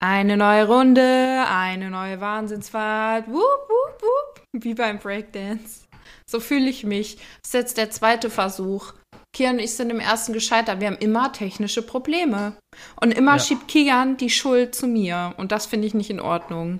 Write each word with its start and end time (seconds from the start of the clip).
Eine 0.00 0.36
neue 0.36 0.66
Runde, 0.66 1.44
eine 1.48 1.90
neue 1.90 2.20
Wahnsinnsfahrt. 2.20 3.26
Wup, 3.26 3.34
wup, 3.34 4.02
wup. 4.02 4.42
Wie 4.52 4.74
beim 4.74 4.98
Breakdance. 4.98 5.88
So 6.30 6.40
fühle 6.40 6.68
ich 6.68 6.84
mich. 6.84 7.16
Das 7.42 7.48
ist 7.48 7.54
jetzt 7.54 7.78
der 7.78 7.90
zweite 7.90 8.30
Versuch. 8.30 8.92
Kian 9.32 9.56
und 9.56 9.60
ich 9.60 9.74
sind 9.74 9.90
im 9.90 10.00
ersten 10.00 10.32
gescheitert. 10.32 10.80
Wir 10.80 10.88
haben 10.88 10.98
immer 10.98 11.32
technische 11.32 11.82
Probleme. 11.82 12.54
Und 13.00 13.12
immer 13.12 13.32
ja. 13.32 13.38
schiebt 13.38 13.66
Kian 13.68 14.16
die 14.16 14.30
Schuld 14.30 14.74
zu 14.74 14.86
mir. 14.86 15.34
Und 15.36 15.52
das 15.52 15.66
finde 15.66 15.86
ich 15.86 15.94
nicht 15.94 16.10
in 16.10 16.20
Ordnung. 16.20 16.78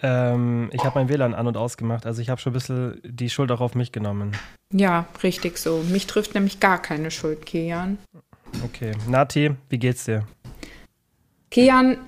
Ähm, 0.00 0.70
ich 0.72 0.84
habe 0.84 0.98
mein 0.98 1.08
WLAN 1.08 1.34
an- 1.34 1.46
und 1.46 1.56
ausgemacht. 1.56 2.06
Also 2.06 2.22
ich 2.22 2.30
habe 2.30 2.40
schon 2.40 2.52
ein 2.52 2.54
bisschen 2.54 3.00
die 3.04 3.30
Schuld 3.30 3.50
auch 3.50 3.60
auf 3.60 3.74
mich 3.74 3.92
genommen. 3.92 4.36
Ja, 4.72 5.06
richtig 5.22 5.58
so. 5.58 5.82
Mich 5.88 6.06
trifft 6.06 6.34
nämlich 6.34 6.60
gar 6.60 6.80
keine 6.80 7.10
Schuld, 7.10 7.46
Kian. 7.46 7.98
Okay. 8.64 8.92
Nati, 9.08 9.54
wie 9.68 9.78
geht's 9.78 10.04
dir? 10.04 10.26
Kian, 11.50 11.98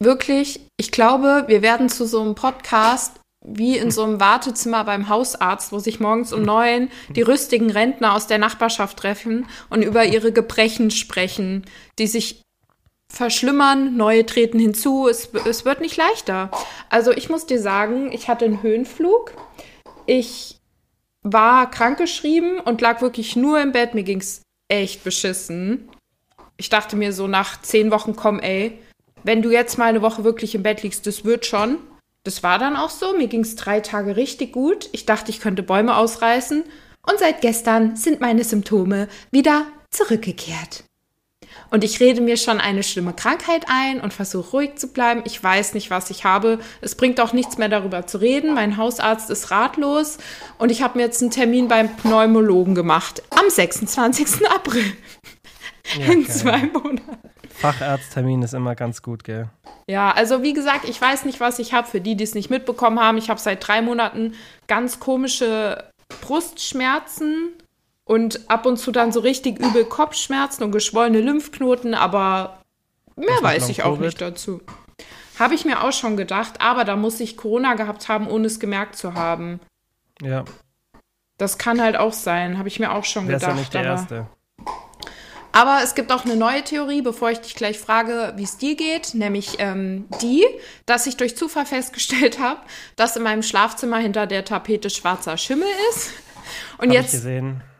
wirklich, 0.00 0.60
ich 0.76 0.90
glaube, 0.90 1.44
wir 1.48 1.62
werden 1.62 1.88
zu 1.88 2.06
so 2.06 2.20
einem 2.20 2.34
Podcast 2.34 3.20
wie 3.44 3.78
in 3.78 3.90
so 3.90 4.02
einem 4.02 4.20
Wartezimmer 4.20 4.84
beim 4.84 5.08
Hausarzt, 5.08 5.72
wo 5.72 5.78
sich 5.78 6.00
morgens 6.00 6.32
um 6.32 6.42
neun 6.42 6.90
die 7.10 7.22
rüstigen 7.22 7.70
Rentner 7.70 8.14
aus 8.14 8.26
der 8.26 8.38
Nachbarschaft 8.38 8.98
treffen 8.98 9.46
und 9.70 9.82
über 9.82 10.04
ihre 10.04 10.32
Gebrechen 10.32 10.90
sprechen, 10.90 11.64
die 11.98 12.08
sich 12.08 12.42
verschlimmern, 13.10 13.96
neue 13.96 14.26
treten 14.26 14.58
hinzu. 14.58 15.08
Es, 15.08 15.30
es 15.46 15.64
wird 15.64 15.80
nicht 15.80 15.96
leichter. 15.96 16.50
Also 16.90 17.12
ich 17.12 17.28
muss 17.28 17.46
dir 17.46 17.60
sagen, 17.60 18.12
ich 18.12 18.28
hatte 18.28 18.44
einen 18.44 18.62
Höhenflug. 18.62 19.32
Ich 20.06 20.58
war 21.22 21.70
krankgeschrieben 21.70 22.60
und 22.60 22.80
lag 22.80 23.00
wirklich 23.00 23.36
nur 23.36 23.60
im 23.60 23.72
Bett. 23.72 23.94
Mir 23.94 24.04
ging 24.04 24.20
es 24.20 24.42
echt 24.68 25.04
beschissen. 25.04 25.88
Ich 26.56 26.68
dachte 26.70 26.96
mir 26.96 27.12
so 27.12 27.28
nach 27.28 27.62
zehn 27.62 27.90
Wochen, 27.90 28.16
komm, 28.16 28.40
ey, 28.40 28.78
wenn 29.24 29.42
du 29.42 29.50
jetzt 29.50 29.78
mal 29.78 29.86
eine 29.86 30.02
Woche 30.02 30.24
wirklich 30.24 30.54
im 30.54 30.62
Bett 30.62 30.82
liegst, 30.82 31.06
das 31.06 31.24
wird 31.24 31.46
schon. 31.46 31.78
Das 32.24 32.42
war 32.42 32.58
dann 32.58 32.76
auch 32.76 32.90
so. 32.90 33.16
Mir 33.16 33.28
ging 33.28 33.40
es 33.40 33.56
drei 33.56 33.80
Tage 33.80 34.16
richtig 34.16 34.52
gut. 34.52 34.88
Ich 34.92 35.06
dachte, 35.06 35.30
ich 35.30 35.40
könnte 35.40 35.62
Bäume 35.62 35.96
ausreißen. 35.96 36.64
Und 37.08 37.18
seit 37.18 37.40
gestern 37.40 37.96
sind 37.96 38.20
meine 38.20 38.44
Symptome 38.44 39.08
wieder 39.30 39.66
zurückgekehrt. 39.90 40.84
Und 41.70 41.84
ich 41.84 42.00
rede 42.00 42.20
mir 42.20 42.36
schon 42.36 42.60
eine 42.60 42.82
schlimme 42.82 43.12
Krankheit 43.12 43.66
ein 43.68 44.00
und 44.00 44.14
versuche 44.14 44.50
ruhig 44.52 44.76
zu 44.76 44.88
bleiben. 44.88 45.22
Ich 45.26 45.42
weiß 45.42 45.74
nicht, 45.74 45.90
was 45.90 46.10
ich 46.10 46.24
habe. 46.24 46.58
Es 46.80 46.94
bringt 46.94 47.20
auch 47.20 47.32
nichts 47.32 47.58
mehr 47.58 47.68
darüber 47.68 48.06
zu 48.06 48.18
reden. 48.18 48.54
Mein 48.54 48.78
Hausarzt 48.78 49.28
ist 49.28 49.50
ratlos 49.50 50.18
und 50.58 50.70
ich 50.70 50.82
habe 50.82 50.98
mir 50.98 51.04
jetzt 51.04 51.20
einen 51.20 51.30
Termin 51.30 51.68
beim 51.68 51.94
Pneumologen 51.96 52.74
gemacht 52.74 53.22
am 53.30 53.50
26. 53.50 54.48
April. 54.48 54.84
Ja, 55.96 56.06
In 56.12 56.24
geil. 56.24 56.34
zwei 56.34 56.58
Monaten. 56.66 57.18
Facharzttermin 57.50 58.42
ist 58.42 58.54
immer 58.54 58.74
ganz 58.74 59.02
gut, 59.02 59.24
gell? 59.24 59.48
Ja, 59.86 60.10
also 60.12 60.42
wie 60.42 60.52
gesagt, 60.52 60.88
ich 60.88 61.00
weiß 61.00 61.24
nicht, 61.24 61.40
was 61.40 61.58
ich 61.58 61.72
habe. 61.72 61.88
Für 61.88 62.00
die, 62.00 62.14
die 62.16 62.24
es 62.24 62.34
nicht 62.34 62.50
mitbekommen 62.50 63.00
haben, 63.00 63.18
ich 63.18 63.30
habe 63.30 63.40
seit 63.40 63.66
drei 63.66 63.82
Monaten 63.82 64.34
ganz 64.68 65.00
komische 65.00 65.84
Brustschmerzen 66.20 67.50
und 68.04 68.48
ab 68.50 68.64
und 68.66 68.76
zu 68.78 68.92
dann 68.92 69.12
so 69.12 69.20
richtig 69.20 69.58
übel 69.58 69.84
Kopfschmerzen 69.84 70.62
und 70.62 70.72
geschwollene 70.72 71.20
Lymphknoten, 71.20 71.94
aber 71.94 72.62
mehr 73.16 73.42
weiß 73.42 73.68
ich 73.68 73.82
auch 73.82 73.98
nicht 73.98 74.20
dazu. 74.20 74.60
Habe 75.38 75.54
ich 75.54 75.64
mir 75.64 75.82
auch 75.84 75.92
schon 75.92 76.16
gedacht, 76.16 76.60
aber 76.60 76.84
da 76.84 76.96
muss 76.96 77.20
ich 77.20 77.36
Corona 77.36 77.74
gehabt 77.74 78.08
haben, 78.08 78.28
ohne 78.28 78.46
es 78.46 78.58
gemerkt 78.60 78.96
zu 78.96 79.14
haben. 79.14 79.60
Ja. 80.20 80.44
Das 81.36 81.58
kann 81.58 81.80
halt 81.80 81.96
auch 81.96 82.12
sein, 82.12 82.58
habe 82.58 82.68
ich 82.68 82.80
mir 82.80 82.92
auch 82.92 83.04
schon 83.04 83.28
Wär's 83.28 83.42
gedacht. 83.42 83.56
Ja 83.56 83.60
nicht 83.60 83.74
der 83.74 83.84
Erste. 83.84 84.26
Aber 85.52 85.80
es 85.82 85.94
gibt 85.94 86.12
auch 86.12 86.24
eine 86.24 86.36
neue 86.36 86.62
Theorie, 86.62 87.02
bevor 87.02 87.30
ich 87.30 87.40
dich 87.40 87.54
gleich 87.54 87.78
frage, 87.78 88.34
wie 88.36 88.42
es 88.42 88.58
dir 88.58 88.76
geht, 88.76 89.14
nämlich 89.14 89.56
ähm, 89.58 90.06
die, 90.20 90.44
dass 90.86 91.06
ich 91.06 91.16
durch 91.16 91.36
Zufall 91.36 91.66
festgestellt 91.66 92.38
habe, 92.40 92.60
dass 92.96 93.16
in 93.16 93.22
meinem 93.22 93.42
Schlafzimmer 93.42 93.98
hinter 93.98 94.26
der 94.26 94.44
Tapete 94.44 94.90
schwarzer 94.90 95.36
Schimmel 95.36 95.68
ist. 95.90 96.12
Und 96.78 96.88
hab 96.88 96.94
jetzt, 96.94 97.14
ich 97.14 97.32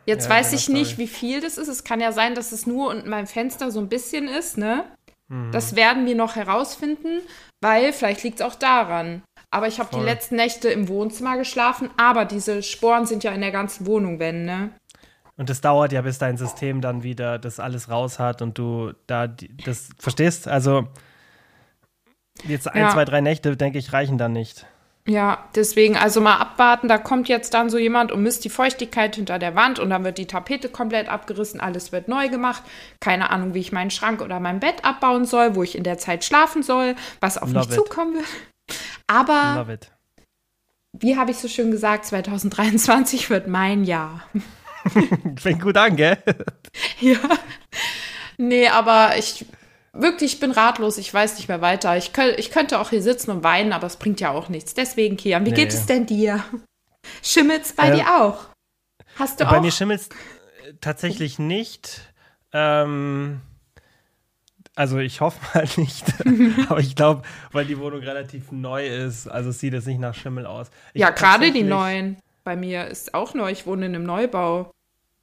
jetzt 0.07 0.25
ja, 0.25 0.31
weiß 0.31 0.53
ich 0.55 0.69
nicht, 0.69 0.99
wie 0.99 1.07
viel 1.07 1.41
das 1.41 1.59
ist. 1.59 1.69
Es 1.69 1.85
kann 1.85 2.01
ja 2.01 2.13
sein, 2.13 2.35
dass 2.35 2.53
es 2.53 2.67
nur 2.67 2.91
unten 2.91 3.09
meinem 3.09 3.27
Fenster 3.27 3.71
so 3.71 3.81
ein 3.81 3.89
bisschen 3.89 4.29
ist, 4.29 4.59
ne? 4.59 4.85
Mhm. 5.29 5.53
Das 5.53 5.77
werden 5.77 6.07
wir 6.07 6.15
noch 6.15 6.37
herausfinden, 6.37 7.21
weil 7.61 7.93
vielleicht 7.93 8.23
liegt 8.25 8.41
es 8.41 8.47
auch 8.47 8.55
daran. 8.55 9.23
Aber 9.51 9.67
ich 9.67 9.81
habe 9.81 9.97
die 9.97 10.05
letzten 10.05 10.37
Nächte 10.37 10.69
im 10.69 10.89
Wohnzimmer 10.89 11.39
geschlafen, 11.39 11.89
aber 11.97 12.27
diese 12.27 12.63
Sporen 12.63 13.07
sind 13.07 13.25
ja 13.25 13.33
in 13.33 13.41
der 13.41 13.51
ganzen 13.51 13.87
Wohnung, 13.87 14.19
wenn, 14.19 14.45
ne? 14.45 14.71
Und 15.39 15.49
das 15.49 15.61
dauert 15.61 15.93
ja, 15.93 16.03
bis 16.03 16.19
dein 16.19 16.37
System 16.37 16.81
dann 16.81 17.05
wieder 17.05 17.39
das 17.39 17.61
alles 17.61 17.89
raus 17.89 18.19
hat 18.19 18.43
und 18.43 18.59
du 18.59 18.93
da 19.07 19.29
das 19.65 19.89
verstehst. 19.97 20.49
Also 20.49 20.89
jetzt 22.45 22.67
ein, 22.67 22.83
ja. 22.83 22.91
zwei, 22.91 23.05
drei 23.05 23.21
Nächte, 23.21 23.57
denke 23.57 23.79
ich, 23.79 23.93
reichen 23.93 24.19
dann 24.19 24.33
nicht. 24.33 24.67
Ja, 25.07 25.49
deswegen 25.55 25.97
also 25.97 26.21
mal 26.21 26.37
abwarten. 26.37 26.89
Da 26.89 26.99
kommt 26.99 27.29
jetzt 27.29 27.55
dann 27.55 27.71
so 27.71 27.79
jemand 27.79 28.11
und 28.11 28.23
misst 28.23 28.45
die 28.45 28.51
Feuchtigkeit 28.51 29.15
hinter 29.15 29.39
der 29.39 29.55
Wand 29.55 29.79
und 29.79 29.91
dann 29.91 30.05
wird 30.05 30.19
die 30.19 30.27
Tapete 30.27 30.69
komplett 30.69 31.09
abgerissen, 31.09 31.61
alles 31.61 31.93
wird 31.93 32.09
neu 32.09 32.29
gemacht. 32.29 32.65
Keine 33.01 33.31
Ahnung, 33.31 33.55
wie 33.55 33.61
ich 33.61 33.73
meinen 33.73 33.91
Schrank 33.91 34.21
oder 34.21 34.41
mein 34.41 34.59
Bett 34.59 34.85
abbauen 34.85 35.25
soll, 35.25 35.55
wo 35.55 35.63
ich 35.63 35.79
in 35.79 35.85
der 35.85 35.99
Zeit 35.99 36.25
schlafen 36.25 36.65
soll, 36.65 36.97
was 37.21 37.39
auf 37.39 37.53
Love 37.53 37.61
mich 37.61 37.69
it. 37.69 37.75
zukommen 37.77 38.15
wird. 38.17 38.27
Aber 39.07 39.79
wie 40.93 41.17
habe 41.17 41.31
ich 41.31 41.39
so 41.39 41.47
schön 41.47 41.71
gesagt, 41.71 42.07
2023 42.07 43.31
wird 43.31 43.47
mein 43.47 43.85
Jahr. 43.85 44.25
Fängt 45.37 45.63
gut 45.63 45.77
an, 45.77 45.97
gell? 45.97 46.19
ja. 47.01 47.19
Nee, 48.37 48.69
aber 48.69 49.17
ich 49.17 49.47
wirklich, 49.93 50.35
ich 50.35 50.41
bin 50.41 50.51
ratlos, 50.51 50.99
ich 50.99 51.13
weiß 51.13 51.37
nicht 51.37 51.49
mehr 51.49 51.61
weiter. 51.61 51.97
Ich, 51.97 52.13
könnt, 52.13 52.39
ich 52.39 52.51
könnte 52.51 52.79
auch 52.79 52.91
hier 52.91 53.03
sitzen 53.03 53.31
und 53.31 53.43
weinen, 53.43 53.73
aber 53.73 53.87
es 53.87 53.97
bringt 53.97 54.21
ja 54.21 54.31
auch 54.31 54.49
nichts. 54.49 54.75
Deswegen, 54.75 55.17
Kian, 55.17 55.45
wie 55.45 55.51
nee. 55.51 55.57
geht 55.57 55.73
es 55.73 55.87
denn 55.87 56.07
dir? 56.07 56.45
Schimmelt's 57.23 57.73
bei 57.73 57.89
äh, 57.89 57.97
dir 57.97 58.23
auch? 58.23 58.47
Hast 59.17 59.41
du 59.41 59.45
bei 59.45 59.51
auch? 59.51 59.55
Bei 59.55 59.61
mir 59.61 59.73
schimmelt's 59.73 60.09
tatsächlich 60.81 61.39
nicht. 61.39 62.13
Ähm, 62.53 63.41
also 64.75 64.99
ich 64.99 65.21
hoffe 65.21 65.41
mal 65.55 65.67
nicht, 65.77 66.05
aber 66.69 66.81
ich 66.81 66.95
glaube, 66.95 67.23
weil 67.53 67.65
die 67.65 67.79
Wohnung 67.79 68.01
relativ 68.01 68.53
neu 68.53 68.87
ist, 68.87 69.27
also 69.27 69.51
sieht 69.51 69.75
es 69.75 69.87
nicht 69.87 69.99
nach 69.99 70.15
Schimmel 70.15 70.47
aus. 70.47 70.71
Ich 70.95 71.01
ja, 71.01 71.11
gerade 71.11 71.51
die 71.51 71.65
neuen. 71.65 72.19
Bei 72.45 72.57
mir 72.57 72.87
ist 72.87 73.13
auch 73.13 73.35
neu, 73.35 73.51
ich 73.51 73.67
wohne 73.67 73.87
in 73.87 73.95
einem 73.95 74.05
Neubau. 74.05 74.71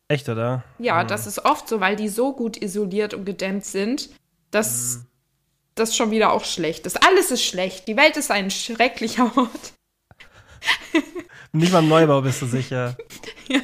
Echt, 0.07 0.29
oder? 0.29 0.63
Ja, 0.77 1.03
mhm. 1.03 1.07
das 1.07 1.27
ist 1.27 1.45
oft 1.45 1.67
so, 1.67 1.79
weil 1.79 1.95
die 1.95 2.09
so 2.09 2.33
gut 2.33 2.61
isoliert 2.61 3.13
und 3.13 3.25
gedämmt 3.25 3.65
sind, 3.65 4.09
dass 4.51 4.97
mhm. 4.97 5.05
das 5.75 5.95
schon 5.95 6.11
wieder 6.11 6.31
auch 6.31 6.45
schlecht 6.45 6.85
ist. 6.85 7.03
Alles 7.03 7.31
ist 7.31 7.43
schlecht. 7.43 7.87
Die 7.87 7.97
Welt 7.97 8.17
ist 8.17 8.31
ein 8.31 8.51
schrecklicher 8.51 9.31
Ort. 9.35 9.73
Nicht 11.51 11.71
mal 11.71 11.79
im 11.79 11.89
Neubau 11.89 12.21
bist 12.21 12.41
du 12.41 12.45
sicher. 12.45 12.95
ja. 13.47 13.61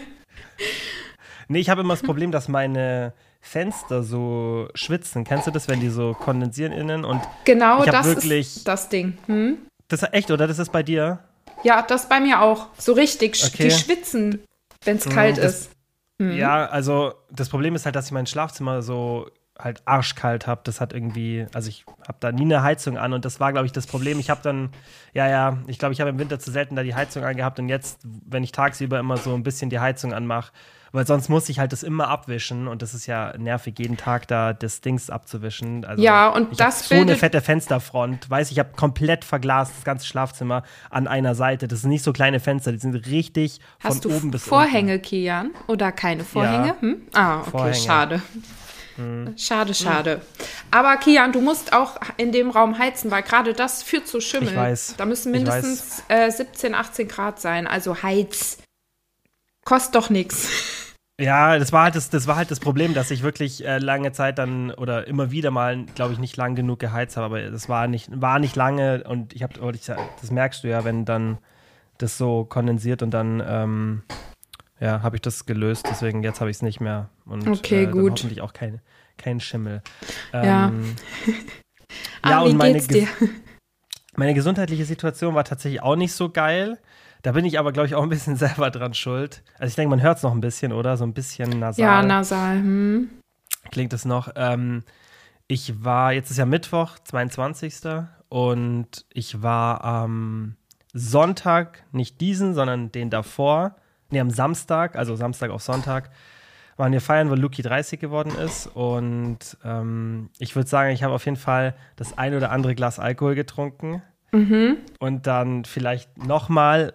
Nee, 1.48 1.60
ich 1.60 1.70
habe 1.70 1.82
immer 1.82 1.94
das 1.94 2.04
Problem, 2.04 2.32
dass 2.32 2.48
meine 2.48 3.14
Fenster 3.42 4.04
so 4.04 4.70
schwitzen. 4.74 5.26
Kennst 5.26 5.48
du 5.48 5.52
das, 5.52 5.68
wenn 5.68 5.80
die 5.80 5.90
so 5.90 6.14
kondensieren 6.14 6.72
innen? 6.72 7.04
Und 7.04 7.22
genau 7.44 7.84
das 7.84 8.06
wirklich, 8.06 8.58
ist 8.58 8.68
das 8.68 8.90
Ding. 8.90 9.18
Hm? 9.26 9.58
Das 9.90 10.04
ist 10.04 10.14
echt, 10.14 10.32
oder? 10.32 10.48
Das 10.48 10.60
ist 10.60 10.72
bei 10.72 10.84
dir? 10.84 11.20
Ja, 11.64 11.82
das 11.82 12.08
bei 12.08 12.20
mir 12.20 12.42
auch. 12.42 12.68
So 12.78 12.94
richtig. 12.94 13.44
Okay. 13.44 13.66
Die 13.66 13.72
schwitzen, 13.72 14.44
wenn 14.86 14.98
es 14.98 15.06
mhm, 15.06 15.12
kalt 15.12 15.38
ist. 15.38 15.70
Mhm. 16.22 16.32
Ja, 16.34 16.66
also 16.68 17.14
das 17.32 17.50
Problem 17.50 17.74
ist 17.74 17.86
halt, 17.86 17.96
dass 17.96 18.06
ich 18.06 18.12
mein 18.12 18.28
Schlafzimmer 18.28 18.82
so 18.82 19.30
halt 19.58 19.82
arschkalt 19.86 20.48
habe. 20.48 20.62
Das 20.64 20.80
hat 20.80 20.94
irgendwie, 20.94 21.48
also 21.54 21.70
ich 21.70 21.86
habe 22.08 22.18
da 22.20 22.32
nie 22.32 22.44
eine 22.44 22.64
Heizung 22.64 22.98
an 22.98 23.14
und 23.14 23.26
das 23.26 23.40
war, 23.40 23.52
glaube 23.52 23.66
ich, 23.66 23.72
das 23.72 23.88
Problem. 23.88 24.20
Ich 24.20 24.30
habe 24.30 24.42
dann, 24.44 24.70
ja, 25.14 25.28
ja, 25.28 25.58
ich 25.68 25.80
glaube, 25.80 25.94
ich 25.94 26.02
habe 26.02 26.10
im 26.10 26.20
Winter 26.20 26.40
zu 26.40 26.52
selten 26.52 26.76
da 26.76 26.84
die 26.84 26.96
Heizung 26.96 27.24
angehabt 27.24 27.60
und 27.60 27.70
jetzt, 27.70 28.00
wenn 28.04 28.44
ich 28.44 28.52
tagsüber 28.52 29.00
immer 29.00 29.18
so 29.18 29.34
ein 29.34 29.44
bisschen 29.44 29.70
die 29.70 29.80
Heizung 29.80 30.14
anmache, 30.14 30.52
weil 30.92 31.08
sonst 31.08 31.30
muss 31.30 31.48
ich 31.50 31.60
halt 31.60 31.72
das 31.72 31.84
immer 31.84 32.10
abwischen 32.10 32.68
und 32.68 32.82
das 32.82 32.94
ist 32.94 33.06
ja 33.06 33.34
nervig, 33.38 33.80
jeden 33.80 33.98
Tag 33.98 34.28
da 34.28 34.54
das 34.54 34.82
Dings 34.82 35.10
abzuwischen. 35.10 35.86
Also 35.86 36.04
ja, 36.04 36.30
und 36.30 36.60
das 36.60 36.90
so 36.90 36.96
eine 36.96 37.16
fette 37.16 37.42
Fensterfront. 37.42 38.30
Weiß 38.30 38.52
ich 38.52 38.60
habe 38.60 38.72
komplett 38.76 39.24
verglast 39.24 39.74
das 39.78 39.84
ganze 39.86 40.06
Schlafzimmer 40.06 40.64
an 40.90 41.08
einer 41.08 41.36
Seite. 41.36 41.68
Das 41.68 41.82
sind 41.82 41.92
nicht 41.92 42.04
so 42.04 42.12
kleine 42.12 42.40
Fenster, 42.40 42.72
die 42.72 42.80
sind 42.80 42.96
richtig 43.08 43.60
Hast 43.80 44.04
von 44.04 44.12
oben 44.12 44.32
bis 44.32 44.44
Vorhänge, 44.44 44.94
unten. 44.94 45.06
Kian? 45.06 45.52
Oder 45.68 45.92
keine 45.92 46.24
Vorhänge? 46.24 46.68
Ja. 46.68 46.82
Hm? 46.82 47.02
Ah, 47.14 47.40
okay, 47.40 47.50
Vorhänge. 47.52 47.76
schade. 47.76 48.22
Hm. 48.98 49.34
Schade, 49.38 49.74
schade. 49.74 50.16
Hm. 50.16 50.22
Aber 50.72 50.98
Kian, 50.98 51.32
du 51.32 51.40
musst 51.40 51.72
auch 51.72 51.96
in 52.18 52.34
dem 52.34 52.50
Raum 52.50 52.78
heizen, 52.78 53.10
weil 53.12 53.24
gerade 53.24 53.54
das 53.54 53.82
führt 53.84 54.08
zu 54.08 54.20
Schimmel. 54.20 54.50
Ich 54.50 54.56
weiß. 54.56 54.96
Da 54.98 55.06
müssen 55.06 55.32
mindestens 55.32 56.04
äh, 56.10 56.30
17, 56.30 56.76
18 56.76 57.08
Grad 57.08 57.40
sein. 57.40 57.68
Also 57.68 58.04
heiz. 58.04 58.58
Kostet 59.64 59.96
doch 59.96 60.10
nichts. 60.10 60.50
Ja, 61.22 61.60
das 61.60 61.72
war 61.72 61.84
halt 61.84 61.96
das, 61.96 62.10
das 62.10 62.26
war 62.26 62.36
halt 62.36 62.50
das 62.50 62.60
Problem, 62.60 62.94
dass 62.94 63.12
ich 63.12 63.22
wirklich 63.22 63.64
äh, 63.66 63.78
lange 63.78 64.12
Zeit 64.12 64.40
dann 64.40 64.72
oder 64.72 65.08
immer 65.08 65.30
wieder 65.30 65.52
mal, 65.52 65.86
glaube 65.96 66.14
ich, 66.14 66.20
nicht 66.20 66.36
lang 66.36 66.56
genug 66.56 66.80
geheizt 66.80 67.16
habe, 67.16 67.26
aber 67.26 67.42
das 67.52 67.70
war 67.70 67.88
nicht, 67.88 68.10
war 68.20 68.40
nicht 68.40 68.56
lange 68.56 69.04
und 69.04 69.34
ich 69.34 69.44
habe, 69.44 69.54
das 69.60 70.32
merkst 70.32 70.64
du 70.64 70.68
ja, 70.70 70.84
wenn 70.84 71.06
dann 71.06 71.38
das 72.00 72.18
so 72.18 72.46
kondensiert 72.46 73.04
und 73.04 73.12
dann 73.12 73.44
ähm, 73.46 74.04
ja, 74.80 75.04
habe 75.04 75.18
ich 75.18 75.22
das 75.22 75.46
gelöst, 75.46 75.86
deswegen 75.90 76.24
jetzt 76.24 76.42
habe 76.42 76.50
ich 76.50 76.58
es 76.58 76.64
nicht 76.64 76.80
mehr 76.82 77.10
und 77.26 77.48
okay, 77.48 77.84
äh, 77.84 77.88
gut. 77.88 78.14
hoffentlich 78.14 78.42
auch 78.42 78.54
kein, 78.54 78.82
kein 79.18 79.40
Schimmel. 79.40 79.84
Ähm, 80.34 80.44
ja. 81.26 81.34
Ja, 82.24 82.40
ah, 82.40 82.42
und 82.42 82.56
meine, 82.56 82.82
meine 84.16 84.34
gesundheitliche 84.34 84.86
Situation 84.86 85.36
war 85.36 85.44
tatsächlich 85.44 85.82
auch 85.82 85.96
nicht 85.96 86.14
so 86.14 86.30
geil. 86.30 86.78
Da 87.22 87.34
bin 87.34 87.46
ich 87.46 87.60
aber, 87.60 87.72
glaube 87.72 87.88
ich, 87.88 87.96
auch 87.96 88.04
ein 88.04 88.10
bisschen 88.10 88.36
selber 88.38 88.72
dran 88.72 88.94
schuld. 88.94 89.44
Also 89.60 89.70
ich 89.70 89.76
denke, 89.76 89.90
man 89.90 90.02
hört 90.02 90.18
es 90.18 90.24
noch 90.24 90.34
ein 90.34 90.42
bisschen, 90.42 90.72
oder? 90.72 90.98
So 90.98 91.04
ein 91.04 91.14
bisschen 91.14 91.60
nasal. 91.60 91.84
Ja, 91.84 92.04
nasal. 92.04 92.58
Hm. 92.58 93.10
klingt 93.72 93.94
es 93.94 94.06
noch. 94.06 94.30
Ähm, 94.36 94.84
ich 95.48 95.84
war, 95.84 96.14
jetzt 96.14 96.32
ist 96.32 96.38
ja 96.38 96.46
Mittwoch, 96.46 96.98
22. 97.00 97.74
Und 98.30 99.06
ich 99.14 99.42
war 99.42 99.84
am 99.84 100.56
Sonntag, 100.94 101.84
nicht 101.92 102.22
diesen, 102.22 102.54
sondern 102.54 102.92
den 102.92 103.10
davor, 103.10 103.76
nee, 104.10 104.20
am 104.20 104.30
Samstag, 104.30 104.96
also 104.96 105.16
Samstag 105.16 105.52
auf 105.52 105.62
Sonntag, 105.62 106.10
waren 106.78 106.94
wir 106.94 107.02
feiern, 107.02 107.30
weil 107.30 107.40
Luki 107.40 107.62
30 107.62 108.00
geworden 108.00 108.34
ist. 108.38 108.68
Und 108.68 109.58
ähm, 109.64 110.30
ich 110.40 110.56
würde 110.56 110.70
sagen, 110.70 110.92
ich 110.92 111.04
habe 111.04 111.14
auf 111.14 111.26
jeden 111.26 111.38
Fall 111.38 111.76
das 111.96 112.18
ein 112.18 112.34
oder 112.34 112.52
andere 112.52 112.74
Glas 112.74 112.98
Alkohol 112.98 113.36
getrunken. 113.36 114.02
Und 115.00 115.28
dann 115.28 115.66
vielleicht 115.66 116.18
nochmal 116.18 116.94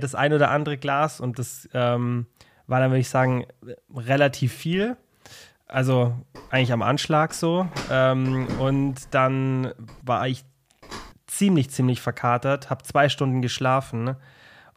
das 0.00 0.14
ein 0.14 0.32
oder 0.32 0.50
andere 0.50 0.76
Glas. 0.76 1.20
Und 1.20 1.38
das 1.38 1.68
ähm, 1.74 2.26
war 2.66 2.80
dann, 2.80 2.90
würde 2.90 3.00
ich 3.00 3.08
sagen, 3.08 3.46
relativ 3.94 4.52
viel. 4.52 4.96
Also 5.68 6.14
eigentlich 6.50 6.72
am 6.72 6.82
Anschlag 6.82 7.34
so. 7.34 7.68
Ähm, 7.90 8.46
und 8.58 8.94
dann 9.12 9.72
war 10.02 10.26
ich 10.28 10.44
ziemlich, 11.26 11.70
ziemlich 11.70 12.00
verkatert, 12.00 12.70
habe 12.70 12.84
zwei 12.84 13.08
Stunden 13.08 13.42
geschlafen. 13.42 14.16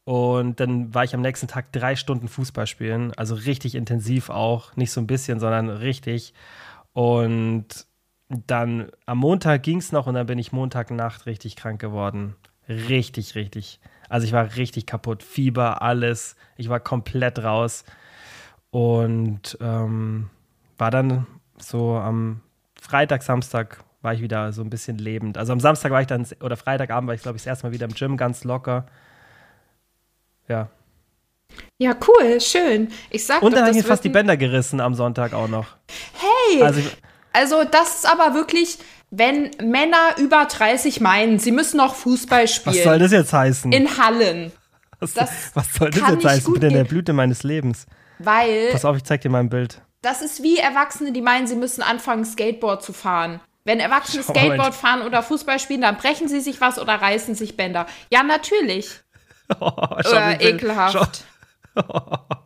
Und 0.03 0.59
dann 0.59 0.93
war 0.93 1.03
ich 1.03 1.13
am 1.13 1.21
nächsten 1.21 1.47
Tag 1.47 1.71
drei 1.71 1.95
Stunden 1.95 2.27
Fußball 2.27 2.65
spielen. 2.65 3.13
Also 3.15 3.35
richtig 3.35 3.75
intensiv 3.75 4.29
auch. 4.29 4.75
Nicht 4.75 4.91
so 4.91 4.99
ein 4.99 5.07
bisschen, 5.07 5.39
sondern 5.39 5.69
richtig. 5.69 6.33
Und 6.93 7.85
dann 8.29 8.91
am 9.05 9.19
Montag 9.19 9.63
ging 9.63 9.77
es 9.77 9.91
noch 9.91 10.07
und 10.07 10.15
dann 10.15 10.27
bin 10.27 10.39
ich 10.39 10.51
Montagnacht 10.51 11.25
richtig 11.25 11.55
krank 11.55 11.79
geworden. 11.79 12.35
Richtig, 12.67 13.35
richtig. 13.35 13.79
Also 14.09 14.25
ich 14.25 14.33
war 14.33 14.55
richtig 14.55 14.85
kaputt. 14.85 15.23
Fieber, 15.23 15.81
alles. 15.81 16.35
Ich 16.57 16.67
war 16.69 16.79
komplett 16.79 17.39
raus. 17.39 17.85
Und 18.71 19.57
ähm, 19.61 20.29
war 20.77 20.91
dann 20.91 21.25
so 21.57 21.95
am 21.95 22.41
Freitag, 22.79 23.23
Samstag 23.23 23.83
war 24.01 24.13
ich 24.13 24.21
wieder 24.21 24.53
so 24.53 24.61
ein 24.61 24.69
bisschen 24.69 24.97
lebend. 24.97 25.37
Also 25.37 25.51
am 25.53 25.59
Samstag 25.59 25.91
war 25.91 26.01
ich 26.01 26.07
dann, 26.07 26.25
oder 26.41 26.55
Freitagabend 26.57 27.07
war 27.07 27.15
ich, 27.15 27.21
glaube 27.21 27.37
ich, 27.37 27.43
das 27.43 27.47
erste 27.47 27.67
Mal 27.67 27.73
wieder 27.73 27.85
im 27.85 27.93
Gym, 27.93 28.17
ganz 28.17 28.43
locker. 28.43 28.85
Ja. 30.47 30.69
Ja, 31.77 31.95
cool, 32.07 32.39
schön. 32.39 32.89
Ich 33.09 33.25
sag 33.25 33.41
Und 33.41 33.55
dann 33.55 33.65
habe 33.65 33.77
ich 33.77 33.85
fast 33.85 34.03
die 34.03 34.09
Bänder 34.09 34.37
gerissen 34.37 34.79
am 34.79 34.93
Sonntag 34.93 35.33
auch 35.33 35.47
noch. 35.47 35.75
Hey, 36.13 36.63
Also 36.63 36.81
Also 37.33 37.63
das 37.63 37.99
ist 37.99 38.05
aber 38.11 38.33
wirklich, 38.33 38.79
wenn 39.11 39.51
Männer 39.61 40.15
über 40.17 40.45
30 40.45 41.01
meinen, 41.01 41.39
sie 41.39 41.51
müssen 41.51 41.77
noch 41.77 41.95
Fußball 41.95 42.43
was 42.43 42.55
soll 42.63 42.73
spielen 42.75 42.99
das 42.99 43.11
jetzt 43.11 43.33
heißen? 43.33 43.71
in 43.71 43.97
Hallen, 43.97 44.51
was, 44.99 45.15
was 45.53 45.73
soll 45.73 45.89
das 45.91 46.09
jetzt 46.09 46.25
heißen? 46.25 46.53
Ich 46.53 46.59
bin 46.59 46.69
in 46.69 46.75
der. 46.75 46.83
Blüte 46.83 47.13
meines 47.13 47.43
Lebens. 47.43 47.85
weil 48.19 48.69
Pass 48.71 48.85
auf, 48.85 48.97
ich 48.97 49.03
zeig 49.03 49.21
dir 49.21 49.29
mal 49.29 49.39
ein 49.39 49.49
Bild. 49.49 49.81
das 50.01 50.21
ist 50.21 50.43
wie 50.43 50.57
Erwachsene, 50.57 51.11
die 51.11 51.21
meinen, 51.21 51.47
sie 51.47 51.55
müssen 51.55 51.81
anfangen, 51.81 52.25
Skateboard 52.25 52.83
zu 52.83 52.93
fahren. 52.93 53.39
Wenn 53.65 53.79
Erwachsene 53.79 54.23
Schau 54.23 54.33
Skateboard 54.33 54.57
Mensch. 54.69 54.75
fahren 54.75 55.01
oder 55.03 55.21
Fußball 55.21 55.59
spielen, 55.59 55.81
dann 55.81 55.97
brechen 55.97 56.27
sie 56.27 56.39
sich 56.39 56.59
was 56.61 56.79
oder 56.79 56.93
reißen 56.95 57.35
sich 57.35 57.55
Bänder. 57.57 57.85
Ja, 58.11 58.23
natürlich. 58.23 58.89
Oh, 59.59 59.71
Äh, 60.05 60.49
ekelhaft. 60.51 61.23
Schau, 61.75 61.83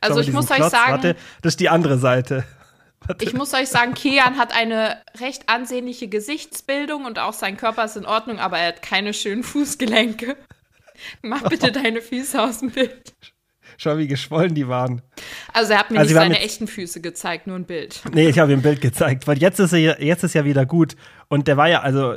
Also 0.00 0.20
ich 0.20 0.30
muss 0.32 0.48
euch 0.52 0.58
Klotz. 0.58 0.70
sagen, 0.70 0.92
Warte, 0.92 1.16
das 1.42 1.54
ist 1.54 1.60
die 1.60 1.68
andere 1.68 1.98
Seite. 1.98 2.44
Ich 3.20 3.32
muss 3.32 3.54
euch 3.54 3.68
sagen, 3.68 3.94
Kian 3.94 4.36
hat 4.38 4.54
eine 4.54 4.98
recht 5.20 5.48
ansehnliche 5.48 6.08
Gesichtsbildung 6.08 7.04
und 7.04 7.18
auch 7.18 7.32
sein 7.32 7.56
Körper 7.56 7.84
ist 7.84 7.96
in 7.96 8.06
Ordnung, 8.06 8.38
aber 8.38 8.58
er 8.58 8.68
hat 8.68 8.82
keine 8.82 9.14
schönen 9.14 9.42
Fußgelenke. 9.42 10.36
Mach 11.22 11.42
bitte 11.48 11.72
deine 11.72 12.00
Füße 12.02 12.42
aus 12.42 12.58
dem 12.60 12.70
Bild. 12.70 13.14
Schau, 13.76 13.96
wie 13.98 14.08
geschwollen 14.08 14.54
die 14.54 14.66
waren. 14.66 15.02
Also 15.52 15.72
er 15.74 15.78
hat 15.78 15.90
mir 15.90 15.98
Also 16.00 16.10
nicht 16.12 16.20
seine 16.20 16.34
jetzt- 16.34 16.44
echten 16.44 16.66
Füße 16.66 17.00
gezeigt, 17.00 17.46
nur 17.46 17.56
ein 17.56 17.64
Bild. 17.66 18.02
Nee, 18.12 18.28
ich 18.28 18.38
habe 18.40 18.52
ihm 18.52 18.58
ein 18.58 18.62
Bild 18.62 18.80
gezeigt, 18.80 19.26
weil 19.28 19.38
jetzt 19.38 19.60
ist 19.60 19.72
er 19.72 19.78
ja- 19.78 19.98
jetzt 20.00 20.24
ist 20.24 20.34
ja 20.34 20.44
wieder 20.44 20.66
gut. 20.66 20.96
Und 21.28 21.46
der 21.46 21.56
war 21.56 21.68
ja, 21.68 21.80
also, 21.82 22.16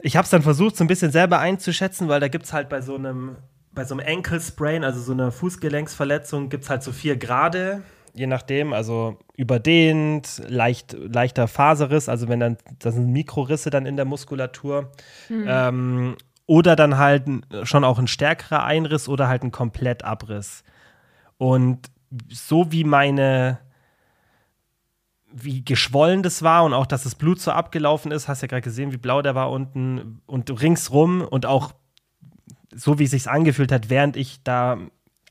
ich 0.00 0.16
habe 0.16 0.24
es 0.24 0.30
dann 0.30 0.42
versucht, 0.42 0.76
so 0.76 0.84
ein 0.84 0.86
bisschen 0.86 1.10
selber 1.10 1.40
einzuschätzen, 1.40 2.08
weil 2.08 2.20
da 2.20 2.28
gibt 2.28 2.44
es 2.44 2.52
halt 2.52 2.68
bei 2.68 2.80
so 2.80 2.94
einem, 2.94 3.36
bei 3.72 3.84
so 3.84 3.96
einem 3.96 4.06
Ankle 4.06 4.40
Sprain, 4.40 4.84
also 4.84 5.00
so 5.00 5.12
einer 5.12 5.32
Fußgelenksverletzung, 5.32 6.48
gibt 6.50 6.64
es 6.64 6.70
halt 6.70 6.82
so 6.84 6.92
vier 6.92 7.16
Grade, 7.16 7.82
je 8.18 8.26
nachdem, 8.26 8.72
also 8.72 9.18
überdehnt, 9.36 10.42
leicht, 10.48 10.96
leichter 10.98 11.48
Faserriss, 11.48 12.08
also 12.08 12.28
wenn 12.28 12.40
dann, 12.40 12.56
das 12.80 12.94
sind 12.94 13.12
Mikrorisse 13.12 13.70
dann 13.70 13.86
in 13.86 13.96
der 13.96 14.04
Muskulatur. 14.04 14.90
Ähm, 15.46 16.16
oder 16.46 16.76
dann 16.76 16.96
halt 16.96 17.24
schon 17.62 17.84
auch 17.84 17.98
ein 17.98 18.08
stärkerer 18.08 18.64
Einriss 18.64 19.08
oder 19.08 19.28
halt 19.28 19.42
ein 19.42 19.52
Komplettabriss. 19.52 20.64
Und 21.36 21.90
so 22.30 22.72
wie 22.72 22.84
meine, 22.84 23.58
wie 25.30 25.62
geschwollen 25.62 26.22
das 26.22 26.42
war 26.42 26.64
und 26.64 26.72
auch, 26.72 26.86
dass 26.86 27.04
das 27.04 27.14
Blut 27.14 27.38
so 27.40 27.52
abgelaufen 27.52 28.10
ist, 28.10 28.28
hast 28.28 28.40
ja 28.40 28.48
gerade 28.48 28.62
gesehen, 28.62 28.92
wie 28.92 28.96
blau 28.96 29.20
der 29.20 29.34
war 29.34 29.50
unten 29.50 30.22
und 30.26 30.50
ringsrum 30.62 31.20
und 31.20 31.44
auch 31.44 31.74
so, 32.74 32.98
wie 32.98 33.04
es 33.04 33.10
sich 33.10 33.28
angefühlt 33.28 33.70
hat, 33.70 33.90
während 33.90 34.16
ich 34.16 34.42
da 34.42 34.78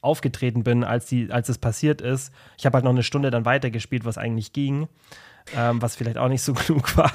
aufgetreten 0.02 0.64
bin, 0.64 0.84
als, 0.84 1.06
die, 1.06 1.32
als 1.32 1.50
es 1.50 1.58
passiert 1.58 2.02
ist. 2.02 2.32
Ich 2.58 2.66
habe 2.66 2.76
halt 2.76 2.86
noch 2.86 2.92
eine 2.92 3.04
Stunde 3.04 3.32
dann 3.32 3.46
weitergespielt, 3.46 4.06
was 4.06 4.18
eigentlich 4.18 4.54
ging, 4.54 4.88
ähm, 5.56 5.82
was 5.82 5.96
vielleicht 5.96 6.18
auch 6.18 6.30
nicht 6.30 6.42
so 6.42 6.54
genug 6.68 6.96
war. 6.98 7.12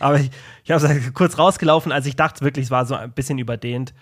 Aber 0.00 0.18
ich, 0.18 0.30
ich 0.64 0.70
habe 0.70 0.84
es 0.84 1.14
kurz 1.14 1.38
rausgelaufen, 1.38 1.92
als 1.92 2.06
ich 2.06 2.16
dachte 2.16 2.44
wirklich, 2.44 2.66
es 2.66 2.70
war 2.70 2.86
so 2.86 2.94
ein 2.94 3.12
bisschen 3.12 3.38
überdehnt. 3.38 3.94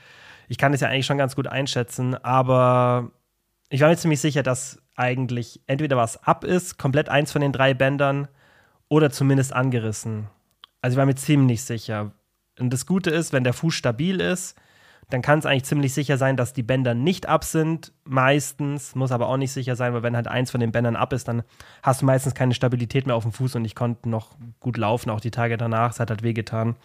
Ich 0.49 0.59
kann 0.59 0.73
es 0.73 0.81
ja 0.81 0.89
eigentlich 0.89 1.07
schon 1.07 1.19
ganz 1.19 1.37
gut 1.37 1.47
einschätzen, 1.47 2.15
aber 2.17 3.11
ich 3.69 3.81
war 3.81 3.89
mir 3.89 3.97
ziemlich 3.97 4.21
sicher, 4.21 4.43
dass 4.43 4.81
eigentlich 4.97 5.61
entweder 5.67 5.97
was 5.97 6.23
ab 6.25 6.45
ist, 6.45 6.79
komplett 6.79 7.09
eins 7.09 7.33
von 7.33 7.41
den 7.41 7.53
drei 7.53 7.73
Bändern, 7.73 8.29
oder 8.91 9.11
zumindest 9.11 9.55
angerissen. 9.55 10.29
Also 10.83 10.95
ich 10.95 10.99
war 10.99 11.07
mir 11.07 11.15
ziemlich 11.15 11.63
sicher. 11.63 12.13
Und 12.59 12.71
das 12.71 12.85
Gute 12.85 13.11
ist, 13.11 13.33
wenn 13.33 13.45
der 13.45 13.55
Fuß 13.55 13.73
stabil 13.73 14.21
ist, 14.21 14.57
dann 15.11 15.23
kann 15.23 15.39
es 15.41 15.47
eigentlich 15.47 15.65
ziemlich 15.65 15.93
sicher 15.93 16.17
sein, 16.17 16.37
dass 16.37 16.53
die 16.53 16.63
Bänder 16.63 16.95
nicht 16.95 17.29
ab 17.29 17.45
sind. 17.45 17.93
Meistens, 18.05 18.95
muss 18.95 19.13
aber 19.13 19.29
auch 19.29 19.37
nicht 19.37 19.53
sicher 19.53 19.77
sein, 19.77 19.93
weil 19.93 20.03
wenn 20.03 20.17
halt 20.17 20.29
eins 20.29 20.51
von 20.51 20.61
den 20.61 20.73
Bändern 20.73 20.97
ab 20.97 21.13
ist, 21.13 21.29
dann 21.29 21.43
hast 21.83 22.03
du 22.03 22.07
meistens 22.07 22.35
keine 22.35 22.55
Stabilität 22.55 23.07
mehr 23.07 23.17
auf 23.17 23.25
dem 23.25 23.33
Fuß 23.33 23.57
und 23.57 23.65
ich 23.65 23.75
konnte 23.75 24.09
noch 24.09 24.37
gut 24.61 24.77
laufen, 24.77 25.11
auch 25.11 25.21
die 25.21 25.31
Tage 25.31 25.57
danach. 25.57 25.93
Es 25.93 26.01
hat 26.01 26.11
halt 26.11 26.23
wehgetan. 26.23 26.77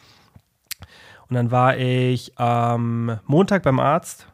Und 1.27 1.36
dann 1.36 1.51
war 1.51 1.77
ich 1.77 2.38
am 2.38 3.20
Montag 3.25 3.63
beim 3.63 3.79
Arzt 3.79 4.27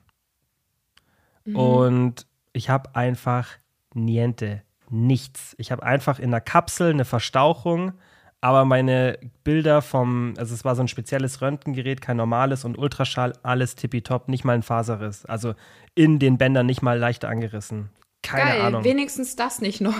und 1.45 2.27
ich 2.53 2.69
habe 2.69 2.95
einfach 2.95 3.47
niente, 3.93 4.61
nichts. 4.89 5.55
Ich 5.57 5.71
habe 5.71 5.83
einfach 5.83 6.19
in 6.19 6.31
der 6.31 6.41
Kapsel 6.41 6.91
eine 6.91 7.05
Verstauchung, 7.05 7.93
aber 8.41 8.65
meine 8.65 9.17
Bilder 9.43 9.81
vom, 9.81 10.33
also 10.37 10.53
es 10.53 10.65
war 10.65 10.75
so 10.75 10.81
ein 10.81 10.87
spezielles 10.87 11.41
Röntgengerät, 11.41 12.01
kein 12.01 12.17
normales 12.17 12.65
und 12.65 12.77
Ultraschall, 12.77 13.33
alles 13.43 13.75
tippitopp, 13.75 14.27
nicht 14.27 14.43
mal 14.43 14.53
ein 14.53 14.63
Faserriss. 14.63 15.25
Also 15.25 15.53
in 15.95 16.17
den 16.19 16.37
Bändern 16.37 16.65
nicht 16.65 16.81
mal 16.81 16.97
leicht 16.97 17.23
angerissen. 17.23 17.89
Keine 18.23 18.51
Geil, 18.51 18.61
Ahnung. 18.61 18.83
wenigstens 18.83 19.35
das 19.35 19.61
nicht 19.61 19.81
noch. 19.81 19.95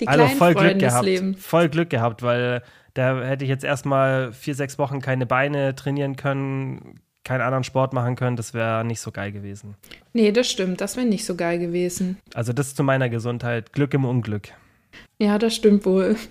Die 0.00 0.06
Also 0.08 0.24
kleinen 0.24 0.38
voll 0.38 0.52
Glück 0.52 0.62
Freuden 0.64 0.78
des 0.78 0.88
gehabt. 0.92 1.04
Lebens. 1.06 1.44
Voll 1.44 1.68
Glück 1.68 1.90
gehabt, 1.90 2.22
weil 2.22 2.62
da 2.94 3.20
hätte 3.22 3.44
ich 3.44 3.48
jetzt 3.50 3.64
erstmal 3.64 4.32
vier, 4.32 4.54
sechs 4.54 4.78
Wochen 4.78 5.00
keine 5.00 5.26
Beine 5.26 5.74
trainieren 5.74 6.16
können, 6.16 7.00
keinen 7.24 7.40
anderen 7.40 7.64
Sport 7.64 7.92
machen 7.94 8.14
können. 8.14 8.36
Das 8.36 8.54
wäre 8.54 8.84
nicht 8.84 9.00
so 9.00 9.10
geil 9.10 9.32
gewesen. 9.32 9.74
Nee, 10.12 10.30
das 10.32 10.48
stimmt, 10.50 10.80
das 10.80 10.96
wäre 10.96 11.06
nicht 11.06 11.24
so 11.24 11.34
geil 11.34 11.58
gewesen. 11.58 12.18
Also 12.34 12.52
das 12.52 12.74
zu 12.74 12.84
meiner 12.84 13.08
Gesundheit. 13.08 13.72
Glück 13.72 13.94
im 13.94 14.04
Unglück. 14.04 14.50
Ja, 15.18 15.38
das 15.38 15.56
stimmt 15.56 15.84
wohl. 15.86 16.16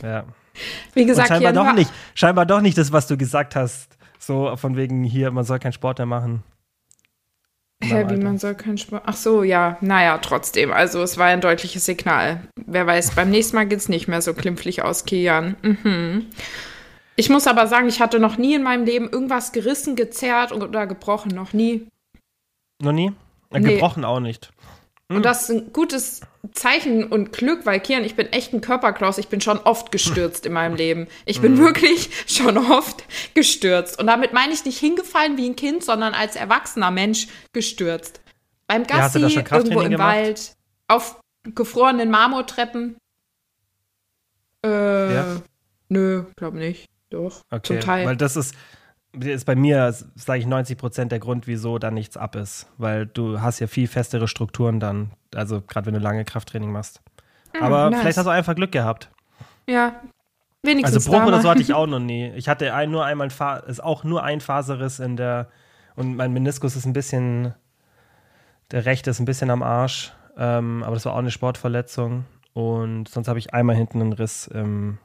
Ja. 0.00 0.24
Wie 0.94 1.02
Und 1.02 1.06
gesagt, 1.08 1.28
scheinbar 1.28 1.52
Jan, 1.52 1.66
doch 1.66 1.72
nicht. 1.74 1.90
Scheinbar 2.14 2.46
doch 2.46 2.60
nicht 2.60 2.78
das, 2.78 2.92
was 2.92 3.06
du 3.06 3.16
gesagt 3.16 3.56
hast. 3.56 3.96
So 4.18 4.56
von 4.56 4.76
wegen 4.76 5.02
hier, 5.04 5.30
man 5.30 5.44
soll 5.44 5.58
keinen 5.58 5.72
Sport 5.72 5.98
mehr 5.98 6.06
machen. 6.06 6.42
Hä, 7.82 8.06
wie 8.08 8.16
man 8.16 8.38
soll 8.38 8.54
keinen 8.54 8.78
Sport. 8.78 9.02
Ach 9.06 9.16
so, 9.16 9.42
ja, 9.42 9.76
naja, 9.80 10.18
trotzdem. 10.18 10.72
Also 10.72 11.02
es 11.02 11.18
war 11.18 11.26
ein 11.26 11.40
deutliches 11.40 11.84
Signal. 11.84 12.42
Wer 12.66 12.86
weiß, 12.86 13.16
beim 13.16 13.30
nächsten 13.30 13.56
Mal 13.56 13.66
geht's 13.66 13.88
nicht 13.88 14.06
mehr 14.06 14.22
so 14.22 14.34
klimpflich 14.34 14.82
aus, 14.82 15.04
Kian. 15.04 15.56
Mhm. 15.62 16.26
Ich 17.16 17.28
muss 17.28 17.46
aber 17.46 17.66
sagen, 17.66 17.88
ich 17.88 18.00
hatte 18.00 18.20
noch 18.20 18.38
nie 18.38 18.54
in 18.54 18.62
meinem 18.62 18.84
Leben 18.84 19.10
irgendwas 19.10 19.52
gerissen, 19.52 19.96
gezerrt 19.96 20.52
oder 20.52 20.86
gebrochen. 20.86 21.34
Noch 21.34 21.52
nie. 21.52 21.88
Noch 22.80 22.92
nie? 22.92 23.12
Nee. 23.50 23.74
Gebrochen 23.74 24.04
auch 24.04 24.20
nicht. 24.20 24.50
Und 25.16 25.24
das 25.24 25.42
ist 25.44 25.50
ein 25.50 25.72
gutes 25.72 26.20
Zeichen 26.52 27.04
und 27.04 27.32
Glück, 27.32 27.64
weil 27.66 27.80
Kian, 27.80 28.04
ich 28.04 28.14
bin 28.16 28.26
echt 28.32 28.52
ein 28.52 28.60
Körperklaus. 28.60 29.18
Ich 29.18 29.28
bin 29.28 29.40
schon 29.40 29.58
oft 29.58 29.92
gestürzt 29.92 30.44
in 30.46 30.52
meinem 30.52 30.74
Leben. 30.74 31.06
Ich 31.24 31.40
bin 31.40 31.58
wirklich 31.58 32.10
schon 32.26 32.58
oft 32.58 33.04
gestürzt. 33.34 33.98
Und 34.00 34.06
damit 34.06 34.32
meine 34.32 34.52
ich 34.52 34.64
nicht 34.64 34.78
hingefallen 34.78 35.36
wie 35.36 35.48
ein 35.48 35.56
Kind, 35.56 35.84
sondern 35.84 36.14
als 36.14 36.36
erwachsener 36.36 36.90
Mensch 36.90 37.28
gestürzt. 37.52 38.20
Beim 38.66 38.82
Ja, 38.82 38.96
Gassi, 38.98 39.20
Krafttraining 39.20 39.46
irgendwo 39.50 39.80
im 39.82 39.90
gemacht? 39.92 40.16
Wald, 40.16 40.56
auf 40.88 41.20
gefrorenen 41.54 42.10
Marmortreppen. 42.10 42.96
Äh, 44.64 45.14
Ja. 45.14 45.42
Nö, 45.88 46.24
glaub 46.36 46.54
nicht. 46.54 46.88
Doch. 47.10 47.42
Okay, 47.50 47.62
Zum 47.64 47.80
Teil. 47.80 48.06
weil 48.06 48.16
das 48.16 48.36
ist, 48.36 48.54
ist 49.20 49.44
bei 49.44 49.54
mir, 49.54 49.94
sage 50.14 50.40
ich, 50.40 50.46
90 50.46 50.78
Prozent 50.78 51.12
der 51.12 51.18
Grund, 51.18 51.46
wieso 51.46 51.78
da 51.78 51.90
nichts 51.90 52.16
ab 52.16 52.34
ist. 52.36 52.68
Weil 52.78 53.06
du 53.06 53.40
hast 53.40 53.60
ja 53.60 53.66
viel 53.66 53.86
festere 53.86 54.28
Strukturen 54.28 54.80
dann, 54.80 55.10
also 55.34 55.60
gerade 55.60 55.86
wenn 55.86 55.94
du 55.94 56.00
lange 56.00 56.24
Krafttraining 56.24 56.72
machst. 56.72 57.02
Ah, 57.54 57.66
Aber 57.66 57.90
nice. 57.90 58.00
vielleicht 58.00 58.18
hast 58.18 58.26
du 58.26 58.30
einfach 58.30 58.54
Glück 58.54 58.72
gehabt. 58.72 59.10
Ja. 59.68 60.00
Wenigstens 60.62 61.06
Also 61.06 61.10
Bruch 61.10 61.26
oder 61.26 61.42
so 61.42 61.50
hatte 61.50 61.60
ich 61.60 61.74
auch 61.74 61.86
noch 61.86 61.98
nie. 61.98 62.30
Ich 62.36 62.48
hatte 62.48 62.72
ein, 62.72 62.90
nur 62.90 63.04
einmal, 63.04 63.28
ein 63.28 63.62
ist 63.66 63.82
auch 63.82 64.04
nur 64.04 64.22
ein 64.22 64.40
Faserriss 64.40 64.98
in 64.98 65.16
der, 65.16 65.48
und 65.96 66.16
mein 66.16 66.32
Meniskus 66.32 66.76
ist 66.76 66.86
ein 66.86 66.92
bisschen, 66.92 67.54
der 68.70 68.86
rechte 68.86 69.10
ist 69.10 69.20
ein 69.20 69.26
bisschen 69.26 69.50
am 69.50 69.62
Arsch, 69.62 70.12
ähm, 70.38 70.82
aber 70.84 70.94
das 70.94 71.04
war 71.04 71.12
auch 71.12 71.18
eine 71.18 71.30
Sportverletzung. 71.30 72.24
Und 72.54 73.08
sonst 73.08 73.28
habe 73.28 73.38
ich 73.38 73.52
einmal 73.54 73.76
hinten 73.76 74.00
einen 74.00 74.12
Riss 74.12 74.46
im 74.46 74.98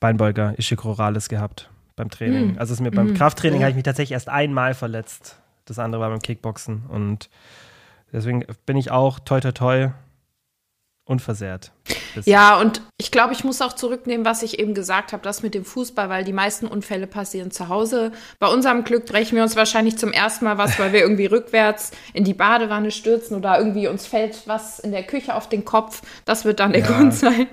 Beinbeuger, 0.00 0.58
Ischiochroralis 0.58 1.28
gehabt 1.28 1.71
beim 2.02 2.10
Training. 2.10 2.50
Hm. 2.50 2.58
Also 2.58 2.72
es 2.72 2.78
ist 2.80 2.82
mir 2.82 2.90
beim 2.90 3.08
Hm. 3.08 3.14
Krafttraining 3.14 3.60
habe 3.60 3.70
ich 3.70 3.76
mich 3.76 3.84
tatsächlich 3.84 4.12
erst 4.12 4.28
einmal 4.28 4.74
verletzt. 4.74 5.36
Das 5.64 5.78
andere 5.78 6.00
war 6.02 6.10
beim 6.10 6.20
Kickboxen. 6.20 6.82
Und 6.88 7.30
deswegen 8.12 8.44
bin 8.66 8.76
ich 8.76 8.90
auch 8.90 9.18
toi 9.20 9.40
toi 9.40 9.52
toi 9.52 9.88
unversehrt. 11.04 11.72
Ja, 12.24 12.60
und 12.60 12.80
ich 12.96 13.10
glaube, 13.10 13.32
ich 13.32 13.42
muss 13.42 13.60
auch 13.60 13.72
zurücknehmen, 13.72 14.24
was 14.24 14.42
ich 14.42 14.58
eben 14.60 14.72
gesagt 14.72 15.12
habe, 15.12 15.22
das 15.22 15.42
mit 15.42 15.52
dem 15.54 15.64
Fußball, 15.64 16.08
weil 16.08 16.22
die 16.24 16.32
meisten 16.32 16.66
Unfälle 16.66 17.06
passieren 17.08 17.50
zu 17.50 17.68
Hause. 17.68 18.12
Bei 18.38 18.46
unserem 18.46 18.84
Glück 18.84 19.06
brechen 19.06 19.34
wir 19.36 19.42
uns 19.42 19.56
wahrscheinlich 19.56 19.98
zum 19.98 20.12
ersten 20.12 20.44
Mal 20.44 20.58
was, 20.58 20.78
weil 20.78 20.92
wir 20.92 21.00
irgendwie 21.00 21.26
rückwärts 21.36 21.90
in 22.12 22.22
die 22.24 22.34
Badewanne 22.34 22.90
stürzen 22.92 23.36
oder 23.36 23.58
irgendwie 23.58 23.88
uns 23.88 24.06
fällt 24.06 24.42
was 24.46 24.78
in 24.78 24.92
der 24.92 25.02
Küche 25.02 25.34
auf 25.34 25.48
den 25.48 25.64
Kopf. 25.64 26.02
Das 26.24 26.44
wird 26.44 26.60
dann 26.60 26.72
der 26.72 26.82
Ja. 26.82 26.86
Grund 26.86 27.14
sein. 27.14 27.48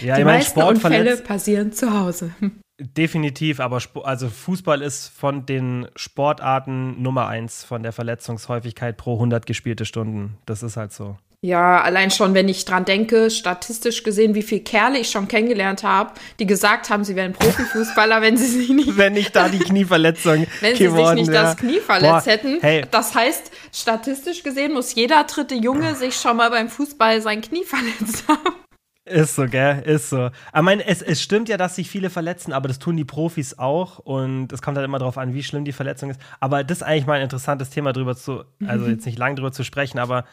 ja 0.00 0.16
die 0.16 0.24
meisten 0.24 0.62
Unfälle 0.62 1.16
passieren 1.18 1.72
zu 1.72 1.92
Hause. 1.98 2.30
Definitiv, 2.78 3.60
aber 3.60 3.78
Sp 3.80 4.04
also 4.04 4.28
Fußball 4.28 4.82
ist 4.82 5.08
von 5.08 5.46
den 5.46 5.88
Sportarten 5.96 7.00
Nummer 7.02 7.26
eins 7.28 7.64
von 7.64 7.82
der 7.82 7.92
Verletzungshäufigkeit 7.92 8.96
pro 8.96 9.14
100 9.14 9.46
gespielte 9.46 9.84
Stunden. 9.84 10.36
Das 10.46 10.62
ist 10.62 10.76
halt 10.76 10.92
so. 10.92 11.16
Ja, 11.42 11.82
allein 11.82 12.10
schon, 12.10 12.34
wenn 12.34 12.48
ich 12.48 12.64
dran 12.64 12.86
denke, 12.86 13.30
statistisch 13.30 14.02
gesehen, 14.02 14.34
wie 14.34 14.42
viele 14.42 14.62
Kerle 14.62 14.98
ich 14.98 15.10
schon 15.10 15.28
kennengelernt 15.28 15.84
habe, 15.84 16.12
die 16.40 16.46
gesagt 16.46 16.88
haben, 16.90 17.04
sie 17.04 17.14
wären 17.14 17.34
Profifußballer, 17.34 18.20
wenn 18.22 18.36
sie 18.36 18.46
sich 18.46 18.70
nicht 18.70 18.96
Wenn 18.96 19.12
nicht 19.12 19.36
da 19.36 19.48
die 19.48 19.58
Knieverletzung 19.58 20.46
Wenn 20.60 20.74
sie 20.74 20.84
sich 20.84 20.92
geworden 20.92 21.16
nicht 21.16 21.30
wär. 21.30 21.42
das 21.42 21.56
Knie 21.58 21.78
verletzt 21.78 22.24
Boah, 22.24 22.32
hätten. 22.32 22.58
Hey, 22.62 22.84
Das 22.90 23.14
heißt, 23.14 23.50
statistisch 23.72 24.42
gesehen 24.42 24.72
muss 24.72 24.94
jeder 24.94 25.22
dritte 25.24 25.54
Junge 25.54 25.94
sich 25.94 26.16
schon 26.16 26.38
mal 26.38 26.50
beim 26.50 26.68
Fußball 26.68 27.20
sein 27.20 27.42
Knie 27.42 27.64
verletzt 27.64 28.24
haben. 28.28 28.54
Ist 29.06 29.36
so, 29.36 29.46
gell? 29.46 29.82
Ist 29.82 30.10
so. 30.10 30.30
Aber 30.50 30.62
mein, 30.62 30.80
es, 30.80 31.00
es 31.00 31.22
stimmt 31.22 31.48
ja, 31.48 31.56
dass 31.56 31.76
sich 31.76 31.88
viele 31.88 32.10
verletzen, 32.10 32.52
aber 32.52 32.66
das 32.66 32.80
tun 32.80 32.96
die 32.96 33.04
Profis 33.04 33.56
auch. 33.56 34.00
Und 34.00 34.52
es 34.52 34.62
kommt 34.62 34.76
halt 34.76 34.84
immer 34.84 34.98
darauf 34.98 35.16
an, 35.16 35.32
wie 35.32 35.44
schlimm 35.44 35.64
die 35.64 35.72
Verletzung 35.72 36.10
ist. 36.10 36.20
Aber 36.40 36.64
das 36.64 36.78
ist 36.78 36.82
eigentlich 36.82 37.06
mal 37.06 37.14
ein 37.14 37.22
interessantes 37.22 37.70
Thema 37.70 37.92
drüber 37.92 38.16
zu, 38.16 38.42
also 38.66 38.86
jetzt 38.86 39.06
nicht 39.06 39.18
lang 39.18 39.36
drüber 39.36 39.52
zu 39.52 39.62
sprechen, 39.62 40.00
aber 40.00 40.24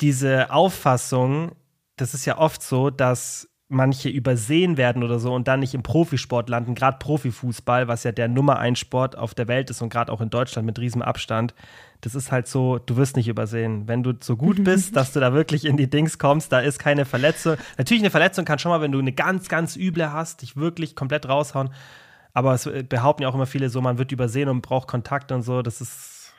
diese 0.00 0.50
Auffassung, 0.50 1.52
das 1.96 2.14
ist 2.14 2.24
ja 2.24 2.38
oft 2.38 2.62
so, 2.62 2.88
dass 2.88 3.48
manche 3.68 4.08
übersehen 4.08 4.76
werden 4.76 5.02
oder 5.02 5.18
so 5.18 5.34
und 5.34 5.48
dann 5.48 5.60
nicht 5.60 5.74
im 5.74 5.82
Profisport 5.82 6.48
landen, 6.48 6.74
gerade 6.76 6.98
Profifußball, 6.98 7.88
was 7.88 8.04
ja 8.04 8.12
der 8.12 8.28
Nummer 8.28 8.58
ein 8.58 8.76
Sport 8.76 9.18
auf 9.18 9.34
der 9.34 9.48
Welt 9.48 9.70
ist 9.70 9.82
und 9.82 9.88
gerade 9.88 10.12
auch 10.12 10.20
in 10.20 10.30
Deutschland 10.30 10.66
mit 10.66 10.78
riesem 10.78 11.02
Abstand. 11.02 11.52
Das 12.00 12.14
ist 12.14 12.30
halt 12.30 12.46
so, 12.46 12.78
du 12.78 12.96
wirst 12.96 13.16
nicht 13.16 13.26
übersehen. 13.26 13.88
Wenn 13.88 14.04
du 14.04 14.12
so 14.20 14.36
gut 14.36 14.62
bist, 14.64 14.94
dass 14.94 15.12
du 15.12 15.18
da 15.20 15.32
wirklich 15.32 15.64
in 15.64 15.76
die 15.76 15.90
Dings 15.90 16.18
kommst, 16.18 16.52
da 16.52 16.60
ist 16.60 16.78
keine 16.78 17.04
Verletzung. 17.04 17.56
Natürlich, 17.76 18.02
eine 18.02 18.10
Verletzung 18.10 18.44
kann 18.44 18.60
schon 18.60 18.70
mal, 18.70 18.80
wenn 18.80 18.92
du 18.92 19.00
eine 19.00 19.12
ganz, 19.12 19.48
ganz 19.48 19.74
üble 19.76 20.12
hast, 20.12 20.42
dich 20.42 20.56
wirklich 20.56 20.94
komplett 20.94 21.28
raushauen. 21.28 21.70
Aber 22.34 22.52
es 22.54 22.66
äh, 22.66 22.84
behaupten 22.88 23.22
ja 23.24 23.28
auch 23.30 23.34
immer 23.34 23.46
viele 23.46 23.68
so, 23.70 23.80
man 23.80 23.98
wird 23.98 24.12
übersehen 24.12 24.48
und 24.48 24.60
braucht 24.60 24.86
Kontakt 24.86 25.32
und 25.32 25.42
so. 25.42 25.62
Das 25.62 25.80
ist. 25.80 26.34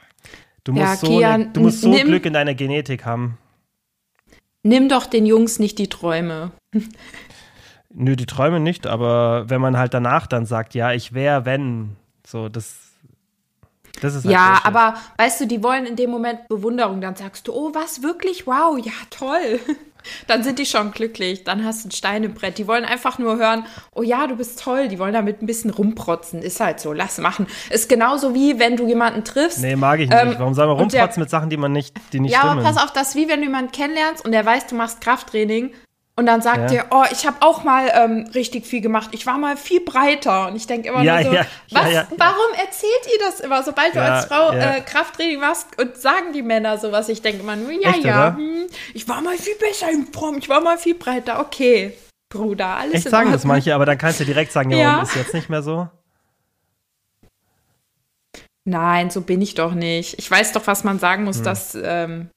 Du 0.64 0.72
musst 0.72 0.84
Ja, 0.86 0.96
so, 0.96 1.08
Kian, 1.08 1.52
du 1.54 1.60
musst 1.62 1.82
so 1.82 1.90
nimm- 1.90 2.08
Glück 2.08 2.26
in 2.26 2.34
deiner 2.34 2.54
Genetik 2.54 3.04
haben. 3.06 3.38
Nimm 4.68 4.90
doch 4.90 5.06
den 5.06 5.26
Jungs 5.26 5.60
nicht 5.60 5.80
die 5.80 5.88
Träume. 5.88 6.52
Nö, 7.90 8.18
die 8.18 8.26
Träume 8.26 8.60
nicht, 8.60 8.86
aber 8.86 9.50
wenn 9.50 9.62
man 9.62 9.78
halt 9.78 9.94
danach 9.94 10.28
dann 10.28 10.46
sagt, 10.46 10.76
ja, 10.76 10.92
ich 10.92 11.14
wäre, 11.14 11.46
wenn, 11.46 11.96
so, 12.26 12.50
das. 12.50 12.76
Das 14.02 14.14
ist 14.14 14.26
halt 14.26 14.34
ja, 14.34 14.60
aber 14.64 14.96
weißt 15.16 15.40
du, 15.40 15.48
die 15.48 15.64
wollen 15.64 15.86
in 15.86 15.96
dem 15.96 16.10
Moment 16.10 16.50
Bewunderung. 16.50 17.00
Dann 17.00 17.16
sagst 17.16 17.48
du, 17.48 17.54
oh, 17.54 17.72
was, 17.74 18.04
wirklich? 18.04 18.46
Wow, 18.46 18.78
ja, 18.78 18.92
toll. 19.10 19.62
Dann 20.28 20.44
sind 20.44 20.60
die 20.60 20.66
schon 20.66 20.92
glücklich. 20.92 21.44
Dann 21.44 21.64
hast 21.66 21.84
du 21.84 21.90
ein 21.90 21.92
Stein 21.92 22.24
im 22.24 22.34
Brett. 22.34 22.58
Die 22.58 22.68
wollen 22.68 22.86
einfach 22.86 23.20
nur 23.20 23.38
hören, 23.38 23.66
oh 23.94 24.04
ja, 24.04 24.28
du 24.28 24.36
bist 24.36 24.62
toll. 24.62 24.88
Die 24.88 25.00
wollen 25.00 25.14
damit 25.14 25.42
ein 25.42 25.46
bisschen 25.46 25.70
rumprotzen. 25.70 26.42
Ist 26.42 26.60
halt 26.60 26.80
so, 26.80 26.94
lass 26.94 27.18
machen. 27.18 27.48
Ist 27.70 27.90
genauso 27.90 28.34
wie, 28.34 28.60
wenn 28.60 28.76
du 28.78 28.88
jemanden 28.88 29.24
triffst. 29.24 29.60
Nee, 29.60 29.76
mag 29.76 30.00
ich 30.00 30.10
nicht. 30.10 30.20
Ähm, 30.22 30.36
Warum 30.38 30.54
soll 30.54 30.68
man 30.68 30.78
und 30.78 30.94
der- 30.94 31.02
rumprotzen 31.02 31.22
mit 31.22 31.30
Sachen, 31.30 31.50
die 31.50 31.58
man 31.58 31.72
nicht, 31.72 31.96
die 32.14 32.20
nicht 32.20 32.32
Ja, 32.34 32.40
stimmen? 32.40 32.60
aber 32.60 32.64
pass 32.74 32.78
auf, 32.84 32.92
das 32.94 33.10
ist 33.10 33.16
wie 33.16 33.28
wenn 33.30 33.40
du 33.40 33.46
jemanden 33.46 33.72
kennenlernst 33.72 34.24
und 34.26 34.32
der 34.32 34.46
weiß, 34.46 34.68
du 34.68 34.76
machst 34.76 35.02
Krafttraining 35.02 35.72
und 36.18 36.26
dann 36.26 36.42
sagt 36.42 36.72
Ja. 36.72 36.84
dir, 36.84 36.86
oh, 36.90 37.06
ich 37.12 37.26
habe 37.26 37.38
auch 37.42 37.64
mal 37.64 37.90
ähm, 37.94 38.30
richtig 38.34 38.66
viel 38.66 38.82
gemacht. 38.82 39.12
Ich 39.14 39.26
war 39.26 39.38
mal 39.38 39.56
viel 39.56 39.80
breiter. 39.82 40.48
Und 40.48 40.56
ich 40.58 40.68
denke 40.68 40.90
immer 40.90 41.02
Ja, 41.04 41.22
nur 41.22 41.24
so, 41.26 41.34
ja, 41.34 41.46
was, 41.72 41.94
ja. 41.94 42.08
warum 42.18 42.54
erzählt 42.60 43.08
ihr 43.14 43.20
das 43.26 43.40
immer? 43.40 43.62
Sobald 43.64 43.96
du 43.96 44.02
als 44.02 44.26
Frau 44.26 44.52
äh, 44.52 44.82
Krafttraining 44.82 45.40
machst 45.40 45.68
und 45.80 45.96
sagen 45.96 46.34
die 46.34 46.42
Männer 46.42 46.78
sowas, 46.80 47.08
ich 47.08 47.22
denke 47.22 47.42
immer 47.44 47.56
nur, 47.56 47.72
ja, 47.72 47.92
Echt, 47.92 48.04
ja, 48.04 48.36
hm, 48.36 48.66
ich 48.96 49.08
war 49.08 49.22
mal 49.22 49.38
viel 49.38 49.56
besser 49.56 49.90
in 49.92 50.08
Form, 50.12 50.38
ich 50.40 50.50
war 50.50 50.60
mal 50.60 50.78
viel 50.78 50.96
breiter. 50.96 51.40
Okay, 51.40 51.94
Bruder, 52.30 52.66
alles 52.66 52.96
Echt 52.96 53.06
in 53.06 53.12
sagen 53.12 53.32
das 53.32 53.42
Ordnung. 53.42 53.54
manche, 53.56 53.74
aber 53.76 53.86
dann 53.86 53.98
kannst 53.98 54.20
du 54.20 54.26
direkt 54.26 54.52
sagen, 54.52 54.72
ja, 54.72 55.02
ist 55.04 55.16
jetzt 55.16 55.34
nicht 55.34 55.50
mehr 55.50 55.62
so? 55.62 55.88
Nein, 58.66 59.10
so 59.12 59.22
bin 59.22 59.42
ich 59.42 59.54
doch 59.54 59.74
nicht. 59.74 60.20
Ich 60.20 60.30
weiß 60.30 60.52
doch, 60.52 60.68
was 60.68 60.84
man 60.84 61.00
sagen 61.00 61.22
Hm. 61.22 61.26
muss, 61.26 61.42
dass 61.42 61.78
ähm, 61.82 62.30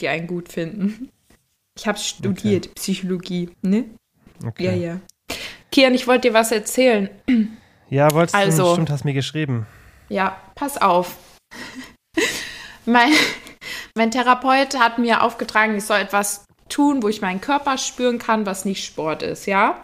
die 0.00 0.08
einen 0.08 0.26
gut 0.26 0.50
finden. 0.52 1.10
Ich 1.80 1.86
habe 1.86 1.98
studiert, 1.98 2.74
Psychologie, 2.74 3.48
ne? 3.62 3.86
Okay. 4.46 4.64
Ja, 4.66 4.72
ja. 4.72 5.00
Kian, 5.72 5.94
ich 5.94 6.06
wollte 6.06 6.28
dir 6.28 6.34
was 6.34 6.52
erzählen. 6.52 7.08
Ja, 7.92 8.12
wolltest 8.12 8.36
Also- 8.36 8.62
du, 8.66 8.72
stimmt, 8.74 8.90
hast 8.90 9.04
mir 9.04 9.14
geschrieben. 9.14 9.66
Ja, 10.08 10.40
pass 10.54 10.80
auf. 10.80 11.16
mein, 12.86 13.10
mein 13.96 14.12
Therapeut 14.12 14.78
hat 14.78 14.98
mir 14.98 15.24
aufgetragen, 15.24 15.76
ich 15.76 15.84
soll 15.84 15.98
etwas 15.98 16.44
tun, 16.68 17.02
wo 17.02 17.08
ich 17.08 17.20
meinen 17.20 17.40
Körper 17.40 17.78
spüren 17.78 18.20
kann, 18.20 18.46
was 18.46 18.64
nicht 18.64 18.84
Sport 18.84 19.24
ist, 19.24 19.46
ja? 19.46 19.80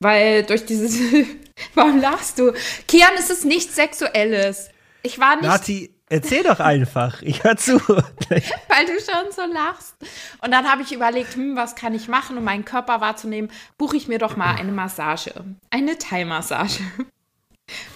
Weil 0.00 0.44
durch 0.44 0.64
dieses. 0.64 0.98
Warum 1.74 2.00
lachst 2.00 2.38
du? 2.38 2.54
Kian, 2.88 3.12
es 3.18 3.28
ist 3.28 3.44
nichts 3.44 3.74
Sexuelles. 3.74 4.70
Ich 5.02 5.18
war 5.18 5.36
nicht 5.36 5.44
Nati, 5.44 5.94
erzähl 6.08 6.42
doch 6.42 6.60
einfach. 6.60 7.22
Ich 7.22 7.44
hör 7.44 7.56
zu. 7.56 7.78
weil 7.88 8.86
du 8.86 8.92
schon 9.00 9.32
so 9.32 9.42
lachst. 9.52 9.94
Und 10.42 10.50
dann 10.50 10.70
habe 10.70 10.82
ich 10.82 10.92
überlegt, 10.92 11.34
hm, 11.34 11.56
was 11.56 11.74
kann 11.74 11.94
ich 11.94 12.08
machen, 12.08 12.38
um 12.38 12.44
meinen 12.44 12.64
Körper 12.64 13.00
wahrzunehmen? 13.00 13.50
Buche 13.78 13.96
ich 13.96 14.08
mir 14.08 14.18
doch 14.18 14.36
mal 14.36 14.54
eine 14.56 14.72
Massage. 14.72 15.32
Eine 15.70 15.98
Thai-Massage. 15.98 16.80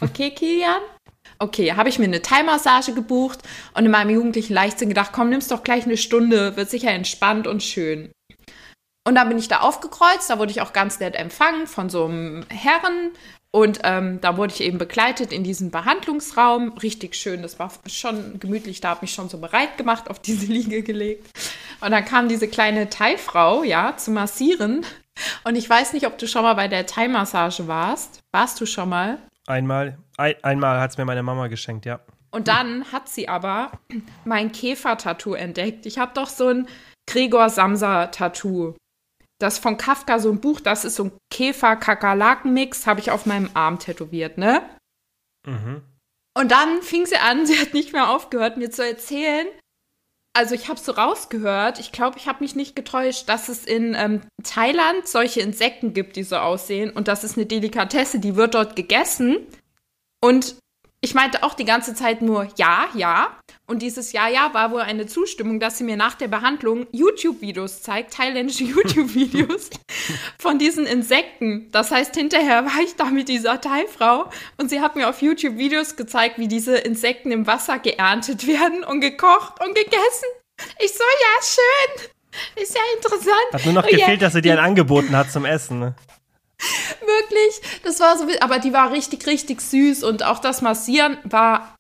Okay, 0.01 0.31
Kilian? 0.31 0.81
Okay, 1.39 1.73
habe 1.73 1.89
ich 1.89 1.99
mir 1.99 2.05
eine 2.05 2.23
Thai-Massage 2.23 2.93
gebucht 2.93 3.41
und 3.75 3.85
in 3.85 3.91
meinem 3.91 4.11
jugendlichen 4.11 4.53
Leichtsinn 4.53 4.89
gedacht, 4.89 5.13
komm, 5.13 5.31
nimm's 5.31 5.49
doch 5.49 5.63
gleich 5.63 5.85
eine 5.85 5.97
Stunde, 5.97 6.57
wird 6.57 6.69
sicher 6.69 6.91
entspannt 6.91 7.47
und 7.47 7.63
schön. 7.63 8.13
Und 9.07 9.15
dann 9.15 9.29
bin 9.29 9.39
ich 9.39 9.49
da 9.49 9.61
aufgekreuzt, 9.61 10.29
da 10.29 10.39
wurde 10.39 10.51
ich 10.51 10.61
auch 10.61 10.73
ganz 10.73 11.01
nett 11.01 11.15
empfangen 11.15 11.67
von 11.67 11.89
so 11.89 12.05
einem 12.05 12.45
Herren. 12.51 13.13
Und 13.53 13.81
ähm, 13.83 14.21
da 14.21 14.37
wurde 14.37 14.55
ich 14.55 14.61
eben 14.61 14.79
begleitet 14.79 15.33
in 15.33 15.43
diesen 15.43 15.71
Behandlungsraum. 15.71 16.73
Richtig 16.79 17.17
schön, 17.17 17.43
das 17.43 17.59
war 17.59 17.73
schon 17.87 18.39
gemütlich, 18.39 18.81
da 18.81 18.91
habe 18.91 19.05
ich 19.05 19.13
schon 19.13 19.29
so 19.29 19.39
bereit 19.39 19.77
gemacht, 19.77 20.09
auf 20.09 20.21
diese 20.21 20.47
Liege 20.53 20.83
gelegt. 20.83 21.29
Und 21.81 21.91
dann 21.91 22.05
kam 22.05 22.29
diese 22.29 22.47
kleine 22.47 22.89
Thai-Frau, 22.89 23.65
ja, 23.65 23.97
zu 23.97 24.13
massieren. 24.13 24.85
Und 25.45 25.57
ich 25.57 25.69
weiß 25.69 25.93
nicht, 25.93 26.07
ob 26.07 26.19
du 26.19 26.29
schon 26.29 26.43
mal 26.43 26.55
bei 26.55 26.69
der 26.69 26.87
Thai-Massage 26.87 27.67
warst. 27.67 28.21
Warst 28.33 28.61
du 28.61 28.67
schon 28.67 28.89
mal? 28.89 29.19
Einmal, 29.47 29.99
ein, 30.17 30.35
einmal 30.43 30.81
hat 30.81 30.93
es 30.93 30.99
mir 30.99 31.05
meine 31.05 31.23
Mama 31.23 31.49
geschenkt, 31.49 31.87
ja. 31.87 32.01
Und 32.31 32.47
dann 32.47 32.85
hat 32.93 33.09
sie 33.09 33.29
aber 33.29 33.73
mein 34.25 34.53
Käfer-Tattoo 34.53 35.35
entdeckt. 35.35 35.87
Ich 35.87 35.99
habe 35.99 36.13
doch 36.15 36.29
so 36.29 36.49
ein 36.49 36.69
Gregor 37.09 37.49
Samsa-Tattoo. 37.49 38.75
Das 39.41 39.59
von 39.59 39.77
Kafka, 39.77 40.19
so 40.19 40.31
ein 40.31 40.41
Buch, 40.41 40.61
das 40.61 40.85
ist 40.85 40.97
so 40.97 41.05
ein 41.05 41.13
Käfer-Kakerlaken-Mix, 41.33 42.87
habe 42.87 43.01
ich 43.01 43.11
auf 43.11 43.27
meinem 43.27 43.51
Arm 43.55 43.79
tätowiert, 43.79 44.39
ne? 44.39 44.63
Mhm. 45.47 45.83
Und 46.39 46.53
dann 46.53 46.83
fing 46.83 47.07
sie 47.07 47.17
an, 47.17 47.47
sie 47.47 47.59
hat 47.59 47.75
nicht 47.75 47.93
mehr 47.93 48.11
aufgehört, 48.11 48.57
mir 48.57 48.71
zu 48.71 48.87
erzählen. 48.87 49.47
Also 50.33 50.55
ich 50.55 50.69
habe 50.69 50.79
so 50.79 50.93
rausgehört, 50.93 51.81
ich 51.81 51.91
glaube, 51.91 52.17
ich 52.19 52.29
habe 52.29 52.45
mich 52.45 52.55
nicht 52.55 52.77
getäuscht, 52.77 53.29
dass 53.29 53.49
es 53.49 53.65
in 53.65 53.95
ähm, 53.95 54.21
Thailand 54.45 55.09
solche 55.09 55.41
Insekten 55.41 55.93
gibt, 55.93 56.15
die 56.15 56.23
so 56.23 56.37
aussehen. 56.37 56.91
Und 56.91 57.09
das 57.09 57.25
ist 57.25 57.37
eine 57.37 57.47
Delikatesse, 57.47 58.21
die 58.21 58.37
wird 58.37 58.55
dort 58.55 58.77
gegessen. 58.77 59.45
Und 60.23 60.55
ich 61.01 61.15
meinte 61.15 61.43
auch 61.43 61.55
die 61.55 61.65
ganze 61.65 61.95
Zeit 61.95 62.23
nur 62.23 62.49
ja, 62.57 62.89
ja. 62.95 63.40
Und 63.71 63.83
dieses 63.83 64.11
Ja, 64.11 64.27
ja 64.27 64.53
war 64.53 64.73
wohl 64.73 64.81
eine 64.81 65.07
Zustimmung, 65.07 65.61
dass 65.61 65.79
sie 65.79 65.85
mir 65.85 65.97
nach 65.97 66.17
der 66.17 66.27
Behandlung 66.27 66.89
YouTube-Videos 66.91 67.83
zeigt, 67.83 68.15
thailändische 68.15 68.65
YouTube-Videos 68.65 69.71
von 70.41 70.59
diesen 70.59 70.87
Insekten. 70.87 71.71
Das 71.71 71.93
heißt, 71.93 72.17
hinterher 72.17 72.65
war 72.67 72.83
ich 72.83 72.97
da 72.97 73.05
mit 73.05 73.29
dieser 73.29 73.61
Thai-Frau 73.61 74.29
und 74.59 74.71
sie 74.71 74.81
hat 74.81 74.97
mir 74.97 75.09
auf 75.09 75.23
YouTube 75.23 75.57
Videos 75.57 75.95
gezeigt, 75.95 76.39
wie 76.39 76.49
diese 76.49 76.79
Insekten 76.79 77.31
im 77.31 77.47
Wasser 77.47 77.79
geerntet 77.79 78.49
werden 78.49 78.83
und 78.83 79.01
gekocht 79.01 79.65
und 79.65 79.77
gegessen. 79.77 80.27
Ich 80.81 80.93
so, 80.93 81.05
ja, 81.05 81.47
schön. 81.47 82.11
Ist 82.61 82.75
ja 82.75 82.81
interessant. 82.97 83.53
Hat 83.53 83.65
nur 83.65 83.75
noch 83.75 83.85
Und 83.85 83.93
ja, 83.93 83.99
gefehlt, 83.99 84.23
dass 84.23 84.33
sie 84.33 84.43
dir 84.43 84.55
ein 84.55 84.59
angeboten 84.59 85.17
hat 85.17 85.31
zum 85.31 85.45
Essen. 85.45 85.79
Ne? 85.79 85.95
Wirklich, 87.01 87.81
das 87.85 88.01
war 88.01 88.19
so, 88.19 88.27
aber 88.41 88.59
die 88.59 88.73
war 88.73 88.91
richtig, 88.91 89.29
richtig 89.29 89.61
süß 89.61 90.03
und 90.03 90.25
auch 90.25 90.41
das 90.41 90.61
Massieren 90.61 91.19
war 91.23 91.77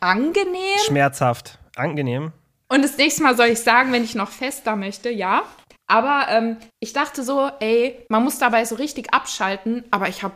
angenehm. 0.00 0.78
Schmerzhaft. 0.86 1.58
Angenehm. 1.76 2.32
Und 2.68 2.82
das 2.82 2.96
nächste 2.96 3.22
Mal 3.22 3.36
soll 3.36 3.48
ich 3.48 3.60
sagen, 3.60 3.92
wenn 3.92 4.04
ich 4.04 4.14
noch 4.14 4.30
fester 4.30 4.76
möchte, 4.76 5.10
ja. 5.10 5.42
Aber 5.86 6.26
ähm, 6.28 6.56
ich 6.78 6.92
dachte 6.92 7.22
so, 7.22 7.50
ey, 7.60 8.06
man 8.08 8.22
muss 8.22 8.38
dabei 8.38 8.64
so 8.64 8.76
richtig 8.76 9.12
abschalten, 9.12 9.84
aber 9.90 10.08
ich 10.08 10.22
habe 10.22 10.34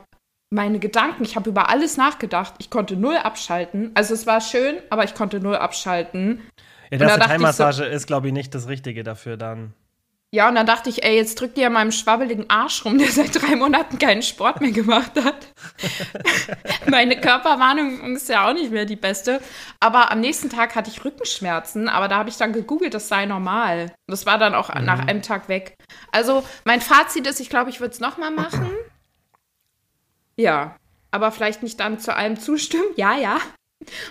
meine 0.50 0.78
Gedanken, 0.78 1.24
ich 1.24 1.36
habe 1.36 1.50
über 1.50 1.68
alles 1.68 1.96
nachgedacht. 1.96 2.54
Ich 2.58 2.70
konnte 2.70 2.96
null 2.96 3.16
abschalten. 3.16 3.90
Also 3.94 4.14
es 4.14 4.26
war 4.26 4.40
schön, 4.40 4.76
aber 4.90 5.04
ich 5.04 5.14
konnte 5.14 5.40
null 5.40 5.56
abschalten. 5.56 6.42
Ja, 6.90 6.98
da 6.98 7.06
das 7.06 7.16
ich 7.18 7.22
Thai-Massage 7.24 7.84
ist, 7.84 8.06
glaube 8.06 8.28
ich, 8.28 8.32
nicht 8.32 8.54
das 8.54 8.68
Richtige 8.68 9.02
dafür 9.02 9.36
dann. 9.36 9.74
Ja, 10.34 10.48
und 10.48 10.56
dann 10.56 10.66
dachte 10.66 10.90
ich, 10.90 11.04
ey, 11.04 11.14
jetzt 11.14 11.40
drückt 11.40 11.56
ihr 11.58 11.68
an 11.68 11.74
meinem 11.74 11.92
schwabbeligen 11.92 12.50
Arsch 12.50 12.84
rum, 12.84 12.98
der 12.98 13.08
seit 13.08 13.40
drei 13.40 13.54
Monaten 13.54 14.00
keinen 14.00 14.20
Sport 14.20 14.60
mehr 14.60 14.72
gemacht 14.72 15.12
hat. 15.22 15.46
Meine 16.90 17.20
Körperwarnung 17.20 18.16
ist 18.16 18.28
ja 18.28 18.48
auch 18.48 18.52
nicht 18.52 18.72
mehr 18.72 18.84
die 18.84 18.96
beste. 18.96 19.40
Aber 19.78 20.10
am 20.10 20.18
nächsten 20.18 20.50
Tag 20.50 20.74
hatte 20.74 20.90
ich 20.90 21.04
Rückenschmerzen, 21.04 21.88
aber 21.88 22.08
da 22.08 22.16
habe 22.16 22.30
ich 22.30 22.36
dann 22.36 22.52
gegoogelt, 22.52 22.94
das 22.94 23.06
sei 23.06 23.26
normal. 23.26 23.82
Und 24.08 24.10
das 24.10 24.26
war 24.26 24.36
dann 24.36 24.56
auch 24.56 24.74
nach 24.74 25.06
einem 25.06 25.22
Tag 25.22 25.48
weg. 25.48 25.76
Also, 26.10 26.42
mein 26.64 26.80
Fazit 26.80 27.28
ist, 27.28 27.38
ich 27.38 27.48
glaube, 27.48 27.70
ich 27.70 27.78
würde 27.78 27.94
es 27.94 28.00
nochmal 28.00 28.32
machen. 28.32 28.72
Ja, 30.34 30.74
aber 31.12 31.30
vielleicht 31.30 31.62
nicht 31.62 31.78
dann 31.78 32.00
zu 32.00 32.12
allem 32.12 32.40
zustimmen. 32.40 32.88
Ja, 32.96 33.16
ja. 33.16 33.38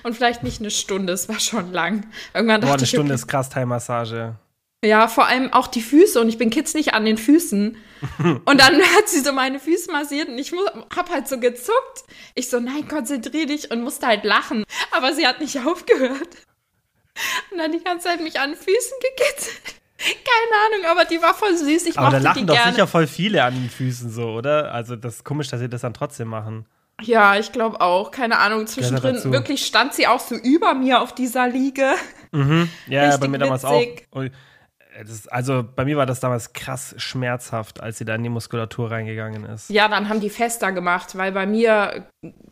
Und 0.04 0.16
vielleicht 0.16 0.42
nicht 0.42 0.62
eine 0.62 0.72
Stunde, 0.72 1.12
es 1.12 1.28
war 1.28 1.42
schon 1.42 1.74
lang. 1.74 2.06
Irgendwann 2.34 2.62
Boah, 2.62 2.68
dachte 2.68 2.78
eine 2.78 2.84
ich, 2.84 2.90
Stunde 2.92 3.12
okay, 3.12 3.16
ist 3.16 3.28
krass 3.28 3.50
Thai-Massage. 3.50 4.36
Ja, 4.84 5.08
vor 5.08 5.26
allem 5.28 5.52
auch 5.54 5.68
die 5.68 5.82
Füße 5.82 6.20
und 6.22 6.30
ich 6.30 6.38
bin 6.38 6.50
kitzlig 6.50 6.94
an 6.94 7.06
den 7.06 7.18
Füßen. 7.18 7.78
Und 8.46 8.60
dann 8.60 8.76
hat 8.82 9.08
sie 9.08 9.22
so 9.22 9.32
meine 9.32 9.60
Füße 9.62 9.90
massiert 9.90 10.28
und 10.28 10.38
ich 10.38 10.52
mu- 10.52 10.60
hab 10.94 11.10
halt 11.10 11.30
so 11.30 11.40
gezuckt. 11.40 12.04
Ich 12.36 12.50
so, 12.50 12.60
nein, 12.60 12.86
konzentrier 12.90 13.46
dich 13.46 13.72
und 13.72 13.82
musste 13.82 14.06
halt 14.08 14.26
lachen. 14.26 14.66
Aber 14.92 15.14
sie 15.14 15.26
hat 15.26 15.40
nicht 15.40 15.58
aufgehört. 15.66 16.28
Und 17.52 17.58
dann 17.60 17.72
die 17.72 17.82
ganze 17.82 18.10
Zeit 18.10 18.22
mich 18.22 18.42
an 18.42 18.50
den 18.52 18.58
Füßen 18.58 18.98
gekitzelt. 19.02 19.76
Keine 19.98 20.76
Ahnung, 20.84 20.92
aber 20.92 21.06
die 21.06 21.22
war 21.22 21.34
voll 21.34 21.56
süß. 21.56 21.86
Ich 21.86 21.98
Aber 21.98 22.10
da 22.10 22.18
lachen 22.18 22.46
doch 22.46 22.56
gerne. 22.56 22.74
sicher 22.74 22.88
voll 22.88 23.08
viele 23.08 23.42
an 23.44 23.54
den 23.54 23.70
Füßen 23.70 24.12
so, 24.12 24.32
oder? 24.32 24.74
Also 24.74 24.98
das 24.98 25.16
ist 25.18 25.24
komisch, 25.24 25.48
dass 25.48 25.62
sie 25.62 25.70
das 25.70 25.80
dann 25.82 25.94
trotzdem 25.94 26.28
machen. 26.28 26.66
Ja, 27.02 27.38
ich 27.38 27.54
glaube 27.54 27.80
auch. 27.80 28.12
Keine 28.12 28.38
Ahnung. 28.40 28.68
Zwischendrin 28.68 29.16
dazu. 29.16 29.32
wirklich 29.32 29.66
stand 29.66 29.94
sie 29.94 30.08
auch 30.08 30.20
so 30.20 30.36
über 30.36 30.74
mir 30.74 31.00
auf 31.02 31.16
dieser 31.16 31.48
Liege. 31.48 31.94
Ja, 32.34 32.68
ja, 32.88 33.04
Richtig 33.06 33.22
bei 33.22 33.28
mir 33.30 33.38
damals 33.38 33.64
witzig. 33.64 34.08
auch. 34.12 34.24
Und 35.00 35.10
das 35.10 35.28
also 35.28 35.64
bei 35.64 35.86
mir 35.86 35.98
war 35.98 36.06
das 36.06 36.20
damals 36.20 36.54
krass 36.54 36.94
schmerzhaft, 36.98 37.82
als 37.82 37.98
sie 37.98 38.06
da 38.06 38.16
in 38.16 38.24
die 38.24 38.30
Muskulatur 38.30 38.92
reingegangen 38.92 39.44
ist. 39.46 39.70
Ja, 39.70 39.88
dann 39.88 40.10
haben 40.10 40.20
die 40.20 40.30
fester 40.30 40.72
gemacht, 40.72 41.18
weil 41.18 41.32
bei 41.32 41.46
mir, 41.46 42.08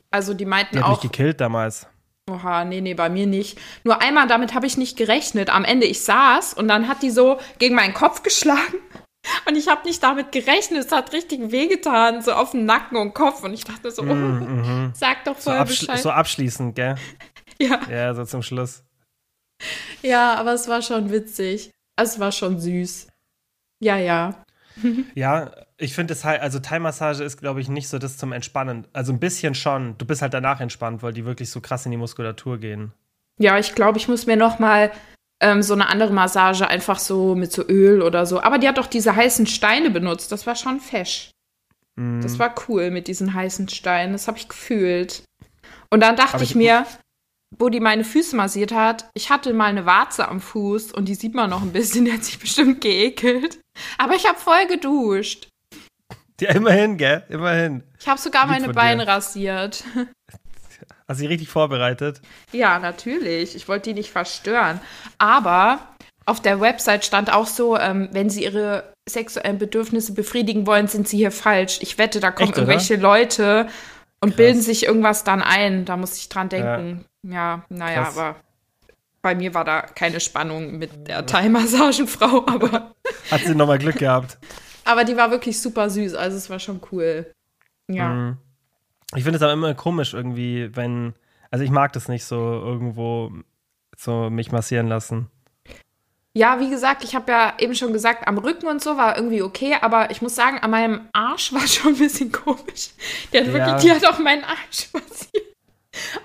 also 0.10 0.34
die 0.34 0.46
meinten 0.46 0.78
Die 0.78 0.84
hat 0.84 0.90
mich 0.90 0.98
auch, 0.98 1.02
gekillt 1.02 1.40
damals. 1.42 1.88
Oha, 2.30 2.64
nee, 2.66 2.82
nee, 2.82 2.94
bei 2.94 3.10
mir 3.10 3.28
nicht. 3.28 3.60
Nur 3.84 4.02
einmal, 4.02 4.28
damit 4.28 4.54
habe 4.54 4.66
ich 4.66 4.78
nicht 4.78 4.98
gerechnet. 4.98 5.50
Am 5.50 5.66
Ende, 5.66 5.86
ich 5.86 6.02
saß 6.04 6.54
und 6.54 6.68
dann 6.68 6.88
hat 6.88 7.02
die 7.04 7.10
so 7.12 7.40
gegen 7.60 7.76
meinen 7.76 7.94
Kopf 7.94 8.24
geschlagen. 8.24 8.78
Und 9.48 9.56
ich 9.56 9.68
habe 9.68 9.88
nicht 9.88 10.02
damit 10.02 10.32
gerechnet. 10.32 10.84
Es 10.86 10.92
hat 10.92 11.14
richtig 11.14 11.52
wehgetan, 11.52 12.24
so 12.24 12.34
auf 12.34 12.52
den 12.52 12.66
Nacken 12.66 12.98
und 12.98 13.14
Kopf. 13.14 13.44
Und 13.44 13.54
ich 13.54 13.64
dachte 13.64 13.92
so, 13.92 14.02
oh, 14.02 14.90
sag 14.96 15.26
doch 15.26 15.36
So, 15.38 15.44
vorher 15.52 15.62
abschli 15.62 15.86
Bescheid. 15.86 16.02
so 16.02 16.10
abschließend, 16.10 16.76
gell? 16.76 16.96
ja. 17.60 17.82
Ja, 17.88 18.16
so 18.16 18.26
zum 18.26 18.42
Schluss. 18.42 18.84
ja, 20.02 20.34
aber 20.34 20.54
es 20.54 20.68
war 20.68 20.82
schon 20.82 21.12
witzig. 21.12 21.70
Es 21.96 22.20
war 22.20 22.32
schon 22.32 22.60
süß. 22.60 23.08
Ja, 23.80 23.98
ja. 23.98 24.44
Ja, 25.16 25.52
ich 25.78 25.94
finde 25.94 26.14
es 26.14 26.24
halt, 26.24 26.42
also 26.42 26.60
Thai-Massage 26.60 27.24
ist, 27.24 27.38
glaube 27.38 27.60
ich, 27.60 27.68
nicht 27.68 27.90
so 27.90 28.00
das 28.00 28.18
zum 28.18 28.32
Entspannen. 28.32 28.88
Also 28.94 29.12
ein 29.12 29.20
bisschen 29.20 29.54
schon. 29.54 29.98
Du 29.98 30.06
bist 30.06 30.22
halt 30.22 30.34
danach 30.34 30.62
entspannt, 30.62 31.04
weil 31.04 31.12
die 31.12 31.26
wirklich 31.26 31.50
so 31.52 31.60
krass 31.60 31.86
in 31.86 31.92
die 31.92 31.98
Muskulatur 31.98 32.58
gehen. 32.58 32.94
Ja, 33.38 33.58
ich 33.60 33.76
glaube, 33.76 33.98
ich 33.98 34.08
muss 34.08 34.28
mir 34.28 34.38
noch 34.38 34.60
mal 34.60 34.92
ähm, 35.42 35.62
so 35.62 35.74
eine 35.74 35.88
andere 35.90 36.14
Massage 36.14 36.66
einfach 36.68 37.00
so 37.00 37.36
mit 37.36 37.52
so 37.52 37.68
Öl 37.68 38.02
oder 38.02 38.26
so. 38.26 38.42
Aber 38.42 38.60
die 38.60 38.68
hat 38.68 38.78
doch 38.78 38.88
diese 38.88 39.14
heißen 39.16 39.46
Steine 39.46 39.90
benutzt. 39.90 40.32
Das 40.32 40.48
war 40.48 40.56
schon 40.56 40.80
fesch. 40.80 41.32
Mhm. 41.98 42.22
Das 42.22 42.40
war 42.40 42.56
cool 42.70 42.92
mit 42.92 43.08
diesen 43.10 43.34
heißen 43.34 43.68
Steinen. 43.68 44.14
Das 44.14 44.28
habe 44.30 44.38
ich 44.38 44.48
gefühlt. 44.48 45.24
Und 45.90 46.00
dann 46.00 46.16
dachte 46.16 46.44
ich, 46.44 46.52
ich- 46.52 46.56
mir, 46.56 46.86
wo 47.58 47.70
die 47.70 47.80
meine 47.80 48.04
Füße 48.04 48.36
massiert 48.36 48.72
hat, 48.72 49.10
ich 49.14 49.30
hatte 49.30 49.54
mal 49.54 49.66
eine 49.66 49.86
Warze 49.86 50.28
am 50.28 50.42
Fuß 50.42 50.92
und 50.94 51.06
die 51.06 51.16
sieht 51.16 51.36
man 51.36 51.50
noch 51.50 51.62
ein 51.62 51.72
bisschen. 51.74 52.06
Die 52.06 52.14
hat 52.14 52.24
sich 52.24 52.40
bestimmt 52.40 52.82
geekelt. 52.82 53.60
Aber 53.98 54.16
ich 54.16 54.28
habe 54.28 54.40
voll 54.40 54.68
geduscht. 54.68 55.48
Ja, 56.40 56.52
immerhin, 56.52 56.98
gell? 56.98 57.24
Immerhin. 57.30 57.84
Ich 58.00 58.08
habe 58.08 58.20
sogar 58.20 58.48
Lieb 58.48 58.62
meine 58.62 58.74
Beine 58.74 59.06
dir. 59.06 59.12
rasiert. 59.12 59.84
Hast 61.08 61.20
du 61.20 61.24
dich 61.24 61.30
richtig 61.30 61.50
vorbereitet? 61.50 62.22
Ja, 62.52 62.80
natürlich. 62.80 63.56
Ich 63.56 63.68
wollte 63.68 63.90
die 63.90 63.96
nicht 63.96 64.12
verstören. 64.12 64.80
Aber 65.18 65.80
auf 66.26 66.42
der 66.42 66.62
Website 66.62 67.06
stand 67.06 67.32
auch 67.34 67.48
so, 67.48 67.78
ähm, 67.78 68.10
wenn 68.12 68.30
sie 68.30 68.44
ihre 68.44 68.94
sexuellen 69.08 69.58
Bedürfnisse 69.58 70.14
befriedigen 70.14 70.66
wollen, 70.66 70.88
sind 70.88 71.08
sie 71.08 71.18
hier 71.18 71.32
falsch. 71.32 71.80
Ich 71.82 71.98
wette, 71.98 72.20
da 72.22 72.32
kommen 72.32 72.50
Echt, 72.50 72.58
irgendwelche 72.58 72.96
Leute 72.96 73.68
und 74.24 74.30
Krass. 74.30 74.38
bilden 74.38 74.62
sich 74.62 74.86
irgendwas 74.86 75.24
dann 75.24 75.42
ein. 75.42 75.86
Da 75.86 75.98
muss 75.98 76.18
ich 76.18 76.30
dran 76.30 76.50
denken. 76.50 77.00
Ja, 77.02 77.06
naja, 77.24 77.64
Krass. 78.04 78.18
aber 78.18 78.36
bei 79.22 79.36
mir 79.36 79.54
war 79.54 79.64
da 79.64 79.82
keine 79.82 80.20
Spannung 80.20 80.78
mit 80.78 81.08
der 81.08 81.26
Thai-Massagenfrau, 81.26 82.46
aber, 82.48 82.96
Hat 83.30 83.42
sie 83.42 83.56
nochmal 83.56 83.78
Glück 83.80 83.98
gehabt. 83.98 84.38
aber 84.86 85.04
die 85.04 85.16
war 85.18 85.30
wirklich 85.32 85.60
super 85.62 85.90
süß. 85.90 86.16
Also 86.16 86.38
es 86.38 86.50
war 86.50 86.60
schon 86.60 86.82
cool. 86.92 87.32
Ja. 87.88 88.10
Mhm. 88.10 88.38
Ich 89.16 89.24
finde 89.24 89.38
es 89.38 89.44
aber 89.44 89.54
immer 89.54 89.74
komisch 89.76 90.14
irgendwie, 90.14 90.76
wenn, 90.76 91.14
also 91.52 91.64
ich 91.64 91.70
mag 91.72 91.94
das 91.94 92.08
nicht 92.08 92.24
so 92.26 92.38
irgendwo 92.38 93.32
so 93.98 94.30
mich 94.30 94.52
massieren 94.52 94.88
lassen. 94.88 95.30
Ja, 96.34 96.62
wie 96.62 96.70
gesagt, 96.70 97.04
ich 97.04 97.14
habe 97.14 97.30
ja 97.30 97.54
eben 97.60 97.76
schon 97.76 97.92
gesagt, 97.92 98.26
am 98.26 98.38
Rücken 98.38 98.68
und 98.68 98.82
so 98.82 98.96
war 98.96 99.18
irgendwie 99.18 99.42
okay, 99.42 99.76
aber 99.82 100.12
ich 100.12 100.22
muss 100.22 100.34
sagen, 100.34 100.60
an 100.60 100.72
meinem 100.72 101.10
Arsch 101.12 101.52
war 101.54 101.68
schon 101.68 101.94
ein 101.94 101.98
bisschen 102.00 102.32
komisch. 102.32 102.92
Die 103.34 103.38
hat 103.38 103.48
Ja. 103.48 103.54
wirklich, 103.54 103.82
die 103.84 103.92
hat 103.92 104.06
auch 104.06 104.18
meinen 104.18 104.46
Arsch 104.46 104.90
massiert. 104.94 105.51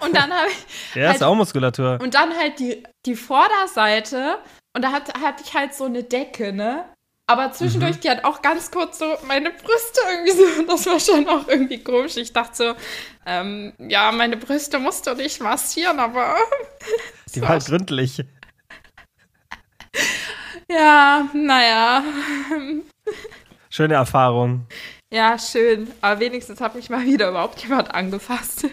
Und 0.01 0.15
dann 0.17 0.33
habe 0.33 0.49
ich, 0.49 0.95
Ja, 0.95 1.07
Halt- 1.09 1.17
ist 1.17 1.23
auch 1.23 1.35
Muskulatur. 1.35 1.99
und 2.01 2.15
dann 2.15 2.37
halt 2.37 2.59
die, 2.61 2.83
die 3.05 3.17
Vorderseite 3.17 4.39
und 4.75 4.83
da 4.83 4.93
hat, 4.93 5.13
hatte 5.21 5.43
ich 5.45 5.55
halt 5.55 5.75
so 5.75 5.85
eine 5.85 6.03
Decke, 6.05 6.53
ne? 6.53 6.85
Aber 7.29 7.51
zwischendurch, 7.51 7.99
die 7.99 8.09
hat 8.09 8.23
auch 8.25 8.41
ganz 8.41 8.71
kurz 8.71 9.01
so 9.01 9.17
meine 9.27 9.51
Brüste 9.51 10.01
irgendwie 10.09 10.31
so, 10.33 10.61
und 10.61 10.69
das 10.71 10.87
war 10.87 11.01
schon 11.01 11.29
auch 11.29 11.49
irgendwie 11.49 11.83
komisch. 11.83 12.17
Ich 12.17 12.33
dachte 12.33 12.55
so, 12.55 12.75
ähm, 13.27 13.73
ja, 13.79 14.13
meine 14.13 14.37
Brüste 14.37 14.79
musst 14.79 15.09
du 15.09 15.15
nicht 15.15 15.41
massieren, 15.41 15.99
aber 15.99 16.37
Die 17.35 17.43
war 17.43 17.49
halt 17.49 17.65
gründlich. 17.67 18.23
ja, 20.71 21.29
naja. 21.33 22.05
Schöne 23.71 23.95
Erfahrung. 23.95 24.67
Ja, 25.13 25.39
schön. 25.39 25.91
Aber 26.01 26.21
wenigstens 26.21 26.61
hat 26.61 26.75
mich 26.75 26.91
mal 26.91 27.05
wieder 27.05 27.31
überhaupt 27.31 27.61
jemand 27.63 27.93
angefasst. 27.95 28.67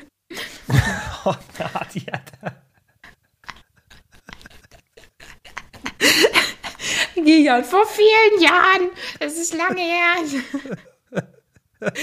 Oh, 1.26 1.36
Nadia. 1.58 2.22
Gigan, 7.16 7.64
vor 7.64 7.86
vielen 7.86 8.42
Jahren. 8.42 8.90
Das 9.20 9.38
ist 9.38 9.54
lange 9.54 9.82
her. 9.82 10.16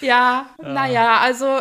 ja, 0.00 0.54
naja, 0.58 1.18
also, 1.18 1.60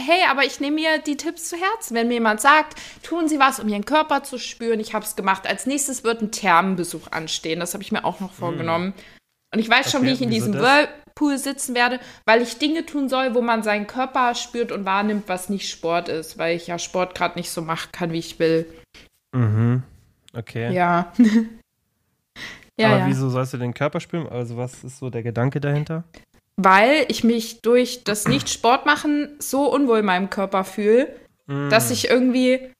hey, 0.00 0.22
aber 0.28 0.44
ich 0.44 0.60
nehme 0.60 0.76
mir 0.76 0.98
die 0.98 1.16
Tipps 1.16 1.48
zu 1.48 1.56
Herzen. 1.56 1.94
Wenn 1.94 2.08
mir 2.08 2.14
jemand 2.14 2.40
sagt, 2.40 2.74
tun 3.02 3.28
Sie 3.28 3.38
was, 3.38 3.60
um 3.60 3.68
Ihren 3.68 3.84
Körper 3.84 4.24
zu 4.24 4.38
spüren, 4.38 4.80
ich 4.80 4.94
habe 4.94 5.04
es 5.04 5.16
gemacht. 5.16 5.46
Als 5.46 5.66
nächstes 5.66 6.04
wird 6.04 6.22
ein 6.22 6.32
Thermenbesuch 6.32 7.12
anstehen. 7.12 7.60
Das 7.60 7.74
habe 7.74 7.82
ich 7.82 7.92
mir 7.92 8.04
auch 8.04 8.20
noch 8.20 8.32
vorgenommen. 8.32 8.94
Und 9.52 9.60
ich 9.60 9.68
weiß 9.68 9.90
schon, 9.90 10.00
Okay, 10.00 10.10
wie 10.10 10.14
ich 10.14 10.22
in 10.22 10.30
diesem? 10.30 10.54
Whirlpool 11.18 11.38
sitzen 11.38 11.74
werde, 11.74 12.00
weil 12.24 12.42
ich 12.42 12.58
Dinge 12.58 12.86
tun 12.86 13.08
soll, 13.08 13.34
wo 13.34 13.42
man 13.42 13.62
seinen 13.62 13.86
Körper 13.86 14.34
spürt 14.34 14.72
und 14.72 14.84
wahrnimmt, 14.84 15.24
was 15.28 15.48
nicht 15.48 15.68
Sport 15.68 16.08
ist, 16.08 16.38
weil 16.38 16.56
ich 16.56 16.66
ja 16.66 16.78
Sport 16.78 17.14
gerade 17.14 17.38
nicht 17.38 17.50
so 17.50 17.62
machen 17.62 17.90
kann, 17.92 18.12
wie 18.12 18.18
ich 18.18 18.38
will. 18.38 18.66
Mhm. 19.32 19.82
Okay. 20.34 20.72
Ja. 20.72 21.12
ja, 22.78 22.88
Aber 22.88 22.98
ja. 22.98 23.06
wieso 23.06 23.28
sollst 23.30 23.52
du 23.52 23.58
den 23.58 23.74
Körper 23.74 24.00
spüren? 24.00 24.28
Also, 24.28 24.56
was 24.56 24.84
ist 24.84 24.98
so 24.98 25.10
der 25.10 25.22
Gedanke 25.22 25.60
dahinter? 25.60 26.04
Weil 26.56 27.06
ich 27.08 27.22
mich 27.24 27.60
durch 27.62 28.02
das 28.04 28.26
Nicht-Sport 28.26 28.84
machen 28.84 29.36
so 29.38 29.72
unwohl 29.72 30.00
in 30.00 30.04
meinem 30.06 30.30
Körper 30.30 30.64
fühle, 30.64 31.14
Mhm. 31.46 31.70
dass 31.70 31.90
ich 31.90 32.10
irgendwie 32.10 32.72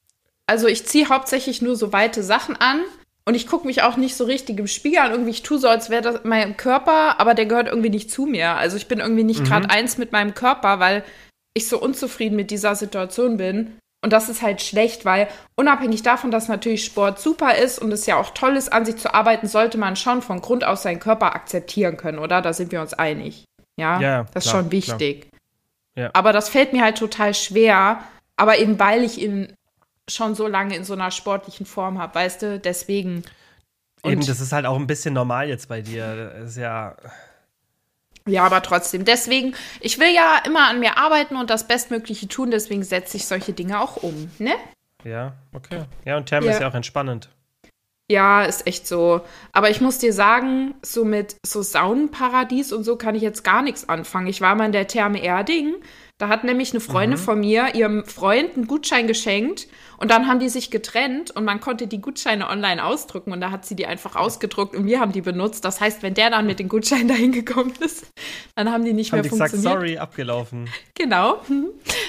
Also 0.50 0.66
ich 0.66 0.86
ziehe 0.86 1.08
hauptsächlich 1.10 1.60
nur 1.62 1.76
so 1.76 1.92
weite 1.92 2.22
Sachen 2.22 2.56
an 2.56 2.80
und 3.28 3.34
ich 3.34 3.46
gucke 3.46 3.66
mich 3.66 3.82
auch 3.82 3.98
nicht 3.98 4.16
so 4.16 4.24
richtig 4.24 4.58
im 4.58 4.66
Spiegel 4.66 5.00
an. 5.00 5.10
Irgendwie, 5.10 5.32
ich 5.32 5.42
tue 5.42 5.58
so, 5.58 5.68
als 5.68 5.90
wäre 5.90 6.00
das 6.00 6.20
mein 6.24 6.56
Körper, 6.56 7.20
aber 7.20 7.34
der 7.34 7.44
gehört 7.44 7.68
irgendwie 7.68 7.90
nicht 7.90 8.10
zu 8.10 8.24
mir. 8.24 8.52
Also 8.52 8.78
ich 8.78 8.88
bin 8.88 9.00
irgendwie 9.00 9.22
nicht 9.22 9.40
mhm. 9.40 9.44
gerade 9.44 9.68
eins 9.68 9.98
mit 9.98 10.12
meinem 10.12 10.32
Körper, 10.32 10.80
weil 10.80 11.04
ich 11.52 11.68
so 11.68 11.78
unzufrieden 11.78 12.36
mit 12.36 12.50
dieser 12.50 12.74
Situation 12.74 13.36
bin. 13.36 13.76
Und 14.02 14.14
das 14.14 14.30
ist 14.30 14.40
halt 14.40 14.62
schlecht, 14.62 15.04
weil 15.04 15.28
unabhängig 15.56 16.02
davon, 16.02 16.30
dass 16.30 16.48
natürlich 16.48 16.86
Sport 16.86 17.20
super 17.20 17.54
ist 17.56 17.78
und 17.78 17.92
es 17.92 18.06
ja 18.06 18.16
auch 18.16 18.30
toll 18.30 18.56
ist, 18.56 18.72
an 18.72 18.86
sich 18.86 18.96
zu 18.96 19.12
arbeiten, 19.12 19.46
sollte 19.46 19.76
man 19.76 19.96
schon 19.96 20.22
von 20.22 20.40
Grund 20.40 20.64
aus 20.64 20.82
seinen 20.82 20.98
Körper 20.98 21.34
akzeptieren 21.34 21.98
können, 21.98 22.20
oder? 22.20 22.40
Da 22.40 22.54
sind 22.54 22.72
wir 22.72 22.80
uns 22.80 22.94
einig. 22.94 23.44
Ja, 23.78 24.00
ja 24.00 24.24
das 24.32 24.46
ist 24.46 24.50
klar, 24.52 24.62
schon 24.62 24.72
wichtig. 24.72 25.28
Ja. 25.96 26.08
Aber 26.14 26.32
das 26.32 26.48
fällt 26.48 26.72
mir 26.72 26.82
halt 26.82 26.96
total 26.96 27.34
schwer, 27.34 28.04
aber 28.38 28.56
eben 28.56 28.78
weil 28.78 29.04
ich 29.04 29.20
ihn 29.20 29.52
schon 30.08 30.34
so 30.34 30.46
lange 30.46 30.74
in 30.76 30.84
so 30.84 30.94
einer 30.94 31.10
sportlichen 31.10 31.66
Form 31.66 31.98
habe, 31.98 32.14
weißt 32.14 32.42
du, 32.42 32.58
deswegen. 32.58 33.22
Und 34.02 34.12
eben, 34.12 34.26
das 34.26 34.40
ist 34.40 34.52
halt 34.52 34.66
auch 34.66 34.76
ein 34.76 34.86
bisschen 34.86 35.14
normal 35.14 35.48
jetzt 35.48 35.68
bei 35.68 35.80
dir. 35.80 36.32
Das 36.34 36.50
ist 36.50 36.56
ja. 36.56 36.96
Ja, 38.26 38.44
aber 38.44 38.62
trotzdem. 38.62 39.04
Deswegen, 39.04 39.54
ich 39.80 39.98
will 39.98 40.14
ja 40.14 40.42
immer 40.44 40.68
an 40.68 40.80
mir 40.80 40.98
arbeiten 40.98 41.36
und 41.36 41.50
das 41.50 41.66
Bestmögliche 41.66 42.28
tun, 42.28 42.50
deswegen 42.50 42.82
setze 42.82 43.16
ich 43.16 43.26
solche 43.26 43.54
Dinge 43.54 43.80
auch 43.80 43.96
um, 44.02 44.30
ne? 44.38 44.52
Ja, 45.04 45.34
okay. 45.54 45.84
Ja, 46.04 46.16
und 46.16 46.26
Therme 46.26 46.46
ja. 46.46 46.52
ist 46.52 46.60
ja 46.60 46.68
auch 46.68 46.74
entspannend. 46.74 47.30
Ja, 48.10 48.44
ist 48.44 48.66
echt 48.66 48.86
so. 48.86 49.20
Aber 49.52 49.68
ich 49.70 49.80
muss 49.80 49.98
dir 49.98 50.12
sagen, 50.12 50.74
so 50.82 51.04
mit 51.04 51.36
so 51.44 51.60
Saunenparadies 51.62 52.72
und 52.72 52.84
so 52.84 52.96
kann 52.96 53.14
ich 53.14 53.22
jetzt 53.22 53.44
gar 53.44 53.62
nichts 53.62 53.88
anfangen. 53.88 54.26
Ich 54.28 54.40
war 54.40 54.54
mal 54.54 54.66
in 54.66 54.72
der 54.72 54.88
Therme 54.88 55.22
Erding. 55.22 55.74
Da 56.18 56.28
hat 56.28 56.42
nämlich 56.42 56.72
eine 56.72 56.80
Freundin 56.80 57.18
mhm. 57.18 57.22
von 57.22 57.40
mir 57.40 57.76
ihrem 57.76 58.04
Freund 58.04 58.56
einen 58.56 58.66
Gutschein 58.66 59.06
geschenkt 59.06 59.68
und 59.98 60.10
dann 60.10 60.26
haben 60.26 60.40
die 60.40 60.48
sich 60.48 60.72
getrennt 60.72 61.30
und 61.30 61.44
man 61.44 61.60
konnte 61.60 61.86
die 61.86 62.00
Gutscheine 62.00 62.48
online 62.48 62.84
ausdrucken 62.84 63.32
und 63.32 63.40
da 63.40 63.52
hat 63.52 63.64
sie 63.64 63.76
die 63.76 63.86
einfach 63.86 64.16
ausgedruckt 64.16 64.74
und 64.74 64.86
wir 64.86 64.98
haben 64.98 65.12
die 65.12 65.20
benutzt. 65.20 65.64
Das 65.64 65.80
heißt, 65.80 66.02
wenn 66.02 66.14
der 66.14 66.30
dann 66.30 66.44
mit 66.46 66.58
den 66.58 66.68
Gutscheinen 66.68 67.06
dahin 67.08 67.30
gekommen 67.30 67.72
ist, 67.78 68.04
dann 68.56 68.72
haben 68.72 68.84
die 68.84 68.94
nicht 68.94 69.12
haben 69.12 69.18
mehr 69.18 69.22
die 69.22 69.28
funktioniert. 69.28 69.62
Gesagt, 69.62 69.80
sorry, 69.80 69.98
abgelaufen. 69.98 70.68
Genau. 70.94 71.38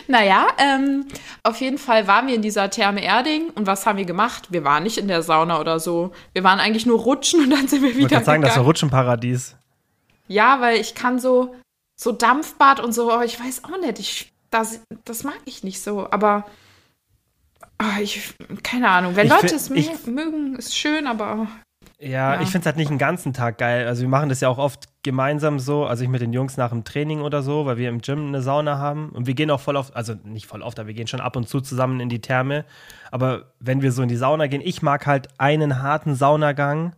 Naja, 0.08 0.48
ähm, 0.58 1.06
auf 1.44 1.62
jeden 1.62 1.78
Fall 1.78 2.08
waren 2.08 2.26
wir 2.26 2.34
in 2.34 2.42
dieser 2.42 2.72
Therme 2.72 3.04
Erding 3.04 3.52
und 3.54 3.68
was 3.68 3.86
haben 3.86 4.00
wir 4.00 4.06
gemacht? 4.06 4.48
Wir 4.50 4.64
waren 4.64 4.82
nicht 4.82 4.98
in 4.98 5.08
der 5.08 5.22
Sauna 5.22 5.60
oder 5.60 5.80
so. 5.80 6.14
Wir 6.34 6.44
waren 6.44 6.60
eigentlich 6.60 6.88
nur 6.88 7.00
rutschen 7.00 7.44
und 7.44 7.52
dann 7.52 7.68
sind 7.68 7.84
wir 7.84 7.96
wieder. 7.96 8.08
Ich 8.08 8.12
würde 8.12 8.26
sagen, 8.26 8.42
das 8.42 8.58
war 8.58 8.64
Rutschenparadies. 8.64 9.56
Ja, 10.28 10.62
weil 10.62 10.80
ich 10.80 10.96
kann 10.96 11.20
so, 11.20 11.54
so 12.00 12.14
Dampfbad 12.14 12.80
und 12.80 12.94
so, 12.94 13.12
aber 13.12 13.26
ich 13.26 13.38
weiß 13.38 13.66
auch 13.66 13.78
nicht, 13.82 14.00
ich, 14.00 14.32
das, 14.52 14.80
das 15.04 15.26
mag 15.26 15.38
ich 15.46 15.64
nicht 15.64 15.82
so, 15.82 16.10
aber 16.10 16.46
Oh, 17.82 18.02
ich, 18.02 18.34
keine 18.62 18.90
Ahnung. 18.90 19.16
Wenn 19.16 19.28
ich 19.28 19.32
Leute 19.32 19.56
es 19.56 19.70
ich, 19.70 20.06
mögen, 20.06 20.56
ist 20.56 20.76
schön, 20.76 21.08
aber. 21.08 21.48
Ja, 21.98 22.36
ja. 22.36 22.42
ich 22.42 22.50
finde 22.50 22.60
es 22.60 22.66
halt 22.66 22.76
nicht 22.76 22.90
den 22.90 22.98
ganzen 22.98 23.32
Tag 23.32 23.58
geil. 23.58 23.88
Also, 23.88 24.02
wir 24.02 24.10
machen 24.10 24.28
das 24.28 24.42
ja 24.42 24.50
auch 24.50 24.58
oft 24.58 24.90
gemeinsam 25.02 25.60
so. 25.60 25.86
Also, 25.86 26.04
ich 26.04 26.10
mit 26.10 26.22
den 26.22 26.34
Jungs 26.34 26.58
nach 26.58 26.72
dem 26.72 26.84
Training 26.84 27.22
oder 27.22 27.42
so, 27.42 27.66
weil 27.66 27.78
wir 27.78 27.88
im 27.88 28.02
Gym 28.02 28.28
eine 28.28 28.42
Sauna 28.42 28.80
haben. 28.80 29.10
Und 29.10 29.28
wir 29.28 29.34
gehen 29.34 29.50
auch 29.50 29.62
voll 29.62 29.78
oft, 29.78 29.96
also 29.96 30.14
nicht 30.26 30.46
voll 30.46 30.62
oft, 30.62 30.78
aber 30.78 30.88
wir 30.88 30.94
gehen 30.94 31.08
schon 31.08 31.22
ab 31.22 31.38
und 31.38 31.48
zu 31.48 31.62
zusammen 31.62 32.02
in 32.02 32.10
die 32.10 32.20
Therme. 32.20 32.66
Aber 33.12 33.54
wenn 33.62 33.82
wir 33.82 33.94
so 33.94 34.02
in 34.02 34.10
die 34.10 34.18
Sauna 34.18 34.48
gehen, 34.48 34.62
ich 34.62 34.82
mag 34.82 35.06
halt 35.06 35.30
einen 35.38 35.82
harten 35.82 36.16
Saunagang 36.16 36.94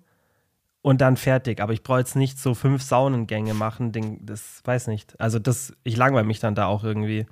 und 0.81 1.01
dann 1.01 1.17
fertig. 1.17 1.61
Aber 1.61 1.73
ich 1.73 1.83
brauche 1.83 1.99
jetzt 1.99 2.15
nicht 2.15 2.39
so 2.39 2.53
fünf 2.53 2.81
Saunengänge 2.81 3.53
machen. 3.53 3.91
Das 4.21 4.61
weiß 4.63 4.87
nicht. 4.87 5.19
Also, 5.19 5.39
das, 5.39 5.73
ich 5.83 5.97
langweile 5.97 6.25
mich 6.25 6.39
dann 6.39 6.55
da 6.55 6.65
auch 6.65 6.83
irgendwie. 6.83 7.25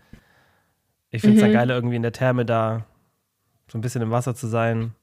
Ich 1.12 1.22
finde 1.22 1.38
es 1.38 1.42
mhm. 1.42 1.48
dann 1.48 1.54
geil, 1.54 1.70
irgendwie 1.70 1.96
in 1.96 2.04
der 2.04 2.12
Therme 2.12 2.46
da 2.46 2.86
so 3.72 3.78
ein 3.78 3.82
bisschen 3.82 4.02
im 4.02 4.12
Wasser 4.12 4.36
zu 4.36 4.48
sein. 4.48 4.94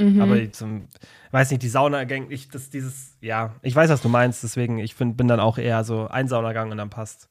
Mhm. 0.00 0.20
Aber 0.20 0.52
zum, 0.52 0.88
weiß 1.30 1.50
nicht, 1.50 1.62
die 1.62 1.68
Saunagang, 1.68 2.30
ich, 2.30 2.48
das, 2.48 2.70
dieses, 2.70 3.16
ja, 3.20 3.54
ich 3.62 3.76
weiß, 3.76 3.90
was 3.90 4.02
du 4.02 4.08
meinst, 4.08 4.42
deswegen, 4.42 4.78
ich 4.78 4.94
find, 4.94 5.16
bin 5.16 5.28
dann 5.28 5.38
auch 5.38 5.56
eher 5.56 5.84
so 5.84 6.08
ein 6.08 6.26
Saunagang 6.26 6.72
und 6.72 6.78
dann 6.78 6.90
passt. 6.90 7.28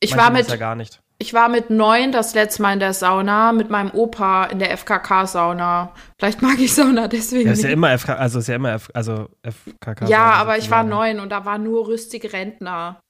Ich 0.00 0.12
Manche 0.16 0.24
war 0.24 0.32
mit, 0.32 0.48
ja 0.48 0.56
gar 0.56 0.74
nicht. 0.74 1.02
Ich 1.20 1.34
war 1.34 1.48
mit 1.48 1.68
neun 1.68 2.12
das 2.12 2.34
letzte 2.34 2.62
Mal 2.62 2.74
in 2.74 2.78
der 2.78 2.92
Sauna, 2.92 3.50
mit 3.50 3.70
meinem 3.70 3.90
Opa 3.90 4.44
in 4.44 4.60
der 4.60 4.70
FKK-Sauna. 4.78 5.92
Vielleicht 6.16 6.42
mag 6.42 6.60
ich 6.60 6.72
Sauna 6.72 7.08
deswegen. 7.08 7.48
Ja, 7.48 7.54
ist 7.54 7.64
ja 7.64 7.70
immer 7.70 7.98
FK, 7.98 8.10
also 8.10 8.38
ist 8.38 8.46
ja 8.46 8.54
immer 8.54 8.74
F, 8.74 8.88
also 8.94 9.28
FKK. 9.42 10.06
Ja, 10.06 10.34
aber 10.34 10.58
ich 10.58 10.70
war 10.70 10.84
neun 10.84 11.18
und 11.18 11.30
da 11.30 11.44
waren 11.44 11.64
nur 11.64 11.88
rüstige 11.88 12.32
Rentner. 12.32 13.00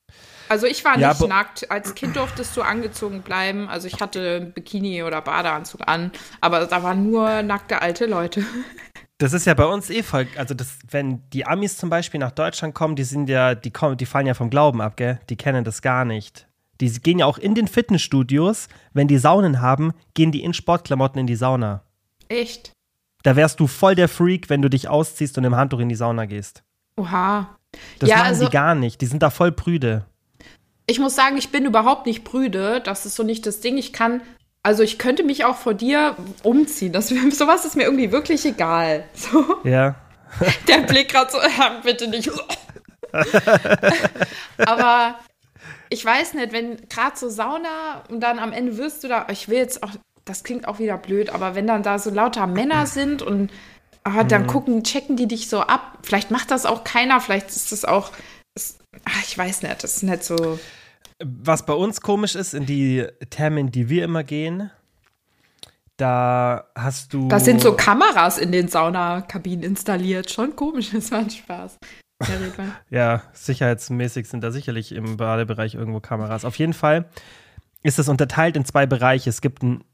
Also 0.49 0.67
ich 0.67 0.83
war 0.87 0.97
nicht 0.97 1.21
ja, 1.21 1.27
nackt. 1.27 1.71
Als 1.71 1.95
Kind 1.95 2.17
durftest 2.17 2.57
du 2.57 2.63
angezogen 2.63 3.21
bleiben. 3.21 3.69
Also 3.69 3.87
ich 3.87 4.01
hatte 4.01 4.53
Bikini 4.55 5.03
oder 5.03 5.21
Badeanzug 5.21 5.83
an, 5.87 6.11
aber 6.41 6.65
da 6.65 6.83
waren 6.83 7.11
nur 7.11 7.43
nackte 7.43 7.83
alte 7.83 8.07
Leute. 8.07 8.43
Das 9.19 9.35
ist 9.35 9.47
ja 9.47 9.53
bei 9.53 9.67
uns 9.67 9.91
eh 9.91 10.03
voll, 10.03 10.29
also 10.37 10.55
das, 10.55 10.79
wenn 10.89 11.29
die 11.31 11.45
Amis 11.45 11.77
zum 11.77 11.91
Beispiel 11.91 12.21
nach 12.21 12.31
Deutschland 12.31 12.75
kommen, 12.75 12.97
die 12.97 13.05
sind 13.05 13.29
ja, 13.29 13.55
die 13.55 13.73
kommen, 13.73 13.99
die 13.99 14.07
fallen 14.07 14.27
ja 14.27 14.35
vom 14.35 14.49
Glauben 14.49 14.81
ab, 14.81 14.97
gell? 14.97 15.21
Die 15.29 15.37
kennen 15.37 15.65
das 15.65 15.83
gar 15.83 16.07
nicht. 16.07 16.48
Die 16.81 16.91
gehen 17.01 17.19
ja 17.19 17.27
auch 17.27 17.39
in 17.39 17.55
den 17.55 17.69
Fitnessstudios, 17.69 18.69
wenn 18.93 19.09
die 19.09 19.19
Saunen 19.19 19.61
haben, 19.61 19.93
gehen 20.15 20.33
die 20.33 20.43
in 20.43 20.55
Sportklamotten 20.55 21.21
in 21.21 21.27
die 21.27 21.37
Sauna. 21.37 21.83
Echt? 22.29 22.73
Da 23.25 23.35
wärst 23.35 23.59
du 23.61 23.67
voll 23.67 23.95
der 23.95 24.09
Freak, 24.09 24.49
wenn 24.49 24.63
du 24.63 24.71
dich 24.71 24.89
ausziehst 24.89 25.37
und 25.39 25.45
im 25.45 25.57
Handtuch 25.57 25.81
in 25.81 25.89
die 25.89 25.97
Sauna 25.97 26.27
gehst. 26.27 26.63
Oha. 26.97 27.57
Das 27.99 28.09
ja, 28.09 28.17
machen 28.17 28.29
also, 28.29 28.45
die 28.47 28.53
gar 28.53 28.75
nicht. 28.75 29.01
Die 29.01 29.07
sind 29.07 29.23
da 29.23 29.31
voll 29.31 29.53
prüde 29.53 30.07
ich 30.89 30.99
muss 30.99 31.15
sagen, 31.15 31.37
ich 31.37 31.51
bin 31.51 31.67
überhaupt 31.67 32.07
nicht 32.07 32.25
prüde. 32.25 32.81
Das 32.81 33.07
ist 33.07 33.15
so 33.15 33.23
nicht 33.23 33.47
das 33.47 33.61
Ding. 33.61 33.77
Ich 33.77 33.93
kann, 33.93 34.23
also 34.63 34.83
ich 34.83 34.99
könnte 34.99 35.23
mich 35.23 35.45
auch 35.45 35.57
vor 35.57 35.75
dir 35.75 36.17
umziehen. 36.43 36.93
Das, 36.93 37.09
sowas 37.31 37.65
ist 37.65 37.77
mir 37.77 37.85
irgendwie 37.85 38.11
wirklich 38.11 38.45
egal. 38.45 39.05
So. 39.15 39.45
Ja. 39.65 39.95
Der 40.67 40.79
Blick 40.79 41.11
gerade 41.11 41.31
so, 41.31 41.39
bitte 41.85 42.09
nicht. 42.09 42.31
Aber 44.59 45.15
ich 45.91 46.05
weiß 46.05 46.35
nicht, 46.35 46.53
wenn 46.53 46.77
gerade 46.89 47.17
so 47.17 47.29
Sauna 47.29 48.05
und 48.09 48.21
dann 48.21 48.39
am 48.39 48.53
Ende 48.53 48.77
wirst 48.77 49.05
du 49.05 49.09
da, 49.09 49.27
ich 49.31 49.49
will 49.49 49.59
jetzt 49.59 49.83
auch, 49.83 49.91
das 50.25 50.45
klingt 50.45 50.69
auch 50.69 50.79
wieder 50.79 50.99
blöd, 50.99 51.31
aber 51.31 51.55
wenn 51.55 51.67
dann 51.67 51.83
da 51.83 51.99
so 51.99 52.11
lauter 52.11 52.47
Männer 52.47 52.87
sind 52.87 53.23
und 53.23 53.51
ah, 54.05 54.25
dann 54.25 54.43
mhm. 54.43 54.47
gucken, 54.49 54.85
checken 54.85 55.17
die 55.17 55.29
dich 55.29 55.49
so 55.49 55.61
ab. 55.61 55.99
Vielleicht 56.03 56.31
macht 56.31 56.51
das 56.51 56.67
auch 56.67 56.85
keiner, 56.85 57.21
vielleicht 57.21 57.49
ist 57.49 57.73
das 57.73 57.85
auch, 57.85 58.13
ist, 58.55 58.81
ach, 59.05 59.23
ich 59.23 59.37
weiß 59.37 59.63
nicht, 59.63 59.83
das 59.83 59.97
ist 59.97 60.03
nicht 60.03 60.25
so. 60.25 60.59
Was 61.25 61.67
bei 61.67 61.73
uns 61.73 62.01
komisch 62.01 62.35
ist, 62.35 62.55
in 62.55 62.67
die 62.67 63.07
Thermen, 63.31 63.67
in 63.67 63.73
die 63.73 63.89
wir 63.89 64.05
immer 64.05 64.23
gehen, 64.23 64.71
da 65.97 66.69
hast 66.77 67.13
du. 67.13 67.29
Da 67.29 67.41
sind 67.41 67.61
so 67.61 67.75
Kameras 67.75 68.39
in 68.39 68.53
den 68.53 68.69
Saunakabinen 68.69 69.65
installiert. 69.65 70.31
Schon 70.31 70.55
komisch, 70.55 70.91
das 70.95 71.11
war 71.11 71.19
ein 71.19 71.31
Spaß. 71.31 71.77
ja, 72.91 73.23
sicherheitsmäßig 73.33 74.29
sind 74.29 74.43
da 74.43 74.51
sicherlich 74.51 74.93
im 74.93 75.17
Badebereich 75.17 75.75
irgendwo 75.75 76.01
Kameras. 76.01 76.45
Auf 76.45 76.59
jeden 76.59 76.73
Fall 76.73 77.09
ist 77.83 77.99
es 77.99 78.09
unterteilt 78.09 78.57
in 78.57 78.65
zwei 78.65 78.87
Bereiche. 78.87 79.31
Es 79.31 79.41
gibt 79.41 79.63
einen 79.63 79.85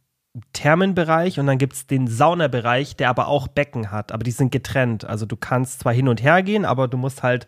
Thermenbereich 0.53 1.39
und 1.39 1.47
dann 1.47 1.59
gibt 1.59 1.75
es 1.75 1.87
den 1.87 2.09
Saunabereich, 2.09 2.97
der 2.97 3.11
aber 3.11 3.29
auch 3.29 3.47
Becken 3.47 3.91
hat. 3.91 4.11
Aber 4.11 4.25
die 4.25 4.31
sind 4.31 4.51
getrennt. 4.51 5.05
Also 5.05 5.27
du 5.27 5.37
kannst 5.37 5.81
zwar 5.81 5.93
hin 5.93 6.09
und 6.09 6.23
her 6.23 6.43
gehen, 6.43 6.65
aber 6.65 6.89
du 6.89 6.97
musst 6.97 7.23
halt 7.23 7.47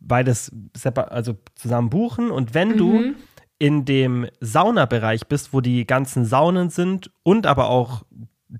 beides 0.00 0.52
also 0.94 1.36
zusammen 1.54 1.90
buchen. 1.90 2.30
Und 2.30 2.54
wenn 2.54 2.70
mhm. 2.70 2.76
du 2.76 3.14
in 3.58 3.84
dem 3.84 4.26
Saunabereich 4.40 5.26
bist, 5.26 5.52
wo 5.52 5.60
die 5.60 5.86
ganzen 5.86 6.24
Saunen 6.24 6.70
sind 6.70 7.10
und 7.22 7.46
aber 7.46 7.68
auch 7.68 8.04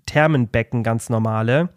Thermenbecken 0.06 0.82
ganz 0.82 1.08
normale, 1.08 1.70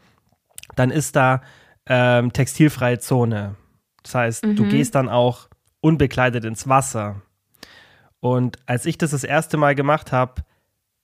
dann 0.76 0.91
ist 0.91 1.15
da 1.15 1.41
ähm, 1.87 2.31
textilfreie 2.33 2.99
Zone. 2.99 3.55
Das 4.03 4.15
heißt, 4.15 4.45
mhm. 4.45 4.55
du 4.55 4.67
gehst 4.67 4.95
dann 4.95 5.09
auch 5.09 5.47
unbekleidet 5.81 6.45
ins 6.45 6.67
Wasser. 6.67 7.21
Und 8.19 8.57
als 8.65 8.85
ich 8.85 8.97
das 8.97 9.11
das 9.11 9.23
erste 9.23 9.57
Mal 9.57 9.75
gemacht 9.75 10.11
habe, 10.11 10.43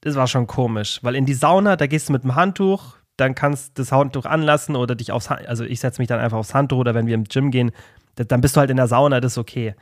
das 0.01 0.15
war 0.15 0.27
schon 0.27 0.47
komisch, 0.47 0.99
weil 1.03 1.15
in 1.15 1.25
die 1.25 1.33
Sauna, 1.33 1.75
da 1.75 1.87
gehst 1.87 2.07
du 2.07 2.13
mit 2.13 2.23
dem 2.23 2.35
Handtuch, 2.35 2.95
dann 3.17 3.35
kannst 3.35 3.77
du 3.77 3.81
das 3.81 3.91
Handtuch 3.91 4.25
anlassen 4.25 4.77
oder 4.77 4.95
dich 4.95 5.11
aufs, 5.11 5.27
also 5.29 5.65
ich 5.65 5.81
setze 5.81 6.01
mich 6.01 6.07
dann 6.07 6.21
einfach 6.21 6.37
aufs 6.37 6.53
Handtuch 6.53 6.77
oder 6.77 6.95
wenn 6.95 7.07
wir 7.07 7.15
im 7.15 7.25
Gym 7.25 7.51
gehen, 7.51 7.71
dann 8.15 8.39
bist 8.39 8.55
du 8.55 8.61
halt 8.61 8.69
in 8.69 8.77
der 8.77 8.87
Sauna, 8.87 9.19
das 9.19 9.33
ist 9.33 9.37
okay. 9.37 9.75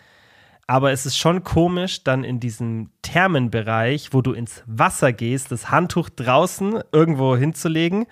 Aber 0.65 0.91
es 0.91 1.05
ist 1.05 1.17
schon 1.17 1.43
komisch, 1.43 2.03
dann 2.03 2.23
in 2.23 2.39
diesem 2.39 2.89
Thermenbereich, 3.01 4.10
wo 4.12 4.21
du 4.21 4.33
ins 4.33 4.63
Wasser 4.65 5.13
gehst, 5.13 5.51
das 5.51 5.71
Handtuch 5.71 6.10
draußen 6.10 6.81
irgendwo 6.91 7.38
hinzulegen 7.38 8.05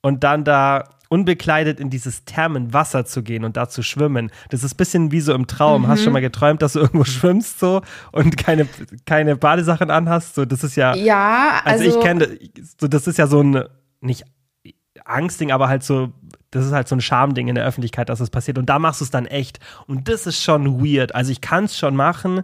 und 0.00 0.24
dann 0.24 0.44
da 0.44 0.88
unbekleidet 1.12 1.78
in 1.78 1.90
dieses 1.90 2.24
Thermenwasser 2.24 3.04
zu 3.04 3.22
gehen 3.22 3.44
und 3.44 3.58
da 3.58 3.68
zu 3.68 3.82
schwimmen. 3.82 4.30
Das 4.48 4.64
ist 4.64 4.72
ein 4.72 4.76
bisschen 4.78 5.12
wie 5.12 5.20
so 5.20 5.34
im 5.34 5.46
Traum. 5.46 5.82
Mhm. 5.82 5.88
Hast 5.88 6.00
du 6.00 6.04
schon 6.04 6.14
mal 6.14 6.20
geträumt, 6.20 6.62
dass 6.62 6.72
du 6.72 6.78
irgendwo 6.78 7.04
schwimmst 7.04 7.60
so 7.60 7.82
und 8.12 8.38
keine, 8.38 8.66
keine 9.04 9.36
Badesachen 9.36 9.90
anhast? 9.90 10.34
So, 10.34 10.46
das 10.46 10.64
ist 10.64 10.74
ja. 10.74 10.94
Ja, 10.94 11.60
also. 11.64 11.84
also 11.84 11.98
ich 11.98 12.02
kenne, 12.02 12.38
so, 12.80 12.88
das 12.88 13.06
ist 13.06 13.18
ja 13.18 13.26
so 13.26 13.42
ein, 13.42 13.64
nicht 14.00 14.24
Angstding, 15.04 15.52
aber 15.52 15.68
halt 15.68 15.82
so 15.82 16.14
das 16.50 16.66
ist 16.66 16.72
halt 16.72 16.86
so 16.86 16.96
ein 16.96 17.00
Schamding 17.00 17.48
in 17.48 17.54
der 17.54 17.64
Öffentlichkeit, 17.64 18.10
dass 18.10 18.18
das 18.18 18.28
passiert. 18.28 18.58
Und 18.58 18.66
da 18.66 18.78
machst 18.78 19.00
du 19.00 19.04
es 19.04 19.10
dann 19.10 19.24
echt. 19.24 19.58
Und 19.86 20.08
das 20.08 20.26
ist 20.26 20.42
schon 20.42 20.84
weird. 20.84 21.14
Also 21.14 21.32
ich 21.32 21.40
kann 21.40 21.64
es 21.64 21.78
schon 21.78 21.96
machen, 21.96 22.42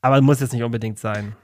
aber 0.00 0.20
muss 0.20 0.40
jetzt 0.40 0.52
nicht 0.52 0.62
unbedingt 0.62 1.00
sein. 1.00 1.34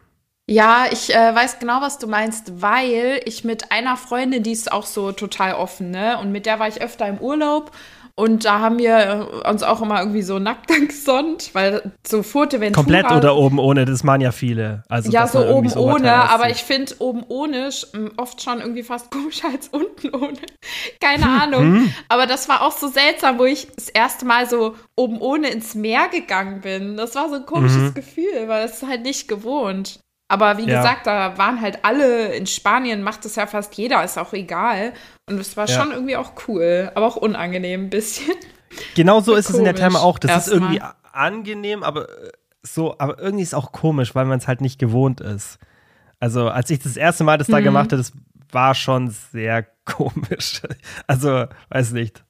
Ja, 0.51 0.87
ich 0.91 1.15
äh, 1.15 1.33
weiß 1.33 1.61
genau, 1.61 1.81
was 1.81 1.99
du 1.99 2.09
meinst, 2.09 2.61
weil 2.61 3.21
ich 3.25 3.45
mit 3.45 3.71
einer 3.71 3.97
Freundin, 3.97 4.43
die 4.43 4.51
ist 4.51 4.73
auch 4.73 4.85
so 4.85 5.13
total 5.13 5.55
offen, 5.55 5.93
ne? 5.93 6.19
Und 6.19 6.33
mit 6.33 6.45
der 6.45 6.59
war 6.59 6.67
ich 6.67 6.83
öfter 6.83 7.07
im 7.07 7.19
Urlaub 7.19 7.71
und 8.17 8.45
da 8.45 8.59
haben 8.59 8.81
wir 8.81 9.45
uns 9.49 9.63
auch 9.63 9.81
immer 9.81 10.01
irgendwie 10.01 10.23
so 10.23 10.41
nackt 10.41 10.67
gesonnt, 10.89 11.51
weil 11.53 11.93
so 12.05 12.25
Fuerteventura. 12.25 12.83
Komplett 12.83 13.13
oder 13.13 13.37
oben 13.37 13.61
ohne, 13.61 13.85
das 13.85 14.03
machen 14.03 14.23
ja 14.23 14.33
viele. 14.33 14.83
Also, 14.89 15.13
ja, 15.13 15.29
so 15.29 15.47
oben 15.47 15.69
so 15.69 15.89
ohne, 15.89 16.13
aber 16.13 16.51
ich 16.51 16.65
finde 16.65 16.95
oben 16.99 17.23
ohne 17.29 17.71
oft 18.17 18.43
schon 18.43 18.61
irgendwie 18.61 18.83
fast 18.83 19.13
komischer 19.13 19.51
als 19.53 19.69
unten 19.69 20.13
ohne. 20.13 20.37
Keine 21.01 21.27
hm, 21.27 21.41
Ahnung. 21.41 21.63
Hm. 21.63 21.95
Aber 22.09 22.27
das 22.27 22.49
war 22.49 22.63
auch 22.63 22.73
so 22.73 22.89
seltsam, 22.89 23.39
wo 23.39 23.45
ich 23.45 23.69
das 23.77 23.89
erste 23.89 24.27
Mal 24.27 24.49
so 24.49 24.75
oben 24.97 25.21
ohne 25.21 25.49
ins 25.49 25.77
Meer 25.77 26.09
gegangen 26.09 26.61
bin. 26.61 26.97
Das 26.97 27.15
war 27.15 27.29
so 27.29 27.37
ein 27.37 27.47
komisches 27.47 27.91
mhm. 27.91 27.95
Gefühl, 27.95 28.49
weil 28.49 28.67
ist 28.67 28.85
halt 28.85 29.03
nicht 29.05 29.29
gewohnt. 29.29 30.01
Aber 30.31 30.59
wie 30.59 30.67
ja. 30.67 30.77
gesagt, 30.77 31.09
da 31.09 31.37
waren 31.39 31.61
halt 31.61 31.85
alle 31.85 32.33
in 32.33 32.47
Spanien, 32.47 33.03
macht 33.03 33.25
das 33.25 33.35
ja 33.35 33.49
fast 33.49 33.75
jeder, 33.75 34.05
ist 34.05 34.17
auch 34.17 34.33
egal. 34.33 34.93
Und 35.29 35.41
es 35.41 35.57
war 35.57 35.69
ja. 35.69 35.75
schon 35.75 35.91
irgendwie 35.91 36.17
auch 36.17 36.35
cool, 36.47 36.93
aber 36.95 37.07
auch 37.07 37.17
unangenehm 37.17 37.87
ein 37.87 37.91
bisschen. 37.91 38.35
Genau 38.95 39.19
so 39.19 39.35
ist 39.35 39.47
komisch. 39.47 39.55
es 39.55 39.59
in 39.59 39.65
der 39.65 39.75
Therme 39.75 39.99
auch. 39.99 40.21
Das 40.21 40.47
ist 40.47 40.53
irgendwie 40.53 40.81
angenehm, 41.13 41.83
aber 41.83 42.09
äh, 42.09 42.31
so, 42.63 42.95
aber 43.01 43.19
irgendwie 43.19 43.43
ist 43.43 43.49
es 43.49 43.55
auch 43.55 43.73
komisch, 43.73 44.15
weil 44.15 44.27
man 44.27 44.39
es 44.39 44.47
halt 44.47 44.61
nicht 44.61 44.79
gewohnt 44.79 45.21
ist. 45.21 45.59
Also, 46.21 46.49
als 46.49 46.71
ich 46.71 46.79
das 46.79 46.97
erste 46.97 47.25
Mal 47.25 47.37
das 47.37 47.49
da 47.49 47.59
mhm. 47.59 47.65
gemacht 47.65 47.87
habe, 47.87 47.97
das 47.97 48.13
war 48.53 48.77
schon 48.77 49.11
sehr 49.11 49.67
komisch. 49.85 50.63
Also, 51.09 51.47
weiß 51.71 51.91
nicht. 51.91 52.23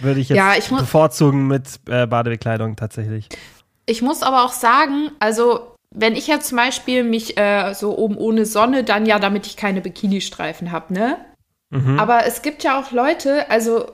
Würde 0.00 0.18
ich 0.18 0.28
jetzt 0.28 0.38
ja, 0.38 0.56
ich 0.56 0.68
bevorzugen 0.68 1.46
mit 1.46 1.78
äh, 1.88 2.08
Badebekleidung 2.08 2.74
tatsächlich. 2.74 3.28
Ich 3.86 4.02
muss 4.02 4.24
aber 4.24 4.44
auch 4.44 4.52
sagen, 4.52 5.12
also 5.20 5.73
wenn 5.94 6.16
ich 6.16 6.26
jetzt 6.26 6.48
zum 6.48 6.56
Beispiel 6.56 7.04
mich 7.04 7.38
äh, 7.38 7.72
so 7.72 7.96
oben 7.96 8.16
ohne 8.16 8.44
Sonne, 8.46 8.82
dann 8.82 9.06
ja, 9.06 9.18
damit 9.18 9.46
ich 9.46 9.56
keine 9.56 9.80
Bikini-Streifen 9.80 10.72
habe, 10.72 10.92
ne? 10.92 11.24
Mhm. 11.70 11.98
Aber 11.98 12.26
es 12.26 12.42
gibt 12.42 12.64
ja 12.64 12.78
auch 12.78 12.90
Leute, 12.90 13.48
also 13.50 13.86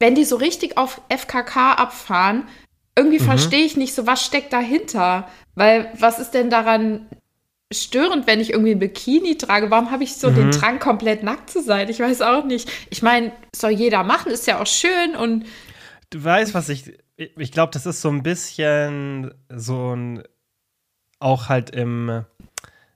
wenn 0.00 0.16
die 0.16 0.24
so 0.24 0.36
richtig 0.36 0.76
auf 0.76 1.00
FKK 1.08 1.74
abfahren, 1.74 2.48
irgendwie 2.98 3.20
mhm. 3.20 3.24
verstehe 3.24 3.64
ich 3.64 3.76
nicht 3.76 3.94
so, 3.94 4.06
was 4.06 4.24
steckt 4.24 4.52
dahinter? 4.52 5.28
Weil 5.54 5.90
was 5.98 6.18
ist 6.18 6.32
denn 6.32 6.50
daran 6.50 7.06
störend, 7.72 8.26
wenn 8.26 8.40
ich 8.40 8.50
irgendwie 8.50 8.72
ein 8.72 8.80
Bikini 8.80 9.38
trage? 9.38 9.70
Warum 9.70 9.92
habe 9.92 10.02
ich 10.02 10.16
so 10.16 10.30
mhm. 10.30 10.34
den 10.34 10.50
Drang, 10.50 10.80
komplett 10.80 11.22
nackt 11.22 11.50
zu 11.50 11.62
sein? 11.62 11.88
Ich 11.88 12.00
weiß 12.00 12.20
auch 12.22 12.44
nicht. 12.44 12.68
Ich 12.90 13.02
meine, 13.02 13.32
soll 13.54 13.70
jeder 13.70 14.02
machen, 14.02 14.32
ist 14.32 14.46
ja 14.46 14.60
auch 14.60 14.66
schön 14.66 15.14
und. 15.16 15.46
Du 16.10 16.22
weißt, 16.22 16.52
was 16.52 16.68
ich. 16.68 16.98
Ich 17.16 17.52
glaube, 17.52 17.70
das 17.72 17.86
ist 17.86 18.00
so 18.00 18.08
ein 18.08 18.24
bisschen 18.24 19.32
so 19.48 19.94
ein 19.94 20.24
auch 21.24 21.48
halt 21.48 21.70
im 21.70 22.24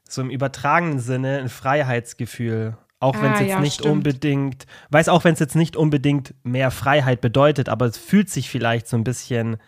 so 0.08 0.22
im 0.22 0.30
übertragenen 0.30 1.00
Sinne 1.00 1.38
ein 1.38 1.48
Freiheitsgefühl. 1.48 2.76
Auch 3.00 3.14
wenn 3.22 3.32
es 3.32 3.38
ah, 3.38 3.42
jetzt 3.42 3.50
ja, 3.50 3.60
nicht 3.60 3.74
stimmt. 3.74 3.92
unbedingt, 3.92 4.66
weiß 4.90 5.08
auch 5.08 5.22
wenn 5.22 5.34
es 5.34 5.38
jetzt 5.38 5.54
nicht 5.54 5.76
unbedingt 5.76 6.34
mehr 6.42 6.70
Freiheit 6.72 7.20
bedeutet, 7.20 7.68
aber 7.68 7.86
es 7.86 7.96
fühlt 7.96 8.28
sich 8.28 8.50
vielleicht 8.50 8.88
so 8.88 8.96
ein 8.96 9.04
bisschen, 9.04 9.58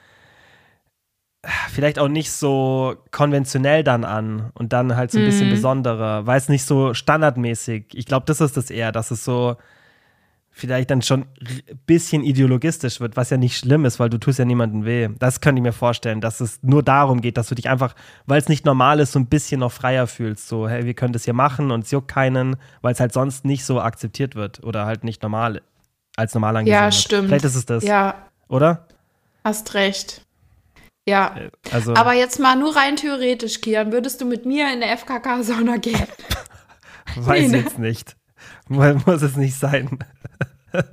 vielleicht 1.68 2.00
auch 2.00 2.08
nicht 2.08 2.32
so 2.32 2.96
konventionell 3.12 3.84
dann 3.84 4.04
an 4.04 4.50
und 4.54 4.72
dann 4.72 4.96
halt 4.96 5.12
so 5.12 5.18
ein 5.18 5.24
mhm. 5.24 5.28
bisschen 5.28 5.50
besonderer, 5.50 6.26
weil 6.26 6.38
es 6.38 6.48
nicht 6.48 6.64
so 6.64 6.92
standardmäßig. 6.92 7.86
Ich 7.92 8.06
glaube, 8.06 8.26
das 8.26 8.40
ist 8.40 8.56
das 8.56 8.70
eher, 8.70 8.90
dass 8.90 9.12
es 9.12 9.24
so, 9.24 9.56
vielleicht 10.50 10.90
dann 10.90 11.02
schon 11.02 11.22
ein 11.40 11.78
bisschen 11.86 12.22
ideologistisch 12.22 13.00
wird, 13.00 13.16
was 13.16 13.30
ja 13.30 13.36
nicht 13.36 13.56
schlimm 13.56 13.84
ist, 13.84 14.00
weil 14.00 14.10
du 14.10 14.18
tust 14.18 14.38
ja 14.38 14.44
niemandem 14.44 14.84
weh. 14.84 15.08
Das 15.18 15.40
könnte 15.40 15.60
ich 15.60 15.62
mir 15.62 15.72
vorstellen, 15.72 16.20
dass 16.20 16.40
es 16.40 16.62
nur 16.62 16.82
darum 16.82 17.20
geht, 17.20 17.36
dass 17.36 17.48
du 17.48 17.54
dich 17.54 17.68
einfach, 17.68 17.94
weil 18.26 18.38
es 18.38 18.48
nicht 18.48 18.66
normal 18.66 19.00
ist, 19.00 19.12
so 19.12 19.18
ein 19.18 19.26
bisschen 19.26 19.60
noch 19.60 19.72
freier 19.72 20.06
fühlst. 20.06 20.48
So, 20.48 20.68
hey, 20.68 20.84
wir 20.84 20.94
können 20.94 21.12
das 21.12 21.24
hier 21.24 21.34
machen 21.34 21.70
und 21.70 21.84
es 21.84 21.90
juckt 21.90 22.08
keinen, 22.08 22.56
weil 22.82 22.92
es 22.92 23.00
halt 23.00 23.12
sonst 23.12 23.44
nicht 23.44 23.64
so 23.64 23.80
akzeptiert 23.80 24.34
wird 24.34 24.62
oder 24.64 24.86
halt 24.86 25.04
nicht 25.04 25.22
normal 25.22 25.62
als 26.16 26.34
normal 26.34 26.56
angesehen 26.56 26.74
ja, 26.74 26.84
wird. 26.84 26.94
Ja, 26.94 27.00
stimmt. 27.00 27.28
Vielleicht 27.28 27.44
ist 27.44 27.54
es 27.54 27.66
das. 27.66 27.84
Ja. 27.84 28.26
Oder? 28.48 28.86
Hast 29.44 29.72
recht. 29.74 30.22
Ja. 31.08 31.36
Äh, 31.36 31.50
also, 31.72 31.94
Aber 31.94 32.12
jetzt 32.12 32.38
mal 32.38 32.56
nur 32.56 32.76
rein 32.76 32.96
theoretisch, 32.96 33.60
Kian, 33.60 33.92
würdest 33.92 34.20
du 34.20 34.26
mit 34.26 34.44
mir 34.44 34.72
in 34.72 34.80
der 34.80 34.96
FKK-Sauna 34.98 35.76
gehen? 35.76 36.06
Weiß 37.16 37.42
nee, 37.42 37.48
ne? 37.48 37.58
jetzt 37.58 37.78
nicht. 37.78 38.16
Muss 39.06 39.22
es 39.22 39.36
nicht 39.36 39.56
sein. 39.56 39.98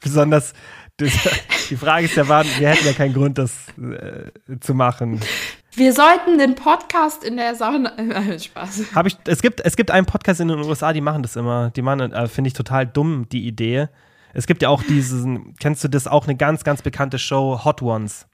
Besonders, 0.00 0.52
die 1.00 1.76
Frage 1.76 2.06
ist 2.06 2.14
ja, 2.14 2.28
wir 2.28 2.68
hätten 2.68 2.86
ja 2.86 2.92
keinen 2.92 3.12
Grund, 3.12 3.38
das 3.38 3.52
äh, 3.78 4.30
zu 4.60 4.72
machen. 4.74 5.20
Wir 5.74 5.92
sollten 5.92 6.38
den 6.38 6.54
Podcast 6.54 7.24
in 7.24 7.36
der 7.36 7.56
Sauna. 7.56 7.98
Äh, 7.98 8.38
Spaß. 8.38 8.94
Hab 8.94 9.06
ich, 9.06 9.16
es, 9.26 9.42
gibt, 9.42 9.60
es 9.60 9.74
gibt 9.74 9.90
einen 9.90 10.06
Podcast 10.06 10.40
in 10.40 10.46
den 10.46 10.60
USA, 10.60 10.92
die 10.92 11.00
machen 11.00 11.24
das 11.24 11.34
immer. 11.34 11.70
Die 11.70 11.82
machen, 11.82 12.12
äh, 12.12 12.28
finde 12.28 12.48
ich 12.48 12.54
total 12.54 12.86
dumm, 12.86 13.26
die 13.32 13.48
Idee. 13.48 13.88
Es 14.32 14.46
gibt 14.46 14.62
ja 14.62 14.68
auch 14.68 14.84
diesen, 14.84 15.56
kennst 15.56 15.82
du 15.82 15.88
das 15.88 16.06
auch, 16.06 16.28
eine 16.28 16.36
ganz, 16.36 16.62
ganz 16.62 16.82
bekannte 16.82 17.18
Show, 17.18 17.64
Hot 17.64 17.82
Ones. 17.82 18.26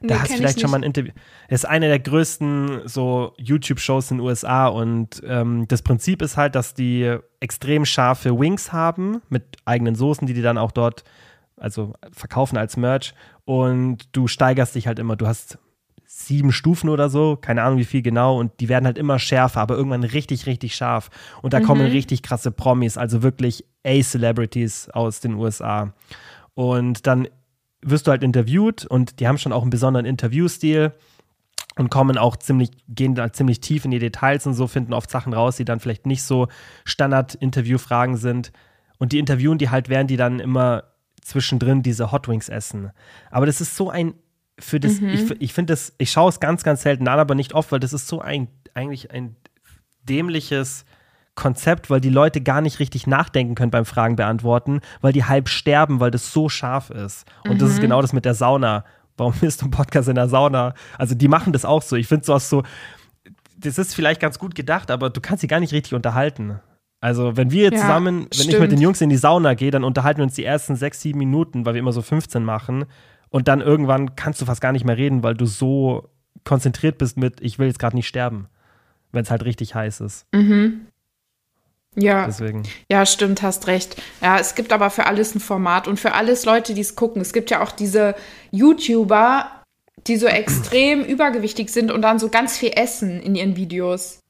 Da 0.00 0.14
nee, 0.14 0.20
hast 0.20 0.30
du 0.32 0.36
vielleicht 0.36 0.60
schon 0.60 0.70
mal 0.70 0.78
ein 0.78 0.82
Interview. 0.82 1.12
Es 1.48 1.64
ist 1.64 1.70
eine 1.70 1.88
der 1.88 1.98
größten 1.98 2.82
so 2.84 3.32
YouTube-Shows 3.38 4.10
in 4.10 4.18
den 4.18 4.26
USA 4.26 4.66
und 4.66 5.22
ähm, 5.26 5.66
das 5.68 5.82
Prinzip 5.82 6.22
ist 6.22 6.36
halt, 6.36 6.54
dass 6.54 6.74
die 6.74 7.16
extrem 7.40 7.84
scharfe 7.84 8.38
Wings 8.38 8.72
haben 8.72 9.22
mit 9.28 9.56
eigenen 9.64 9.94
Soßen, 9.94 10.26
die 10.26 10.34
die 10.34 10.42
dann 10.42 10.58
auch 10.58 10.72
dort 10.72 11.04
also 11.56 11.94
verkaufen 12.12 12.58
als 12.58 12.76
Merch 12.76 13.14
und 13.44 14.08
du 14.12 14.28
steigerst 14.28 14.74
dich 14.74 14.86
halt 14.86 14.98
immer. 14.98 15.16
Du 15.16 15.26
hast 15.26 15.58
sieben 16.04 16.52
Stufen 16.52 16.88
oder 16.88 17.08
so, 17.08 17.36
keine 17.36 17.62
Ahnung 17.62 17.78
wie 17.78 17.84
viel 17.84 18.02
genau 18.02 18.38
und 18.38 18.60
die 18.60 18.68
werden 18.68 18.86
halt 18.86 18.98
immer 18.98 19.18
schärfer, 19.18 19.60
aber 19.60 19.76
irgendwann 19.76 20.04
richtig, 20.04 20.46
richtig 20.46 20.74
scharf 20.74 21.10
und 21.42 21.52
da 21.52 21.60
mhm. 21.60 21.64
kommen 21.64 21.86
richtig 21.86 22.22
krasse 22.22 22.50
Promis, 22.50 22.96
also 22.96 23.22
wirklich 23.22 23.64
A-Celebrities 23.84 24.90
aus 24.90 25.20
den 25.20 25.34
USA 25.34 25.92
und 26.54 27.06
dann 27.06 27.28
wirst 27.86 28.06
du 28.06 28.10
halt 28.10 28.22
interviewt 28.22 28.84
und 28.84 29.20
die 29.20 29.28
haben 29.28 29.38
schon 29.38 29.52
auch 29.52 29.62
einen 29.62 29.70
besonderen 29.70 30.06
Interviewstil 30.06 30.92
und 31.76 31.90
kommen 31.90 32.18
auch 32.18 32.36
ziemlich, 32.36 32.70
gehen 32.88 33.14
da 33.14 33.32
ziemlich 33.32 33.60
tief 33.60 33.84
in 33.84 33.90
die 33.90 33.98
Details 33.98 34.46
und 34.46 34.54
so, 34.54 34.66
finden 34.66 34.92
oft 34.92 35.10
Sachen 35.10 35.32
raus, 35.32 35.56
die 35.56 35.64
dann 35.64 35.80
vielleicht 35.80 36.06
nicht 36.06 36.22
so 36.22 36.48
Standard-Interview-Fragen 36.84 38.16
sind. 38.16 38.52
Und 38.98 39.12
die 39.12 39.18
interviewen 39.18 39.58
die 39.58 39.68
halt, 39.70 39.88
während 39.88 40.10
die 40.10 40.16
dann 40.16 40.40
immer 40.40 40.84
zwischendrin 41.20 41.82
diese 41.82 42.12
Hot 42.12 42.28
Wings 42.28 42.48
essen. 42.48 42.92
Aber 43.30 43.46
das 43.46 43.60
ist 43.60 43.76
so 43.76 43.90
ein, 43.90 44.14
für 44.58 44.80
das, 44.80 45.00
mhm. 45.00 45.08
ich, 45.08 45.30
ich 45.40 45.52
finde 45.52 45.74
das, 45.74 45.92
ich 45.98 46.10
schaue 46.10 46.30
es 46.30 46.40
ganz, 46.40 46.62
ganz 46.62 46.82
selten 46.82 47.06
an, 47.08 47.18
aber 47.18 47.34
nicht 47.34 47.52
oft, 47.52 47.72
weil 47.72 47.80
das 47.80 47.92
ist 47.92 48.08
so 48.08 48.20
ein, 48.20 48.48
eigentlich 48.74 49.10
ein 49.10 49.36
dämliches 50.02 50.86
Konzept, 51.36 51.90
weil 51.90 52.00
die 52.00 52.10
Leute 52.10 52.40
gar 52.40 52.60
nicht 52.60 52.80
richtig 52.80 53.06
nachdenken 53.06 53.54
können 53.54 53.70
beim 53.70 53.84
Fragen 53.84 54.16
beantworten, 54.16 54.80
weil 55.00 55.12
die 55.12 55.24
halb 55.24 55.48
sterben, 55.48 56.00
weil 56.00 56.10
das 56.10 56.32
so 56.32 56.48
scharf 56.48 56.90
ist. 56.90 57.26
Und 57.44 57.54
mhm. 57.54 57.58
das 57.58 57.70
ist 57.70 57.76
mhm. 57.76 57.82
genau 57.82 58.02
das 58.02 58.12
mit 58.12 58.24
der 58.24 58.34
Sauna. 58.34 58.84
Warum 59.16 59.34
bist 59.40 59.62
du 59.62 59.66
ein 59.66 59.70
Podcast 59.70 60.08
in 60.08 60.16
der 60.16 60.28
Sauna? 60.28 60.74
Also 60.98 61.14
die 61.14 61.28
machen 61.28 61.52
das 61.52 61.64
auch 61.64 61.82
so. 61.82 61.94
Ich 61.94 62.08
finde 62.08 62.26
sowas 62.26 62.48
so, 62.48 62.64
das 63.56 63.78
ist 63.78 63.94
vielleicht 63.94 64.20
ganz 64.20 64.38
gut 64.38 64.54
gedacht, 64.54 64.90
aber 64.90 65.10
du 65.10 65.20
kannst 65.20 65.42
sie 65.42 65.46
gar 65.46 65.60
nicht 65.60 65.72
richtig 65.72 65.94
unterhalten. 65.94 66.58
Also, 67.00 67.36
wenn 67.36 67.50
wir 67.50 67.70
ja, 67.70 67.78
zusammen, 67.78 68.22
wenn 68.22 68.32
stimmt. 68.32 68.54
ich 68.54 68.60
mit 68.60 68.72
den 68.72 68.80
Jungs 68.80 69.00
in 69.00 69.10
die 69.10 69.16
Sauna 69.16 69.54
gehe, 69.54 69.70
dann 69.70 69.84
unterhalten 69.84 70.18
wir 70.18 70.24
uns 70.24 70.34
die 70.34 70.44
ersten 70.44 70.76
sechs, 70.76 71.02
sieben 71.02 71.18
Minuten, 71.18 71.64
weil 71.64 71.74
wir 71.74 71.78
immer 71.78 71.92
so 71.92 72.02
15 72.02 72.42
machen. 72.42 72.86
Und 73.28 73.48
dann 73.48 73.60
irgendwann 73.60 74.16
kannst 74.16 74.40
du 74.40 74.46
fast 74.46 74.60
gar 74.60 74.72
nicht 74.72 74.84
mehr 74.84 74.96
reden, 74.96 75.22
weil 75.22 75.34
du 75.34 75.46
so 75.46 76.08
konzentriert 76.44 76.98
bist 76.98 77.16
mit, 77.16 77.40
ich 77.40 77.58
will 77.58 77.66
jetzt 77.66 77.78
gerade 77.78 77.96
nicht 77.96 78.08
sterben, 78.08 78.48
wenn 79.12 79.22
es 79.22 79.30
halt 79.30 79.44
richtig 79.44 79.74
heiß 79.74 80.00
ist. 80.00 80.26
Mhm. 80.32 80.86
Ja. 81.96 82.26
Deswegen. 82.26 82.62
Ja, 82.90 83.06
stimmt, 83.06 83.42
hast 83.42 83.66
recht. 83.66 83.96
Ja, 84.20 84.38
es 84.38 84.54
gibt 84.54 84.72
aber 84.72 84.90
für 84.90 85.06
alles 85.06 85.34
ein 85.34 85.40
Format 85.40 85.88
und 85.88 85.98
für 85.98 86.12
alles 86.12 86.44
Leute, 86.44 86.74
die 86.74 86.82
es 86.82 86.94
gucken. 86.94 87.22
Es 87.22 87.32
gibt 87.32 87.50
ja 87.50 87.62
auch 87.62 87.72
diese 87.72 88.14
YouTuber, 88.50 89.50
die 90.06 90.16
so 90.16 90.26
extrem 90.26 91.04
übergewichtig 91.04 91.70
sind 91.70 91.90
und 91.90 92.02
dann 92.02 92.18
so 92.18 92.28
ganz 92.28 92.56
viel 92.56 92.72
essen 92.74 93.20
in 93.20 93.34
ihren 93.34 93.56
Videos. 93.56 94.20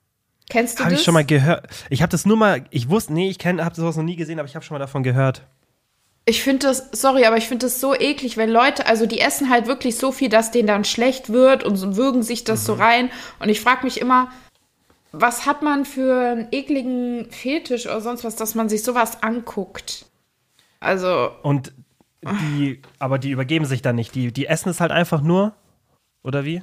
Kennst 0.48 0.79
du 0.79 0.85
hab 0.85 0.90
das? 0.90 0.92
Habe 0.92 0.94
ich 1.00 1.05
schon 1.05 1.14
mal 1.14 1.24
gehört. 1.24 1.66
Ich 1.90 2.02
habe 2.02 2.11
das 2.11 2.24
nur 2.24 2.37
mal, 2.37 2.64
ich 2.70 2.88
wusste, 2.88 3.12
nee, 3.12 3.29
ich 3.29 3.44
habe 3.44 3.74
sowas 3.74 3.96
noch 3.96 4.05
nie 4.05 4.16
gesehen, 4.16 4.38
aber 4.38 4.48
ich 4.48 4.55
habe 4.55 4.64
schon 4.64 4.76
mal 4.76 4.79
davon 4.79 5.02
gehört. 5.02 5.42
Ich 6.29 6.42
finde 6.42 6.66
das, 6.66 6.88
sorry, 6.92 7.24
aber 7.24 7.37
ich 7.37 7.46
finde 7.46 7.66
das 7.66 7.81
so 7.81 7.94
eklig, 7.94 8.37
wenn 8.37 8.50
Leute, 8.50 8.87
also 8.87 9.07
die 9.07 9.20
essen 9.20 9.48
halt 9.48 9.66
wirklich 9.66 9.96
so 9.96 10.11
viel, 10.11 10.29
dass 10.29 10.50
denen 10.50 10.66
dann 10.66 10.85
schlecht 10.85 11.31
wird 11.31 11.62
und 11.62 11.76
so 11.76 11.96
würgen 11.96 12.22
sich 12.22 12.42
das 12.42 12.62
mhm. 12.62 12.66
so 12.66 12.72
rein. 12.74 13.11
Und 13.38 13.48
ich 13.48 13.61
frage 13.61 13.85
mich 13.85 14.00
immer, 14.00 14.31
was 15.20 15.46
hat 15.46 15.62
man 15.62 15.85
für 15.85 16.33
einen 16.33 16.48
ekligen 16.52 17.31
Fetisch 17.31 17.87
oder 17.87 18.00
sonst 18.00 18.24
was, 18.24 18.37
dass 18.37 18.55
man 18.55 18.68
sich 18.68 18.83
sowas 18.83 19.22
anguckt? 19.22 20.07
Also. 20.81 21.31
Und 21.42 21.72
die, 22.22 22.83
aber 22.98 23.18
die 23.18 23.31
übergeben 23.31 23.66
sich 23.66 23.83
dann 23.83 23.96
nicht. 23.96 24.14
Die, 24.14 24.33
die 24.33 24.46
essen 24.46 24.70
es 24.70 24.81
halt 24.81 24.90
einfach 24.90 25.20
nur? 25.20 25.55
Oder 26.22 26.44
wie? 26.44 26.62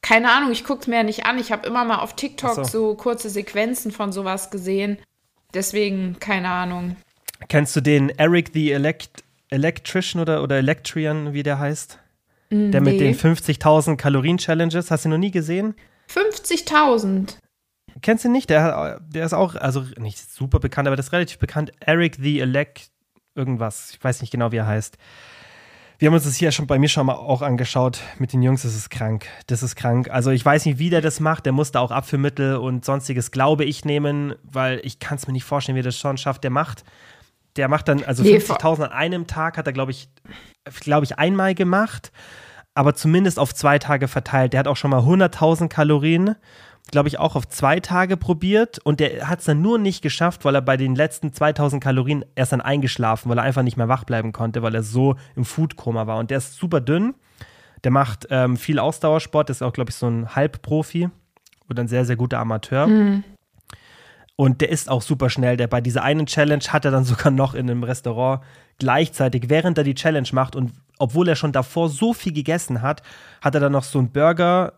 Keine 0.00 0.30
Ahnung, 0.30 0.52
ich 0.52 0.64
gucke 0.64 0.82
es 0.82 0.86
mir 0.86 0.96
ja 0.96 1.02
nicht 1.02 1.26
an. 1.26 1.38
Ich 1.38 1.52
habe 1.52 1.66
immer 1.66 1.84
mal 1.84 1.98
auf 1.98 2.14
TikTok 2.16 2.54
so. 2.54 2.64
so 2.64 2.94
kurze 2.94 3.28
Sequenzen 3.28 3.92
von 3.92 4.12
sowas 4.12 4.50
gesehen. 4.50 4.98
Deswegen, 5.52 6.18
keine 6.20 6.48
Ahnung. 6.48 6.96
Kennst 7.48 7.76
du 7.76 7.80
den 7.80 8.10
Eric 8.10 8.50
the 8.54 8.72
Elect 8.72 9.24
Electrician 9.50 10.20
oder, 10.20 10.42
oder 10.42 10.56
Electrian, 10.56 11.32
wie 11.32 11.42
der 11.42 11.58
heißt? 11.58 11.98
Der 12.50 12.80
nee. 12.80 12.92
mit 12.92 13.00
den 13.00 13.14
50.000 13.14 13.96
Kalorien-Challenges. 13.96 14.90
Hast 14.90 15.04
du 15.04 15.10
noch 15.10 15.18
nie 15.18 15.30
gesehen? 15.30 15.74
50.000. 16.10 17.36
Kennst 18.02 18.24
du 18.24 18.28
nicht? 18.28 18.50
Der, 18.50 19.00
der 19.00 19.26
ist 19.26 19.32
auch, 19.32 19.54
also 19.54 19.84
nicht 19.96 20.18
super 20.18 20.60
bekannt, 20.60 20.86
aber 20.88 20.96
das 20.96 21.06
ist 21.06 21.12
relativ 21.12 21.38
bekannt. 21.38 21.72
Eric 21.80 22.16
the 22.20 22.40
Elect, 22.40 22.90
irgendwas. 23.34 23.90
Ich 23.92 24.02
weiß 24.02 24.20
nicht 24.20 24.30
genau, 24.30 24.52
wie 24.52 24.56
er 24.56 24.66
heißt. 24.66 24.98
Wir 26.00 26.06
haben 26.06 26.14
uns 26.14 26.24
das 26.24 26.36
hier 26.36 26.52
schon 26.52 26.68
bei 26.68 26.78
mir 26.78 26.88
schon 26.88 27.06
mal 27.06 27.14
auch 27.14 27.42
angeschaut. 27.42 28.00
Mit 28.18 28.32
den 28.32 28.40
Jungs 28.40 28.62
das 28.62 28.76
ist 28.76 28.88
krank. 28.88 29.26
Das 29.48 29.64
ist 29.64 29.74
krank. 29.74 30.08
Also 30.10 30.30
ich 30.30 30.44
weiß 30.44 30.64
nicht, 30.66 30.78
wie 30.78 30.90
der 30.90 31.00
das 31.00 31.18
macht. 31.18 31.44
Der 31.44 31.52
musste 31.52 31.80
auch 31.80 31.90
Abführmittel 31.90 32.56
und 32.56 32.84
sonstiges, 32.84 33.32
glaube 33.32 33.64
ich, 33.64 33.84
nehmen, 33.84 34.36
weil 34.44 34.80
ich 34.84 35.00
kann 35.00 35.18
es 35.18 35.26
mir 35.26 35.32
nicht 35.32 35.44
vorstellen, 35.44 35.74
wie 35.74 35.80
er 35.80 35.84
das 35.84 35.98
schon 35.98 36.16
schafft. 36.16 36.44
Der 36.44 36.52
macht, 36.52 36.84
der 37.56 37.66
macht 37.66 37.88
dann, 37.88 38.04
also 38.04 38.22
nee, 38.22 38.36
50.000 38.36 38.84
an 38.84 38.92
einem 38.92 39.26
Tag 39.26 39.56
hat 39.56 39.66
er, 39.66 39.72
glaube 39.72 39.90
ich, 39.90 40.08
glaube 40.80 41.04
ich, 41.04 41.18
einmal 41.18 41.56
gemacht, 41.56 42.12
aber 42.74 42.94
zumindest 42.94 43.40
auf 43.40 43.52
zwei 43.52 43.80
Tage 43.80 44.06
verteilt. 44.06 44.52
Der 44.52 44.60
hat 44.60 44.68
auch 44.68 44.76
schon 44.76 44.92
mal 44.92 45.00
100.000 45.00 45.66
Kalorien 45.66 46.36
glaube 46.90 47.08
ich, 47.08 47.18
auch 47.18 47.36
auf 47.36 47.46
zwei 47.48 47.80
Tage 47.80 48.16
probiert 48.16 48.78
und 48.78 49.00
der 49.00 49.28
hat 49.28 49.40
es 49.40 49.44
dann 49.44 49.62
nur 49.62 49.78
nicht 49.78 50.02
geschafft, 50.02 50.44
weil 50.44 50.54
er 50.54 50.62
bei 50.62 50.76
den 50.76 50.94
letzten 50.94 51.32
2000 51.32 51.82
Kalorien 51.82 52.24
erst 52.34 52.52
dann 52.52 52.60
eingeschlafen, 52.60 53.28
weil 53.28 53.38
er 53.38 53.44
einfach 53.44 53.62
nicht 53.62 53.76
mehr 53.76 53.88
wach 53.88 54.04
bleiben 54.04 54.32
konnte, 54.32 54.62
weil 54.62 54.74
er 54.74 54.82
so 54.82 55.16
im 55.36 55.44
Foodkoma 55.44 56.06
war. 56.06 56.18
Und 56.18 56.30
der 56.30 56.38
ist 56.38 56.54
super 56.54 56.80
dünn. 56.80 57.14
Der 57.84 57.90
macht 57.90 58.26
ähm, 58.30 58.56
viel 58.56 58.78
Ausdauersport, 58.78 59.50
ist 59.50 59.62
auch, 59.62 59.72
glaube 59.72 59.90
ich, 59.90 59.96
so 59.96 60.08
ein 60.08 60.34
Halbprofi 60.34 61.10
oder 61.68 61.82
ein 61.82 61.88
sehr, 61.88 62.04
sehr 62.04 62.16
guter 62.16 62.38
Amateur. 62.38 62.86
Mhm. 62.86 63.24
Und 64.34 64.60
der 64.60 64.70
ist 64.70 64.88
auch 64.88 65.02
super 65.02 65.30
schnell. 65.30 65.56
Der 65.56 65.66
bei 65.66 65.80
dieser 65.80 66.02
einen 66.02 66.26
Challenge 66.26 66.64
hat 66.68 66.84
er 66.84 66.90
dann 66.90 67.04
sogar 67.04 67.30
noch 67.30 67.54
in 67.54 67.70
einem 67.70 67.82
Restaurant 67.82 68.42
gleichzeitig, 68.78 69.48
während 69.48 69.76
er 69.78 69.84
die 69.84 69.94
Challenge 69.94 70.28
macht 70.32 70.56
und 70.56 70.72
obwohl 70.98 71.28
er 71.28 71.36
schon 71.36 71.52
davor 71.52 71.88
so 71.88 72.12
viel 72.12 72.32
gegessen 72.32 72.82
hat, 72.82 73.02
hat 73.40 73.54
er 73.54 73.60
dann 73.60 73.72
noch 73.72 73.84
so 73.84 73.98
einen 73.98 74.10
Burger 74.10 74.77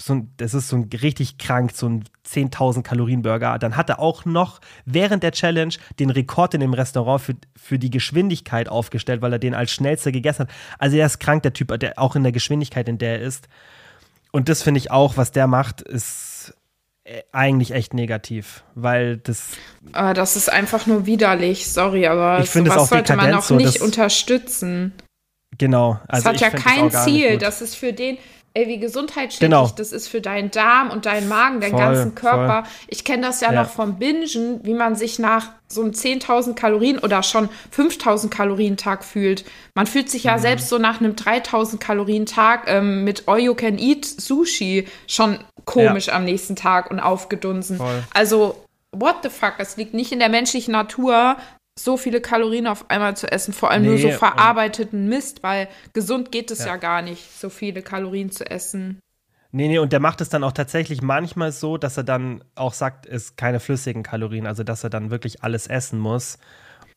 so 0.00 0.14
ein, 0.14 0.32
das 0.36 0.54
ist 0.54 0.68
so 0.68 0.76
ein 0.76 0.88
richtig 1.02 1.38
krank, 1.38 1.72
so 1.74 1.88
ein 1.88 2.04
10.000 2.26 2.82
Kalorien 2.82 3.22
Burger. 3.22 3.58
Dann 3.58 3.76
hat 3.76 3.88
er 3.90 3.98
auch 3.98 4.24
noch 4.24 4.60
während 4.84 5.22
der 5.22 5.32
Challenge 5.32 5.74
den 5.98 6.10
Rekord 6.10 6.54
in 6.54 6.60
dem 6.60 6.72
Restaurant 6.72 7.20
für, 7.20 7.34
für 7.56 7.78
die 7.78 7.90
Geschwindigkeit 7.90 8.68
aufgestellt, 8.68 9.22
weil 9.22 9.32
er 9.32 9.38
den 9.38 9.54
als 9.54 9.72
schnellster 9.72 10.12
gegessen 10.12 10.42
hat. 10.42 10.50
Also 10.78 10.96
er 10.96 11.06
ist 11.06 11.18
krank, 11.18 11.42
der 11.42 11.52
Typ, 11.52 11.78
der 11.80 11.98
auch 11.98 12.14
in 12.14 12.22
der 12.22 12.32
Geschwindigkeit, 12.32 12.88
in 12.88 12.98
der 12.98 13.18
er 13.18 13.26
ist. 13.26 13.48
Und 14.30 14.48
das 14.48 14.62
finde 14.62 14.78
ich 14.78 14.90
auch, 14.90 15.16
was 15.16 15.32
der 15.32 15.46
macht, 15.46 15.80
ist 15.80 16.54
äh, 17.04 17.22
eigentlich 17.32 17.72
echt 17.72 17.92
negativ, 17.94 18.62
weil 18.74 19.16
das. 19.16 19.48
Aber 19.92 20.14
das 20.14 20.36
ist 20.36 20.52
einfach 20.52 20.86
nur 20.86 21.06
widerlich, 21.06 21.68
sorry, 21.72 22.06
aber 22.06 22.40
ich 22.40 22.50
sowas 22.50 22.88
sollte 22.88 23.16
man 23.16 23.34
auch 23.34 23.42
so, 23.42 23.56
nicht 23.56 23.80
unterstützen. 23.80 24.92
Genau. 25.56 25.98
Also 26.06 26.30
das 26.30 26.42
hat 26.42 26.52
ja 26.52 26.58
kein 26.58 26.90
Ziel. 26.90 27.38
Das 27.38 27.62
ist 27.62 27.74
für 27.74 27.92
den, 27.92 28.18
ey, 28.58 28.66
wie 28.66 28.78
gesundheitsschädlich 28.78 29.38
genau. 29.38 29.70
das 29.76 29.92
ist 29.92 30.08
für 30.08 30.20
deinen 30.20 30.50
Darm 30.50 30.90
und 30.90 31.06
deinen 31.06 31.28
Magen, 31.28 31.60
deinen 31.60 31.70
voll, 31.70 31.80
ganzen 31.80 32.14
Körper. 32.14 32.64
Voll. 32.64 32.72
Ich 32.88 33.04
kenne 33.04 33.22
das 33.22 33.40
ja, 33.40 33.52
ja, 33.52 33.62
noch 33.62 33.70
vom 33.70 33.98
Bingen, 33.98 34.60
wie 34.64 34.74
man 34.74 34.96
sich 34.96 35.18
nach 35.18 35.50
so 35.68 35.82
einem 35.82 35.92
10.000 35.92 36.54
Kalorien 36.54 36.98
oder 36.98 37.22
schon 37.22 37.48
5.000 37.76 38.30
Kalorien 38.30 38.76
Tag 38.76 39.04
fühlt. 39.04 39.44
Man 39.74 39.86
fühlt 39.86 40.10
sich 40.10 40.24
ja 40.24 40.36
mhm. 40.36 40.40
selbst 40.40 40.68
so 40.68 40.78
nach 40.78 41.00
einem 41.00 41.12
3.000 41.12 41.78
Kalorien 41.78 42.26
Tag 42.26 42.64
ähm, 42.66 43.04
mit 43.04 43.28
All 43.28 43.38
You 43.38 43.54
Can 43.54 43.78
Eat 43.78 44.04
Sushi 44.04 44.88
schon 45.06 45.38
komisch 45.64 46.08
ja. 46.08 46.14
am 46.14 46.24
nächsten 46.24 46.56
Tag 46.56 46.90
und 46.90 47.00
aufgedunsen. 47.00 47.76
Voll. 47.76 48.02
Also 48.12 48.64
what 48.92 49.16
the 49.22 49.28
fuck, 49.28 49.54
es 49.58 49.76
liegt 49.76 49.94
nicht 49.94 50.12
in 50.12 50.18
der 50.18 50.30
menschlichen 50.30 50.72
Natur, 50.72 51.36
so 51.78 51.96
viele 51.96 52.20
Kalorien 52.20 52.66
auf 52.66 52.90
einmal 52.90 53.16
zu 53.16 53.30
essen, 53.30 53.52
vor 53.52 53.70
allem 53.70 53.82
nee, 53.82 53.88
nur 53.88 53.98
so 53.98 54.10
verarbeiteten 54.10 55.08
Mist, 55.08 55.42
weil 55.42 55.68
gesund 55.92 56.32
geht 56.32 56.50
es 56.50 56.60
ja. 56.60 56.66
ja 56.66 56.76
gar 56.76 57.02
nicht, 57.02 57.38
so 57.38 57.50
viele 57.50 57.82
Kalorien 57.82 58.30
zu 58.30 58.50
essen. 58.50 59.00
Nee, 59.50 59.68
nee, 59.68 59.78
und 59.78 59.92
der 59.92 60.00
macht 60.00 60.20
es 60.20 60.28
dann 60.28 60.44
auch 60.44 60.52
tatsächlich 60.52 61.00
manchmal 61.00 61.52
so, 61.52 61.78
dass 61.78 61.96
er 61.96 62.04
dann 62.04 62.44
auch 62.54 62.74
sagt, 62.74 63.06
es 63.06 63.24
ist 63.24 63.36
keine 63.36 63.60
flüssigen 63.60 64.02
Kalorien, 64.02 64.46
also 64.46 64.62
dass 64.62 64.84
er 64.84 64.90
dann 64.90 65.10
wirklich 65.10 65.42
alles 65.42 65.66
essen 65.66 65.98
muss. 65.98 66.38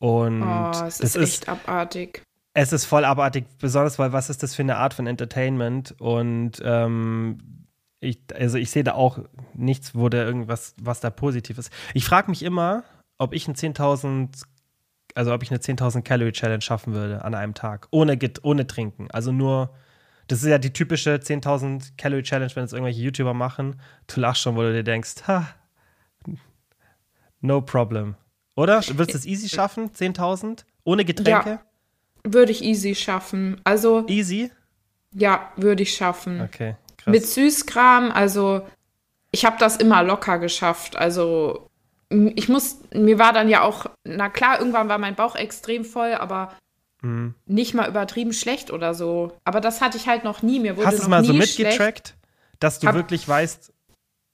Und 0.00 0.42
oh, 0.42 0.70
es 0.86 1.00
ist 1.00 1.16
echt 1.16 1.24
ist, 1.24 1.48
abartig. 1.48 2.22
Es 2.54 2.72
ist 2.72 2.84
voll 2.84 3.06
abartig, 3.06 3.46
besonders 3.58 3.98
weil 3.98 4.12
was 4.12 4.28
ist 4.28 4.42
das 4.42 4.54
für 4.54 4.62
eine 4.62 4.76
Art 4.76 4.92
von 4.92 5.06
Entertainment? 5.06 5.94
Und 5.98 6.60
ähm, 6.62 7.38
ich, 8.00 8.18
also 8.34 8.58
ich 8.58 8.70
sehe 8.70 8.84
da 8.84 8.92
auch 8.92 9.20
nichts, 9.54 9.94
wo 9.94 10.10
da 10.10 10.18
irgendwas, 10.18 10.74
was 10.78 11.00
da 11.00 11.08
positiv 11.08 11.56
ist. 11.56 11.72
Ich 11.94 12.04
frage 12.04 12.30
mich 12.30 12.42
immer, 12.42 12.84
ob 13.16 13.32
ich 13.32 13.48
ein 13.48 13.54
10.000 13.54 14.42
also 15.14 15.32
ob 15.32 15.42
ich 15.42 15.50
eine 15.50 15.60
10.000 15.60 16.02
Calorie 16.02 16.32
Challenge 16.32 16.60
schaffen 16.60 16.94
würde 16.94 17.24
an 17.24 17.34
einem 17.34 17.54
Tag, 17.54 17.88
ohne, 17.90 18.18
ohne 18.42 18.66
Trinken. 18.66 19.10
Also 19.10 19.32
nur, 19.32 19.74
das 20.28 20.42
ist 20.42 20.48
ja 20.48 20.58
die 20.58 20.72
typische 20.72 21.16
10.000 21.16 21.92
Calorie 21.96 22.22
Challenge, 22.22 22.50
wenn 22.54 22.64
es 22.64 22.72
irgendwelche 22.72 23.00
YouTuber 23.00 23.34
machen. 23.34 23.80
Du 24.06 24.20
lachst 24.20 24.42
schon, 24.42 24.56
wo 24.56 24.62
du 24.62 24.72
dir 24.72 24.84
denkst, 24.84 25.26
ha, 25.26 25.48
no 27.40 27.60
problem. 27.60 28.14
Oder? 28.54 28.82
Würdest 28.88 29.14
du 29.14 29.18
es 29.18 29.26
easy 29.26 29.48
schaffen, 29.48 29.90
10.000? 29.90 30.64
Ohne 30.84 31.04
Getränke? 31.04 31.50
Ja, 31.50 31.62
würde 32.24 32.52
ich 32.52 32.62
easy 32.62 32.94
schaffen. 32.94 33.60
Also. 33.64 34.06
Easy? 34.08 34.50
Ja, 35.14 35.52
würde 35.56 35.82
ich 35.82 35.94
schaffen. 35.94 36.40
Okay, 36.40 36.76
krass. 36.96 37.12
Mit 37.12 37.26
Süßkram, 37.26 38.10
also 38.10 38.66
ich 39.30 39.44
habe 39.44 39.56
das 39.58 39.76
immer 39.76 40.02
locker 40.02 40.38
geschafft. 40.38 40.96
Also 40.96 41.68
ich 42.34 42.48
muss, 42.48 42.78
mir 42.92 43.18
war 43.18 43.32
dann 43.32 43.48
ja 43.48 43.62
auch, 43.62 43.86
na 44.04 44.28
klar, 44.28 44.58
irgendwann 44.58 44.88
war 44.88 44.98
mein 44.98 45.14
Bauch 45.14 45.34
extrem 45.34 45.84
voll, 45.84 46.14
aber 46.14 46.52
mhm. 47.02 47.34
nicht 47.46 47.74
mal 47.74 47.88
übertrieben 47.88 48.32
schlecht 48.32 48.70
oder 48.70 48.94
so. 48.94 49.32
Aber 49.44 49.60
das 49.60 49.80
hatte 49.80 49.96
ich 49.96 50.08
halt 50.08 50.24
noch 50.24 50.42
nie. 50.42 50.60
Mir 50.60 50.76
wurde 50.76 50.86
Hast 50.86 50.98
du 50.98 51.02
es 51.02 51.08
mal 51.08 51.24
so 51.24 51.32
mitgetrackt, 51.32 52.14
dass 52.60 52.78
du 52.78 52.88
hab, 52.88 52.94
wirklich 52.94 53.26
weißt? 53.28 53.72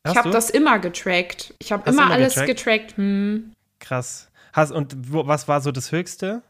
ich 0.06 0.16
habe 0.16 0.30
das 0.30 0.50
immer 0.50 0.78
getrackt. 0.78 1.54
Ich 1.58 1.72
habe 1.72 1.88
immer, 1.88 2.04
immer, 2.04 2.12
alles 2.12 2.34
getrackt. 2.34 2.48
getrackt. 2.58 2.96
Hm. 2.96 3.52
Krass. 3.78 4.30
Hast, 4.52 4.72
und 4.72 5.12
wo, 5.12 5.26
was 5.26 5.46
war 5.48 5.60
so 5.60 5.72
das 5.72 5.92
Höchste? 5.92 6.42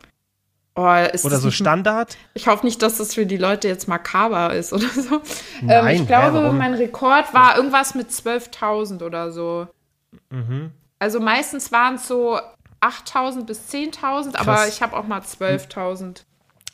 Oh, 0.75 0.83
oder 1.25 1.38
so 1.38 1.51
Standard? 1.51 2.17
Ich 2.35 2.47
hoffe 2.47 2.64
nicht, 2.64 2.81
dass 2.83 2.99
das 2.99 3.12
für 3.12 3.27
die 3.27 3.37
Leute 3.37 3.67
jetzt 3.67 3.88
makaber 3.88 4.55
ist 4.55 4.73
oder 4.73 4.88
so. 4.88 5.21
Nein, 5.61 5.88
ähm, 5.88 6.03
ich 6.03 6.07
glaube, 6.07 6.41
hä, 6.41 6.53
mein 6.53 6.75
Rekord 6.75 7.35
war 7.35 7.57
irgendwas 7.57 7.97
mit 7.97 8.11
12.000 8.11 9.05
oder 9.05 9.33
so. 9.33 9.67
Mhm. 10.31 10.71
Also 10.99 11.21
meistens 11.21 11.71
waren 11.73 11.95
es 11.95 12.09
so 12.09 12.39
8.000 12.81 13.45
bis 13.45 13.69
10.000, 13.71 14.37
aber 14.37 14.67
ich 14.69 14.83
habe 14.83 14.97
auch 14.97 15.07
mal 15.07 15.21
12.000. 15.21 16.23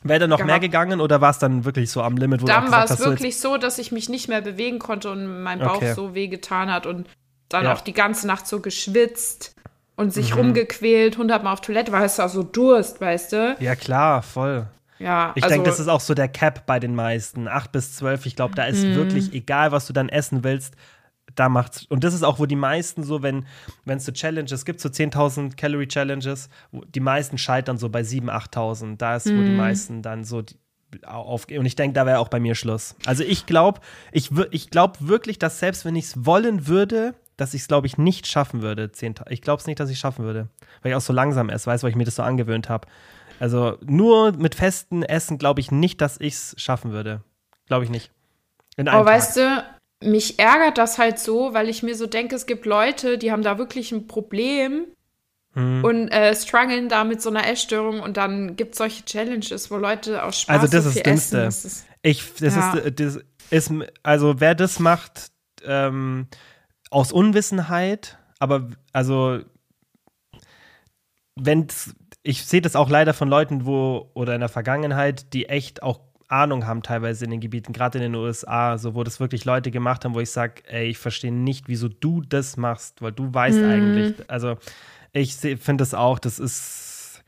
Wäre 0.03 0.21
da 0.21 0.27
noch 0.27 0.37
gehabt. 0.37 0.51
mehr 0.51 0.61
gegangen 0.61 1.01
oder 1.01 1.21
war 1.21 1.31
es 1.31 1.39
dann 1.39 1.65
wirklich 1.65 1.91
so 1.91 2.03
am 2.03 2.17
Limit? 2.17 2.43
Wo 2.43 2.47
dann 2.47 2.71
war 2.71 2.85
es 2.85 2.99
wirklich 3.01 3.39
so, 3.41 3.57
dass 3.57 3.79
ich 3.79 3.91
mich 3.91 4.11
nicht 4.11 4.29
mehr 4.29 4.43
bewegen 4.43 4.79
konnte 4.79 5.11
und 5.11 5.43
mein 5.43 5.61
Bauch 5.61 5.77
okay. 5.77 5.95
so 5.95 6.15
wehgetan 6.15 6.71
hat 6.71 6.85
und 6.87 7.09
dann 7.49 7.65
ja. 7.65 7.73
auch 7.73 7.81
die 7.81 7.95
ganze 7.95 8.27
Nacht 8.27 8.47
so 8.47 8.61
geschwitzt 8.61 9.55
und 9.97 10.13
sich 10.13 10.33
mhm. 10.33 10.41
rumgequält, 10.41 11.17
hundertmal 11.17 11.55
auf 11.55 11.63
Toilette, 11.63 11.91
weil 11.93 12.05
es 12.05 12.19
ja 12.19 12.29
so 12.29 12.43
Durst, 12.43 13.01
weißt 13.01 13.33
du? 13.33 13.57
Ja, 13.61 13.77
klar, 13.77 14.23
voll. 14.23 14.67
Ja, 14.99 15.33
ich 15.35 15.43
also, 15.43 15.55
denke, 15.55 15.71
das 15.71 15.81
ist 15.81 15.89
auch 15.89 16.01
so 16.01 16.15
der 16.15 16.29
Cap 16.29 16.67
bei 16.67 16.79
den 16.79 16.95
meisten. 16.95 17.49
8 17.49 17.73
bis 17.73 17.97
12, 17.97 18.27
ich 18.27 18.37
glaube, 18.37 18.55
da 18.55 18.65
ist 18.65 18.85
mhm. 18.85 18.97
wirklich 18.97 19.33
egal, 19.33 19.73
was 19.73 19.87
du 19.87 19.93
dann 19.93 20.09
essen 20.09 20.45
willst 20.45 20.75
da 21.35 21.49
macht's. 21.49 21.85
Und 21.87 22.05
das 22.05 22.15
ist 22.15 22.23
auch, 22.23 22.39
wo 22.39 22.47
die 22.47 22.57
meisten 22.57 23.03
so, 23.03 23.23
wenn 23.23 23.45
es 23.87 24.05
so 24.05 24.13
Challenges 24.13 24.65
gibt, 24.65 24.81
so 24.81 24.89
10.000 24.89 25.57
Calorie 25.57 25.89
Challenges, 25.89 26.49
die 26.73 27.01
meisten 27.01 27.39
scheitern 27.39 27.79
so 27.79 27.89
bei 27.89 28.03
7.000, 28.03 28.31
8.000. 28.53 28.97
Da 28.97 29.17
ist, 29.17 29.27
wo 29.27 29.43
die 29.43 29.51
mhm. 29.51 29.57
meisten 29.57 30.03
dann 30.03 30.25
so 30.25 30.43
die, 30.43 30.57
auf, 31.05 31.47
und 31.49 31.67
ich 31.67 31.77
denke, 31.77 31.95
da 31.95 32.07
wäre 32.07 32.19
auch 32.19 32.29
bei 32.29 32.41
mir 32.41 32.55
Schluss. 32.55 32.95
Also 33.05 33.25
ich 33.25 33.47
glaube, 33.47 33.81
ich, 34.13 34.31
ich 34.51 34.71
glaube 34.71 34.97
wirklich, 35.01 35.39
dass 35.39 35.59
selbst 35.59 35.85
wenn 35.85 35.97
ich 35.97 36.07
es 36.07 36.25
wollen 36.25 36.67
würde, 36.67 37.15
dass 37.37 37.55
ich 37.55 37.63
es, 37.63 37.69
glaube 37.69 37.87
ich, 37.87 37.99
nicht 37.99 38.27
schaffen 38.27 38.63
würde. 38.63 38.93
10, 38.93 39.17
ich 39.29 39.43
glaube 39.43 39.61
es 39.61 39.67
nicht, 39.67 39.81
dass 39.81 39.91
ich 39.91 39.97
es 39.97 40.01
schaffen 40.01 40.25
würde. 40.25 40.49
Weil 40.83 40.93
ich 40.93 40.97
auch 40.97 41.01
so 41.01 41.13
langsam 41.13 41.49
esse, 41.49 41.67
weiß, 41.67 41.83
weil 41.83 41.91
ich 41.91 41.97
mir 41.97 42.05
das 42.05 42.17
so 42.17 42.23
angewöhnt 42.23 42.69
habe. 42.69 42.87
Also 43.41 43.77
nur 43.85 44.33
mit 44.33 44.55
festem 44.55 45.03
Essen 45.03 45.39
glaube 45.39 45.61
ich 45.61 45.73
nicht, 45.73 46.01
dass 46.01 46.21
ich 46.21 46.35
es 46.35 46.55
schaffen 46.57 46.93
würde. 46.93 47.23
Glaube 47.67 47.85
ich 47.85 47.91
nicht. 47.91 48.13
In 48.77 48.89
einem 48.89 49.01
oh, 49.01 49.05
Tag. 49.05 49.15
weißt 49.15 49.37
du, 49.37 49.65
mich 50.03 50.39
ärgert 50.39 50.79
das 50.79 50.99
halt 50.99 51.19
so, 51.19 51.55
weil 51.55 51.69
ich 51.69 51.83
mir 51.83 51.95
so 51.95 52.07
denke, 52.07 52.35
es 52.35 52.47
gibt 52.47 52.67
Leute, 52.67 53.19
die 53.19 53.33
haben 53.33 53.43
da 53.43 53.59
wirklich 53.59 53.93
ein 53.93 54.07
Problem 54.07 54.87
hm. 55.55 55.85
und 55.85 56.09
äh, 56.09 56.35
strugglen 56.35 56.89
da 56.89 57.05
mit 57.05 57.23
so 57.23 57.31
einer 57.31 57.47
Essstörung 57.49 58.01
und 58.01 58.17
dann 58.17 58.57
gibt 58.57 58.73
es 58.73 58.79
solche 58.79 59.05
Challenges, 59.05 59.71
wo 59.71 59.77
Leute 59.77 60.23
aus 60.23 60.41
Spaß 60.41 60.61
Also 60.61 60.73
das 60.73 60.85
so 60.85 60.91
ist 60.91 60.97
das 60.99 61.03
Dümmste. 61.05 61.37
Das 61.39 61.65
ist, 61.65 61.87
ich, 62.03 62.35
das 62.35 62.55
ja. 62.55 62.73
ist, 62.75 63.01
das 63.01 63.19
ist, 63.51 63.73
also 64.03 64.41
wer 64.41 64.55
das 64.55 64.79
macht 64.79 65.31
ähm, 65.65 66.27
aus 66.91 67.13
Unwissenheit, 67.13 68.19
aber 68.39 68.71
also 68.93 69.41
wenn 71.37 71.67
ich 72.23 72.45
sehe 72.47 72.63
das 72.63 72.75
auch 72.75 72.89
leider 72.89 73.13
von 73.13 73.29
Leuten, 73.29 73.67
wo 73.67 74.11
oder 74.15 74.35
in 74.35 74.41
der 74.41 74.49
Vergangenheit, 74.49 75.33
die 75.35 75.49
echt 75.49 75.83
auch 75.83 76.01
Ahnung 76.29 76.67
haben 76.67 76.83
teilweise 76.83 77.25
in 77.25 77.31
den 77.31 77.41
Gebieten, 77.41 77.73
gerade 77.73 77.99
in 77.99 78.03
den 78.03 78.15
USA, 78.15 78.79
so 78.79 78.95
wo 78.95 79.05
das 79.05 79.21
wirklich 79.21 79.45
Leute 79.45 79.71
gemacht 79.71 80.05
haben, 80.05 80.15
wo 80.15 80.21
ich 80.21 80.31
sage, 80.31 80.63
ey, 80.67 80.89
ich 80.89 80.99
verstehe 80.99 81.33
nicht, 81.33 81.69
wieso 81.69 81.89
du 81.89 82.23
das 82.23 82.57
machst, 82.57 83.03
weil 83.03 83.13
du 83.13 83.33
weißt 83.33 83.59
mhm. 83.59 83.71
eigentlich, 83.71 84.31
also 84.31 84.57
ich 85.13 85.35
finde 85.37 85.77
das 85.83 85.95
auch, 85.95 86.19
das 86.19 86.39
ist, 86.39 87.23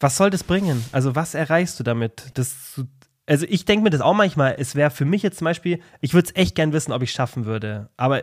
was 0.00 0.16
soll 0.16 0.30
das 0.30 0.44
bringen? 0.44 0.84
Also 0.92 1.14
was 1.14 1.34
erreichst 1.34 1.78
du 1.78 1.84
damit? 1.84 2.32
Das, 2.34 2.82
also 3.26 3.46
ich 3.48 3.64
denke 3.64 3.84
mir 3.84 3.90
das 3.90 4.00
auch 4.00 4.14
manchmal, 4.14 4.56
es 4.58 4.74
wäre 4.74 4.90
für 4.90 5.04
mich 5.04 5.22
jetzt 5.22 5.38
zum 5.38 5.46
Beispiel, 5.46 5.80
ich 6.00 6.14
würde 6.14 6.28
es 6.28 6.36
echt 6.36 6.54
gern 6.54 6.72
wissen, 6.72 6.92
ob 6.92 7.02
ich 7.02 7.10
es 7.10 7.16
schaffen 7.16 7.44
würde. 7.44 7.88
Aber 7.96 8.22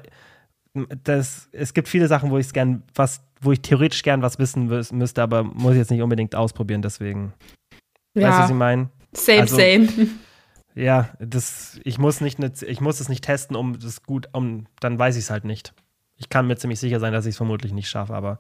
das, 1.04 1.50
es 1.52 1.74
gibt 1.74 1.88
viele 1.88 2.08
Sachen, 2.08 2.32
wo 2.32 2.38
ich 2.38 2.48
es 2.48 2.54
gern, 2.54 2.84
was, 2.96 3.22
wo 3.40 3.52
ich 3.52 3.62
theoretisch 3.62 4.04
gern 4.04 4.22
was 4.22 4.40
wissen 4.40 4.68
müsste, 4.68 5.22
aber 5.22 5.44
muss 5.44 5.74
ich 5.74 5.80
jetzt 5.80 5.92
nicht 5.92 6.02
unbedingt 6.02 6.36
ausprobieren, 6.36 6.82
deswegen. 6.82 7.34
Ja. 8.16 8.28
Weißt 8.28 8.38
du, 8.38 8.44
was 8.44 8.50
ich 8.50 8.56
meine? 8.56 8.90
Same, 9.14 9.42
also, 9.42 9.56
same. 9.56 9.88
Ja, 10.76 11.10
das, 11.20 11.80
ich 11.84 12.00
muss 12.00 12.20
nicht, 12.20 12.40
ich 12.64 12.82
muss 12.82 13.00
es 13.00 13.08
nicht 13.08 13.24
testen, 13.24 13.56
um 13.56 13.78
das 13.80 14.02
gut, 14.02 14.30
um, 14.34 14.66
dann 14.80 14.98
weiß 14.98 15.16
ich 15.18 15.26
es 15.26 15.30
halt 15.30 15.46
nicht. 15.46 15.74
Ich 16.18 16.30
kann 16.30 16.48
mir 16.48 16.56
ziemlich 16.56 16.80
sicher 16.80 17.00
sein, 17.00 17.14
dass 17.14 17.26
ich 17.26 17.32
es 17.32 17.38
vermutlich 17.38 17.74
nicht 17.74 17.90
schaffe, 17.90 18.16
aber 18.16 18.40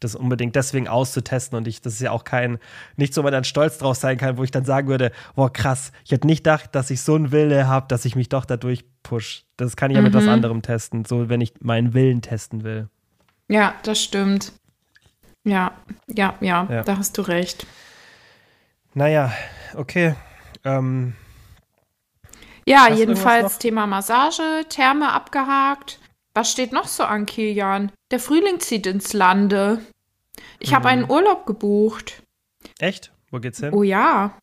das 0.00 0.14
unbedingt 0.14 0.56
deswegen 0.56 0.88
auszutesten 0.88 1.56
und 1.56 1.68
ich, 1.68 1.80
das 1.80 1.94
ist 1.94 2.00
ja 2.00 2.10
auch 2.10 2.24
kein, 2.24 2.58
nicht 2.96 3.14
so, 3.14 3.22
man 3.22 3.32
dann 3.32 3.44
stolz 3.44 3.78
drauf 3.78 3.96
sein 3.96 4.18
kann, 4.18 4.38
wo 4.38 4.44
ich 4.44 4.50
dann 4.50 4.64
sagen 4.64 4.88
würde, 4.88 5.12
boah, 5.34 5.52
krass, 5.52 5.92
ich 6.04 6.12
hätte 6.12 6.26
nicht 6.26 6.44
gedacht, 6.44 6.74
dass 6.74 6.90
ich 6.90 7.00
so 7.00 7.14
einen 7.14 7.32
Wille 7.32 7.66
habe, 7.66 7.86
dass 7.88 8.04
ich 8.04 8.16
mich 8.16 8.28
doch 8.28 8.44
dadurch 8.44 8.84
push. 9.02 9.44
Das 9.56 9.76
kann 9.76 9.90
ich 9.90 9.96
ja 9.96 10.00
mhm. 10.00 10.06
mit 10.06 10.14
was 10.14 10.24
mhm. 10.24 10.30
anderem 10.30 10.62
testen, 10.62 11.04
so 11.04 11.28
wenn 11.28 11.40
ich 11.40 11.54
meinen 11.60 11.94
Willen 11.94 12.22
testen 12.22 12.64
will. 12.64 12.88
Ja, 13.48 13.74
das 13.82 14.02
stimmt. 14.02 14.52
Ja, 15.44 15.72
ja, 16.06 16.34
ja, 16.40 16.66
ja. 16.70 16.82
da 16.82 16.96
hast 16.96 17.18
du 17.18 17.22
recht. 17.22 17.66
Naja, 18.94 19.32
okay. 19.76 20.14
Ähm, 20.64 21.14
ja, 22.66 22.88
jedenfalls 22.88 23.58
Thema 23.58 23.86
Massage, 23.86 24.64
Therme 24.68 25.12
abgehakt. 25.12 26.00
Was 26.34 26.50
steht 26.50 26.72
noch 26.72 26.88
so 26.88 27.04
an, 27.04 27.26
Kilian? 27.26 27.92
Der 28.10 28.18
Frühling 28.18 28.60
zieht 28.60 28.86
ins 28.86 29.12
Lande. 29.12 29.80
Ich 30.58 30.70
mhm. 30.70 30.74
habe 30.74 30.88
einen 30.88 31.10
Urlaub 31.10 31.46
gebucht. 31.46 32.22
Echt? 32.78 33.12
Wo 33.30 33.38
geht's 33.38 33.60
hin? 33.60 33.72
Oh 33.72 33.82
ja. 33.82 34.36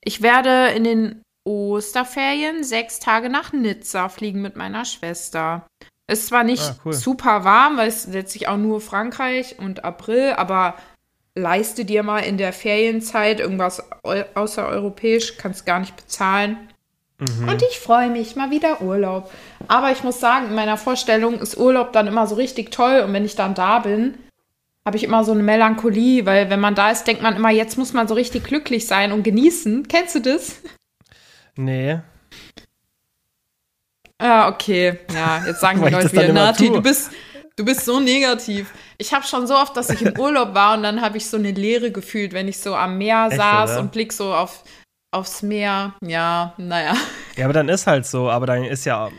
Ich 0.00 0.22
werde 0.22 0.68
in 0.74 0.84
den 0.84 1.22
Osterferien 1.44 2.64
sechs 2.64 3.00
Tage 3.00 3.28
nach 3.28 3.52
Nizza 3.52 4.08
fliegen 4.08 4.42
mit 4.42 4.56
meiner 4.56 4.84
Schwester. 4.84 5.66
Ist 6.06 6.28
zwar 6.28 6.44
nicht 6.44 6.62
ah, 6.62 6.76
cool. 6.84 6.92
super 6.92 7.44
warm, 7.44 7.76
weil 7.76 7.88
es 7.88 8.06
letztlich 8.06 8.48
auch 8.48 8.56
nur 8.56 8.80
Frankreich 8.80 9.58
und 9.58 9.84
April, 9.84 10.32
aber 10.32 10.76
leiste 11.34 11.84
dir 11.84 12.02
mal 12.02 12.20
in 12.20 12.36
der 12.38 12.52
Ferienzeit 12.52 13.40
irgendwas 13.40 13.82
außereuropäisch, 14.34 15.36
kannst 15.38 15.66
gar 15.66 15.80
nicht 15.80 15.96
bezahlen. 15.96 16.56
Mhm. 17.18 17.48
Und 17.48 17.62
ich 17.62 17.78
freue 17.78 18.10
mich, 18.10 18.36
mal 18.36 18.50
wieder 18.50 18.82
Urlaub. 18.82 19.30
Aber 19.68 19.92
ich 19.92 20.02
muss 20.02 20.20
sagen, 20.20 20.48
in 20.48 20.54
meiner 20.54 20.76
Vorstellung 20.76 21.38
ist 21.38 21.56
Urlaub 21.56 21.92
dann 21.92 22.06
immer 22.06 22.26
so 22.26 22.34
richtig 22.34 22.70
toll. 22.70 23.00
Und 23.00 23.12
wenn 23.12 23.24
ich 23.24 23.36
dann 23.36 23.54
da 23.54 23.78
bin, 23.78 24.14
habe 24.84 24.96
ich 24.96 25.04
immer 25.04 25.24
so 25.24 25.32
eine 25.32 25.42
Melancholie, 25.42 26.26
weil 26.26 26.50
wenn 26.50 26.60
man 26.60 26.74
da 26.74 26.90
ist, 26.90 27.04
denkt 27.04 27.22
man 27.22 27.36
immer, 27.36 27.50
jetzt 27.50 27.78
muss 27.78 27.92
man 27.92 28.08
so 28.08 28.14
richtig 28.14 28.44
glücklich 28.44 28.86
sein 28.86 29.12
und 29.12 29.22
genießen. 29.22 29.86
Kennst 29.86 30.16
du 30.16 30.20
das? 30.20 30.56
Nee. 31.54 32.00
Ah, 34.18 34.48
okay. 34.48 34.98
Ja, 35.12 35.42
jetzt 35.46 35.60
sagen 35.60 35.82
die 35.84 35.90
Leute 35.90 36.12
wieder, 36.12 36.32
Nati, 36.32 36.70
du 36.70 36.80
bist, 36.80 37.10
du 37.56 37.64
bist 37.64 37.84
so 37.84 38.00
negativ. 38.00 38.72
Ich 38.98 39.12
habe 39.12 39.24
schon 39.24 39.46
so 39.46 39.54
oft, 39.54 39.76
dass 39.76 39.90
ich 39.90 40.02
im 40.02 40.16
Urlaub 40.18 40.54
war 40.54 40.76
und 40.76 40.82
dann 40.82 41.00
habe 41.00 41.16
ich 41.16 41.28
so 41.28 41.36
eine 41.36 41.52
Leere 41.52 41.90
gefühlt, 41.90 42.32
wenn 42.32 42.48
ich 42.48 42.58
so 42.58 42.74
am 42.74 42.98
Meer 42.98 43.28
Echt, 43.30 43.36
saß 43.36 43.72
oder? 43.72 43.80
und 43.80 43.92
blick 43.92 44.12
so 44.12 44.34
auf 44.34 44.64
aufs 45.12 45.42
Meer, 45.42 45.94
ja, 46.00 46.54
naja. 46.56 46.96
Ja, 47.36 47.44
aber 47.44 47.52
dann 47.52 47.68
ist 47.68 47.86
halt 47.86 48.06
so, 48.06 48.30
aber 48.30 48.46
dann 48.46 48.64
ist 48.64 48.86
ja. 48.86 49.10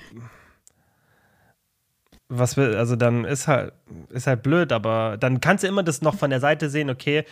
Was 2.29 2.57
will, 2.57 2.75
also 2.75 2.95
dann 2.95 3.25
ist 3.25 3.47
halt, 3.47 3.73
ist 4.09 4.25
halt 4.25 4.41
blöd, 4.41 4.71
aber 4.71 5.17
dann 5.19 5.39
kannst 5.39 5.63
du 5.63 5.67
immer 5.67 5.83
das 5.83 6.01
noch 6.01 6.15
von 6.15 6.31
der 6.31 6.39
Seite 6.39 6.71
sehen, 6.71 6.89
okay, 6.89 7.25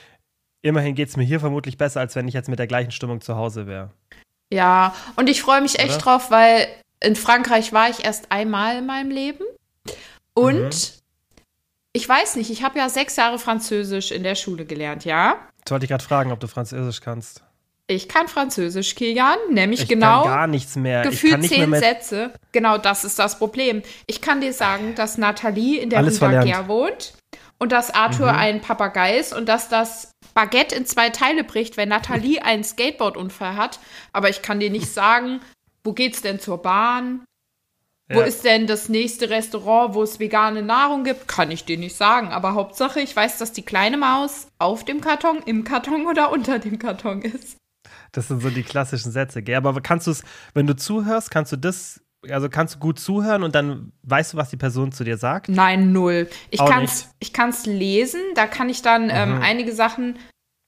immerhin 0.61 0.93
geht 0.93 1.09
es 1.09 1.17
mir 1.17 1.23
hier 1.23 1.39
vermutlich 1.39 1.77
besser, 1.77 2.01
als 2.01 2.15
wenn 2.15 2.27
ich 2.27 2.35
jetzt 2.35 2.49
mit 2.49 2.59
der 2.59 2.67
gleichen 2.67 2.91
Stimmung 2.91 3.19
zu 3.19 3.35
Hause 3.35 3.65
wäre. 3.65 3.89
Ja, 4.53 4.93
und 5.15 5.27
ich 5.27 5.41
freue 5.41 5.61
mich 5.61 5.79
echt 5.79 5.95
Oder? 5.95 6.03
drauf, 6.03 6.29
weil 6.29 6.67
in 6.99 7.15
Frankreich 7.15 7.73
war 7.73 7.89
ich 7.89 8.05
erst 8.05 8.31
einmal 8.31 8.77
in 8.77 8.85
meinem 8.85 9.09
Leben. 9.09 9.43
Und 10.33 10.63
mhm. 10.63 10.71
ich 11.93 12.07
weiß 12.07 12.35
nicht, 12.35 12.49
ich 12.49 12.63
habe 12.63 12.79
ja 12.79 12.89
sechs 12.89 13.15
Jahre 13.15 13.39
Französisch 13.39 14.11
in 14.11 14.23
der 14.23 14.35
Schule 14.35 14.65
gelernt, 14.65 15.05
ja? 15.05 15.39
Jetzt 15.59 15.71
wollte 15.71 15.85
ich 15.85 15.89
gerade 15.89 16.03
fragen, 16.03 16.31
ob 16.31 16.39
du 16.39 16.47
Französisch 16.47 17.01
kannst. 17.01 17.43
Ich 17.87 18.07
kann 18.07 18.29
Französisch, 18.29 18.95
Kilian, 18.95 19.37
nämlich 19.49 19.81
ich 19.81 19.89
genau. 19.89 20.23
Kann 20.23 20.31
gar 20.31 20.47
nichts 20.47 20.75
mehr. 20.77 21.01
Gefühlt 21.03 21.43
zehn 21.43 21.73
Sätze. 21.75 22.31
Genau, 22.53 22.77
das 22.77 23.03
ist 23.03 23.19
das 23.19 23.37
Problem. 23.37 23.81
Ich 24.07 24.21
kann 24.21 24.39
dir 24.39 24.53
sagen, 24.53 24.95
dass 24.95 25.17
Nathalie 25.17 25.81
in 25.81 25.89
der 25.89 26.01
Rue 26.01 26.67
wohnt 26.67 27.13
und 27.57 27.71
dass 27.73 27.93
Arthur 27.93 28.31
mhm. 28.31 28.39
ein 28.39 28.61
Papagei 28.61 29.17
ist 29.17 29.33
und 29.33 29.49
dass 29.49 29.67
das 29.67 30.11
Baguette 30.33 30.73
in 30.75 30.85
zwei 30.85 31.09
Teile 31.09 31.43
bricht, 31.43 31.75
wenn 31.75 31.89
Nathalie 31.89 32.41
einen 32.41 32.63
Skateboardunfall 32.63 33.57
hat. 33.57 33.79
Aber 34.13 34.29
ich 34.29 34.41
kann 34.41 34.59
dir 34.59 34.69
nicht 34.69 34.87
sagen, 34.93 35.41
wo 35.83 35.91
geht's 35.91 36.21
denn 36.21 36.39
zur 36.39 36.61
Bahn? 36.61 37.25
Ja. 38.09 38.17
Wo 38.17 38.21
ist 38.21 38.43
denn 38.43 38.67
das 38.67 38.89
nächste 38.89 39.29
Restaurant, 39.29 39.93
wo 39.93 40.03
es 40.03 40.19
vegane 40.19 40.61
Nahrung 40.61 41.03
gibt? 41.03 41.27
Kann 41.27 41.49
ich 41.51 41.63
dir 41.63 41.77
nicht 41.77 41.95
sagen. 41.95 42.29
Aber 42.29 42.53
Hauptsache, 42.53 42.99
ich 42.99 43.15
weiß, 43.15 43.37
dass 43.37 43.53
die 43.53 43.61
kleine 43.61 43.97
Maus 43.97 44.47
auf 44.59 44.83
dem 44.83 44.99
Karton, 45.01 45.41
im 45.45 45.63
Karton 45.63 46.07
oder 46.07 46.31
unter 46.31 46.59
dem 46.59 46.77
Karton 46.77 47.21
ist. 47.21 47.57
Das 48.11 48.27
sind 48.27 48.41
so 48.41 48.49
die 48.49 48.63
klassischen 48.63 49.11
Sätze, 49.11 49.41
gell? 49.41 49.55
Aber 49.55 49.79
kannst 49.81 50.07
du 50.07 50.11
es, 50.11 50.23
wenn 50.53 50.67
du 50.67 50.75
zuhörst, 50.75 51.31
kannst 51.31 51.53
du 51.53 51.57
das, 51.57 52.01
also 52.29 52.49
kannst 52.49 52.75
du 52.75 52.79
gut 52.79 52.99
zuhören 52.99 53.43
und 53.43 53.55
dann 53.55 53.93
weißt 54.03 54.33
du, 54.33 54.37
was 54.37 54.49
die 54.49 54.57
Person 54.57 54.91
zu 54.91 55.03
dir 55.03 55.17
sagt? 55.17 55.47
Nein, 55.47 55.93
null. 55.93 56.29
Ich 56.49 56.59
kann 56.59 56.83
es 56.83 57.09
ich 57.19 57.31
kann's 57.31 57.65
lesen, 57.65 58.21
da 58.35 58.47
kann 58.47 58.69
ich 58.69 58.81
dann 58.81 59.09
ähm, 59.09 59.35
mhm. 59.35 59.41
einige 59.41 59.73
Sachen 59.73 60.19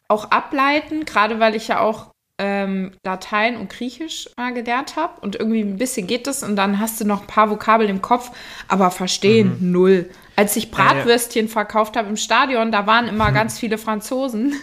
auch 0.08 0.32
ableiten, 0.32 1.06
gerade 1.06 1.40
weil 1.40 1.56
ich 1.56 1.68
ja 1.68 1.80
auch 1.82 2.13
ähm, 2.40 2.92
Latein 3.04 3.58
und 3.58 3.70
Griechisch 3.70 4.30
mal 4.38 4.54
gelernt 4.54 4.96
habe 4.96 5.22
und 5.22 5.36
irgendwie 5.36 5.62
ein 5.62 5.78
bisschen 5.78 6.08
geht 6.08 6.28
das 6.28 6.44
und 6.44 6.56
dann 6.56 6.80
hast 6.80 7.00
du 7.00 7.06
noch 7.06 7.22
ein 7.22 7.28
paar 7.28 7.50
Vokabeln 7.50 7.90
im 7.90 8.02
Kopf, 8.02 8.32
aber 8.68 8.92
verstehen 8.92 9.58
mhm. 9.60 9.72
null. 9.72 10.10
Als 10.36 10.56
ich 10.56 10.72
Bratwürstchen 10.72 11.46
ja, 11.46 11.50
ja. 11.50 11.54
verkauft 11.54 11.96
habe 11.96 12.10
im 12.10 12.18
Stadion, 12.18 12.72
da 12.72 12.88
waren 12.88 13.08
immer 13.08 13.30
mhm. 13.30 13.36
ganz 13.36 13.60
viele 13.60 13.78
Franzosen. 13.78 14.56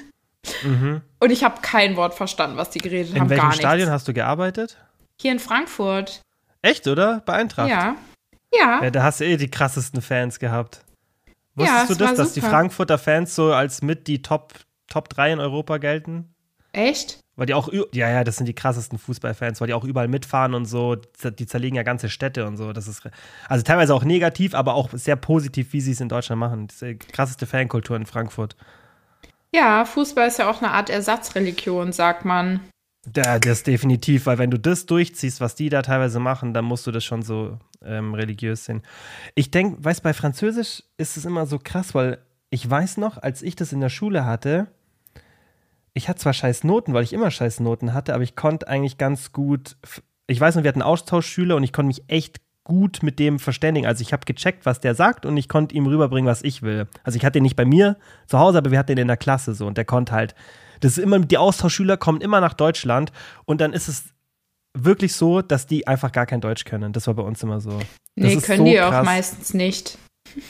Mhm. 0.65 1.03
Und 1.21 1.31
ich 1.31 1.45
habe 1.45 1.61
kein 1.63 1.97
Wort 1.97 2.15
verstanden, 2.15 2.57
was 2.57 2.71
die 2.71 2.81
geredet 2.81 3.15
in 3.15 3.21
haben. 3.21 3.31
In 3.31 3.31
welchem 3.31 3.53
Stadion 3.53 3.91
hast 3.91 4.09
du 4.09 4.13
gearbeitet? 4.13 4.77
Hier 5.21 5.33
in 5.33 5.39
Frankfurt. 5.39 6.23
Echt, 6.63 6.87
oder? 6.89 7.23
Bei 7.25 7.35
Eintracht? 7.35 7.69
Ja. 7.69 7.97
Ja. 8.53 8.83
ja 8.83 8.91
da 8.91 9.03
hast 9.03 9.21
du 9.21 9.25
eh 9.25 9.37
die 9.37 9.51
krassesten 9.51 10.03
Fans 10.03 10.39
gehabt. 10.39 10.83
Wusstest 11.55 11.91
du 11.91 11.95
das, 11.95 12.15
dass 12.15 12.33
die 12.33 12.41
Frankfurter 12.41 12.99
Fans 12.99 13.35
so 13.35 13.53
als 13.53 13.83
mit 13.83 14.07
die 14.07 14.23
Top, 14.23 14.55
Top 14.89 15.09
3 15.09 15.35
in 15.35 15.41
Europa 15.41 15.79
gelten? 15.79 16.35
Echt? 16.73 17.19
Weil 17.37 17.47
die 17.47 17.55
auch, 17.55 17.73
ja, 17.73 18.11
ja, 18.11 18.23
das 18.23 18.37
sind 18.37 18.47
die 18.47 18.55
krassesten 18.55 18.99
Fußballfans, 18.99 19.61
weil 19.61 19.69
die 19.69 19.75
auch 19.75 19.85
überall 19.85 20.09
mitfahren 20.09 20.55
und 20.55 20.67
so. 20.67 20.97
Die 20.97 21.47
zerlegen 21.47 21.77
ja 21.77 21.83
ganze 21.83 22.11
Städte 22.11 22.47
und 22.47 22.57
so. 22.57 22.73
Das 22.73 22.87
ist 22.87 23.09
also 23.49 23.65
teilweise 23.65 23.95
auch 23.95 24.05
negativ, 24.05 24.55
aber 24.55 24.75
auch 24.75 24.91
sehr 24.93 25.17
positiv, 25.17 25.73
wie 25.73 25.81
sie 25.81 25.93
es 25.93 26.01
in 26.01 26.09
Deutschland 26.09 26.39
machen. 26.39 26.67
Das 26.67 26.83
ist 26.83 26.83
die 26.83 26.99
krasseste 26.99 27.47
Fankultur 27.47 27.97
in 27.97 28.05
Frankfurt. 28.05 28.57
Ja, 29.53 29.85
Fußball 29.85 30.29
ist 30.29 30.39
ja 30.39 30.51
auch 30.51 30.61
eine 30.61 30.73
Art 30.73 30.91
Ersatzreligion, 30.91 31.93
sagt 31.93 32.25
man. 32.25 32.61
Ja, 33.17 33.39
das 33.39 33.63
definitiv, 33.63 34.27
weil 34.27 34.39
wenn 34.39 34.51
du 34.51 34.59
das 34.59 34.85
durchziehst, 34.85 35.41
was 35.41 35.55
die 35.55 35.71
da 35.71 35.81
teilweise 35.81 36.21
machen, 36.21 36.53
dann 36.53 36.67
musst 36.67 36.87
du 36.87 36.91
das 36.91 37.05
schon 37.05 37.23
so 37.23 37.59
ähm, 37.83 38.13
religiös 38.15 38.67
sehen. 38.67 38.83
Ich 39.35 39.51
denke, 39.51 39.83
weißt 39.83 40.03
bei 40.03 40.13
Französisch 40.13 40.83
ist 40.99 41.17
es 41.17 41.25
immer 41.25 41.47
so 41.47 41.59
krass, 41.59 41.95
weil 41.95 42.19
ich 42.51 42.69
weiß 42.69 42.99
noch, 42.99 43.17
als 43.17 43.41
ich 43.43 43.57
das 43.57 43.73
in 43.73 43.81
der 43.81 43.89
Schule 43.89 44.27
hatte, 44.27 44.67
ich 46.01 46.09
hatte 46.09 46.21
zwar 46.21 46.33
scheiß 46.33 46.65
Noten, 46.65 46.95
weil 46.95 47.05
ich 47.05 47.13
immer 47.13 47.31
scheiß 47.31 47.61
Noten 47.61 47.93
hatte, 47.93 48.15
aber 48.15 48.23
ich 48.23 48.35
konnte 48.35 48.67
eigentlich 48.67 48.97
ganz 48.97 49.33
gut. 49.33 49.77
Ich 50.27 50.41
weiß 50.41 50.55
noch, 50.55 50.63
wir 50.63 50.69
hatten 50.69 50.81
Austauschschüler 50.81 51.57
und 51.57 51.63
ich 51.63 51.75
konnte 51.75 51.89
mich 51.89 52.05
echt 52.09 52.41
gut 52.65 53.03
mit 53.03 53.19
dem 53.19 53.39
verständigen. 53.39 53.87
Also 53.87 54.01
ich 54.01 54.15
habe 54.15 54.25
gecheckt, 54.25 54.65
was 54.65 54.81
der 54.81 54.95
sagt 54.95 55.27
und 55.27 55.37
ich 55.37 55.47
konnte 55.47 55.75
ihm 55.75 55.87
rüberbringen, 55.87 56.27
was 56.27 56.43
ich 56.43 56.63
will. 56.63 56.89
Also 57.05 57.17
ich 57.19 57.25
hatte 57.27 57.39
ihn 57.39 57.43
nicht 57.43 57.57
bei 57.57 57.67
mir 57.67 57.99
zu 58.27 58.39
Hause, 58.39 58.59
aber 58.59 58.71
wir 58.71 58.79
hatten 58.79 58.93
ihn 58.93 58.99
in 58.99 59.09
der 59.09 59.19
Klasse 59.19 59.53
so 59.53 59.67
und 59.67 59.77
der 59.77 59.85
konnte 59.85 60.13
halt. 60.13 60.35
Das 60.81 60.93
ist 60.97 61.05
immer, 61.05 61.19
die 61.19 61.37
Austauschschüler 61.37 61.99
kommen 61.99 62.23
immer 62.23 62.41
nach 62.41 62.55
Deutschland 62.55 63.13
und 63.45 63.61
dann 63.61 63.75
ist 63.75 63.89
es 63.89 64.15
wirklich 64.73 65.15
so, 65.15 65.43
dass 65.43 65.67
die 65.67 65.87
einfach 65.87 66.13
gar 66.13 66.25
kein 66.25 66.41
Deutsch 66.41 66.65
können. 66.65 66.95
Das 66.95 67.07
war 67.07 67.15
bei 67.15 67.23
uns 67.23 67.43
immer 67.43 67.61
so. 67.61 67.79
Das 68.17 68.35
nee, 68.35 68.37
können 68.37 68.59
so 68.59 68.65
die 68.65 68.77
krass. 68.77 68.95
auch 68.95 69.05
meistens 69.05 69.53
nicht. 69.53 69.99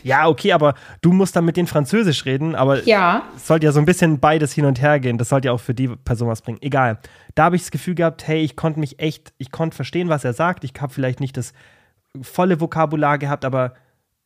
Ja, 0.03 0.29
okay, 0.29 0.53
aber 0.53 0.75
du 1.01 1.13
musst 1.13 1.37
dann 1.37 1.45
mit 1.45 1.57
denen 1.57 1.67
Französisch 1.67 2.25
reden, 2.25 2.55
aber 2.55 2.85
ja. 2.85 3.25
es 3.37 3.47
sollte 3.47 3.67
ja 3.67 3.73
so 3.73 3.79
ein 3.79 3.87
bisschen 3.87 4.21
beides 4.21 4.53
hin 4.53 4.65
und 4.65 4.81
her 4.81 5.01
gehen. 5.01 5.19
Das 5.19 5.29
sollte 5.29 5.47
ja 5.47 5.53
auch 5.53 5.61
für 5.61 5.75
die 5.75 5.89
Person 5.89 6.29
was 6.29 6.43
bringen. 6.43 6.59
Egal. 6.61 6.99
Da 7.35 7.45
habe 7.45 7.57
ich 7.57 7.63
das 7.63 7.71
Gefühl 7.71 7.95
gehabt, 7.95 8.27
hey, 8.27 8.43
ich 8.43 8.57
konnte 8.57 8.81
mich 8.81 8.99
echt, 8.99 9.33
ich 9.39 9.51
konnte 9.51 9.77
verstehen, 9.77 10.09
was 10.09 10.25
er 10.25 10.33
sagt. 10.33 10.65
Ich 10.65 10.73
habe 10.81 10.93
vielleicht 10.93 11.21
nicht 11.21 11.37
das 11.37 11.53
volle 12.21 12.61
Vokabular 12.61 13.19
gehabt, 13.19 13.45
aber 13.45 13.75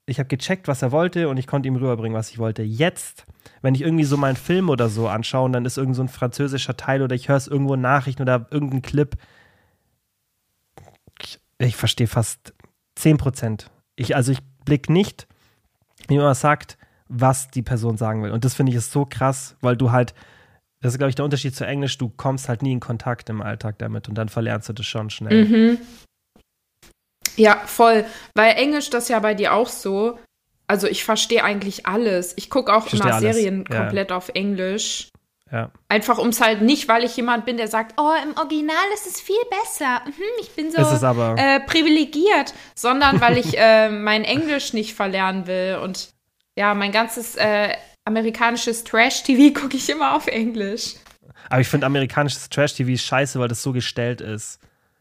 ich 0.07 0.19
habe 0.19 0.29
gecheckt, 0.29 0.69
was 0.69 0.83
er 0.83 0.93
wollte 0.93 1.29
und 1.29 1.39
ich 1.39 1.47
konnte 1.47 1.69
ihm 1.69 1.77
rüberbringen, 1.77 2.17
was 2.17 2.31
ich 2.31 2.39
wollte. 2.39 2.63
Jetzt, 2.63 3.25
wenn 3.63 3.75
ich 3.75 3.83
irgendwie 3.83 4.05
so 4.05 4.17
mal 4.17 4.29
einen 4.29 4.37
Film 4.37 4.69
oder 4.69 4.89
so 4.89 5.09
anschaue 5.09 5.45
und 5.45 5.53
dann 5.53 5.65
ist 5.65 5.79
irgend 5.79 5.97
so 5.97 6.03
ein 6.03 6.09
französischer 6.09 6.77
Teil 6.77 7.03
oder 7.03 7.15
ich 7.15 7.29
höre 7.29 7.37
es 7.37 7.49
irgendwo 7.49 7.75
in 7.75 7.81
Nachrichten 7.81 8.23
oder 8.23 8.47
irgendein 8.51 8.83
Clip, 8.83 9.17
ich, 11.23 11.39
ich 11.59 11.77
verstehe 11.77 12.07
fast 12.07 12.53
10 12.97 13.17
Prozent. 13.17 13.71
Ich, 13.97 14.15
also 14.15 14.33
ich 14.33 14.41
blicke 14.65 14.93
nicht, 14.93 15.27
wie 16.09 16.19
man 16.19 16.35
sagt, 16.35 16.77
was 17.09 17.49
die 17.51 17.63
Person 17.63 17.97
sagen 17.97 18.23
will. 18.23 18.31
Und 18.33 18.45
das 18.45 18.55
finde 18.55 18.71
ich 18.73 18.77
ist 18.79 18.93
so 18.93 19.05
krass, 19.05 19.57
weil 19.61 19.77
du 19.77 19.91
halt 19.93 20.15
Das 20.81 20.93
ist, 20.93 20.99
glaube 20.99 21.09
ich, 21.09 21.15
der 21.15 21.25
Unterschied 21.25 21.57
zu 21.57 21.65
Englisch. 21.67 21.97
Du 21.97 22.11
kommst 22.11 22.49
halt 22.51 22.61
nie 22.63 22.73
in 22.73 22.81
Kontakt 22.81 23.31
im 23.31 23.41
Alltag 23.41 23.79
damit 23.79 24.07
und 24.09 24.17
dann 24.17 24.29
verlernst 24.29 24.69
du 24.69 24.75
das 24.75 24.85
schon 24.85 25.09
schnell. 25.09 25.45
Mhm. 25.47 25.79
Ja, 27.37 27.57
voll. 27.67 28.05
Weil 28.35 28.57
Englisch 28.57 28.91
das 28.91 29.09
ja 29.09 29.19
bei 29.19 29.33
dir 29.35 29.55
auch 29.55 29.69
so. 29.69 30.19
Also 30.67 30.87
ich 30.87 31.05
verstehe 31.05 31.43
eigentlich 31.43 31.87
alles. 31.87 32.35
Ich 32.37 32.49
gucke 32.51 32.73
auch 32.75 32.87
Ich 32.87 32.95
immer 32.95 33.15
alles. 33.15 33.35
Serien 33.35 33.65
Ja. 33.71 33.81
komplett 33.81 34.13
auf 34.13 34.29
Englisch. 34.31 35.09
Ja. 35.55 35.71
Einfach 35.89 36.19
um 36.19 36.31
es 36.31 36.41
halt 36.41 36.63
nicht, 36.63 36.89
weil 36.89 37.05
ich 37.05 37.17
jemand 37.17 37.45
bin, 37.47 37.57
der 37.57 37.69
sagt, 37.69 37.95
oh, 37.97 38.11
im 38.25 38.37
Original 38.37 38.75
ist 38.93 39.07
es 39.07 39.21
viel 39.21 39.37
besser. 39.49 40.01
Mhm, 40.05 40.41
ich 40.41 40.51
bin 40.51 40.73
so 40.73 40.79
äh, 40.79 41.61
privilegiert, 41.61 42.53
sondern 42.75 43.21
weil 43.21 43.39
ich 43.39 43.55
äh, 43.57 43.89
mein 43.89 44.25
Englisch 44.25 44.73
nicht 44.73 44.95
verlernen 44.95 45.47
will. 45.47 45.79
Und 45.81 46.09
ja, 46.59 46.75
mein 46.75 46.91
ganzes 46.91 47.37
äh, 47.37 47.73
amerikanisches 48.05 48.83
Trash-TV 48.83 49.55
gucke 49.61 49.77
ich 49.77 49.89
immer 49.89 50.17
auf 50.17 50.27
Englisch. 50.27 50.97
Aber 51.49 51.61
ich 51.61 51.69
finde 51.69 51.87
amerikanisches 51.87 52.49
Trash-TV 52.49 53.01
scheiße, 53.01 53.39
weil 53.39 53.47
das 53.47 53.63
so 53.63 53.73
gestellt 53.73 54.21
ist. 54.21 54.59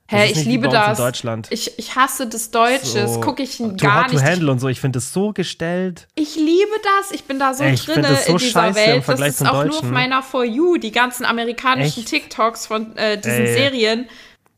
Das 0.10 0.20
Hä, 0.20 0.26
ich 0.32 0.36
nicht 0.36 0.45
liebe 0.47 0.68
das. 0.68 0.99
In 0.99 1.06
Deutschland. 1.06 1.47
Ich, 1.49 1.80
ich 1.80 1.95
hasse 1.95 2.28
das 2.28 2.51
Deutsche. 2.51 2.99
Das 2.99 3.22
gucke 3.22 3.41
ich 3.41 3.58
Too 3.58 3.76
gar 3.78 4.04
Hot 4.04 4.08
to 4.12 4.16
nicht. 4.18 4.26
Handle 4.26 4.51
und 4.51 4.60
so. 4.60 4.68
Ich 4.68 4.82
finde 4.82 4.97
das 4.97 5.14
so 5.14 5.32
gestellt. 5.32 6.08
Ich 6.16 6.36
liebe 6.36 6.72
das. 6.99 7.12
Ich 7.12 7.24
bin 7.24 7.39
da 7.39 7.54
so 7.54 7.64
Ey, 7.64 7.76
drinne 7.76 8.01
das 8.10 8.26
so 8.26 8.34
in 8.34 8.38
dieser 8.38 8.76
Welt. 8.76 9.04
Das 9.08 9.20
ist 9.20 9.41
auch 9.41 9.54
nur 9.54 9.64
Deutschen. 9.66 9.86
auf 9.86 9.91
meiner 9.91 10.22
For 10.22 10.43
You, 10.43 10.78
die 10.78 10.91
ganzen 10.91 11.26
amerikanischen 11.26 12.01
Echt? 12.01 12.10
TikToks 12.10 12.68
von 12.68 12.95
äh, 12.97 13.18
diesen 13.18 13.45
Ey. 13.45 13.54
Serien. 13.54 14.10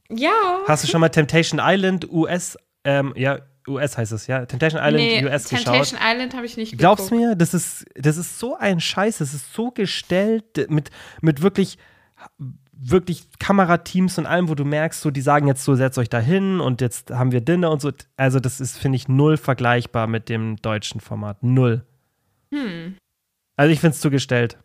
Ja. 0.09 0.31
Hast 0.67 0.83
du 0.83 0.87
schon 0.87 1.01
mal 1.01 1.09
Temptation 1.09 1.59
Island 1.63 2.11
US, 2.11 2.57
ähm, 2.83 3.13
ja, 3.15 3.39
US 3.67 3.97
heißt 3.97 4.11
es, 4.11 4.27
ja? 4.27 4.45
Temptation 4.45 4.79
Island 4.81 4.97
nee, 4.97 5.25
US 5.25 5.49
geschaut? 5.49 5.65
Temptation 5.65 5.99
Island 6.03 6.33
habe 6.35 6.45
ich 6.45 6.57
nicht 6.57 6.77
Glaubst 6.77 7.09
geguckt. 7.09 7.27
mir, 7.29 7.35
das 7.35 7.53
ist, 7.53 7.85
das 7.95 8.17
ist 8.17 8.37
so 8.39 8.55
ein 8.55 8.79
Scheiß, 8.79 9.19
das 9.19 9.33
ist 9.33 9.53
so 9.53 9.71
gestellt 9.71 10.69
mit, 10.69 10.89
mit 11.21 11.41
wirklich, 11.41 11.77
wirklich 12.77 13.27
Kamerateams 13.39 14.17
und 14.17 14.25
allem, 14.25 14.49
wo 14.49 14.55
du 14.55 14.65
merkst, 14.65 15.01
so, 15.01 15.11
die 15.11 15.21
sagen 15.21 15.47
jetzt 15.47 15.63
so, 15.63 15.75
setzt 15.75 15.97
euch 15.97 16.09
da 16.09 16.19
hin 16.19 16.59
und 16.59 16.81
jetzt 16.81 17.11
haben 17.11 17.31
wir 17.31 17.41
Dinner 17.41 17.71
und 17.71 17.81
so. 17.81 17.91
Also, 18.17 18.39
das 18.39 18.59
ist, 18.59 18.77
finde 18.77 18.97
ich, 18.97 19.07
null 19.07 19.37
vergleichbar 19.37 20.07
mit 20.07 20.29
dem 20.29 20.57
deutschen 20.57 21.01
Format. 21.01 21.41
Null. 21.41 21.83
Hm. 22.53 22.95
Also, 23.57 23.71
ich 23.71 23.79
finde 23.79 23.95
es 23.95 24.01
zugestellt. 24.01 24.57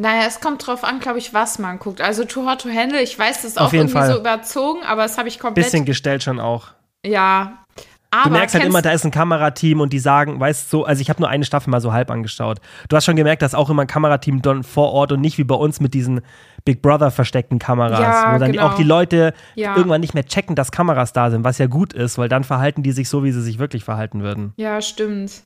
Naja, 0.00 0.26
es 0.28 0.40
kommt 0.40 0.64
drauf 0.64 0.84
an, 0.84 1.00
glaube 1.00 1.18
ich, 1.18 1.34
was 1.34 1.58
man 1.58 1.80
guckt. 1.80 2.00
Also 2.00 2.24
Too 2.24 2.46
Hot 2.48 2.60
to 2.60 2.68
Handle, 2.68 3.02
ich 3.02 3.18
weiß, 3.18 3.42
das 3.42 3.44
ist 3.52 3.58
Auf 3.58 3.68
auch 3.68 3.72
jeden 3.72 3.88
irgendwie 3.88 3.98
Fall. 3.98 4.12
so 4.12 4.20
überzogen, 4.20 4.80
aber 4.84 5.02
das 5.02 5.18
habe 5.18 5.26
ich 5.28 5.40
komplett. 5.40 5.64
Bisschen 5.66 5.84
gestellt 5.84 6.22
schon 6.22 6.38
auch. 6.38 6.68
ja. 7.04 7.64
Aber 8.10 8.30
Du 8.30 8.36
merkst 8.36 8.54
halt 8.54 8.64
immer, 8.64 8.80
da 8.80 8.92
ist 8.92 9.04
ein 9.04 9.10
Kamerateam 9.10 9.82
und 9.82 9.92
die 9.92 9.98
sagen, 9.98 10.40
weißt 10.40 10.72
du, 10.72 10.78
so, 10.78 10.84
also 10.86 11.02
ich 11.02 11.10
habe 11.10 11.20
nur 11.20 11.28
eine 11.28 11.44
Staffel 11.44 11.68
mal 11.68 11.82
so 11.82 11.92
halb 11.92 12.10
angeschaut. 12.10 12.58
Du 12.88 12.96
hast 12.96 13.04
schon 13.04 13.16
gemerkt, 13.16 13.42
dass 13.42 13.54
auch 13.54 13.68
immer 13.68 13.82
ein 13.82 13.86
Kamerateam 13.86 14.40
dann 14.40 14.62
vor 14.62 14.92
Ort 14.92 15.12
und 15.12 15.20
nicht 15.20 15.36
wie 15.36 15.44
bei 15.44 15.54
uns 15.54 15.78
mit 15.78 15.92
diesen 15.92 16.22
Big 16.68 16.82
Brother 16.82 17.10
versteckten 17.10 17.58
Kameras, 17.58 17.98
Ja, 17.98 18.34
wo 18.34 18.38
dann 18.38 18.52
genau. 18.52 18.66
auch 18.66 18.74
die 18.74 18.82
Leute 18.82 19.32
Ja. 19.54 19.74
irgendwann 19.74 20.02
nicht 20.02 20.12
mehr 20.12 20.26
checken, 20.26 20.54
dass 20.54 20.70
Kameras 20.70 21.14
da 21.14 21.30
sind, 21.30 21.42
was 21.42 21.56
ja 21.56 21.64
gut 21.64 21.94
ist, 21.94 22.18
weil 22.18 22.28
dann 22.28 22.44
verhalten 22.44 22.82
die 22.82 22.92
sich 22.92 23.08
so, 23.08 23.24
wie 23.24 23.32
sie 23.32 23.40
sich 23.40 23.58
wirklich 23.58 23.84
verhalten 23.84 24.22
würden. 24.22 24.52
Ja, 24.58 24.82
stimmt. 24.82 25.44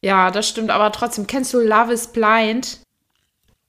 Ja, 0.00 0.30
das 0.30 0.48
stimmt, 0.48 0.70
aber 0.70 0.90
trotzdem, 0.92 1.26
kennst 1.26 1.52
du 1.52 1.60
Love 1.60 1.92
is 1.92 2.06
Blind? 2.06 2.80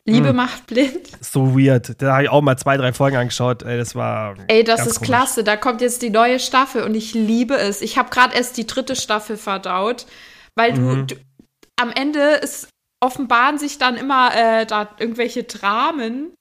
Liebe 0.06 0.30
Hm. 0.30 0.36
macht 0.38 0.68
blind. 0.68 1.10
So 1.20 1.58
weird. 1.60 2.02
Da 2.02 2.14
habe 2.14 2.24
ich 2.24 2.30
auch 2.30 2.42
mal 2.42 2.56
zwei, 2.58 2.78
drei 2.78 2.94
Folgen 2.94 3.18
angeschaut. 3.18 3.64
Ey, 3.64 3.78
das 3.78 3.96
war. 3.96 4.36
Ey, 4.48 4.64
das 4.64 4.86
ist 4.88 4.96
komisch. 5.00 5.08
klasse. 5.10 5.44
Da 5.44 5.58
kommt 5.58 5.82
jetzt 5.82 6.02
die 6.04 6.10
neue 6.10 6.40
Staffel 6.40 6.84
und 6.84 6.96
ich 6.96 7.14
liebe 7.14 7.56
es. 7.56 7.82
Ich 7.82 7.98
habe 7.98 8.10
gerade 8.12 8.34
erst 8.34 8.56
die 8.56 8.66
dritte 8.68 8.96
Staffel 8.96 9.36
verdaut, 9.36 10.06
weil 10.56 10.72
du, 10.74 10.80
Mhm. 10.82 11.08
du 11.08 11.16
am 11.76 11.92
Ende 11.92 12.20
ist, 12.42 12.70
offenbaren 13.02 13.58
sich 13.58 13.78
dann 13.78 13.96
immer 13.96 14.34
äh, 14.36 14.66
da 14.66 14.90
irgendwelche 15.00 15.44
Dramen 15.44 16.34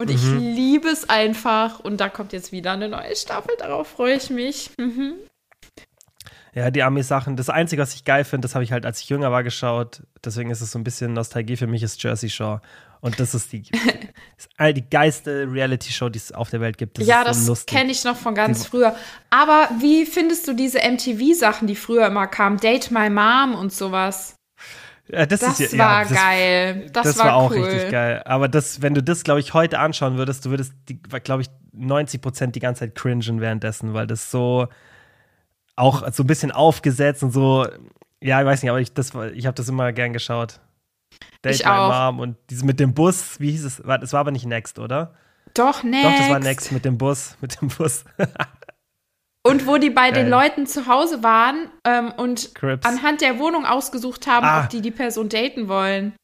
und 0.00 0.10
ich 0.10 0.22
Mhm. 0.22 0.38
liebe 0.38 0.88
es 0.88 1.08
einfach. 1.08 1.80
Und 1.80 1.98
da 2.00 2.08
kommt 2.08 2.32
jetzt 2.32 2.52
wieder 2.52 2.72
eine 2.72 2.88
neue 2.88 3.14
Staffel. 3.16 3.54
Darauf 3.58 3.88
freue 3.88 4.14
ich 4.14 4.30
mich. 4.30 4.70
Mhm. 4.78 5.14
Ja, 6.54 6.70
die 6.70 6.82
Ami-Sachen. 6.82 7.36
Das 7.36 7.50
Einzige, 7.50 7.82
was 7.82 7.94
ich 7.94 8.04
geil 8.04 8.24
finde, 8.24 8.46
das 8.46 8.54
habe 8.54 8.64
ich 8.64 8.72
halt, 8.72 8.84
als 8.86 9.00
ich 9.00 9.08
jünger 9.08 9.30
war, 9.30 9.42
geschaut. 9.44 10.02
Deswegen 10.24 10.50
ist 10.50 10.60
es 10.60 10.72
so 10.72 10.78
ein 10.78 10.84
bisschen 10.84 11.12
Nostalgie 11.12 11.56
für 11.56 11.66
mich, 11.66 11.82
ist 11.82 12.02
Jersey 12.02 12.30
Shore. 12.30 12.60
Und 13.00 13.20
das 13.20 13.34
ist 13.34 13.52
die, 13.52 13.62
ist 14.38 14.48
all 14.56 14.74
die 14.74 14.88
geilste 14.88 15.46
Reality-Show, 15.48 16.08
die 16.08 16.18
es 16.18 16.32
auf 16.32 16.50
der 16.50 16.60
Welt 16.60 16.78
gibt. 16.78 16.98
Das 16.98 17.06
ja, 17.06 17.32
so 17.32 17.52
das 17.52 17.66
kenne 17.66 17.92
ich 17.92 18.02
noch 18.02 18.16
von 18.16 18.34
ganz 18.34 18.66
früher. 18.66 18.96
Aber 19.30 19.68
wie 19.78 20.04
findest 20.04 20.48
du 20.48 20.54
diese 20.54 20.78
MTV-Sachen, 20.78 21.68
die 21.68 21.76
früher 21.76 22.06
immer 22.06 22.26
kamen? 22.26 22.56
Date 22.58 22.90
My 22.90 23.08
Mom 23.08 23.54
und 23.54 23.72
sowas. 23.72 24.34
Das, 25.08 25.40
Das 25.40 25.60
ist, 25.60 25.72
ja, 25.72 25.78
war 25.78 26.02
ja, 26.02 26.08
das, 26.08 26.18
geil. 26.18 26.90
Das, 26.92 27.06
Das, 27.06 27.18
war, 27.18 27.26
war, 27.26 27.36
auch 27.36 27.50
cool. 27.50 27.64
richtig 27.64 27.90
geil. 27.90 28.22
Aber 28.24 28.48
das, 28.48 28.82
wenn 28.82 28.94
du 28.94 29.02
das, 29.02 29.24
glaube 29.24 29.40
ich, 29.40 29.54
heute 29.54 29.78
anschauen 29.78 30.18
würdest, 30.18 30.44
du 30.44 30.50
würdest, 30.50 30.74
glaube 31.24 31.42
ich, 31.42 31.48
90 31.72 32.20
Prozent 32.20 32.56
die 32.56 32.60
ganze 32.60 32.80
Zeit 32.80 32.94
cringen 32.94 33.40
währenddessen, 33.40 33.94
weil 33.94 34.06
das 34.06 34.30
so 34.30 34.68
auch 35.76 36.12
so 36.12 36.24
ein 36.24 36.26
bisschen 36.26 36.50
aufgesetzt 36.50 37.22
und 37.22 37.32
so. 37.32 37.66
Ja, 38.20 38.40
ich 38.40 38.46
weiß 38.46 38.62
nicht, 38.62 38.70
aber 38.70 38.80
ich, 38.80 38.92
das 38.92 39.12
ich 39.34 39.46
habe 39.46 39.54
das 39.54 39.68
immer 39.68 39.92
gern 39.92 40.12
geschaut. 40.12 40.60
Date 41.44 41.54
Ich 41.54 41.64
My 41.64 41.70
auch. 41.70 42.12
Mom 42.12 42.20
und 42.20 42.36
dieses 42.50 42.64
mit 42.64 42.80
dem 42.80 42.94
Bus, 42.94 43.38
wie 43.40 43.52
hieß 43.52 43.64
es? 43.64 43.76
Das 43.76 44.12
war 44.12 44.20
aber 44.20 44.32
nicht 44.32 44.44
Next, 44.44 44.78
oder? 44.78 45.14
Doch, 45.54 45.82
next. 45.82 46.04
Doch, 46.04 46.18
das 46.18 46.30
war 46.30 46.38
Next 46.40 46.72
mit 46.72 46.84
dem 46.84 46.98
Bus, 46.98 47.36
mit 47.40 47.60
dem 47.60 47.68
Bus. 47.68 48.04
Und 49.48 49.66
wo 49.66 49.76
die 49.78 49.90
bei 49.90 50.10
den 50.10 50.30
Geil. 50.30 50.42
Leuten 50.48 50.66
zu 50.66 50.86
Hause 50.86 51.22
waren 51.22 51.70
ähm, 51.84 52.12
und 52.16 52.54
Crips. 52.54 52.86
anhand 52.86 53.20
der 53.20 53.38
Wohnung 53.38 53.64
ausgesucht 53.66 54.26
haben, 54.26 54.44
Ah. 54.46 54.62
ob 54.64 54.70
die 54.70 54.80
die 54.80 54.90
Person 54.90 55.28
daten 55.28 55.68
wollen. 55.68 56.14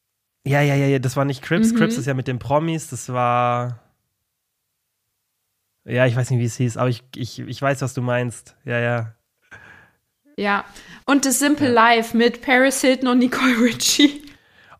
Ja, 0.46 0.60
ja, 0.60 0.74
ja, 0.74 0.86
ja, 0.86 0.98
das 0.98 1.16
war 1.16 1.24
nicht 1.24 1.42
Crips. 1.42 1.72
Mhm. 1.72 1.76
Crips 1.76 1.96
ist 1.96 2.06
ja 2.06 2.14
mit 2.14 2.28
den 2.28 2.38
Promis, 2.38 2.88
das 2.90 3.08
war. 3.12 3.80
Ja, 5.86 6.06
ich 6.06 6.16
weiß 6.16 6.30
nicht, 6.30 6.40
wie 6.40 6.44
es 6.46 6.56
hieß, 6.56 6.76
aber 6.76 6.88
ich, 6.88 7.02
ich, 7.14 7.38
ich 7.40 7.60
weiß, 7.60 7.82
was 7.82 7.92
du 7.94 8.00
meinst. 8.00 8.56
Ja, 8.64 8.78
ja. 8.78 9.14
Ja. 10.36 10.64
Und 11.04 11.24
The 11.24 11.30
Simple 11.30 11.70
Life 11.70 12.16
mit 12.16 12.42
Paris 12.42 12.80
Hilton 12.80 13.08
und 13.08 13.18
Nicole 13.18 13.60
Richie. 13.60 14.22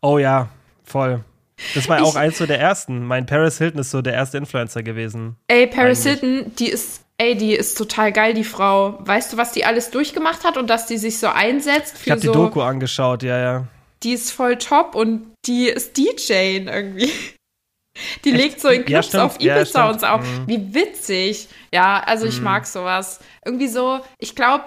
Oh 0.01 0.17
ja, 0.17 0.49
voll. 0.83 1.23
Das 1.73 1.87
war 1.87 1.99
Ich- 1.99 2.03
auch 2.03 2.15
eins 2.15 2.37
so 2.39 2.45
der 2.45 2.59
ersten. 2.59 3.05
Mein 3.05 3.25
Paris 3.25 3.57
Hilton 3.59 3.79
ist 3.79 3.91
so 3.91 4.01
der 4.01 4.13
erste 4.13 4.37
Influencer 4.37 4.83
gewesen. 4.83 5.37
Ey, 5.47 5.67
Paris 5.67 6.05
Eigentlich. 6.05 6.19
Hilton, 6.21 6.55
die 6.57 6.69
ist, 6.69 7.04
ey, 7.17 7.35
die 7.37 7.53
ist 7.53 7.77
total 7.77 8.11
geil, 8.11 8.33
die 8.33 8.43
Frau. 8.43 8.97
Weißt 8.99 9.33
du, 9.33 9.37
was 9.37 9.51
die 9.51 9.65
alles 9.65 9.91
durchgemacht 9.91 10.43
hat 10.43 10.57
und 10.57 10.69
dass 10.69 10.85
die 10.85 10.97
sich 10.97 11.19
so 11.19 11.27
einsetzt 11.27 11.95
Ich 12.03 12.11
habe 12.11 12.21
die 12.21 12.27
so. 12.27 12.33
Doku 12.33 12.61
angeschaut, 12.61 13.23
ja, 13.23 13.37
ja. 13.39 13.67
Die 14.03 14.13
ist 14.13 14.31
voll 14.31 14.57
top 14.57 14.95
und 14.95 15.33
die 15.45 15.67
ist 15.67 15.97
DJ 15.97 16.57
irgendwie. 16.65 17.09
Die 18.25 18.31
Echt? 18.31 18.37
legt 18.41 18.59
so 18.61 18.67
in 18.67 18.81
Ja, 18.81 18.85
Clubs 18.99 19.07
stimmt. 19.07 19.23
auf 19.23 19.41
Ja, 19.41 19.55
Ibiza 19.55 19.89
und 19.89 20.01
so 20.01 20.05
auf. 20.07 20.21
Mhm. 20.21 20.47
Wie 20.47 20.73
witzig. 20.73 21.47
Ja, 21.73 22.03
also 22.05 22.25
ich 22.25 22.41
mag 22.41 22.67
sowas. 22.67 23.21
Irgendwie 23.45 23.69
so, 23.69 24.01
ich 24.19 24.35
glaube, 24.35 24.65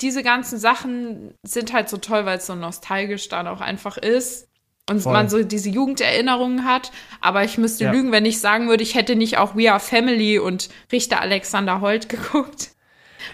diese 0.00 0.22
ganzen 0.22 0.56
Sachen 0.60 1.34
sind 1.44 1.72
halt 1.72 1.88
so 1.88 1.96
toll, 1.96 2.24
weil 2.24 2.38
es 2.38 2.46
so 2.46 2.54
nostalgisch 2.54 3.28
dann 3.28 3.48
auch 3.48 3.60
einfach 3.60 3.96
ist. 3.96 4.45
Und 4.88 5.00
Voll. 5.00 5.12
man 5.12 5.28
so 5.28 5.42
diese 5.42 5.68
Jugenderinnerungen 5.68 6.64
hat. 6.64 6.92
Aber 7.20 7.42
ich 7.42 7.58
müsste 7.58 7.84
Ja. 7.84 7.92
lügen, 7.92 8.12
wenn 8.12 8.24
ich 8.24 8.40
sagen 8.40 8.68
würde, 8.68 8.84
ich 8.84 8.94
hätte 8.94 9.16
nicht 9.16 9.36
auch 9.38 9.56
We 9.56 9.70
Are 9.70 9.80
Family 9.80 10.38
und 10.38 10.68
Richter 10.92 11.20
Alexander 11.20 11.80
Holt 11.80 12.08
geguckt. 12.08 12.70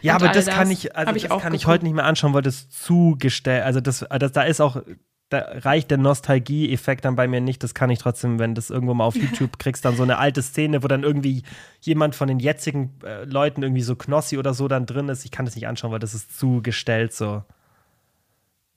Ja, 0.00 0.16
Und 0.16 0.22
aber 0.22 0.32
das 0.32 0.46
das 0.46 0.54
kann 0.54 0.70
ich, 0.70 0.96
also 0.96 1.14
ich 1.14 1.22
das 1.24 1.30
auch 1.30 1.42
kann 1.42 1.52
ich 1.52 1.66
heute 1.66 1.84
nicht 1.84 1.94
mehr 1.94 2.06
anschauen, 2.06 2.32
weil 2.32 2.40
das 2.42 2.70
zugestellt, 2.70 3.64
also 3.64 3.80
das, 3.82 4.04
das, 4.18 4.32
da 4.32 4.42
ist 4.44 4.60
auch, 4.62 4.82
da 5.28 5.38
reicht 5.38 5.90
der 5.90 5.98
Nostalgie-Effekt 5.98 7.04
dann 7.04 7.16
bei 7.16 7.28
mir 7.28 7.40
nicht. 7.42 7.62
Das 7.62 7.74
kann 7.74 7.90
ich 7.90 7.98
trotzdem, 7.98 8.38
wenn 8.38 8.54
das 8.54 8.70
irgendwo 8.70 8.94
mal 8.94 9.04
auf 9.04 9.16
YouTube 9.22 9.58
kriegst, 9.58 9.84
dann 9.84 9.94
so 9.96 10.02
eine 10.02 10.16
alte 10.18 10.40
Szene, 10.42 10.82
wo 10.82 10.88
dann 10.88 11.02
irgendwie 11.02 11.42
jemand 11.82 12.14
von 12.14 12.28
den 12.28 12.38
jetzigen 12.38 12.94
äh, 13.04 13.24
Leuten 13.24 13.62
irgendwie 13.62 13.82
so 13.82 13.94
Knossi 13.94 14.38
oder 14.38 14.54
so 14.54 14.68
dann 14.68 14.86
drin 14.86 15.10
ist. 15.10 15.24
Ich 15.26 15.30
kann 15.30 15.44
das 15.44 15.54
nicht 15.54 15.66
anschauen, 15.68 15.92
weil 15.92 15.98
das 15.98 16.14
ist 16.14 16.38
zugestellt 16.38 17.12
so. 17.12 17.42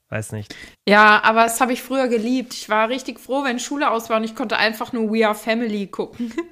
Weiß 0.09 0.31
nicht. 0.31 0.55
Ja, 0.87 1.23
aber 1.23 1.43
das 1.43 1.59
habe 1.61 1.73
ich 1.73 1.81
früher 1.81 2.07
geliebt. 2.07 2.53
Ich 2.53 2.69
war 2.69 2.89
richtig 2.89 3.19
froh, 3.19 3.43
wenn 3.43 3.59
Schule 3.59 3.89
aus 3.89 4.09
war 4.09 4.17
und 4.17 4.23
ich 4.23 4.35
konnte 4.35 4.57
einfach 4.57 4.93
nur 4.93 5.11
We 5.11 5.25
Are 5.25 5.35
Family 5.35 5.87
gucken. 5.87 6.33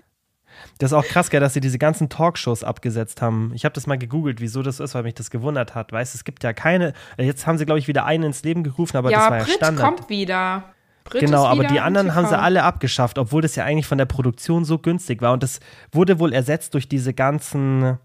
Das 0.78 0.92
ist 0.92 0.94
auch 0.94 1.06
krass, 1.06 1.30
gell, 1.30 1.40
dass 1.40 1.54
sie 1.54 1.62
diese 1.62 1.78
ganzen 1.78 2.10
Talkshows 2.10 2.64
abgesetzt 2.64 3.22
haben. 3.22 3.52
Ich 3.56 3.66
habe 3.66 3.74
das 3.74 3.88
mal 3.88 3.98
gegoogelt, 3.98 4.40
wieso 4.42 4.62
das 4.62 4.80
ist, 4.80 4.96
weil 4.96 5.04
mich 5.04 5.14
das 5.14 5.30
gewundert 5.30 5.76
hat. 5.76 5.92
Weißt, 5.92 6.16
es 6.16 6.24
gibt 6.24 6.44
ja 6.44 6.54
keine. 6.54 6.94
äh, 7.18 7.26
Jetzt 7.26 7.48
haben 7.48 7.58
sie, 7.58 7.66
glaube 7.66 7.80
ich, 7.80 7.88
wieder 7.88 8.06
einen 8.06 8.26
ins 8.26 8.44
Leben 8.44 8.64
gerufen, 8.64 8.98
aber 8.98 9.10
das 9.10 9.24
ja, 9.24 9.30
war 9.30 9.38
ja 9.40 9.44
Brit 9.44 9.56
Standard. 9.56 9.86
kommt 9.86 10.10
wieder. 10.10 10.64
Brit 11.04 11.22
Genau, 11.22 11.46
aber 11.46 11.66
die 11.66 11.80
anderen 11.80 12.16
haben 12.16 12.28
sie 12.28 12.38
alle 12.38 12.64
abgeschafft, 12.64 13.18
obwohl 13.18 13.42
das 13.42 13.56
ja 13.56 13.66
eigentlich 13.66 13.88
von 13.88 13.98
der 13.98 14.06
Produktion 14.06 14.64
so 14.64 14.80
günstig 14.80 15.22
war. 15.22 15.34
Und 15.34 15.44
das 15.44 15.60
wurde 15.92 16.20
wohl 16.20 16.34
ersetzt 16.34 16.74
durch 16.74 16.88
diese 16.88 17.14
ganzen, 17.14 17.98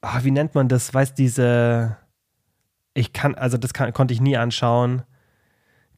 ah, 0.00 0.20
wie 0.22 0.30
nennt 0.30 0.54
man 0.54 0.68
das? 0.68 0.92
Weißt 0.94 1.18
diese, 1.18 1.96
ich 2.96 3.12
kann, 3.12 3.34
also 3.34 3.58
das 3.58 3.72
kann, 3.72 3.92
konnte 3.92 4.14
ich 4.14 4.20
nie 4.20 4.36
anschauen. 4.36 5.02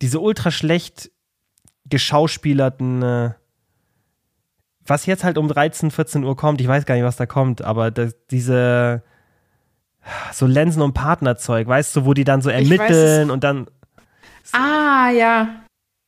Diese 0.02 0.20
ultra 0.20 0.50
schlecht 0.50 1.10
geschauspielerten, 1.86 3.02
äh, 3.02 3.30
was 4.86 5.06
jetzt 5.06 5.24
halt 5.24 5.38
um 5.38 5.48
13, 5.48 5.90
14 5.90 6.24
Uhr 6.24 6.36
kommt, 6.36 6.60
ich 6.60 6.68
weiß 6.68 6.86
gar 6.86 6.94
nicht, 6.94 7.04
was 7.04 7.16
da 7.16 7.26
kommt, 7.26 7.62
aber 7.62 7.90
das, 7.90 8.16
diese 8.30 9.02
so 10.32 10.46
Lensen- 10.46 10.82
und 10.82 10.94
Partnerzeug, 10.94 11.66
weißt 11.66 11.96
du, 11.96 12.04
wo 12.04 12.14
die 12.14 12.24
dann 12.24 12.40
so 12.40 12.50
weiß 12.50 12.62
ermitteln 12.62 13.30
und 13.30 13.44
dann 13.44 13.66
Ah, 14.52 15.10
ja. 15.10 15.48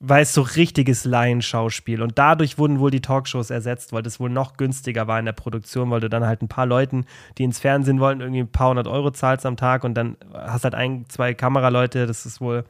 Weil 0.01 0.23
es 0.23 0.33
so 0.33 0.41
richtiges 0.41 1.05
Laienschauspiel 1.05 2.01
und 2.01 2.19
dadurch 2.19 2.59
wurden 2.59 2.81
wohl 2.81 2.91
die 2.91 3.03
Talkshows 3.03 3.51
ersetzt, 3.51 3.93
weil 3.93 4.03
das 4.03 4.19
wohl 4.19 4.31
noch 4.31 4.57
günstiger 4.57 5.07
war 5.07 5.19
in 5.19 5.27
der 5.27 5.33
Produktion, 5.33 5.91
weil 5.91 6.01
du 6.01 6.09
dann 6.09 6.25
halt 6.25 6.41
ein 6.41 6.49
paar 6.49 6.67
Leuten, 6.67 7.05
die 7.37 7.45
ins 7.45 7.61
Fernsehen 7.61 8.01
wollen, 8.01 8.21
irgendwie 8.21 8.41
ein 8.41 8.51
paar 8.51 8.71
hundert 8.71 8.89
Euro 8.89 9.11
zahlst 9.11 9.45
am 9.45 9.59
Tag 9.59 9.85
und 9.85 9.95
dann 9.95 10.17
hast 10.33 10.65
halt 10.65 10.75
ein, 10.75 11.05
zwei 11.09 11.35
Kameraleute, 11.35 12.07
das 12.07 12.25
ist 12.25 12.41
wohl 12.41 12.65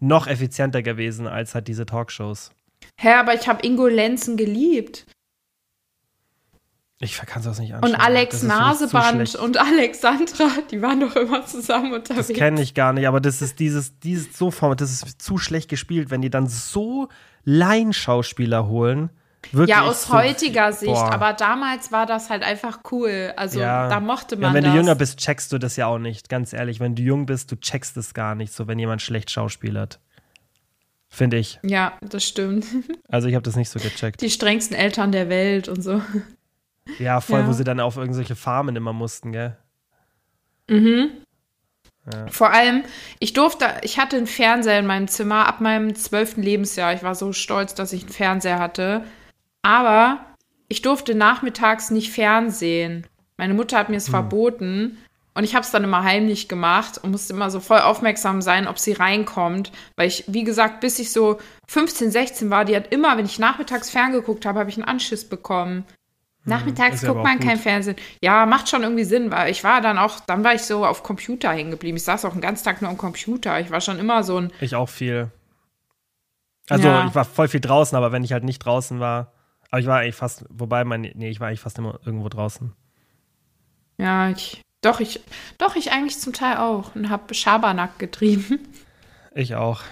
noch 0.00 0.26
effizienter 0.26 0.82
gewesen 0.82 1.26
als 1.26 1.54
halt 1.54 1.66
diese 1.66 1.86
Talkshows. 1.86 2.50
Hä, 2.98 3.14
aber 3.14 3.34
ich 3.34 3.48
habe 3.48 3.66
Ingo 3.66 3.86
Lenzen 3.86 4.36
geliebt. 4.36 5.06
Ich 6.98 7.18
kann 7.18 7.42
das 7.42 7.58
nicht 7.58 7.74
anschauen. 7.74 7.92
Und 7.94 8.00
Alex 8.00 8.42
Naseband 8.42 9.34
und 9.34 9.58
Alexandra, 9.58 10.48
die 10.70 10.80
waren 10.80 11.00
doch 11.00 11.14
immer 11.14 11.44
zusammen 11.44 11.92
unterwegs. 11.92 12.28
Das 12.28 12.36
kenne 12.36 12.62
ich 12.62 12.72
gar 12.72 12.94
nicht, 12.94 13.06
aber 13.06 13.20
das 13.20 13.42
ist 13.42 13.58
dieses, 13.58 13.98
dieses 14.00 14.36
so 14.36 14.50
Format, 14.50 14.80
das 14.80 14.90
ist 14.90 15.20
zu 15.20 15.36
schlecht 15.36 15.68
gespielt, 15.68 16.10
wenn 16.10 16.22
die 16.22 16.30
dann 16.30 16.46
so 16.46 17.08
Laienschauspieler 17.44 18.66
holen. 18.66 19.10
Wirklich 19.52 19.76
ja, 19.76 19.82
aus 19.82 20.04
so, 20.06 20.14
heutiger 20.14 20.72
Sicht, 20.72 20.92
boah. 20.92 21.12
aber 21.12 21.32
damals 21.34 21.92
war 21.92 22.06
das 22.06 22.30
halt 22.30 22.42
einfach 22.42 22.80
cool. 22.90 23.32
Also 23.36 23.60
Ja. 23.60 23.88
da 23.88 24.00
mochte 24.00 24.34
Ja, 24.34 24.40
man 24.40 24.54
wenn 24.54 24.64
das. 24.64 24.72
du 24.72 24.78
jünger 24.78 24.94
bist, 24.96 25.18
checkst 25.20 25.52
du 25.52 25.58
das 25.58 25.76
ja 25.76 25.86
auch 25.86 25.98
nicht, 25.98 26.28
ganz 26.28 26.52
ehrlich. 26.52 26.80
Wenn 26.80 26.96
du 26.96 27.02
jung 27.02 27.26
bist, 27.26 27.52
du 27.52 27.56
checkst 27.56 27.96
es 27.96 28.12
gar 28.14 28.34
nicht, 28.34 28.52
so 28.52 28.66
wenn 28.66 28.78
jemand 28.78 29.02
schlecht 29.02 29.30
schauspielert. 29.30 30.00
Finde 31.08 31.36
ich. 31.36 31.60
Ja, 31.62 31.92
das 32.00 32.24
stimmt. 32.24 32.64
Also 33.08 33.28
ich 33.28 33.34
habe 33.36 33.44
das 33.44 33.54
nicht 33.54 33.70
so 33.70 33.78
gecheckt. 33.78 34.20
Die 34.20 34.30
strengsten 34.30 34.76
Eltern 34.76 35.12
der 35.12 35.28
Welt 35.28 35.68
und 35.68 35.80
so. 35.82 36.02
Ja, 36.98 37.20
voll, 37.20 37.40
Ja. 37.40 37.46
wo 37.48 37.52
sie 37.52 37.64
dann 37.64 37.80
auf 37.80 37.96
irgendwelche 37.96 38.36
Farmen 38.36 38.76
immer 38.76 38.92
mussten, 38.92 39.32
gell? 39.32 39.56
Vor 42.30 42.52
allem, 42.52 42.84
ich 43.18 43.32
durfte, 43.32 43.66
ich 43.82 43.98
hatte 43.98 44.16
einen 44.16 44.26
Fernseher 44.28 44.78
in 44.78 44.86
meinem 44.86 45.08
Zimmer 45.08 45.46
ab 45.46 45.60
meinem 45.60 45.94
zwölften 45.96 46.42
Lebensjahr. 46.42 46.92
Ich 46.94 47.02
war 47.02 47.14
so 47.16 47.32
stolz, 47.32 47.74
dass 47.74 47.92
ich 47.92 48.02
einen 48.02 48.12
Fernseher 48.12 48.58
hatte. 48.60 49.04
Aber 49.62 50.20
ich 50.68 50.82
durfte 50.82 51.14
nachmittags 51.16 51.90
nicht 51.90 52.12
fernsehen. 52.12 53.06
Meine 53.36 53.54
Mutter 53.54 53.78
hat 53.78 53.88
mir 53.88 53.96
es 53.96 54.08
verboten. 54.08 54.98
Und 55.34 55.44
ich 55.44 55.54
habe 55.54 55.64
es 55.64 55.70
dann 55.70 55.84
immer 55.84 56.02
heimlich 56.04 56.48
gemacht 56.48 56.98
und 57.02 57.10
musste 57.10 57.34
immer 57.34 57.50
so 57.50 57.60
voll 57.60 57.80
aufmerksam 57.80 58.40
sein, 58.40 58.68
ob 58.68 58.78
sie 58.78 58.92
reinkommt. 58.92 59.70
Weil 59.96 60.08
ich, 60.08 60.24
wie 60.28 60.44
gesagt, 60.44 60.80
bis 60.80 60.98
ich 60.98 61.12
so 61.12 61.38
15, 61.68 62.10
16 62.10 62.50
war, 62.50 62.64
die 62.64 62.74
hat 62.74 62.92
immer, 62.92 63.18
wenn 63.18 63.26
ich 63.26 63.38
nachmittags 63.38 63.90
ferngeguckt 63.90 64.46
habe, 64.46 64.60
habe 64.60 64.70
ich 64.70 64.76
einen 64.76 64.88
Anschiss 64.88 65.28
bekommen. 65.28 65.84
Nachmittags 66.46 66.96
ist 66.96 67.02
ja 67.02 67.12
guckt 67.12 67.24
man 67.24 67.38
kein. 67.40 67.58
Fernsehen. 67.58 67.96
Ja, 68.22 68.46
macht 68.46 68.68
schon 68.68 68.82
irgendwie 68.82 69.04
Sinn, 69.04 69.30
weil 69.30 69.50
ich 69.50 69.64
war 69.64 69.80
dann 69.80 69.98
auch, 69.98 70.20
dann 70.20 70.44
war 70.44 70.54
ich 70.54 70.62
so 70.62 70.86
auf 70.86 71.02
Computer 71.02 71.50
hängen 71.52 71.70
geblieben. 71.72 71.96
Ich 71.96 72.04
saß 72.04 72.24
auch 72.24 72.32
den 72.32 72.40
ganzen 72.40 72.64
Tag 72.64 72.80
nur 72.82 72.90
am 72.90 72.96
Computer. 72.96 73.58
Ich 73.60 73.70
war 73.70 73.80
schon 73.80 73.98
immer 73.98 74.22
so 74.22 74.38
ein, 74.38 74.52
Ich 74.60 74.74
auch 74.76 74.88
viel. 74.88 75.30
Also 76.68 76.86
Ja. 76.88 77.06
ich 77.06 77.14
war 77.14 77.24
voll 77.24 77.48
viel 77.48 77.60
draußen, 77.60 77.96
aber 77.96 78.12
wenn 78.12 78.24
ich 78.24 78.32
halt 78.32 78.44
nicht 78.44 78.60
draußen 78.60 79.00
war, 79.00 79.32
aber 79.70 79.80
ich 79.80 79.86
war 79.86 79.98
eigentlich 79.98 80.14
fast, 80.14 80.44
wobei 80.48 80.84
mein, 80.84 81.00
nee, 81.14 81.28
ich 81.30 81.40
war 81.40 81.48
eigentlich 81.48 81.60
fast 81.60 81.78
immer 81.78 81.98
irgendwo 82.04 82.28
draußen. 82.28 82.72
ja, 83.98 84.30
ich, 84.30 84.62
doch, 84.82 85.00
ich, 85.00 85.20
doch, 85.58 85.74
ich 85.74 85.90
eigentlich 85.90 86.18
zum 86.20 86.32
Teil 86.32 86.58
auch 86.58 86.94
und 86.94 87.10
habe 87.10 87.34
Schabernack 87.34 87.98
getrieben. 87.98 88.58
Ich 89.38 89.54
auch. 89.54 89.82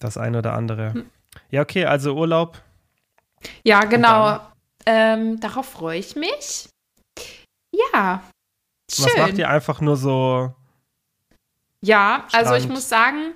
Das 0.00 0.18
eine 0.18 0.36
oder 0.36 0.52
andere. 0.52 0.92
Hm. 0.92 1.06
Ja, 1.50 1.62
okay, 1.62 1.86
also 1.86 2.14
Urlaub. 2.14 2.60
Ja, 3.64 3.80
genau. 3.84 4.38
Ähm, 4.92 5.38
darauf 5.38 5.66
freue 5.68 5.98
ich 6.00 6.16
mich. 6.16 6.68
Ja. 7.72 8.24
Schön. 8.90 9.04
Was 9.06 9.16
macht 9.16 9.38
ihr 9.38 9.48
einfach 9.48 9.80
nur 9.80 9.96
so? 9.96 10.52
Ja, 11.80 12.26
also 12.32 12.54
ich 12.54 12.62
Strand. 12.64 12.74
muss 12.74 12.88
sagen, 12.88 13.34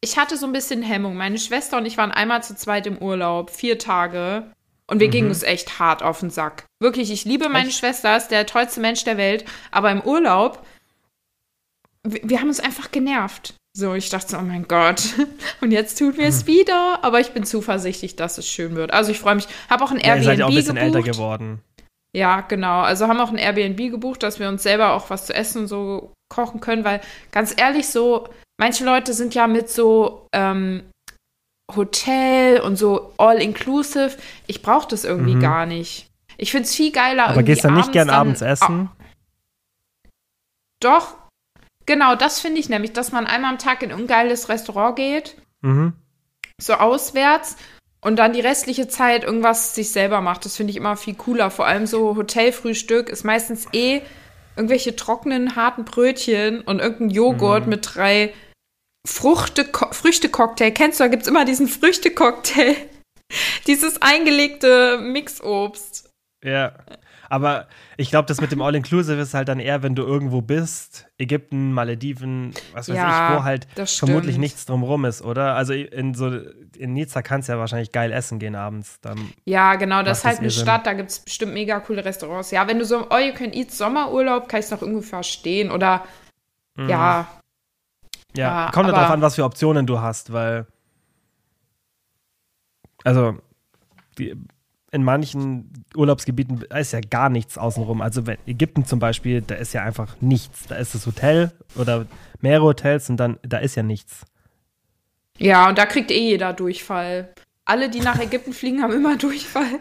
ich 0.00 0.18
hatte 0.18 0.36
so 0.36 0.46
ein 0.46 0.52
bisschen 0.52 0.82
Hemmung. 0.82 1.16
Meine 1.16 1.38
Schwester 1.38 1.76
und 1.78 1.86
ich 1.86 1.96
waren 1.98 2.10
einmal 2.10 2.42
zu 2.42 2.56
zweit 2.56 2.86
im 2.88 2.98
Urlaub, 2.98 3.50
vier 3.50 3.78
Tage. 3.78 4.50
Und 4.88 4.98
wir 5.00 5.08
gingen 5.08 5.28
uns 5.28 5.42
echt 5.44 5.78
hart 5.78 6.02
auf 6.02 6.20
den 6.20 6.30
Sack. 6.30 6.64
Wirklich, 6.80 7.12
ich 7.12 7.24
liebe 7.24 7.48
meine 7.48 7.64
Mhm. 7.66 7.68
Echt? 7.68 7.78
Schwester, 7.78 8.16
ist 8.16 8.28
der 8.28 8.46
tollste 8.46 8.80
Mensch 8.80 9.04
der 9.04 9.18
Welt. 9.18 9.44
Aber 9.70 9.92
im 9.92 10.00
Urlaub, 10.00 10.66
wir, 12.02 12.20
wir 12.24 12.40
haben 12.40 12.48
uns 12.48 12.58
einfach 12.60 12.90
genervt. 12.90 13.54
So, 13.78 13.94
ich 13.94 14.08
dachte 14.10 14.30
so, 14.32 14.38
oh 14.38 14.42
mein 14.42 14.66
Gott. 14.66 15.02
Und 15.60 15.70
jetzt 15.70 15.98
tun 15.98 16.16
wir 16.16 16.26
es 16.26 16.48
wieder. 16.48 16.98
Aber 17.04 17.20
ich 17.20 17.30
bin 17.30 17.44
zuversichtlich, 17.44 18.16
dass 18.16 18.36
es 18.36 18.48
schön 18.48 18.74
wird. 18.74 18.92
Also 18.92 19.12
ich 19.12 19.20
freue 19.20 19.36
mich. 19.36 19.46
Habe 19.70 19.84
auch 19.84 19.92
ein 19.92 19.98
Ja, 20.00 20.16
Airbnb 20.16 20.18
ihr 20.18 20.24
seid 20.24 20.38
ja 20.40 20.44
auch 20.46 20.48
ein 20.50 20.54
bisschen 20.56 20.74
gebucht. 20.74 20.96
älter 20.96 21.02
geworden. 21.12 21.62
Ja, 22.12 22.40
genau. 22.40 22.80
Also 22.80 23.06
haben 23.06 23.20
auch 23.20 23.30
ein 23.30 23.38
Airbnb 23.38 23.76
gebucht, 23.92 24.24
dass 24.24 24.40
wir 24.40 24.48
uns 24.48 24.64
selber 24.64 24.94
auch 24.94 25.10
was 25.10 25.26
zu 25.26 25.34
essen 25.34 25.62
und 25.62 25.68
so 25.68 26.12
kochen 26.28 26.58
können, 26.60 26.82
weil 26.84 27.00
ganz 27.30 27.54
ehrlich, 27.56 27.86
so, 27.86 28.28
manche 28.58 28.84
Leute 28.84 29.12
sind 29.12 29.36
ja 29.36 29.46
mit 29.46 29.70
so 29.70 30.26
ähm, 30.32 30.82
Hotel 31.76 32.60
und 32.60 32.74
so 32.74 33.12
all-inclusive. 33.18 34.16
Ich 34.48 34.60
brauche 34.62 34.88
das 34.88 35.04
irgendwie 35.04 35.36
Mhm. 35.36 35.40
gar 35.40 35.66
nicht. 35.66 36.08
Ich 36.36 36.50
finde 36.50 36.64
es 36.64 36.74
viel 36.74 36.90
geiler. 36.90 37.28
Aber 37.28 37.44
gehst 37.44 37.62
du 37.62 37.70
nicht 37.70 37.92
gern 37.92 38.10
abends 38.10 38.40
essen? 38.42 38.90
Doch, 40.80 41.14
genau, 41.88 42.14
das 42.14 42.38
finde 42.38 42.60
ich 42.60 42.68
nämlich, 42.68 42.92
dass 42.92 43.10
man 43.10 43.26
einmal 43.26 43.50
am 43.50 43.58
Tag 43.58 43.82
in 43.82 43.90
ein 43.90 44.06
geiles 44.06 44.48
Restaurant 44.48 44.94
geht, 44.94 45.34
Mhm. 45.62 45.94
so 46.60 46.74
auswärts 46.74 47.56
und 48.00 48.16
dann 48.16 48.32
die 48.32 48.40
restliche 48.40 48.86
Zeit 48.86 49.24
irgendwas 49.24 49.74
sich 49.74 49.90
selber 49.90 50.20
macht. 50.20 50.44
Das 50.44 50.56
finde 50.56 50.70
ich 50.70 50.76
immer 50.76 50.96
viel 50.96 51.14
cooler. 51.16 51.50
Vor 51.50 51.66
allem 51.66 51.86
so 51.86 52.14
Hotelfrühstück 52.14 53.08
ist 53.08 53.24
meistens 53.24 53.66
eh 53.72 54.02
irgendwelche 54.56 54.94
trockenen, 54.94 55.56
harten 55.56 55.84
Brötchen 55.84 56.60
und 56.60 56.78
irgendein 56.80 57.10
Joghurt 57.10 57.64
Mhm. 57.64 57.70
mit 57.70 57.88
drei 57.94 58.32
Früchtecocktail. 59.06 60.72
Kennst 60.72 61.00
du, 61.00 61.04
da 61.04 61.08
gibt 61.08 61.22
es 61.22 61.28
immer 61.28 61.44
diesen 61.44 61.68
Früchtecocktail. 61.68 62.76
Dieses 63.66 64.00
eingelegte 64.02 64.98
Mixobst. 64.98 66.10
Ja. 66.44 66.72
Aber 67.28 67.66
ich 67.96 68.10
glaube, 68.10 68.26
das 68.26 68.40
mit 68.40 68.52
dem 68.52 68.62
All-Inclusive 68.62 69.20
ist 69.20 69.34
halt 69.34 69.48
dann 69.48 69.60
eher, 69.60 69.82
wenn 69.82 69.94
du 69.94 70.02
irgendwo 70.02 70.40
bist, 70.40 71.06
Ägypten, 71.18 71.72
Malediven, 71.72 72.52
was 72.72 72.88
weiß 72.88 72.96
Ja, 72.96 73.08
ich, 73.08 73.38
wo 73.38 73.44
halt 73.44 73.66
vermutlich 73.86 74.34
stimmt. 74.34 74.38
nichts 74.40 74.66
drumrum 74.66 75.04
ist, 75.04 75.22
oder? 75.22 75.54
Also 75.54 75.72
in 75.74 76.14
so 76.14 76.30
in 76.76 76.92
Nizza 76.94 77.22
kannst 77.22 77.48
du 77.48 77.52
ja 77.52 77.58
wahrscheinlich 77.58 77.92
geil 77.92 78.12
essen 78.12 78.38
gehen 78.38 78.54
abends. 78.54 79.00
Dann, 79.00 79.32
Ja, 79.44 79.74
genau, 79.74 80.02
das 80.02 80.18
ist 80.18 80.24
halt 80.24 80.38
eine 80.38 80.50
Sinn. 80.50 80.62
Stadt, 80.62 80.86
da 80.86 80.94
gibt 80.94 81.10
es 81.10 81.20
bestimmt 81.20 81.52
mega 81.54 81.80
coole 81.80 82.04
Restaurants. 82.04 82.50
Ja, 82.50 82.66
wenn 82.68 82.78
du 82.78 82.84
so 82.84 83.08
All 83.10 83.22
You 83.26 83.34
Can 83.34 83.52
Eat 83.52 83.72
Sommerurlaub, 83.72 84.48
kann 84.48 84.60
ich 84.60 84.66
es 84.66 84.70
noch 84.70 84.82
irgendwie 84.82 85.04
verstehen. 85.06 85.70
Oder 85.70 86.04
Mhm. 86.76 86.88
ja, 86.88 87.26
ja, 88.36 88.66
ja, 88.66 88.70
kommt 88.72 88.86
halt 88.86 88.96
drauf 88.96 89.10
an, 89.10 89.20
was 89.20 89.34
für 89.34 89.44
Optionen 89.44 89.86
du 89.86 90.00
hast, 90.00 90.32
weil 90.32 90.66
also 93.04 93.36
die, 94.18 94.34
in 94.98 95.04
manchen 95.04 95.72
Urlaubsgebieten 95.96 96.62
ist 96.62 96.92
ja 96.92 97.00
gar 97.00 97.28
nichts 97.28 97.56
außenrum. 97.56 98.02
Also 98.02 98.26
wenn 98.26 98.38
Ägypten 98.46 98.84
zum 98.84 98.98
Beispiel, 98.98 99.42
da 99.42 99.54
ist 99.54 99.72
ja 99.72 99.82
einfach 99.82 100.16
nichts. 100.20 100.66
Da 100.66 100.74
ist 100.74 100.94
das 100.94 101.06
Hotel 101.06 101.52
oder 101.76 102.06
mehrere 102.40 102.64
Hotels 102.66 103.08
und 103.08 103.16
dann 103.18 103.38
da 103.42 103.58
ist 103.58 103.76
ja 103.76 103.82
nichts. 103.82 104.24
Ja, 105.38 105.68
und 105.68 105.78
da 105.78 105.86
kriegt 105.86 106.10
eh 106.10 106.30
jeder 106.30 106.52
Durchfall. 106.52 107.32
Alle, 107.64 107.90
die 107.90 108.00
nach 108.00 108.18
Ägypten 108.18 108.52
fliegen, 108.52 108.82
haben 108.82 108.92
immer 108.92 109.16
Durchfall. 109.16 109.64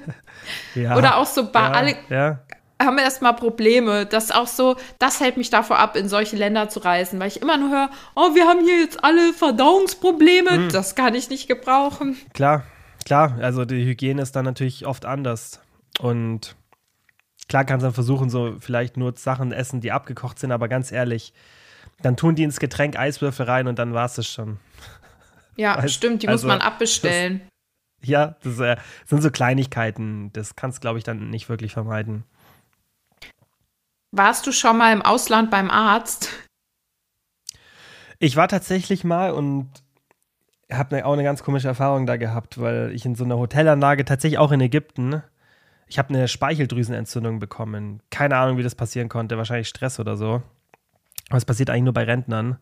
Ja, 0.75 0.95
Oder 0.95 1.17
auch 1.17 1.25
so, 1.25 1.51
ba- 1.51 1.69
ja, 1.69 1.71
alle 1.71 1.95
ja. 2.09 2.39
haben 2.81 2.97
erstmal 2.99 3.35
Probleme. 3.35 4.05
Das 4.05 4.25
ist 4.25 4.35
auch 4.35 4.47
so, 4.47 4.77
das 4.99 5.19
hält 5.19 5.35
mich 5.35 5.49
davor 5.49 5.79
ab, 5.79 5.97
in 5.97 6.07
solche 6.07 6.37
Länder 6.37 6.69
zu 6.69 6.79
reisen, 6.79 7.19
weil 7.19 7.27
ich 7.27 7.41
immer 7.41 7.57
nur 7.57 7.71
höre, 7.71 7.89
oh, 8.15 8.35
wir 8.35 8.45
haben 8.45 8.63
hier 8.63 8.79
jetzt 8.79 9.03
alle 9.03 9.33
Verdauungsprobleme. 9.33 10.51
Hm. 10.51 10.69
Das 10.69 10.95
kann 10.95 11.15
ich 11.15 11.29
nicht 11.29 11.47
gebrauchen. 11.47 12.15
Klar, 12.33 12.63
klar. 13.07 13.37
Also 13.39 13.63
die 13.63 13.85
Hygiene 13.85 14.21
ist 14.21 14.35
dann 14.35 14.45
natürlich 14.45 14.85
oft 14.85 15.05
anders. 15.05 15.61
Und 15.99 16.55
klar 17.47 17.63
kannst 17.63 17.83
du 17.83 17.87
dann 17.87 17.93
versuchen, 17.93 18.29
so 18.29 18.57
vielleicht 18.59 18.97
nur 18.97 19.15
Sachen 19.15 19.53
essen, 19.53 19.79
die 19.79 19.93
abgekocht 19.93 20.37
sind, 20.37 20.51
aber 20.51 20.67
ganz 20.67 20.91
ehrlich, 20.91 21.33
dann 22.01 22.17
tun 22.17 22.35
die 22.35 22.43
ins 22.43 22.59
Getränk 22.59 22.99
Eiswürfel 22.99 23.45
rein 23.45 23.67
und 23.67 23.79
dann 23.79 23.93
war 23.93 24.05
es 24.05 24.27
schon. 24.27 24.59
Ja, 25.59 25.79
Weiß- 25.79 25.89
stimmt, 25.89 26.21
die 26.21 26.27
also, 26.27 26.45
muss 26.45 26.55
man 26.55 26.61
abbestellen. 26.61 27.41
Ja, 28.03 28.35
das 28.43 28.59
äh, 28.59 28.77
sind 29.07 29.23
so 29.23 29.31
Kleinigkeiten. 29.31 30.31
Das 30.33 30.55
kannst, 30.55 30.81
glaube 30.81 30.99
ich, 30.99 31.03
dann 31.03 31.31
nicht 31.31 31.49
wirklich 31.49 31.73
vermeiden. 31.73 32.25
Warst 34.11 34.45
du 34.45 34.51
schon 34.51 34.77
mal 34.77 34.93
im 34.93 35.01
Ausland 35.01 35.49
beim 35.49 35.71
Arzt? 35.71 36.29
Ich 38.19 38.35
war 38.35 38.47
tatsächlich 38.47 39.03
mal 39.03 39.31
und 39.31 39.67
habe 40.71 40.95
ne, 40.95 41.05
auch 41.05 41.13
eine 41.13 41.23
ganz 41.23 41.43
komische 41.43 41.67
Erfahrung 41.67 42.05
da 42.05 42.17
gehabt, 42.17 42.59
weil 42.59 42.91
ich 42.93 43.05
in 43.05 43.15
so 43.15 43.23
einer 43.23 43.37
Hotelanlage, 43.37 44.05
tatsächlich 44.05 44.37
auch 44.37 44.51
in 44.51 44.61
Ägypten, 44.61 45.21
ich 45.87 45.97
habe 45.97 46.09
eine 46.09 46.27
Speicheldrüsenentzündung 46.27 47.39
bekommen. 47.39 48.01
Keine 48.09 48.35
Ahnung, 48.35 48.57
wie 48.57 48.63
das 48.63 48.75
passieren 48.75 49.07
konnte. 49.07 49.37
Wahrscheinlich 49.37 49.69
Stress 49.69 49.99
oder 49.99 50.17
so. 50.17 50.41
Aber 51.29 51.37
es 51.37 51.45
passiert 51.45 51.69
eigentlich 51.69 51.83
nur 51.83 51.93
bei 51.93 52.03
Rentnern. 52.03 52.57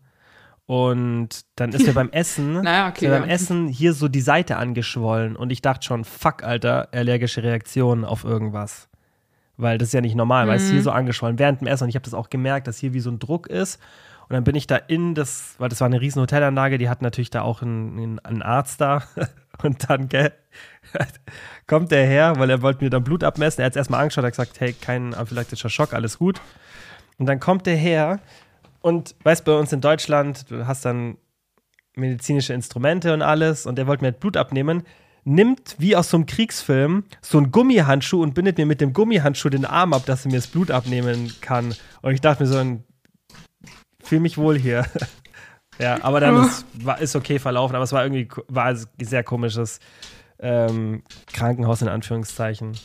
Und 0.68 1.46
dann 1.56 1.72
ist 1.72 1.86
mir 1.86 1.94
beim 1.94 2.10
Essen, 2.12 2.62
Naja, 2.62 2.88
ist 2.88 2.98
okay. 2.98 3.08
mir 3.08 3.20
beim 3.20 3.30
ja. 3.30 3.36
Essen 3.36 3.68
hier 3.68 3.94
so 3.94 4.08
die 4.08 4.22
Seite 4.22 4.58
angeschwollen 4.58 5.36
und 5.36 5.52
ich 5.52 5.62
dachte 5.62 5.86
schon, 5.86 6.04
fuck, 6.04 6.44
Alter, 6.44 6.90
allergische 6.92 7.44
Reaktion 7.44 8.04
auf 8.04 8.24
irgendwas. 8.24 8.90
Weil 9.58 9.78
das 9.78 9.90
ist 9.90 9.94
ja 9.94 10.02
nicht 10.02 10.16
normal, 10.16 10.48
weil 10.48 10.58
es 10.58 10.64
ist 10.64 10.72
hier 10.72 10.82
so 10.82 10.92
angeschwollen 10.92 11.38
während 11.38 11.62
dem 11.62 11.68
Essen 11.68 11.84
und 11.84 11.90
ich 11.90 11.96
habe 11.96 12.04
das 12.04 12.16
auch 12.16 12.30
gemerkt, 12.30 12.68
dass 12.68 12.80
hier 12.80 12.94
wie 12.94 13.00
so 13.00 13.12
ein 13.12 13.20
Druck 13.20 13.48
ist. 13.48 13.80
Und 14.28 14.34
dann 14.34 14.44
bin 14.44 14.56
ich 14.56 14.66
da 14.66 14.76
in 14.76 15.14
das, 15.14 15.56
weil 15.60 15.70
das 15.70 15.82
war 15.82 15.86
eine 15.86 16.02
riesen 16.02 16.22
Hotelanlage, 16.22 16.78
die 16.78 16.90
hatten 16.90 17.04
natürlich 17.04 17.30
da 17.30 17.42
auch 17.44 17.62
einen, 17.62 18.20
einen, 18.20 18.42
Arzt 18.42 18.82
da. 18.82 19.04
Und 19.64 19.90
dann, 19.90 20.10
gell, 20.10 20.34
kommt 21.68 21.92
der 21.92 22.06
her, 22.06 22.34
weil 22.38 22.50
er 22.50 22.62
wollte 22.62 22.84
mir 22.84 22.90
dann 22.90 23.04
Blut 23.04 23.24
abmessen. 23.24 23.62
Er 23.62 23.68
hat 23.68 23.74
es 23.74 23.78
erstmal 23.78 24.02
angeschaut, 24.02 24.26
hat 24.26 24.32
gesagt, 24.32 24.60
hey, 24.60 24.74
kein 24.74 25.14
anaphylaktischer 25.14 25.70
Schock, 25.70 25.94
alles 25.94 26.18
gut. 26.18 26.42
Und 27.18 27.28
dann 27.28 27.40
kommt 27.40 27.66
der 27.66 27.78
her 27.78 28.20
und 28.82 29.16
weißt, 29.24 29.46
bei 29.46 29.54
uns 29.54 29.72
in 29.72 29.82
Deutschland, 29.82 30.52
du 30.52 30.68
hast 30.68 30.86
dann 30.86 31.18
medizinische 31.96 32.54
Instrumente 32.54 33.14
und 33.14 33.22
alles 33.22 33.66
und 33.66 33.78
der 33.78 33.88
wollte 33.88 34.04
mir 34.04 34.12
halt 34.12 34.20
Blut 34.20 34.38
abnehmen, 34.38 34.84
nimmt 35.24 35.76
wie 35.80 35.96
aus 35.96 36.10
so 36.10 36.18
einem 36.18 36.26
Kriegsfilm 36.26 37.04
so 37.22 37.38
einen 37.38 37.52
Gummihandschuh 37.52 38.22
und 38.22 38.34
bindet 38.34 38.58
mir 38.58 38.66
mit 38.66 38.82
dem 38.82 38.94
Gummihandschuh 38.94 39.50
den 39.50 39.66
Arm 39.66 39.94
ab, 39.94 40.06
dass 40.06 40.26
er 40.26 40.32
mir 40.32 40.38
das 40.38 40.48
Blut 40.48 40.72
abnehmen 40.72 41.34
kann. 41.42 41.74
Und 42.02 42.14
ich 42.14 42.22
dachte 42.22 42.44
mir 42.44 42.50
so, 42.50 42.60
ein, 44.06 44.08
fühl 44.08 44.20
mich 44.20 44.38
wohl 44.38 44.58
hier. 44.58 44.86
ja, 45.80 46.04
aber 46.04 46.20
dann 46.20 46.38
oh. 46.38 46.46
ist, 46.46 46.66
war, 46.74 47.00
ist 47.00 47.16
okay 47.16 47.40
verlaufen, 47.40 47.76
aber 47.76 47.84
es 47.84 47.94
war 47.94 48.04
irgendwie 48.04 48.28
war 48.48 48.66
ein 48.66 48.86
sehr 49.02 49.24
komisches 49.24 49.80
ähm, 50.40 51.04
Krankenhaus 51.34 51.82
in 51.82 51.88
Anführungszeichen. 51.88 52.78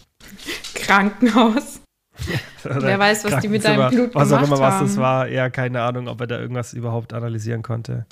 Krankenhaus? 0.74 1.80
Wer 2.64 2.98
weiß, 2.98 3.24
was 3.24 3.40
die 3.40 3.48
mit 3.48 3.64
deinem 3.64 3.90
Blut 3.90 4.14
was 4.14 4.28
gemacht 4.28 4.42
haben. 4.42 4.50
Was 4.50 4.58
auch 4.58 4.58
immer, 4.58 4.58
was 4.60 4.80
das 4.80 4.96
war. 4.96 5.28
Ja, 5.28 5.48
keine 5.50 5.82
Ahnung, 5.82 6.08
ob 6.08 6.20
er 6.20 6.26
da 6.26 6.38
irgendwas 6.38 6.72
überhaupt 6.72 7.12
analysieren 7.12 7.62
konnte. 7.62 8.06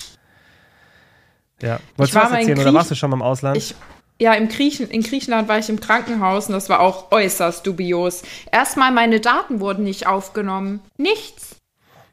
Ja. 1.61 1.79
Wolltest 1.97 2.15
du 2.15 2.21
was 2.21 2.31
erzählen 2.31 2.59
oder 2.59 2.73
warst 2.73 2.91
du 2.91 2.95
schon 2.95 3.09
mal 3.11 3.17
im 3.17 3.21
Ausland? 3.21 3.57
Ich, 3.57 3.75
ja, 4.19 4.33
im 4.33 4.49
Griechen, 4.49 4.89
in 4.89 5.01
Griechenland 5.01 5.47
war 5.47 5.59
ich 5.59 5.69
im 5.69 5.79
Krankenhaus 5.79 6.47
und 6.47 6.53
das 6.53 6.69
war 6.69 6.79
auch 6.79 7.11
äußerst 7.11 7.65
dubios. 7.65 8.23
Erstmal, 8.51 8.91
meine 8.91 9.19
Daten 9.19 9.59
wurden 9.59 9.83
nicht 9.83 10.07
aufgenommen. 10.07 10.81
Nichts. 10.97 11.58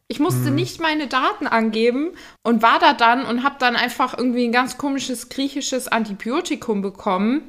Ich 0.09 0.20
musste 0.20 0.46
hm. 0.46 0.54
nicht 0.54 0.80
meine 0.80 1.09
Daten 1.09 1.46
angeben 1.46 2.12
und 2.42 2.62
war 2.62 2.78
da 2.78 2.92
dann 2.92 3.26
und 3.26 3.42
habe 3.42 3.57
dann 3.59 3.74
einfach 3.76 4.16
irgendwie 4.16 4.44
ein 4.44 4.52
ganz 4.52 4.78
komisches 4.78 5.28
griechisches 5.28 5.88
Antibiotikum 5.88 6.80
bekommen. 6.80 7.42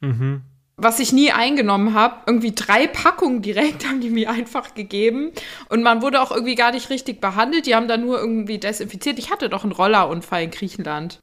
Mhm 0.00 0.42
was 0.76 0.98
ich 0.98 1.12
nie 1.12 1.30
eingenommen 1.30 1.94
habe. 1.94 2.16
Irgendwie 2.26 2.54
drei 2.54 2.86
Packungen 2.86 3.42
direkt 3.42 3.86
haben 3.86 4.00
die 4.00 4.10
mir 4.10 4.30
einfach 4.30 4.74
gegeben. 4.74 5.32
Und 5.68 5.82
man 5.82 6.02
wurde 6.02 6.20
auch 6.20 6.30
irgendwie 6.30 6.56
gar 6.56 6.72
nicht 6.72 6.90
richtig 6.90 7.20
behandelt. 7.20 7.66
Die 7.66 7.74
haben 7.74 7.88
da 7.88 7.96
nur 7.96 8.18
irgendwie 8.18 8.58
desinfiziert. 8.58 9.18
Ich 9.18 9.30
hatte 9.30 9.48
doch 9.48 9.62
einen 9.62 9.72
Rollerunfall 9.72 10.44
in 10.44 10.50
Griechenland. 10.50 11.20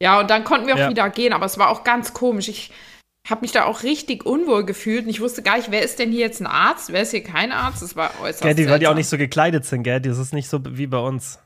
Ja, 0.00 0.20
und 0.20 0.30
dann 0.30 0.44
konnten 0.44 0.66
wir 0.66 0.74
auch 0.74 0.78
ja. 0.78 0.90
wieder 0.90 1.10
gehen. 1.10 1.32
Aber 1.32 1.46
es 1.46 1.58
war 1.58 1.68
auch 1.70 1.84
ganz 1.84 2.14
komisch. 2.14 2.48
Ich 2.48 2.70
habe 3.30 3.42
mich 3.42 3.52
da 3.52 3.64
auch 3.64 3.82
richtig 3.82 4.24
unwohl 4.24 4.64
gefühlt. 4.64 5.04
Und 5.04 5.10
ich 5.10 5.20
wusste 5.20 5.42
gar 5.42 5.56
nicht, 5.56 5.70
wer 5.70 5.82
ist 5.82 5.98
denn 5.98 6.10
hier 6.10 6.20
jetzt 6.20 6.40
ein 6.40 6.46
Arzt? 6.46 6.92
Wer 6.92 7.02
ist 7.02 7.10
hier 7.10 7.22
kein 7.22 7.52
Arzt? 7.52 7.82
Das 7.82 7.96
war 7.96 8.10
äußerst 8.20 8.42
Gell, 8.42 8.54
die, 8.54 8.68
weil 8.68 8.78
die 8.78 8.88
auch 8.88 8.94
nicht 8.94 9.08
so 9.08 9.18
gekleidet 9.18 9.64
sind, 9.64 9.82
gell? 9.82 10.00
Das 10.00 10.18
ist 10.18 10.32
nicht 10.32 10.48
so 10.48 10.60
wie 10.64 10.86
bei 10.86 10.98
uns. 10.98 11.38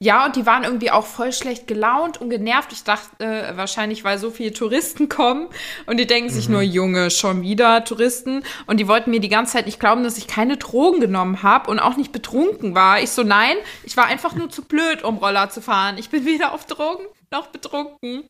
Ja, 0.00 0.26
und 0.26 0.36
die 0.36 0.46
waren 0.46 0.64
irgendwie 0.64 0.90
auch 0.90 1.06
voll 1.06 1.32
schlecht 1.32 1.66
gelaunt 1.66 2.20
und 2.20 2.30
genervt. 2.30 2.72
Ich 2.72 2.84
dachte 2.84 3.24
äh, 3.24 3.56
wahrscheinlich, 3.56 4.04
weil 4.04 4.18
so 4.18 4.30
viele 4.30 4.52
Touristen 4.52 5.08
kommen 5.08 5.48
und 5.86 5.98
die 5.98 6.06
denken 6.06 6.30
mhm. 6.30 6.34
sich 6.34 6.48
nur, 6.48 6.62
Junge, 6.62 7.10
schon 7.10 7.42
wieder 7.42 7.84
Touristen. 7.84 8.44
Und 8.66 8.78
die 8.78 8.86
wollten 8.86 9.10
mir 9.10 9.20
die 9.20 9.28
ganze 9.28 9.54
Zeit 9.54 9.66
nicht 9.66 9.80
glauben, 9.80 10.04
dass 10.04 10.18
ich 10.18 10.28
keine 10.28 10.56
Drogen 10.56 11.00
genommen 11.00 11.42
habe 11.42 11.70
und 11.70 11.80
auch 11.80 11.96
nicht 11.96 12.12
betrunken 12.12 12.74
war. 12.74 13.00
Ich 13.00 13.10
so, 13.10 13.22
nein, 13.22 13.56
ich 13.84 13.96
war 13.96 14.06
einfach 14.06 14.34
nur 14.34 14.50
zu 14.50 14.62
blöd, 14.62 15.02
um 15.02 15.18
Roller 15.18 15.50
zu 15.50 15.60
fahren. 15.60 15.98
Ich 15.98 16.10
bin 16.10 16.24
weder 16.24 16.52
auf 16.52 16.66
Drogen 16.66 17.04
noch 17.30 17.48
betrunken. 17.48 18.24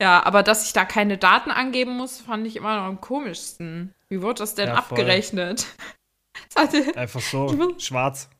Ja, 0.00 0.24
aber 0.24 0.42
dass 0.42 0.66
ich 0.66 0.72
da 0.72 0.84
keine 0.84 1.18
Daten 1.18 1.50
angeben 1.50 1.96
muss, 1.96 2.20
fand 2.20 2.46
ich 2.46 2.56
immer 2.56 2.76
noch 2.76 2.84
am 2.84 3.00
komischsten. 3.00 3.94
Wie 4.08 4.22
wurde 4.22 4.38
das 4.38 4.54
denn 4.54 4.68
ja, 4.68 4.74
abgerechnet? 4.74 5.66
Einfach 6.96 7.20
so, 7.20 7.74
schwarz. 7.78 8.30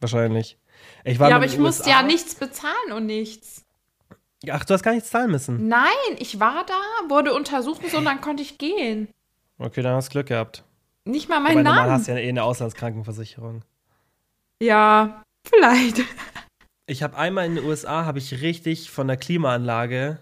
Wahrscheinlich 0.00 0.58
ja, 1.04 1.36
aber 1.36 1.46
ich 1.46 1.58
musste 1.58 1.90
ja 1.90 2.02
nichts 2.02 2.34
bezahlen 2.34 2.92
und 2.92 3.06
nichts. 3.06 3.64
Ach, 4.50 4.64
du 4.64 4.74
hast 4.74 4.82
gar 4.82 4.92
nichts 4.92 5.10
zahlen 5.10 5.30
müssen. 5.30 5.68
Nein, 5.68 5.88
ich 6.18 6.38
war 6.40 6.64
da, 6.66 7.08
wurde 7.08 7.32
untersucht 7.32 7.82
und 7.82 7.90
so 7.90 7.98
und 7.98 8.04
dann 8.04 8.20
konnte 8.20 8.42
ich 8.42 8.58
gehen. 8.58 9.08
Okay, 9.58 9.82
dann 9.82 9.94
hast 9.94 10.08
du 10.08 10.12
Glück 10.12 10.26
gehabt. 10.26 10.64
Nicht 11.04 11.28
mal 11.28 11.40
meinen 11.40 11.62
Namen. 11.62 11.86
Du 11.86 11.92
hast 11.92 12.08
ja 12.08 12.16
eh 12.16 12.28
eine 12.28 12.42
Auslandskrankenversicherung. 12.42 13.62
Ja, 14.60 15.22
vielleicht. 15.46 16.02
Ich 16.86 17.02
habe 17.02 17.16
einmal 17.16 17.46
in 17.46 17.54
den 17.54 17.64
USA 17.64 18.04
habe 18.04 18.18
ich 18.18 18.42
richtig 18.42 18.90
von 18.90 19.08
der 19.08 19.16
Klimaanlage 19.16 20.18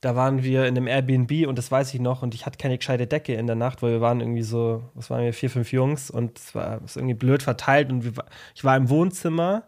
da 0.00 0.16
waren 0.16 0.42
wir 0.42 0.66
in 0.66 0.76
einem 0.76 0.86
Airbnb 0.86 1.46
und 1.46 1.58
das 1.58 1.70
weiß 1.70 1.92
ich 1.92 2.00
noch. 2.00 2.22
Und 2.22 2.34
ich 2.34 2.46
hatte 2.46 2.56
keine 2.56 2.78
gescheite 2.78 3.06
Decke 3.06 3.34
in 3.34 3.46
der 3.46 3.56
Nacht, 3.56 3.82
weil 3.82 3.92
wir 3.92 4.00
waren 4.00 4.20
irgendwie 4.20 4.42
so, 4.42 4.82
was 4.94 5.10
waren 5.10 5.22
wir, 5.24 5.34
vier, 5.34 5.50
fünf 5.50 5.72
Jungs. 5.72 6.10
Und 6.10 6.38
es 6.38 6.54
war 6.54 6.80
irgendwie 6.94 7.14
blöd 7.14 7.42
verteilt. 7.42 7.92
Und 7.92 8.04
wir, 8.04 8.12
ich 8.54 8.64
war 8.64 8.76
im 8.76 8.88
Wohnzimmer. 8.88 9.64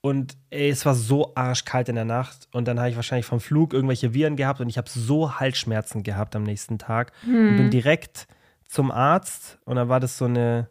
Und 0.00 0.36
ey, 0.50 0.68
es 0.68 0.84
war 0.84 0.96
so 0.96 1.32
arschkalt 1.36 1.88
in 1.88 1.94
der 1.94 2.04
Nacht. 2.04 2.48
Und 2.50 2.66
dann 2.66 2.80
habe 2.80 2.90
ich 2.90 2.96
wahrscheinlich 2.96 3.26
vom 3.26 3.38
Flug 3.38 3.72
irgendwelche 3.72 4.14
Viren 4.14 4.34
gehabt. 4.34 4.60
Und 4.60 4.68
ich 4.68 4.78
habe 4.78 4.90
so 4.90 5.38
Halsschmerzen 5.38 6.02
gehabt 6.02 6.34
am 6.34 6.42
nächsten 6.42 6.78
Tag. 6.78 7.12
Hm. 7.24 7.50
und 7.50 7.56
bin 7.56 7.64
hm. 7.66 7.70
direkt 7.70 8.26
zum 8.66 8.90
Arzt. 8.90 9.58
Und 9.64 9.76
dann 9.76 9.88
war 9.88 10.00
das 10.00 10.18
so 10.18 10.24
eine 10.24 10.70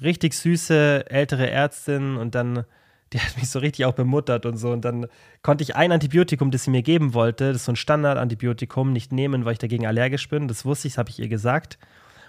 richtig 0.00 0.32
süße 0.32 1.10
ältere 1.10 1.50
Ärztin. 1.50 2.16
Und 2.16 2.34
dann 2.34 2.64
die 3.14 3.20
hat 3.20 3.36
mich 3.36 3.48
so 3.48 3.60
richtig 3.60 3.86
auch 3.86 3.94
bemuttert 3.94 4.44
und 4.44 4.56
so. 4.56 4.72
Und 4.72 4.84
dann 4.84 5.06
konnte 5.42 5.62
ich 5.62 5.76
ein 5.76 5.92
Antibiotikum, 5.92 6.50
das 6.50 6.64
sie 6.64 6.70
mir 6.70 6.82
geben 6.82 7.14
wollte, 7.14 7.48
das 7.48 7.58
ist 7.58 7.64
so 7.66 7.72
ein 7.72 7.76
Standardantibiotikum, 7.76 8.92
nicht 8.92 9.12
nehmen, 9.12 9.44
weil 9.44 9.52
ich 9.52 9.58
dagegen 9.58 9.86
allergisch 9.86 10.28
bin. 10.28 10.48
Das 10.48 10.64
wusste 10.64 10.88
ich, 10.88 10.94
das 10.94 10.98
habe 10.98 11.10
ich 11.10 11.20
ihr 11.20 11.28
gesagt. 11.28 11.78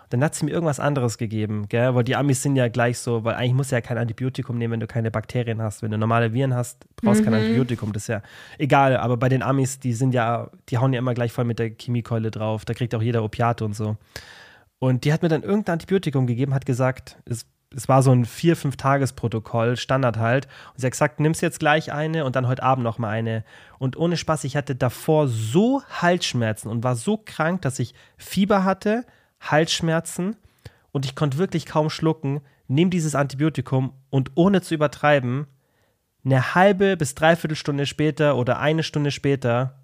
Und 0.04 0.14
dann 0.14 0.24
hat 0.24 0.36
sie 0.36 0.46
mir 0.46 0.52
irgendwas 0.52 0.80
anderes 0.80 1.18
gegeben, 1.18 1.68
gell? 1.68 1.96
Weil 1.96 2.04
die 2.04 2.16
Amis 2.16 2.44
sind 2.44 2.56
ja 2.56 2.68
gleich 2.68 3.00
so, 3.00 3.24
weil 3.24 3.34
eigentlich 3.34 3.56
musst 3.56 3.72
du 3.72 3.76
ja 3.76 3.82
kein 3.82 3.98
Antibiotikum 3.98 4.60
nehmen, 4.60 4.74
wenn 4.74 4.80
du 4.80 4.86
keine 4.86 5.10
Bakterien 5.10 5.60
hast. 5.60 5.82
Wenn 5.82 5.90
du 5.90 5.98
normale 5.98 6.32
Viren 6.32 6.54
hast, 6.54 6.86
brauchst 6.98 7.22
du 7.22 7.24
mhm. 7.24 7.32
kein 7.32 7.42
Antibiotikum. 7.42 7.92
Das 7.92 8.04
ist 8.04 8.10
ja 8.10 8.22
egal. 8.60 8.98
Aber 8.98 9.18
bei 9.18 9.30
den 9.30 9.42
Amis, 9.42 9.80
die 9.80 9.94
sind 9.94 10.14
ja, 10.14 10.52
die 10.70 10.78
hauen 10.78 10.94
ja 10.94 11.00
immer 11.00 11.16
gleich 11.16 11.32
voll 11.32 11.46
mit 11.46 11.58
der 11.58 11.72
Chemiekeule 11.72 12.30
drauf. 12.30 12.66
Da 12.66 12.76
kriegt 12.76 12.94
auch 12.94 13.02
jeder 13.02 13.24
Opiate 13.24 13.66
und 13.66 13.76
so. 13.76 13.98
Und 14.78 15.06
die 15.06 15.12
hat 15.12 15.24
mir 15.24 15.30
dann 15.30 15.42
irgendein 15.42 15.74
Antibiotikum 15.74 16.28
gegeben, 16.28 16.54
hat 16.54 16.68
gesagt, 16.68 17.18
es 17.26 17.48
es 17.76 17.90
war 17.90 18.02
so 18.02 18.12
ein 18.12 18.26
vier, 18.26 18.56
fünf 18.56 18.78
Tagesprotokoll, 18.78 19.76
Standard 19.78 20.18
halt. 20.18 20.48
Und 20.74 20.80
sie 20.80 20.86
hat 20.86 20.92
gesagt, 20.92 21.20
nimmst 21.20 21.42
jetzt 21.42 21.60
gleich 21.60 21.92
eine 21.92 22.26
und 22.26 22.36
dann 22.36 22.48
heute 22.48 22.64
Abend 22.64 22.84
noch 22.84 22.98
mal 22.98 23.10
eine. 23.10 23.44
Und 23.80 23.98
ohne 23.98 24.18
Spaß, 24.18 24.46
ich 24.46 24.56
hatte 24.56 24.76
davor 24.76 25.28
so 25.28 25.82
Halsschmerzen 25.84 26.70
und 26.70 26.84
war 26.84 26.96
so 26.96 27.18
krank, 27.18 27.62
dass 27.62 27.80
ich 27.80 27.94
Fieber 28.18 28.64
hatte, 28.64 29.06
Halsschmerzen 29.42 30.38
und 30.92 31.06
ich 31.06 31.16
konnte 31.16 31.38
wirklich 31.38 31.66
kaum 31.66 31.90
schlucken. 31.90 32.42
Nimm 32.68 32.90
dieses 32.90 33.14
Antibiotikum 33.14 33.94
und 34.10 34.32
ohne 34.36 34.62
zu 34.62 34.74
übertreiben, 34.74 35.48
eine 36.24 36.56
halbe 36.56 36.98
bis 36.98 37.14
dreiviertel 37.14 37.56
Stunde 37.56 37.86
später 37.86 38.36
oder 38.38 38.60
eine 38.60 38.82
Stunde 38.82 39.12
später 39.12 39.80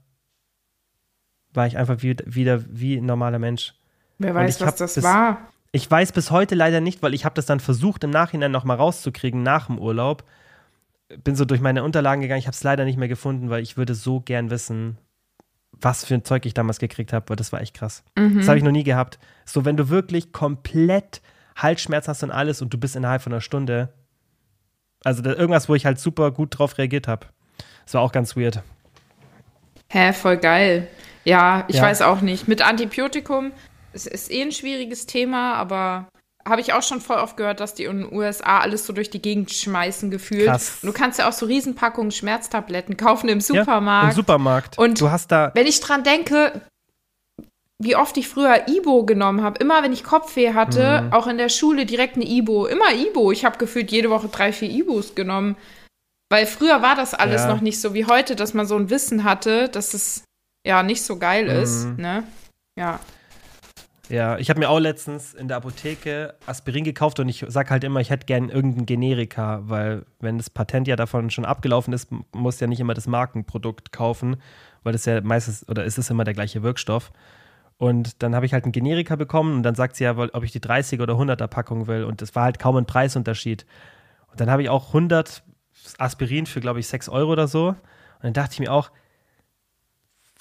war 1.53 1.67
ich 1.67 1.77
einfach 1.77 2.01
wieder, 2.01 2.23
wieder 2.25 2.63
wie 2.67 2.97
ein 2.97 3.05
normaler 3.05 3.37
Mensch. 3.37 3.73
Wer 4.17 4.33
weiß, 4.33 4.61
was 4.61 4.75
das 4.75 5.03
war. 5.03 5.49
Ich 5.71 5.89
weiß 5.89 6.11
bis 6.11 6.31
heute 6.31 6.55
leider 6.55 6.81
nicht, 6.81 7.01
weil 7.01 7.13
ich 7.13 7.23
habe 7.23 7.35
das 7.35 7.45
dann 7.45 7.59
versucht, 7.59 8.03
im 8.03 8.09
Nachhinein 8.09 8.51
nochmal 8.51 8.77
rauszukriegen 8.77 9.41
nach 9.41 9.67
dem 9.67 9.79
Urlaub. 9.79 10.23
Bin 11.23 11.35
so 11.35 11.45
durch 11.45 11.61
meine 11.61 11.83
Unterlagen 11.83 12.21
gegangen, 12.21 12.39
ich 12.39 12.47
habe 12.47 12.55
es 12.55 12.63
leider 12.63 12.83
nicht 12.83 12.97
mehr 12.97 13.07
gefunden, 13.07 13.49
weil 13.49 13.63
ich 13.63 13.77
würde 13.77 13.95
so 13.95 14.19
gern 14.19 14.49
wissen, 14.49 14.97
was 15.71 16.05
für 16.05 16.13
ein 16.13 16.25
Zeug 16.25 16.45
ich 16.45 16.53
damals 16.53 16.79
gekriegt 16.79 17.13
habe, 17.13 17.29
weil 17.29 17.35
das 17.37 17.51
war 17.51 17.61
echt 17.61 17.73
krass. 17.73 18.03
Mhm. 18.17 18.39
Das 18.39 18.47
habe 18.47 18.57
ich 18.57 18.63
noch 18.63 18.71
nie 18.71 18.83
gehabt. 18.83 19.17
So, 19.45 19.65
wenn 19.65 19.77
du 19.77 19.89
wirklich 19.89 20.31
komplett 20.31 21.21
Halsschmerz 21.55 22.07
hast 22.07 22.23
und 22.23 22.31
alles 22.31 22.61
und 22.61 22.73
du 22.73 22.77
bist 22.77 22.95
innerhalb 22.95 23.21
von 23.21 23.33
einer 23.33 23.41
Stunde. 23.41 23.89
Also 25.03 25.23
irgendwas, 25.23 25.69
wo 25.69 25.75
ich 25.75 25.85
halt 25.85 25.99
super 25.99 26.31
gut 26.31 26.57
drauf 26.57 26.77
reagiert 26.77 27.07
habe. 27.07 27.27
Das 27.85 27.93
war 27.93 28.01
auch 28.01 28.11
ganz 28.11 28.35
weird. 28.35 28.61
Hä, 29.89 30.13
voll 30.13 30.37
geil. 30.37 30.87
Ja, 31.23 31.65
ich 31.67 31.77
ja. 31.77 31.83
weiß 31.83 32.01
auch 32.01 32.21
nicht. 32.21 32.47
Mit 32.47 32.61
Antibiotikum 32.61 33.51
es 33.93 34.05
ist 34.05 34.31
eh 34.31 34.41
ein 34.41 34.51
schwieriges 34.51 35.05
Thema, 35.05 35.55
aber 35.55 36.07
habe 36.47 36.61
ich 36.61 36.73
auch 36.73 36.81
schon 36.81 37.01
voll 37.01 37.17
oft 37.17 37.37
gehört, 37.37 37.59
dass 37.59 37.75
die 37.75 37.83
in 37.83 38.03
den 38.03 38.13
USA 38.13 38.59
alles 38.59 38.85
so 38.85 38.93
durch 38.93 39.09
die 39.09 39.21
Gegend 39.21 39.51
schmeißen 39.51 40.09
gefühlt. 40.09 40.47
Krass. 40.47 40.79
Und 40.81 40.87
du 40.87 40.93
kannst 40.93 41.19
ja 41.19 41.29
auch 41.29 41.33
so 41.33 41.45
Riesenpackungen 41.45 42.11
Schmerztabletten 42.11 42.97
kaufen 42.97 43.29
im 43.29 43.41
Supermarkt. 43.41 44.03
Ja, 44.03 44.09
Im 44.09 44.15
Supermarkt. 44.15 44.77
Und 44.77 44.99
du 44.99 45.11
hast 45.11 45.31
da 45.31 45.51
wenn 45.53 45.67
ich 45.67 45.79
dran 45.79 46.03
denke, 46.03 46.61
wie 47.83 47.95
oft 47.95 48.15
ich 48.17 48.27
früher 48.27 48.67
Ibo 48.67 49.05
genommen 49.05 49.41
habe, 49.41 49.59
immer 49.59 49.81
wenn 49.83 49.93
ich 49.93 50.03
Kopfweh 50.03 50.53
hatte, 50.53 51.03
mhm. 51.03 51.13
auch 51.13 51.27
in 51.27 51.37
der 51.37 51.49
Schule 51.49 51.85
direkt 51.85 52.15
eine 52.15 52.27
Ibo, 52.27 52.65
immer 52.67 52.93
Ibo. 52.93 53.31
Ich 53.31 53.43
habe 53.43 53.57
gefühlt 53.57 53.91
jede 53.91 54.09
Woche 54.09 54.27
drei, 54.27 54.53
vier 54.53 54.69
Ibos 54.69 55.15
genommen. 55.15 55.55
Weil 56.29 56.45
früher 56.45 56.81
war 56.81 56.95
das 56.95 57.13
alles 57.13 57.41
ja. 57.41 57.53
noch 57.53 57.61
nicht 57.61 57.81
so 57.81 57.93
wie 57.93 58.05
heute, 58.05 58.35
dass 58.35 58.53
man 58.53 58.65
so 58.65 58.77
ein 58.77 58.89
Wissen 58.89 59.23
hatte, 59.23 59.67
dass 59.67 59.93
es 59.93 60.23
ja 60.65 60.83
nicht 60.83 61.03
so 61.03 61.17
geil 61.17 61.45
mhm. 61.45 61.63
ist. 61.63 61.85
Ne? 61.97 62.23
Ja. 62.77 62.99
Ja, 64.11 64.37
ich 64.37 64.49
habe 64.49 64.59
mir 64.59 64.69
auch 64.69 64.79
letztens 64.79 65.33
in 65.33 65.47
der 65.47 65.55
Apotheke 65.55 66.33
Aspirin 66.45 66.83
gekauft 66.83 67.21
und 67.21 67.29
ich 67.29 67.45
sage 67.47 67.69
halt 67.69 67.85
immer, 67.85 68.01
ich 68.01 68.09
hätte 68.09 68.25
gern 68.25 68.49
irgendein 68.49 68.85
Generika, 68.85 69.61
weil 69.63 70.05
wenn 70.19 70.37
das 70.37 70.49
Patent 70.49 70.89
ja 70.89 70.97
davon 70.97 71.29
schon 71.29 71.45
abgelaufen 71.45 71.93
ist, 71.93 72.09
muss 72.33 72.59
ja 72.59 72.67
nicht 72.67 72.81
immer 72.81 72.93
das 72.93 73.07
Markenprodukt 73.07 73.93
kaufen, 73.93 74.35
weil 74.83 74.91
das 74.91 75.05
ja 75.05 75.21
meistens 75.21 75.65
oder 75.69 75.85
ist 75.85 75.97
es 75.97 76.09
immer 76.09 76.25
der 76.25 76.33
gleiche 76.33 76.61
Wirkstoff. 76.61 77.13
Und 77.77 78.21
dann 78.21 78.35
habe 78.35 78.45
ich 78.45 78.51
halt 78.51 78.65
ein 78.65 78.73
Generika 78.73 79.15
bekommen 79.15 79.55
und 79.55 79.63
dann 79.63 79.75
sagt 79.75 79.95
sie 79.95 80.03
ja, 80.03 80.17
ob 80.17 80.43
ich 80.43 80.51
die 80.51 80.59
30 80.59 80.99
oder 80.99 81.13
100er 81.13 81.47
Packung 81.47 81.87
will 81.87 82.03
und 82.03 82.21
es 82.21 82.35
war 82.35 82.43
halt 82.43 82.59
kaum 82.59 82.75
ein 82.75 82.85
Preisunterschied. 82.85 83.65
Und 84.29 84.41
dann 84.41 84.51
habe 84.51 84.61
ich 84.61 84.67
auch 84.67 84.87
100 84.87 85.41
Aspirin 85.99 86.47
für, 86.47 86.59
glaube 86.59 86.81
ich, 86.81 86.87
6 86.87 87.07
Euro 87.07 87.31
oder 87.31 87.47
so. 87.47 87.69
Und 87.69 87.77
dann 88.23 88.33
dachte 88.33 88.55
ich 88.55 88.59
mir 88.59 88.73
auch, 88.73 88.91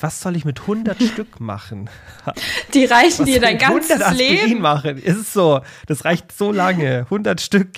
was 0.00 0.20
soll 0.20 0.36
ich 0.36 0.44
mit 0.44 0.60
100 0.60 1.02
Stück 1.02 1.40
machen? 1.40 1.88
Die 2.74 2.84
reichen 2.84 3.26
dir 3.26 3.40
dein 3.40 3.58
ganzes 3.58 3.90
100 3.90 4.08
Aspirin 4.12 4.48
Leben. 4.48 4.60
machen? 4.60 4.98
Ist 4.98 5.32
so. 5.32 5.60
Das 5.86 6.04
reicht 6.04 6.32
so 6.32 6.52
lange. 6.52 7.00
100 7.00 7.40
Stück. 7.40 7.68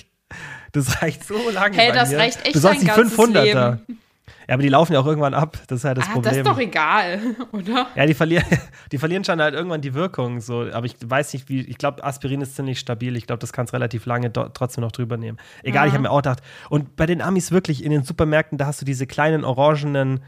Das 0.71 1.01
reicht 1.01 1.23
so 1.25 1.49
lange. 1.51 1.77
Hey, 1.77 1.91
das 1.91 2.09
mir. 2.11 2.17
reicht 2.19 2.43
echt 2.45 2.55
Du 2.55 2.59
sollst 2.59 2.81
dein 2.87 2.95
die 2.95 3.01
ganzes 3.01 3.17
500er. 3.19 3.43
Leben. 3.43 3.99
Ja, 4.47 4.55
aber 4.55 4.63
die 4.63 4.69
laufen 4.69 4.91
ja 4.93 4.99
auch 4.99 5.05
irgendwann 5.05 5.33
ab. 5.33 5.57
Das 5.67 5.77
ist 5.77 5.83
ja 5.83 5.93
das 5.93 6.05
Ah, 6.05 6.11
Problem. 6.13 6.23
das 6.31 6.37
ist 6.37 6.47
doch 6.47 6.57
egal, 6.59 7.19
oder? 7.53 7.87
Ja, 7.95 8.05
die 8.05 8.13
verlieren, 8.13 8.43
die 8.91 8.97
verlieren 8.97 9.23
schon 9.23 9.39
halt 9.41 9.53
irgendwann 9.53 9.79
die 9.79 9.93
Wirkung. 9.93 10.41
So. 10.41 10.67
Aber 10.73 10.85
ich 10.85 10.95
weiß 11.01 11.31
nicht, 11.33 11.47
wie. 11.47 11.61
Ich 11.61 11.77
glaube, 11.77 12.03
Aspirin 12.03 12.41
ist 12.41 12.55
ziemlich 12.55 12.77
stabil. 12.79 13.15
Ich 13.15 13.25
glaube, 13.25 13.39
das 13.39 13.53
kannst 13.53 13.71
relativ 13.73 14.05
lange 14.05 14.33
trotzdem 14.33 14.81
noch 14.81 14.91
drüber 14.91 15.15
nehmen. 15.15 15.37
Egal, 15.61 15.83
Ja. 15.83 15.87
ich 15.87 15.93
habe 15.93 16.01
mir 16.03 16.11
auch 16.11 16.17
gedacht. 16.17 16.39
Und 16.69 16.95
bei 16.97 17.05
den 17.05 17.21
Amis 17.21 17.51
wirklich 17.51 17.83
in 17.85 17.91
den 17.91 18.03
Supermärkten, 18.03 18.57
da 18.57 18.65
hast 18.65 18.81
du 18.81 18.85
diese 18.85 19.07
kleinen 19.07 19.45
orangenen. 19.45 20.21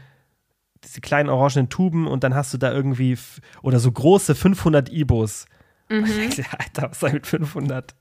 Diese 0.86 1.00
kleinen 1.00 1.28
orangenen 1.28 1.68
Tuben 1.68 2.06
und 2.06 2.22
dann 2.24 2.34
hast 2.34 2.54
du 2.54 2.58
da 2.58 2.72
irgendwie. 2.72 3.18
Oder 3.62 3.78
so 3.80 3.90
große 3.90 4.34
500 4.34 4.90
Ibos. 4.90 5.46
Mhm. 5.88 5.98
Und 5.98 6.08
ich 6.08 6.34
denke, 6.36 6.58
Alter, 6.58 6.90
was 6.90 7.00
soll 7.00 7.12
mit 7.12 7.26
500? 7.26 7.94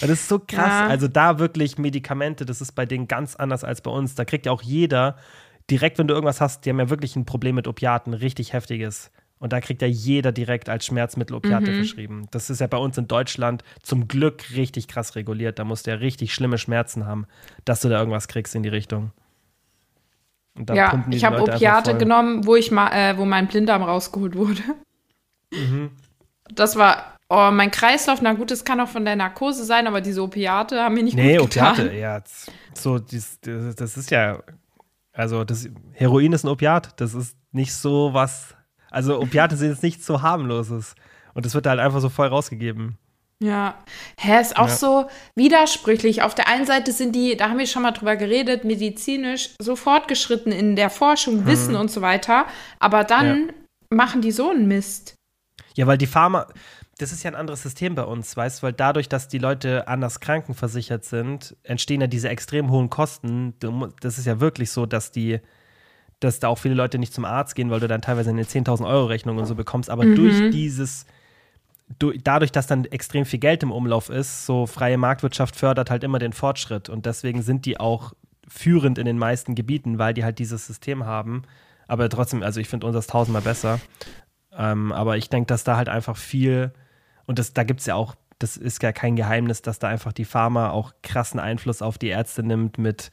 Und 0.00 0.02
das 0.02 0.10
ist 0.10 0.28
so 0.28 0.38
krass. 0.38 0.80
Ja. 0.80 0.86
Also 0.86 1.08
da 1.08 1.38
wirklich 1.38 1.78
Medikamente, 1.78 2.44
das 2.44 2.60
ist 2.60 2.72
bei 2.72 2.84
denen 2.86 3.08
ganz 3.08 3.36
anders 3.36 3.64
als 3.64 3.80
bei 3.80 3.90
uns. 3.90 4.14
Da 4.14 4.24
kriegt 4.24 4.46
ja 4.46 4.52
auch 4.52 4.62
jeder, 4.62 5.16
direkt 5.70 5.98
wenn 5.98 6.08
du 6.08 6.14
irgendwas 6.14 6.40
hast, 6.40 6.64
die 6.64 6.70
haben 6.70 6.78
ja 6.78 6.90
wirklich 6.90 7.16
ein 7.16 7.24
Problem 7.24 7.54
mit 7.54 7.66
Opiaten, 7.66 8.12
richtig 8.14 8.52
heftiges. 8.52 9.10
Und 9.38 9.52
da 9.52 9.60
kriegt 9.60 9.82
ja 9.82 9.88
jeder 9.88 10.30
direkt 10.30 10.68
als 10.68 10.86
Schmerzmittel 10.86 11.34
Opiate 11.34 11.72
Mhm. 11.72 11.76
verschrieben. 11.76 12.26
Das 12.30 12.48
ist 12.48 12.60
ja 12.60 12.68
bei 12.68 12.76
uns 12.76 12.96
in 12.96 13.08
Deutschland 13.08 13.64
zum 13.82 14.06
Glück 14.06 14.54
richtig 14.54 14.86
krass 14.86 15.16
reguliert. 15.16 15.58
Da 15.58 15.64
musst 15.64 15.86
du 15.86 15.90
ja 15.90 15.96
richtig 15.96 16.32
schlimme 16.32 16.58
Schmerzen 16.58 17.06
haben, 17.06 17.26
dass 17.64 17.80
du 17.80 17.88
da 17.88 17.98
irgendwas 17.98 18.28
kriegst 18.28 18.54
in 18.54 18.62
die 18.62 18.68
Richtung. 18.68 19.10
Ja, 20.72 21.04
ich 21.10 21.24
habe 21.24 21.40
Opiate 21.40 21.96
genommen, 21.96 22.46
wo 22.46 22.56
ich 22.56 22.70
mal, 22.70 22.90
äh, 22.92 23.16
wo 23.16 23.24
mein 23.24 23.48
Blinddarm 23.48 23.82
rausgeholt 23.82 24.36
wurde. 24.36 24.62
Das 26.54 26.76
war, 26.76 27.16
oh, 27.28 27.50
mein 27.50 27.70
Kreislauf, 27.70 28.20
na 28.20 28.34
gut, 28.34 28.50
das 28.50 28.64
kann 28.64 28.80
auch 28.80 28.88
von 28.88 29.04
der 29.04 29.16
Narkose 29.16 29.64
sein, 29.64 29.86
aber 29.86 30.00
diese 30.00 30.22
Opiate 30.22 30.80
haben 30.82 30.94
mir 30.94 31.02
nicht 31.02 31.16
Nee, 31.16 31.38
gut 31.38 31.50
getan. 31.50 31.72
Opiate, 31.72 31.96
ja. 31.96 32.22
So, 32.74 32.98
dies, 32.98 33.38
das, 33.40 33.74
das 33.76 33.96
ist 33.96 34.10
ja, 34.10 34.42
also 35.12 35.44
das 35.44 35.68
Heroin 35.92 36.32
ist 36.32 36.44
ein 36.44 36.48
Opiat. 36.48 37.00
Das 37.00 37.14
ist 37.14 37.36
nicht 37.52 37.74
so 37.74 38.12
was, 38.12 38.54
also 38.90 39.20
Opiate 39.20 39.56
sind 39.56 39.70
jetzt 39.70 39.82
nichts 39.82 40.06
so 40.06 40.22
harmloses. 40.22 40.94
Und 41.34 41.46
das 41.46 41.54
wird 41.54 41.66
halt 41.66 41.80
einfach 41.80 42.00
so 42.00 42.10
voll 42.10 42.28
rausgegeben. 42.28 42.98
Ja. 43.42 43.74
Hä, 44.18 44.40
ist 44.40 44.56
auch 44.56 44.68
Ja. 44.68 44.74
so 44.74 45.06
widersprüchlich. 45.34 46.22
Auf 46.22 46.34
der 46.34 46.46
einen 46.48 46.64
Seite 46.64 46.92
sind 46.92 47.14
die, 47.14 47.36
da 47.36 47.50
haben 47.50 47.58
wir 47.58 47.66
schon 47.66 47.82
mal 47.82 47.90
drüber 47.90 48.16
geredet, 48.16 48.64
medizinisch 48.64 49.50
so 49.60 49.74
fortgeschritten 49.76 50.52
in 50.52 50.76
der 50.76 50.90
Forschung, 50.90 51.44
Wissen 51.44 51.74
und 51.74 51.90
so 51.90 52.00
weiter. 52.02 52.46
Aber 52.78 53.04
dann 53.04 53.52
machen 53.90 54.22
die 54.22 54.30
so 54.30 54.50
einen 54.50 54.68
Mist. 54.68 55.16
Ja, 55.74 55.86
weil 55.86 55.98
die 55.98 56.06
Pharma, 56.06 56.46
das 56.98 57.10
ist 57.12 57.24
ja 57.24 57.30
ein 57.30 57.34
anderes 57.36 57.62
System 57.62 57.94
bei 57.96 58.04
uns, 58.04 58.36
weißt 58.36 58.60
du, 58.62 58.66
weil 58.66 58.72
dadurch, 58.72 59.08
dass 59.08 59.26
die 59.26 59.38
Leute 59.38 59.88
anders 59.88 60.20
krankenversichert 60.20 61.04
sind, 61.04 61.56
entstehen 61.64 62.00
ja 62.00 62.06
diese 62.06 62.28
extrem 62.28 62.70
hohen 62.70 62.90
Kosten. 62.90 63.54
Das 64.00 64.18
ist 64.18 64.26
ja 64.26 64.38
wirklich 64.38 64.70
so, 64.70 64.86
dass 64.86 65.10
die, 65.10 65.40
dass 66.20 66.38
da 66.38 66.48
auch 66.48 66.58
viele 66.58 66.74
Leute 66.74 66.98
nicht 66.98 67.12
zum 67.12 67.24
Arzt 67.24 67.56
gehen, 67.56 67.70
weil 67.70 67.80
du 67.80 67.88
dann 67.88 68.02
teilweise 68.02 68.30
eine 68.30 68.44
10.000 68.44 68.86
Euro 68.86 69.06
Rechnung 69.06 69.38
und 69.38 69.46
so 69.46 69.56
bekommst. 69.56 69.90
Aber 69.90 70.04
durch 70.04 70.50
dieses, 70.50 71.06
du, 71.98 72.12
dadurch, 72.12 72.52
dass 72.52 72.66
dann 72.66 72.84
extrem 72.86 73.24
viel 73.24 73.38
Geld 73.38 73.62
im 73.62 73.72
Umlauf 73.72 74.08
ist, 74.08 74.46
so 74.46 74.66
freie 74.66 74.98
Marktwirtschaft 74.98 75.56
fördert 75.56 75.90
halt 75.90 76.04
immer 76.04 76.18
den 76.18 76.32
Fortschritt. 76.32 76.88
Und 76.88 77.06
deswegen 77.06 77.42
sind 77.42 77.66
die 77.66 77.78
auch 77.78 78.12
führend 78.46 78.98
in 78.98 79.06
den 79.06 79.18
meisten 79.18 79.54
Gebieten, 79.54 79.98
weil 79.98 80.14
die 80.14 80.24
halt 80.24 80.38
dieses 80.38 80.66
System 80.66 81.06
haben. 81.06 81.42
Aber 81.88 82.08
trotzdem, 82.08 82.42
also 82.42 82.60
ich 82.60 82.68
finde 82.68 82.86
unseres 82.86 83.06
tausendmal 83.06 83.42
besser. 83.42 83.80
Ähm, 84.56 84.92
aber 84.92 85.16
ich 85.16 85.28
denke, 85.28 85.46
dass 85.46 85.64
da 85.64 85.76
halt 85.76 85.88
einfach 85.88 86.16
viel, 86.16 86.72
und 87.26 87.38
das, 87.38 87.52
da 87.52 87.64
gibt 87.64 87.80
es 87.80 87.86
ja 87.86 87.94
auch, 87.94 88.14
das 88.38 88.56
ist 88.56 88.82
ja 88.82 88.92
kein 88.92 89.16
Geheimnis, 89.16 89.62
dass 89.62 89.78
da 89.78 89.88
einfach 89.88 90.12
die 90.12 90.24
Pharma 90.24 90.70
auch 90.70 90.92
krassen 91.02 91.40
Einfluss 91.40 91.80
auf 91.80 91.96
die 91.96 92.08
Ärzte 92.08 92.42
nimmt 92.42 92.76
mit, 92.76 93.10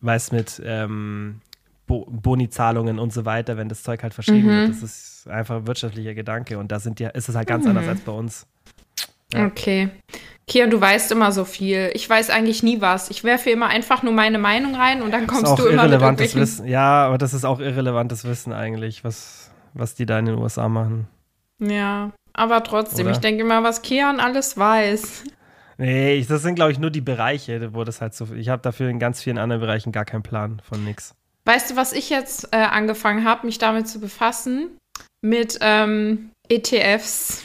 weiß 0.00 0.32
mit 0.32 0.60
ähm, 0.64 1.40
Bo 1.86 2.06
Bonizahlungen 2.10 2.98
und 2.98 3.12
so 3.12 3.24
weiter, 3.24 3.56
wenn 3.56 3.68
das 3.68 3.82
Zeug 3.82 4.02
halt 4.02 4.14
verschrieben 4.14 4.48
wird. 4.48 4.70
Das 4.70 4.82
ist 4.82 5.28
einfach 5.28 5.56
ein 5.56 5.66
wirtschaftlicher 5.66 6.14
Gedanke 6.14 6.58
und 6.58 6.72
da 6.72 6.80
sind 6.80 6.98
die, 6.98 7.04
ist 7.04 7.28
es 7.28 7.34
halt 7.36 7.48
ganz 7.48 7.66
anders 7.66 7.86
als 7.86 8.00
bei 8.00 8.12
uns. 8.12 8.46
Ja. 9.32 9.46
Okay. 9.46 9.90
Kian, 10.48 10.70
du 10.70 10.80
weißt 10.80 11.10
immer 11.10 11.32
so 11.32 11.44
viel. 11.44 11.90
Ich 11.94 12.08
weiß 12.08 12.30
eigentlich 12.30 12.62
nie 12.62 12.80
was. 12.80 13.10
Ich 13.10 13.24
werfe 13.24 13.50
immer 13.50 13.66
einfach 13.66 14.04
nur 14.04 14.12
meine 14.12 14.38
Meinung 14.38 14.76
rein 14.76 15.02
und 15.02 15.10
dann 15.12 15.26
kommst 15.26 15.58
du 15.58 15.66
immer 15.66 15.82
mit 15.82 15.92
irrelevantes 15.92 16.34
irgendwelchen 16.34 16.40
Wissen. 16.40 16.68
Ja, 16.68 17.06
aber 17.06 17.18
das 17.18 17.34
ist 17.34 17.44
auch 17.44 17.58
irrelevantes 17.58 18.24
Wissen 18.24 18.52
eigentlich, 18.52 19.02
was, 19.02 19.50
was 19.74 19.96
die 19.96 20.06
da 20.06 20.18
in 20.20 20.26
den 20.26 20.36
USA 20.36 20.68
machen. 20.68 21.08
Ja, 21.58 22.12
aber 22.32 22.62
trotzdem, 22.62 23.06
Oder? 23.06 23.14
ich 23.14 23.18
denke 23.18 23.42
immer, 23.42 23.64
was 23.64 23.82
Kian 23.82 24.20
alles 24.20 24.56
weiß. 24.56 25.24
Nee, 25.78 26.24
das 26.28 26.42
sind, 26.42 26.54
glaube 26.54 26.72
ich, 26.72 26.78
nur 26.78 26.90
die 26.90 27.00
Bereiche, 27.00 27.74
wo 27.74 27.82
das 27.82 28.00
halt 28.00 28.14
so. 28.14 28.28
Ich 28.34 28.48
habe 28.48 28.62
dafür 28.62 28.88
in 28.88 28.98
ganz 28.98 29.20
vielen 29.22 29.38
anderen 29.38 29.60
Bereichen 29.60 29.90
gar 29.90 30.04
keinen 30.04 30.22
Plan 30.22 30.60
von 30.62 30.84
nix. 30.84 31.14
Weißt 31.46 31.70
du, 31.70 31.76
was 31.76 31.92
ich 31.92 32.10
jetzt 32.10 32.52
äh, 32.52 32.56
angefangen 32.56 33.24
habe, 33.24 33.46
mich 33.46 33.58
damit 33.58 33.88
zu 33.88 34.00
befassen? 34.00 34.76
Mit 35.22 35.58
ähm, 35.60 36.30
ETFs. 36.48 37.44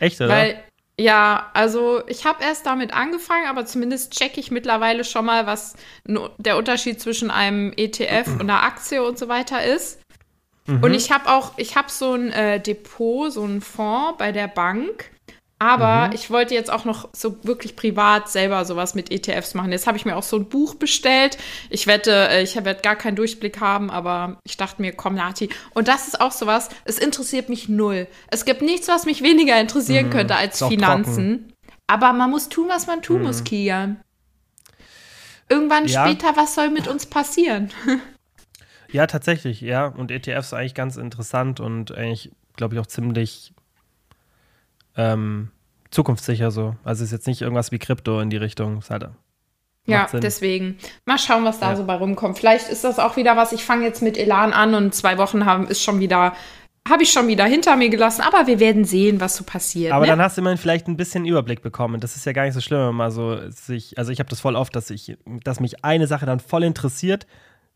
Echt, 0.00 0.20
oder? 0.20 0.28
Weil, 0.28 0.64
ja, 0.98 1.48
also 1.54 2.02
ich 2.08 2.26
habe 2.26 2.42
erst 2.42 2.66
damit 2.66 2.92
angefangen, 2.92 3.46
aber 3.46 3.66
zumindest 3.66 4.12
checke 4.14 4.40
ich 4.40 4.50
mittlerweile 4.50 5.04
schon 5.04 5.26
mal, 5.26 5.46
was 5.46 5.76
der 6.04 6.56
Unterschied 6.56 7.00
zwischen 7.00 7.30
einem 7.30 7.72
ETF 7.76 8.26
und 8.32 8.42
einer 8.42 8.64
Aktie 8.64 9.02
und 9.02 9.16
so 9.16 9.28
weiter 9.28 9.62
ist. 9.62 10.00
Mhm. 10.66 10.82
Und 10.82 10.94
ich 10.94 11.12
habe 11.12 11.30
auch, 11.30 11.52
ich 11.56 11.76
habe 11.76 11.90
so 11.90 12.14
ein 12.14 12.32
äh, 12.32 12.60
Depot, 12.60 13.32
so 13.32 13.44
einen 13.44 13.60
Fonds 13.60 14.18
bei 14.18 14.32
der 14.32 14.48
Bank. 14.48 15.10
Aber 15.60 16.06
Mhm. 16.08 16.12
ich 16.14 16.30
wollte 16.30 16.54
jetzt 16.54 16.70
auch 16.70 16.84
noch 16.84 17.08
so 17.12 17.44
wirklich 17.44 17.74
privat 17.74 18.28
selber 18.28 18.64
sowas 18.64 18.94
mit 18.94 19.10
ETFs 19.10 19.54
machen. 19.54 19.72
Jetzt 19.72 19.88
habe 19.88 19.96
ich 19.96 20.04
mir 20.04 20.16
auch 20.16 20.22
so 20.22 20.36
ein 20.36 20.48
Buch 20.48 20.76
bestellt. 20.76 21.36
Ich 21.68 21.88
wette, 21.88 22.12
äh, 22.28 22.42
ich 22.44 22.54
werde 22.54 22.80
gar 22.80 22.94
keinen 22.94 23.16
Durchblick 23.16 23.60
haben, 23.60 23.90
aber 23.90 24.38
ich 24.44 24.56
dachte 24.56 24.80
mir, 24.80 24.92
komm, 24.92 25.16
Nati. 25.16 25.48
Und 25.74 25.88
das 25.88 26.06
ist 26.06 26.20
auch 26.20 26.30
sowas, 26.30 26.68
es 26.84 26.98
interessiert 26.98 27.48
mich 27.48 27.68
null. 27.68 28.06
Es 28.30 28.44
gibt 28.44 28.62
nichts, 28.62 28.86
was 28.86 29.04
mich 29.04 29.22
weniger 29.22 29.60
interessieren 29.60 30.10
könnte 30.10 30.36
als 30.36 30.52
Mhm. 30.52 30.54
Ist 30.54 30.62
auch 30.62 30.70
Finanzen. 30.70 31.52
Aber 31.88 32.12
man 32.12 32.30
muss 32.30 32.48
tun, 32.48 32.68
was 32.68 32.86
man 32.86 33.02
tun 33.02 33.22
muss, 33.22 33.42
Kian. 33.42 34.00
Irgendwann 35.48 35.86
Ja. 35.86 36.06
später, 36.06 36.36
was 36.36 36.54
soll 36.54 36.70
mit 36.70 36.86
uns 36.88 37.06
passieren? 37.06 37.70
Ja, 38.90 39.06
tatsächlich, 39.06 39.60
ja. 39.60 39.84
Und 39.86 40.10
ETFs 40.10 40.54
eigentlich 40.54 40.72
ganz 40.72 40.96
interessant 40.96 41.60
und 41.60 41.92
eigentlich, 41.92 42.30
glaube 42.56 42.74
ich, 42.74 42.80
auch 42.80 42.86
ziemlich 42.86 43.52
ähm, 44.98 45.50
zukunftssicher 45.90 46.50
so. 46.50 46.76
Also 46.84 47.04
ist 47.04 47.12
jetzt 47.12 47.26
nicht 47.26 47.40
irgendwas 47.40 47.72
wie 47.72 47.78
Krypto 47.78 48.20
in 48.20 48.28
die 48.28 48.36
Richtung. 48.36 48.78
Ist 48.78 48.90
halt, 48.90 49.08
Ja, 49.86 50.06
deswegen. 50.12 50.76
Mal 51.06 51.18
schauen, 51.18 51.44
was 51.44 51.60
da 51.60 51.70
Ja. 51.70 51.76
so 51.76 51.84
bei 51.84 51.94
rumkommt. 51.94 52.36
Vielleicht 52.36 52.68
ist 52.68 52.84
das 52.84 52.98
auch 52.98 53.16
wieder 53.16 53.36
was. 53.36 53.52
Ich 53.52 53.64
fange 53.64 53.84
jetzt 53.84 54.02
mit 54.02 54.18
Elan 54.18 54.52
an 54.52 54.74
und 54.74 54.94
zwei 54.94 55.16
Wochen 55.16 55.46
haben 55.46 55.66
ist 55.66 55.82
schon 55.82 55.98
wieder, 56.00 56.34
habe 56.86 57.02
ich 57.04 57.12
schon 57.12 57.26
wieder 57.28 57.44
hinter 57.46 57.76
mir 57.76 57.88
gelassen. 57.88 58.20
Aber 58.22 58.46
wir 58.46 58.60
werden 58.60 58.84
sehen, 58.84 59.20
was 59.20 59.36
so 59.36 59.44
passiert. 59.44 59.92
Aber 59.92 60.04
ne? 60.04 60.12
dann 60.12 60.20
hast 60.20 60.36
du 60.36 60.42
immerhin 60.42 60.58
vielleicht 60.58 60.88
ein 60.88 60.98
bisschen 60.98 61.24
Überblick 61.24 61.62
bekommen. 61.62 62.00
Das 62.00 62.16
ist 62.16 62.26
ja 62.26 62.32
gar 62.32 62.44
nicht 62.44 62.54
so 62.54 62.60
schlimm, 62.60 62.88
wenn 62.88 62.94
man 62.96 63.10
so 63.10 63.48
sich, 63.50 63.96
also 63.96 64.12
ich 64.12 64.18
habe 64.18 64.28
das 64.28 64.40
voll 64.40 64.56
oft, 64.56 64.76
dass 64.76 64.90
ich, 64.90 65.16
dass 65.44 65.60
mich 65.60 65.84
eine 65.84 66.06
Sache 66.06 66.26
dann 66.26 66.40
voll 66.40 66.64
interessiert, 66.64 67.26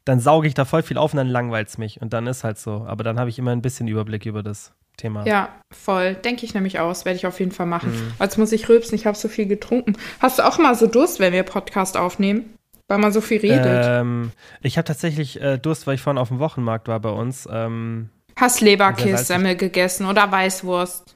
dann 0.04 0.20
sauge 0.20 0.48
ich 0.48 0.54
da 0.54 0.64
voll 0.64 0.82
viel 0.82 0.98
auf 0.98 1.14
und 1.14 1.18
dann 1.18 1.28
langweilt 1.28 1.68
es 1.68 1.78
mich. 1.78 2.02
Und 2.02 2.12
dann 2.12 2.26
ist 2.26 2.44
halt 2.44 2.58
so. 2.58 2.84
Aber 2.86 3.04
dann 3.04 3.18
habe 3.18 3.30
ich 3.30 3.38
immer 3.38 3.52
ein 3.52 3.62
bisschen 3.62 3.88
Überblick 3.88 4.26
über 4.26 4.42
das 4.42 4.74
Thema. 4.96 5.26
ja, 5.26 5.48
voll. 5.70 6.14
Denke 6.14 6.44
ich 6.44 6.54
nämlich 6.54 6.78
aus. 6.78 7.04
Werde 7.04 7.16
ich 7.16 7.26
auf 7.26 7.40
jeden 7.40 7.52
Fall 7.52 7.66
machen. 7.66 7.92
Mhm. 7.92 8.12
Jetzt 8.20 8.38
muss 8.38 8.52
ich 8.52 8.68
rülpsen. 8.68 8.94
Ich 8.94 9.06
habe 9.06 9.16
so 9.16 9.28
viel 9.28 9.46
getrunken. 9.46 9.96
Hast 10.20 10.38
du 10.38 10.46
auch 10.46 10.58
mal 10.58 10.74
so 10.74 10.86
Durst, 10.86 11.18
wenn 11.18 11.32
wir 11.32 11.42
Podcast 11.42 11.96
aufnehmen? 11.96 12.54
Weil 12.88 12.98
man 12.98 13.12
so 13.12 13.20
viel 13.20 13.40
redet. 13.40 13.86
Ähm, 13.86 14.32
ich 14.60 14.76
habe 14.76 14.84
tatsächlich 14.84 15.40
äh, 15.40 15.56
Durst, 15.58 15.86
weil 15.86 15.94
ich 15.94 16.02
vorhin 16.02 16.18
auf 16.18 16.28
dem 16.28 16.38
Wochenmarkt 16.40 16.88
war 16.88 17.00
bei 17.00 17.08
uns. 17.10 17.48
Ähm, 17.50 18.10
Hast 18.36 18.60
Leberkässemmel 18.60 19.56
gegessen 19.56 20.06
oder 20.06 20.30
Weißwurst? 20.30 21.14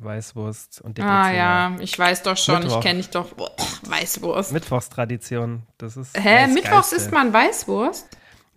Weißwurst 0.00 0.80
und 0.82 1.00
Ah 1.00 1.24
DDC, 1.24 1.36
ja, 1.36 1.76
ich 1.80 1.98
weiß 1.98 2.22
doch 2.22 2.36
schon. 2.36 2.60
Mittwoch. 2.60 2.76
Ich 2.76 2.82
kenne 2.82 2.98
dich 2.98 3.10
doch. 3.10 3.32
Boah, 3.34 3.50
Weißwurst. 3.82 4.52
Mittwochstradition. 4.52 5.62
Das 5.78 5.96
ist. 5.96 6.16
Hä? 6.16 6.46
Mittwochs 6.48 6.92
isst 6.92 7.10
man 7.12 7.32
Weißwurst? 7.32 8.08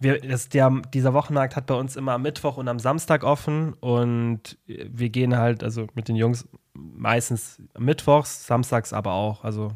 Wir, 0.02 0.20
das, 0.20 0.50
der, 0.50 0.70
dieser 0.94 1.14
Wochenmarkt 1.14 1.56
hat 1.56 1.68
bei 1.68 1.76
uns 1.76 1.96
immer 1.96 2.14
am 2.14 2.24
Mittwoch 2.24 2.58
und 2.58 2.68
am 2.68 2.80
Samstag 2.80 3.24
offen 3.24 3.74
und 3.74 4.58
wir 4.66 5.10
gehen 5.10 5.38
halt, 5.38 5.64
also 5.64 5.88
mit 5.94 6.08
den 6.08 6.16
Jungs 6.16 6.48
meistens 6.74 7.62
mittwochs, 7.78 8.48
samstags 8.48 8.94
aber 8.94 9.14
auch. 9.14 9.44
Also 9.44 9.72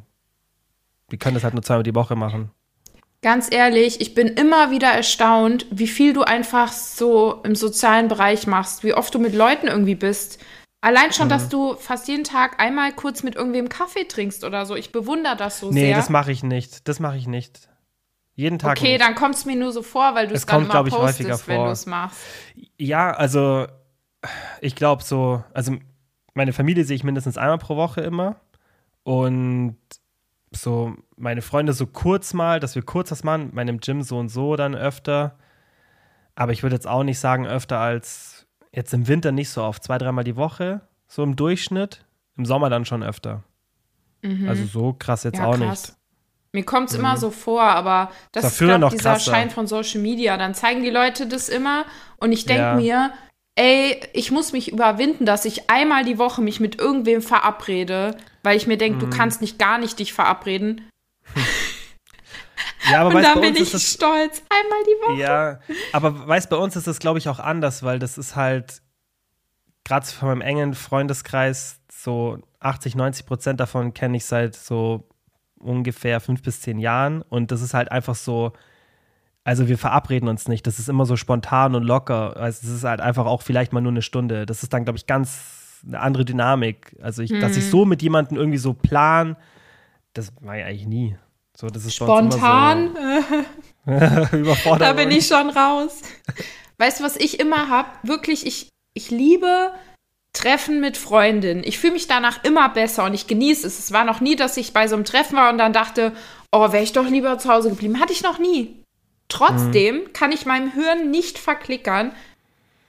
wir 1.10 1.20
können 1.20 1.36
das 1.36 1.44
halt 1.44 1.54
nur 1.54 1.64
zweimal 1.64 1.84
die 1.84 1.94
Woche 1.96 2.16
machen. 2.16 2.50
Ganz 3.22 3.52
ehrlich, 3.52 4.02
ich 4.02 4.14
bin 4.14 4.28
immer 4.28 4.72
wieder 4.72 4.90
erstaunt, 4.90 5.66
wie 5.72 5.88
viel 5.88 6.14
du 6.14 6.24
einfach 6.24 6.72
so 6.72 7.42
im 7.44 7.56
sozialen 7.56 8.08
Bereich 8.08 8.46
machst, 8.48 8.84
wie 8.84 8.94
oft 8.94 9.14
du 9.14 9.20
mit 9.20 9.34
Leuten 9.36 9.68
irgendwie 9.68 9.96
bist. 9.96 10.40
Allein 10.82 11.12
schon, 11.12 11.28
Mhm. 11.28 11.30
dass 11.30 11.50
du 11.50 11.76
fast 11.76 12.08
jeden 12.08 12.24
Tag 12.24 12.60
einmal 12.60 12.94
kurz 12.94 13.24
mit 13.24 13.36
irgendwem 13.36 13.70
Kaffee 13.70 14.06
trinkst 14.08 14.44
oder 14.44 14.66
so. 14.68 14.76
Ich 14.76 14.92
bewundere 14.92 15.36
das 15.36 15.60
so 15.60 15.72
Nee, 15.72 15.88
sehr. 15.88 15.96
das 15.96 16.10
mache 16.10 16.32
ich 16.32 16.44
nicht. 16.44 16.88
Das 16.88 17.00
mache 17.00 17.18
ich 17.18 17.28
nicht. 17.28 17.70
Jeden 18.36 18.60
Tag. 18.60 18.78
Okay, 18.78 18.94
nicht. 18.94 19.02
dann 19.02 19.16
kommt 19.16 19.36
es 19.36 19.46
mir 19.46 19.56
nur 19.56 19.72
so 19.72 19.82
vor, 19.82 20.14
weil 20.14 20.28
du 20.28 20.34
es 20.34 20.46
dann 20.46 20.68
kommt, 20.68 20.74
immer 20.74 20.86
ich, 20.88 20.94
postest, 20.94 21.20
häufiger 21.30 21.48
wenn 21.48 21.56
vor. 21.58 21.66
du 21.68 21.72
es 21.72 21.86
machst. 21.86 22.20
Ja, 22.78 23.12
also 23.12 23.68
ich 24.62 24.76
glaube 24.76 25.04
so, 25.04 25.44
also 25.54 25.78
meine 26.34 26.52
Familie 26.52 26.84
sehe 26.84 26.96
ich 26.96 27.04
mindestens 27.04 27.38
einmal 27.38 27.58
pro 27.58 27.76
Woche 27.78 28.02
immer. 28.02 28.36
Und 29.04 29.78
so 30.52 30.96
meine 31.16 31.42
Freunde 31.42 31.74
so 31.74 31.88
kurz 31.88 32.34
mal, 32.34 32.60
dass 32.60 32.76
wir 32.76 32.82
kurz 32.82 33.12
was 33.12 33.24
machen, 33.24 33.52
meinem 33.54 33.80
Gym 33.80 34.02
so 34.02 34.18
und 34.18 34.30
so 34.30 34.56
dann 34.56 34.76
öfter. 34.76 35.38
Aber 36.36 36.52
ich 36.52 36.64
würde 36.64 36.76
jetzt 36.76 36.88
auch 36.88 37.04
nicht 37.04 37.20
sagen, 37.20 37.48
öfter 37.48 37.80
als 37.80 38.48
jetzt 38.74 38.94
im 38.94 39.08
Winter 39.08 39.32
nicht 39.32 39.50
so 39.50 39.64
oft, 39.64 39.84
zwei, 39.84 39.98
dreimal 39.98 40.26
die 40.26 40.36
Woche, 40.36 40.82
so 41.08 41.24
im 41.24 41.36
Durchschnitt. 41.38 42.06
Im 42.38 42.44
Sommer 42.46 42.70
dann 42.70 42.84
schon 42.84 43.02
öfter. 43.02 43.44
Also 44.48 44.66
so 44.66 44.92
krass 44.92 45.24
jetzt 45.24 45.38
Mhm. 45.38 45.44
Ja, 45.44 45.48
auch 45.50 45.58
krass. 45.58 45.88
nicht. 45.90 45.98
Mir 46.56 46.64
kommt 46.66 46.90
es 46.90 46.96
immer 46.96 47.18
so 47.18 47.30
vor, 47.30 47.62
aber 47.62 48.12
das 48.32 48.44
war 48.44 48.52
ist 48.52 48.58
glaub, 48.80 48.90
dieser 48.90 49.12
krasser. 49.12 49.32
Schein 49.32 49.50
von 49.52 49.68
Social 49.68 50.02
Media. 50.02 50.36
Dann 50.38 50.56
zeigen 50.56 50.82
die 50.82 50.90
Leute 50.90 51.28
das 51.28 51.48
immer 51.50 51.86
und 52.18 52.32
ich 52.32 52.46
denke 52.46 52.64
Ja. 52.64 52.76
mir, 52.76 53.14
ey, 53.56 54.02
ich 54.14 54.32
muss 54.32 54.52
mich 54.54 54.72
überwinden, 54.72 55.26
dass 55.26 55.46
ich 55.46 55.70
einmal 55.70 56.04
die 56.04 56.18
Woche 56.18 56.42
mich 56.42 56.60
mit 56.60 56.80
irgendwem 56.80 57.22
verabrede, 57.22 58.18
weil 58.44 58.58
ich 58.58 58.66
mir 58.68 58.78
denke, 58.78 58.96
Mhm. 58.98 59.00
du 59.02 59.08
kannst 59.18 59.42
nicht 59.42 59.60
gar 59.60 59.78
nicht 59.78 60.00
dich 60.00 60.14
verabreden. 60.14 60.90
Ja, 62.92 63.00
aber 63.02 63.10
Und 63.10 63.16
weißt, 63.16 63.28
dann 63.28 63.42
bin 63.42 63.56
ich 63.56 63.72
das, 63.72 63.82
stolz. 63.94 64.44
Einmal 64.50 64.80
die 64.84 65.02
Woche. 65.08 65.20
Ja, 65.20 65.60
aber 65.92 66.28
weißt, 66.28 66.50
bei 66.52 66.56
uns 66.56 66.76
ist 66.76 66.86
das, 66.86 67.00
glaube 67.00 67.18
ich, 67.18 67.28
auch 67.30 67.40
anders, 67.40 67.82
weil 67.82 67.98
das 67.98 68.18
ist 68.20 68.36
halt, 68.36 68.82
gerade 69.84 70.06
von 70.06 70.28
meinem 70.28 70.42
engen 70.42 70.74
Freundeskreis, 70.76 71.80
so 71.92 72.38
80, 72.60 72.96
90 72.96 73.26
Prozent 73.26 73.60
davon 73.60 73.94
kenne 73.96 74.18
ich 74.18 74.26
seit 74.26 74.56
so 74.56 75.08
ungefähr 75.60 76.20
fünf 76.20 76.42
bis 76.42 76.62
zehn 76.62 76.80
Jahren. 76.80 77.22
Und 77.24 77.52
das 77.52 77.62
ist 77.62 77.74
halt 77.74 77.92
einfach 77.92 78.16
so, 78.16 78.54
also 79.44 79.68
wir 79.68 79.78
verabreden 79.78 80.28
uns 80.30 80.48
nicht. 80.48 80.66
Das 80.68 80.80
ist 80.80 80.90
immer 80.90 81.06
so 81.06 81.16
spontan 81.18 81.76
und 81.76 81.84
locker. 81.84 82.36
Also 82.38 82.68
es 82.68 82.74
ist 82.74 82.84
halt 82.84 83.02
einfach 83.02 83.26
auch 83.26 83.42
vielleicht 83.42 83.74
mal 83.74 83.82
nur 83.82 83.92
eine 83.92 84.02
Stunde. 84.02 84.46
Das 84.46 84.64
ist 84.64 84.74
dann, 84.74 84.84
glaube 84.86 84.98
ich, 84.98 85.06
ganz 85.08 85.82
eine 85.88 86.00
andere 86.00 86.26
Dynamik. 86.26 86.96
Also 87.02 87.22
ich, 87.22 87.30
dass 87.32 87.54
Hm. 87.54 87.60
ich 87.60 87.70
so 87.70 87.86
mit 87.86 88.02
jemandem 88.02 88.38
irgendwie 88.38 88.58
so 88.58 88.74
plan, 88.74 89.36
das 90.14 90.34
war 90.42 90.56
ja 90.58 90.66
eigentlich 90.66 90.88
nie. 90.88 91.18
So, 91.56 91.68
das 91.68 91.86
ist 91.86 91.96
Spontan, 91.96 92.90
so 93.86 93.92
Überforderung. 94.38 94.80
da 94.80 94.94
bin 94.94 95.12
ich 95.12 95.28
schon 95.28 95.50
raus. 95.52 96.02
Weißt 96.78 97.00
du, 97.00 97.04
was 97.04 97.16
ich 97.16 97.40
immer 97.40 97.70
habe? 97.70 97.88
Wirklich, 98.04 98.46
ich, 98.46 98.70
ich 98.94 99.12
liebe 99.12 99.72
Treffen 100.36 100.82
mit 100.82 100.98
Freundinnen. 100.98 101.64
Ich 101.66 101.80
fühle 101.80 101.94
mich 101.94 102.08
danach 102.08 102.44
immer 102.44 102.70
besser 102.70 103.06
und 103.06 103.14
ich 103.14 103.26
genieße 103.26 103.66
es. 103.66 103.80
Es 103.80 103.92
war 103.92 104.04
noch 104.04 104.20
nie, 104.22 104.36
dass 104.36 104.58
ich 104.58 104.74
bei 104.74 104.88
so 104.88 104.96
einem 104.96 105.06
Treffen 105.06 105.38
war 105.38 105.50
und 105.50 105.58
dann 105.58 105.74
dachte, 105.74 106.12
oh, 106.52 106.72
wäre 106.72 106.84
ich 106.84 106.94
doch 106.94 107.08
lieber 107.08 107.38
zu 107.40 107.50
Hause 107.50 107.70
geblieben. 107.70 108.00
Hatte 108.00 108.14
ich 108.14 108.22
noch 108.22 108.38
nie. 108.38 108.84
Trotzdem 109.28 110.14
kann 110.14 110.32
ich 110.32 110.46
meinem 110.46 110.72
Hirn 110.72 111.10
nicht 111.10 111.40
verklickern, 111.40 112.12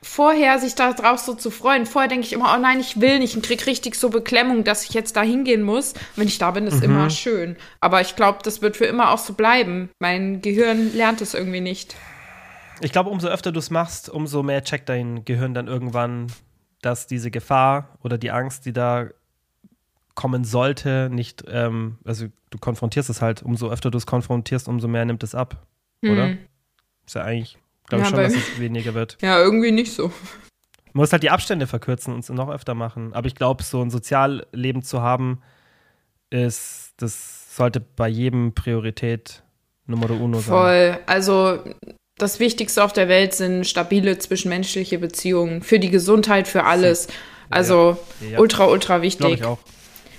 vorher 0.03 0.59
sich 0.59 0.75
da 0.75 0.93
drauf 0.93 1.19
so 1.21 1.35
zu 1.35 1.51
freuen. 1.51 1.87
Vorher 1.87 2.09
denke 2.09 2.27
ich 2.27 2.33
immer, 2.33 2.55
oh 2.55 2.61
nein, 2.61 2.81
ich 2.81 3.01
will 3.01 3.19
nicht 3.19 3.37
und 3.37 3.45
krieg 3.45 3.67
richtig 3.67 3.95
so 3.95 4.11
Beklemmung, 4.11 4.63
dass 4.65 4.85
ich 4.85 4.91
jetzt 4.91 5.17
da 5.17 5.23
hingehen 5.23 5.63
muss. 5.63 5.93
Und 5.93 6.17
wenn 6.17 6.29
ich 6.29 6.39
da 6.39 6.51
bin, 6.51 6.67
ist 6.67 6.83
immer 6.83 7.11
schön. 7.11 7.57
Aber 7.81 8.01
ich 8.01 8.17
glaube, 8.17 8.41
das 8.43 8.61
wird 8.61 8.77
für 8.77 8.85
immer 8.85 9.11
auch 9.13 9.19
so 9.19 9.33
bleiben. 9.33 9.89
Mein 9.99 10.43
Gehirn 10.43 10.95
lernt 10.95 11.21
es 11.21 11.35
irgendwie 11.35 11.61
nicht. 11.61 11.97
Ich 12.81 12.93
glaube, 12.93 13.09
umso 13.09 13.29
öfter 13.29 13.53
du 13.53 13.59
es 13.59 13.71
machst, 13.71 14.11
umso 14.11 14.43
mehr 14.43 14.63
checkt 14.63 14.89
dein 14.89 15.25
Gehirn 15.25 15.55
dann 15.55 15.67
irgendwann, 15.67 16.27
dass 16.87 17.07
diese 17.07 17.31
Gefahr 17.31 17.99
oder 18.03 18.17
die 18.17 18.31
Angst, 18.31 18.65
die 18.65 18.73
da 18.73 19.09
kommen 20.15 20.45
sollte, 20.45 21.11
nicht, 21.11 21.45
ähm, 21.49 21.99
also 22.05 22.27
du 22.51 22.59
konfrontierst 22.59 23.11
es 23.11 23.21
halt, 23.21 23.43
umso 23.43 23.69
öfter 23.71 23.91
du 23.91 23.99
es 23.99 24.07
konfrontierst, 24.07 24.69
umso 24.69 24.89
mehr 24.89 25.05
nimmt 25.05 25.23
es 25.23 25.35
ab, 25.35 25.67
oder? 26.03 26.37
Ist 27.05 27.15
ja 27.15 27.25
eigentlich, 27.25 27.59
glaube 27.89 28.05
ich 28.05 28.11
Ja, 28.11 28.17
schon, 28.17 28.25
dass 28.25 28.35
es 28.35 28.61
weniger 28.61 28.95
wird. 28.95 29.19
Ja, 29.21 29.39
irgendwie 29.39 29.73
nicht 29.73 29.93
so. 29.93 30.09
Man 30.93 31.03
muss 31.03 31.13
halt 31.13 31.23
die 31.23 31.31
Abstände 31.31 31.67
verkürzen 31.67 32.15
und 32.15 32.21
es 32.21 32.31
noch 32.31 32.49
öfter 32.49 32.75
machen. 32.75 33.13
Aber 33.13 33.27
ich 33.27 33.35
glaube, 33.35 33.63
so 33.63 33.83
ein 33.83 33.91
Sozialleben 33.91 34.83
zu 34.83 35.03
haben, 35.03 35.43
ist, 36.31 36.95
das 36.97 37.55
sollte 37.55 37.81
bei 37.81 38.09
jedem 38.09 38.55
Priorität 38.55 39.43
Nummer 39.87 40.11
uno 40.11 40.39
sein. 40.39 40.55
Voll. 40.55 40.99
Also 41.07 41.63
das 42.19 42.41
Wichtigste 42.41 42.83
auf 42.83 42.93
der 42.93 43.09
Welt 43.09 43.35
sind 43.35 43.67
stabile 43.67 44.19
zwischenmenschliche 44.19 44.99
Beziehungen. 44.99 45.63
Für 45.63 45.79
die 45.79 45.91
Gesundheit, 45.91 46.49
für 46.49 46.65
alles. 46.65 47.09
Also 47.51 47.99
Ja. 48.21 48.39
ultra, 48.39 48.67
ultra 48.67 48.95
Glaube 48.99 49.03
wichtig. 49.07 49.33
ich 49.35 49.45
auch. 49.45 49.59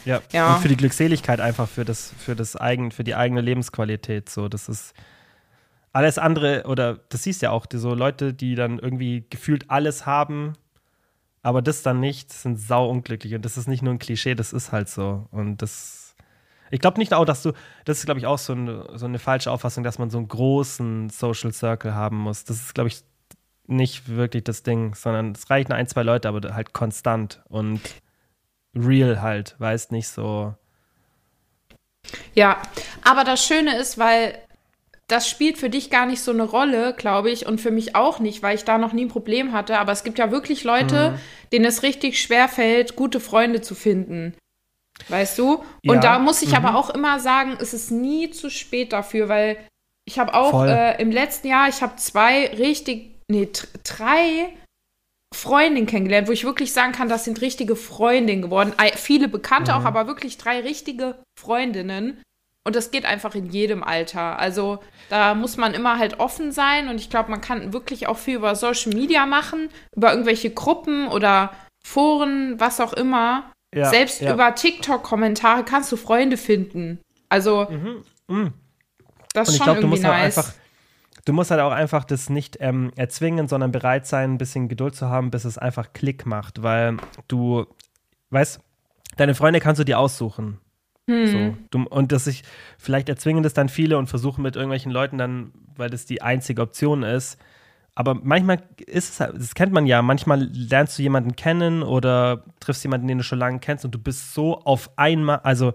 Ja. 0.05 0.21
Ja. 0.31 0.55
Und 0.55 0.61
für 0.61 0.67
die 0.69 0.77
Glückseligkeit 0.77 1.41
einfach, 1.41 1.67
für 1.67 1.83
das, 1.83 2.13
für 2.17 2.35
das 2.35 2.55
eigen, 2.55 2.91
für 2.91 3.03
die 3.03 3.15
eigene 3.15 3.41
Lebensqualität. 3.41 4.29
So, 4.29 4.47
das 4.47 4.69
ist 4.69 4.93
alles 5.91 6.17
andere, 6.17 6.63
oder 6.67 6.99
das 7.09 7.23
siehst 7.23 7.41
ja 7.41 7.49
auch, 7.51 7.65
die, 7.65 7.77
so 7.77 7.93
Leute, 7.93 8.33
die 8.33 8.55
dann 8.55 8.79
irgendwie 8.79 9.25
gefühlt 9.29 9.65
alles 9.69 10.05
haben, 10.05 10.53
aber 11.41 11.61
das 11.61 11.81
dann 11.81 11.99
nicht, 11.99 12.31
sind 12.31 12.59
sau 12.59 12.89
unglücklich. 12.89 13.33
Und 13.35 13.43
das 13.43 13.57
ist 13.57 13.67
nicht 13.67 13.81
nur 13.81 13.93
ein 13.93 13.99
Klischee, 13.99 14.35
das 14.35 14.53
ist 14.53 14.71
halt 14.71 14.87
so. 14.89 15.25
Und 15.31 15.61
das. 15.61 15.96
Ich 16.71 16.79
glaube 16.79 16.99
nicht 16.99 17.13
auch, 17.13 17.25
dass 17.25 17.43
du, 17.43 17.53
das 17.85 17.99
ist, 17.99 18.05
glaube 18.05 18.19
ich, 18.19 18.25
auch 18.25 18.37
so 18.37 18.53
eine, 18.53 18.85
so 18.95 19.05
eine 19.05 19.19
falsche 19.19 19.51
Auffassung, 19.51 19.83
dass 19.83 19.99
man 19.99 20.09
so 20.09 20.17
einen 20.17 20.27
großen 20.27 21.09
Social 21.09 21.51
Circle 21.53 21.93
haben 21.93 22.17
muss. 22.17 22.43
Das 22.43 22.57
ist, 22.57 22.73
glaube 22.73 22.89
ich, 22.89 23.03
nicht 23.67 24.09
wirklich 24.09 24.43
das 24.43 24.63
Ding, 24.63 24.95
sondern 24.95 25.31
es 25.33 25.49
reichen 25.49 25.73
ein, 25.73 25.87
zwei 25.87 26.03
Leute, 26.03 26.29
aber 26.29 26.53
halt 26.53 26.73
konstant 26.73 27.41
und 27.49 27.81
real 28.75 29.21
halt, 29.21 29.55
weißt 29.59 29.91
nicht 29.91 30.07
so. 30.07 30.53
Ja, 32.33 32.61
aber 33.03 33.23
das 33.23 33.45
Schöne 33.45 33.77
ist, 33.77 33.97
weil 33.97 34.37
das 35.07 35.29
spielt 35.29 35.57
für 35.57 35.69
dich 35.69 35.89
gar 35.89 36.05
nicht 36.05 36.21
so 36.21 36.31
eine 36.31 36.43
Rolle, 36.43 36.93
glaube 36.93 37.31
ich, 37.31 37.45
und 37.45 37.61
für 37.61 37.71
mich 37.71 37.95
auch 37.95 38.19
nicht, 38.19 38.43
weil 38.43 38.55
ich 38.55 38.65
da 38.65 38.77
noch 38.77 38.91
nie 38.93 39.05
ein 39.05 39.09
Problem 39.09 39.53
hatte. 39.53 39.79
Aber 39.79 39.93
es 39.93 40.03
gibt 40.03 40.19
ja 40.19 40.31
wirklich 40.31 40.63
Leute, 40.63 41.11
Mhm. 41.11 41.19
denen 41.53 41.65
es 41.65 41.83
richtig 41.83 42.21
schwer 42.21 42.49
fällt, 42.49 42.95
gute 42.95 43.19
Freunde 43.19 43.61
zu 43.61 43.73
finden. 43.73 44.33
Weißt 45.09 45.37
du? 45.37 45.63
Ja, 45.83 45.93
Und 45.93 46.03
da 46.03 46.19
muss 46.19 46.41
ich 46.41 46.49
mhm. 46.49 46.55
aber 46.55 46.75
auch 46.75 46.89
immer 46.89 47.19
sagen, 47.19 47.57
es 47.59 47.73
ist 47.73 47.91
nie 47.91 48.31
zu 48.31 48.49
spät 48.49 48.93
dafür, 48.93 49.29
weil 49.29 49.57
ich 50.05 50.19
habe 50.19 50.33
auch 50.33 50.63
äh, 50.65 51.01
im 51.01 51.11
letzten 51.11 51.47
Jahr, 51.47 51.67
ich 51.67 51.81
habe 51.81 51.97
zwei 51.97 52.47
richtig, 52.47 53.15
nee, 53.29 53.49
drei 53.83 54.53
Freundinnen 55.35 55.87
kennengelernt, 55.87 56.27
wo 56.27 56.31
ich 56.31 56.45
wirklich 56.45 56.71
sagen 56.71 56.93
kann, 56.93 57.09
das 57.09 57.25
sind 57.25 57.41
richtige 57.41 57.75
Freundinnen 57.75 58.41
geworden. 58.41 58.73
Viele 58.95 59.27
Bekannte 59.27 59.71
Mhm. 59.71 59.77
auch, 59.77 59.85
aber 59.85 60.07
wirklich 60.07 60.37
drei 60.37 60.61
richtige 60.61 61.15
Freundinnen. 61.39 62.21
Und 62.65 62.75
das 62.75 62.91
geht 62.91 63.05
einfach 63.05 63.33
in 63.35 63.49
jedem 63.49 63.83
Alter. 63.83 64.39
Also 64.39 64.79
da 65.09 65.35
muss 65.35 65.55
man 65.55 65.73
immer 65.73 65.97
halt 65.99 66.19
offen 66.19 66.51
sein. 66.51 66.89
Und 66.89 66.99
ich 66.99 67.09
glaube, 67.09 67.31
man 67.31 67.39
kann 67.39 67.71
wirklich 67.71 68.07
auch 68.07 68.17
viel 68.17 68.35
über 68.35 68.55
Social 68.55 68.93
Media 68.93 69.25
machen, 69.25 69.69
über 69.95 70.11
irgendwelche 70.11 70.49
Gruppen 70.49 71.07
oder 71.07 71.53
Foren, 71.85 72.59
was 72.59 72.81
auch 72.81 72.91
immer. 72.93 73.51
Ja, 73.73 73.89
Selbst 73.89 74.21
ja. 74.21 74.33
über 74.33 74.55
TikTok-Kommentare 74.55 75.63
kannst 75.63 75.91
du 75.91 75.97
Freunde 75.97 76.37
finden. 76.37 76.99
Also 77.29 77.67
Mhm. 77.69 78.53
das 79.33 79.49
Und 79.49 79.53
ist 79.53 79.53
ich 79.53 79.57
schon 79.57 79.65
glaube, 79.65 79.81
du 79.81 79.87
irgendwie 79.87 79.87
musst 79.89 80.03
halt 80.05 80.23
nice. 80.23 80.37
einfach, 80.37 80.53
du 81.25 81.33
musst 81.33 81.51
halt 81.51 81.61
auch 81.61 81.71
einfach 81.71 82.05
das 82.05 82.29
nicht 82.29 82.57
ähm, 82.61 82.91
erzwingen, 82.95 83.47
sondern 83.47 83.71
bereit 83.71 84.07
sein, 84.07 84.33
ein 84.33 84.37
bisschen 84.37 84.69
Geduld 84.69 84.95
zu 84.95 85.09
haben, 85.09 85.31
bis 85.31 85.43
es 85.45 85.57
einfach 85.57 85.91
Klick 85.93 86.25
macht, 86.25 86.63
weil 86.63 86.97
du, 87.27 87.65
weißt, 88.29 88.61
deine 89.17 89.35
Freunde 89.35 89.59
kannst 89.59 89.79
du 89.79 89.83
dir 89.83 89.99
aussuchen. 89.99 90.59
Hm. 91.09 91.57
So. 91.73 91.79
Und 91.89 92.11
dass 92.11 92.27
ich, 92.27 92.43
vielleicht 92.77 93.09
erzwingen 93.09 93.43
das 93.43 93.53
dann 93.53 93.69
viele 93.69 93.97
und 93.97 94.07
versuchen 94.07 94.41
mit 94.41 94.55
irgendwelchen 94.55 94.91
Leuten 94.91 95.17
dann, 95.17 95.51
weil 95.75 95.89
das 95.89 96.05
die 96.05 96.21
einzige 96.21 96.61
Option 96.61 97.03
ist. 97.03 97.37
Aber 97.99 98.13
manchmal 98.13 98.61
ist 98.85 99.09
es, 99.09 99.19
halt- 99.19 99.35
das 99.35 99.55
kennt 99.55 99.73
man 99.73 99.87
ja, 99.87 100.03
manchmal 100.03 100.43
lernst 100.53 100.99
du 100.99 101.01
jemanden 101.01 101.35
kennen 101.35 101.81
oder 101.81 102.43
triffst 102.59 102.83
jemanden, 102.83 103.07
den 103.07 103.17
du 103.17 103.23
schon 103.23 103.39
lange 103.39 103.57
kennst 103.57 103.85
und 103.85 103.91
du 103.95 103.97
bist 103.97 104.35
so 104.35 104.59
auf 104.59 104.91
einmal, 104.99 105.39
also 105.39 105.73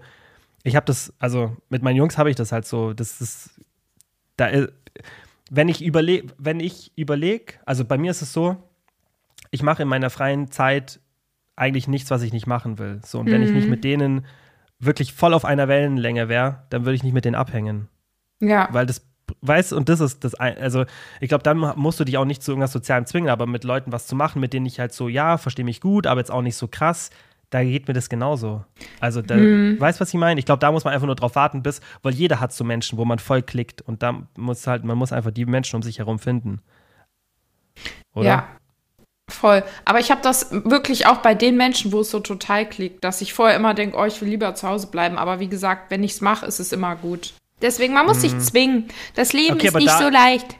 ich 0.63 0.77
habe 0.77 0.85
das, 0.85 1.11
also 1.19 1.57
mit 1.67 1.83
meinen 1.83 1.97
Jungs 1.97 2.17
habe 2.17 2.29
ich 2.29 2.37
das 2.37 2.53
halt 2.53 2.65
so, 2.65 2.93
das 2.93 3.19
ist, 3.19 3.59
da, 4.37 4.49
i- 4.49 4.69
wenn 5.51 5.67
ich 5.67 5.83
überlege, 5.83 6.27
wenn 6.37 6.61
ich 6.61 6.93
überlege, 6.95 7.55
also 7.65 7.83
bei 7.83 7.97
mir 7.97 8.11
ist 8.11 8.21
es 8.21 8.31
so, 8.31 8.55
ich 9.51 9.61
mache 9.61 9.81
in 9.81 9.89
meiner 9.89 10.09
freien 10.09 10.49
Zeit 10.49 11.01
eigentlich 11.57 11.89
nichts, 11.89 12.09
was 12.09 12.21
ich 12.21 12.31
nicht 12.31 12.47
machen 12.47 12.79
will. 12.79 13.01
So, 13.05 13.19
und 13.19 13.29
wenn 13.31 13.43
ich 13.43 13.51
nicht 13.51 13.67
mit 13.67 13.83
denen 13.83 14.25
wirklich 14.79 15.11
voll 15.11 15.33
auf 15.33 15.43
einer 15.43 15.67
Wellenlänge 15.67 16.29
wäre, 16.29 16.63
dann 16.69 16.85
würde 16.85 16.95
ich 16.95 17.03
nicht 17.03 17.13
mit 17.13 17.25
denen 17.25 17.35
abhängen. 17.35 17.89
Ja. 18.39 18.69
Weil 18.71 18.85
das, 18.85 19.05
weißt 19.41 19.73
und 19.73 19.89
das 19.89 19.99
ist 19.99 20.23
das, 20.23 20.35
also 20.35 20.85
ich 21.19 21.29
glaube, 21.29 21.43
dann 21.43 21.57
musst 21.57 21.99
du 21.99 22.03
dich 22.03 22.17
auch 22.17 22.25
nicht 22.25 22.43
zu 22.43 22.51
irgendwas 22.51 22.71
Sozialem 22.71 23.05
zwingen, 23.05 23.29
aber 23.29 23.45
mit 23.45 23.63
Leuten 23.63 23.91
was 23.91 24.07
zu 24.07 24.15
machen, 24.15 24.39
mit 24.39 24.53
denen 24.53 24.65
ich 24.65 24.79
halt 24.79 24.93
so, 24.93 25.07
ja, 25.07 25.37
verstehe 25.37 25.65
mich 25.65 25.81
gut, 25.81 26.07
aber 26.07 26.19
jetzt 26.19 26.31
auch 26.31 26.41
nicht 26.41 26.55
so 26.55 26.67
krass, 26.67 27.09
da 27.49 27.63
geht 27.63 27.87
mir 27.87 27.93
das 27.93 28.09
genauso. 28.09 28.65
Also, 28.99 29.21
da, 29.21 29.35
weißt 29.35 30.01
was 30.01 30.09
ich 30.09 30.19
meine? 30.19 30.39
Ich 30.39 30.45
glaube, 30.45 30.59
da 30.59 30.71
muss 30.71 30.85
man 30.85 30.93
einfach 30.93 31.05
nur 31.05 31.15
drauf 31.15 31.35
warten, 31.35 31.61
bis, 31.61 31.81
weil 32.01 32.13
jeder 32.13 32.39
hat 32.39 32.51
so 32.51 32.63
Menschen, 32.63 32.97
wo 32.97 33.05
man 33.05 33.19
voll 33.19 33.43
klickt 33.43 33.81
und 33.81 34.01
da 34.01 34.23
muss 34.35 34.65
halt, 34.65 34.83
man 34.83 34.97
muss 34.97 35.13
einfach 35.13 35.31
die 35.31 35.45
Menschen 35.45 35.75
um 35.75 35.83
sich 35.83 35.99
herum 35.99 36.17
finden. 36.17 36.61
Oder? 38.15 38.25
Ja. 38.25 38.47
Voll. 39.29 39.63
Aber 39.85 39.99
ich 39.99 40.11
habe 40.11 40.21
das 40.21 40.51
wirklich 40.51 41.07
auch 41.07 41.17
bei 41.17 41.33
den 41.33 41.55
Menschen, 41.55 41.91
wo 41.91 42.01
es 42.01 42.11
so 42.11 42.19
total 42.19 42.67
klickt, 42.67 43.03
dass 43.03 43.21
ich 43.21 43.33
vorher 43.33 43.55
immer 43.55 43.73
denke, 43.73 43.97
oh, 43.97 44.05
ich 44.05 44.21
will 44.21 44.29
lieber 44.29 44.53
zu 44.55 44.67
Hause 44.67 44.87
bleiben. 44.87 45.17
Aber 45.17 45.39
wie 45.39 45.47
gesagt, 45.47 45.91
wenn 45.91 46.03
ich 46.03 46.11
es 46.11 46.21
mache, 46.21 46.45
ist 46.45 46.59
es 46.59 46.73
immer 46.73 46.95
gut. 46.95 47.33
Deswegen, 47.63 47.93
man 47.95 48.05
muss 48.05 48.21
sich 48.21 48.37
zwingen. 48.39 48.89
Das 49.15 49.33
Leben 49.33 49.55
Okay, 49.55 49.67
ist 49.67 49.75
nicht 49.75 49.87
da- 49.87 49.97
so 49.97 50.09
leicht. 50.09 50.57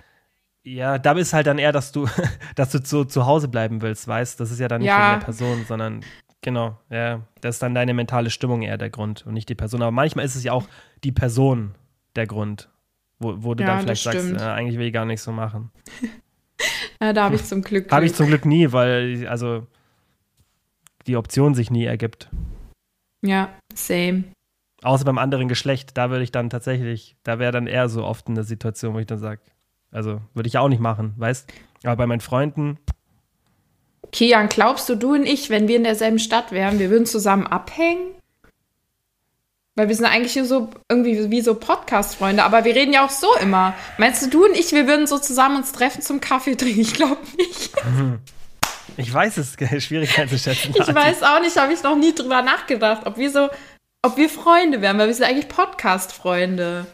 Ja, 0.66 0.98
da 0.98 1.12
ist 1.12 1.34
halt 1.34 1.46
dann 1.46 1.60
eher, 1.60 1.74
dass 1.74 1.92
du, 1.92 2.08
dass 2.56 2.72
du 2.72 2.82
zu, 2.82 3.04
zu 3.06 3.26
Hause 3.28 3.48
bleiben 3.50 3.82
willst, 3.82 4.08
weißt? 4.08 4.40
Das 4.40 4.50
ist 4.50 4.60
ja 4.60 4.68
dann 4.70 4.82
nicht 4.82 4.90
Ja. 4.90 4.98
wegen 4.98 5.20
der 5.20 5.26
Person, 5.26 5.66
sondern 5.68 6.00
genau, 6.42 6.80
ja, 6.90 7.20
das 7.42 7.58
ist 7.58 7.62
dann 7.62 7.76
deine 7.76 7.94
mentale 7.94 8.30
Stimmung 8.30 8.62
eher 8.62 8.78
der 8.78 8.90
Grund 8.90 9.28
und 9.28 9.34
nicht 9.34 9.50
die 9.50 9.56
Person. 9.56 9.82
Aber 9.82 9.92
manchmal 9.92 10.24
ist 10.26 10.36
es 10.36 10.44
ja 10.46 10.54
auch 10.54 10.66
die 11.04 11.12
Person 11.12 11.76
der 12.16 12.26
Grund, 12.28 12.70
wo, 13.20 13.36
wo 13.44 13.54
du 13.56 13.64
Ja, 13.64 13.72
dann 13.76 13.82
vielleicht 13.82 14.04
sagst, 14.04 14.32
äh, 14.32 14.38
eigentlich 14.38 14.78
will 14.80 14.88
ich 14.88 14.94
gar 14.94 15.06
nicht 15.06 15.22
so 15.22 15.32
machen. 15.32 15.70
Ja, 17.02 17.12
da 17.12 17.26
habe 17.26 17.36
ich 17.36 17.44
zum 17.44 17.62
Glück. 17.62 17.92
Habe 17.92 18.06
ich 18.06 18.14
zum 18.16 18.28
Glück 18.28 18.46
nie, 18.46 18.72
weil 18.72 19.28
also 19.28 19.68
die 21.06 21.18
Option 21.18 21.54
sich 21.54 21.70
nie 21.70 21.84
ergibt. 21.84 22.30
Ja, 23.22 23.50
same. 23.74 24.24
Außer 24.84 25.06
beim 25.06 25.18
anderen 25.18 25.48
Geschlecht, 25.48 25.98
da 25.98 26.10
würde 26.10 26.24
ich 26.24 26.32
dann 26.32 26.50
tatsächlich, 26.50 27.16
da 27.24 27.40
wäre 27.40 27.52
dann 27.52 27.68
eher 27.68 27.90
so 27.90 28.04
oft 28.04 28.28
eine 28.28 28.44
Situation, 28.44 28.94
wo 28.94 29.00
ich 29.00 29.08
dann 29.08 29.20
sage, 29.20 29.42
also 29.92 30.22
würde 30.34 30.48
ich 30.48 30.54
ja 30.54 30.62
auch 30.62 30.70
nicht 30.70 30.82
machen, 30.82 31.14
weißt? 31.18 31.52
Aber 31.84 31.96
bei 31.96 32.08
meinen 32.08 32.22
Freunden, 32.22 32.78
Kian, 34.14 34.48
glaubst 34.48 34.88
du, 34.90 34.96
du 34.96 35.16
und 35.16 35.26
ich, 35.26 35.50
wenn 35.50 35.68
wir 35.68 35.76
in 35.76 35.84
derselben 35.84 36.20
Stadt 36.20 36.52
wären, 36.52 36.78
wir 36.80 36.92
würden 36.92 37.08
zusammen 37.08 37.48
abhängen? 37.48 38.14
Weil 39.76 39.88
wir 39.88 39.96
sind 39.96 40.06
eigentlich 40.06 40.34
hier 40.34 40.46
so 40.46 40.70
irgendwie 40.88 41.32
wie 41.32 41.42
so 41.42 41.56
Podcast-Freunde, 41.56 42.44
aber 42.44 42.64
wir 42.64 42.76
reden 42.76 42.94
ja 42.94 43.04
auch 43.04 43.10
so 43.10 43.28
immer. 43.42 43.74
Meinst 43.98 44.24
du, 44.24 44.30
du 44.30 44.46
und 44.46 44.56
ich, 44.56 44.72
wir 44.72 44.88
würden 44.88 45.08
so 45.08 45.18
zusammen 45.18 45.58
uns 45.58 45.72
treffen 45.72 46.04
zum 46.04 46.22
Kaffee 46.22 46.56
trinken? 46.56 46.82
Ich 46.82 46.94
glaube 46.94 47.18
nicht. 47.38 47.72
ich 48.98 49.12
weiß 49.12 49.38
es, 49.38 49.58
schwierig 49.84 50.20
einzuschätzen. 50.20 50.76
Ich 50.76 50.94
weiß 50.94 51.24
auch 51.24 51.42
nicht, 51.42 51.58
habe 51.58 51.74
ich 51.74 51.82
noch 51.82 51.96
nie 51.96 52.14
drüber 52.14 52.44
nachgedacht, 52.44 53.08
ob 53.08 53.18
wir 53.18 53.32
so, 53.32 53.50
ob 54.04 54.18
wir 54.18 54.30
Freunde 54.30 54.82
wären, 54.82 54.98
weil 55.00 55.08
wir 55.08 55.14
sind 55.14 55.26
eigentlich 55.26 55.48
Podcast-Freunde. 55.48 56.86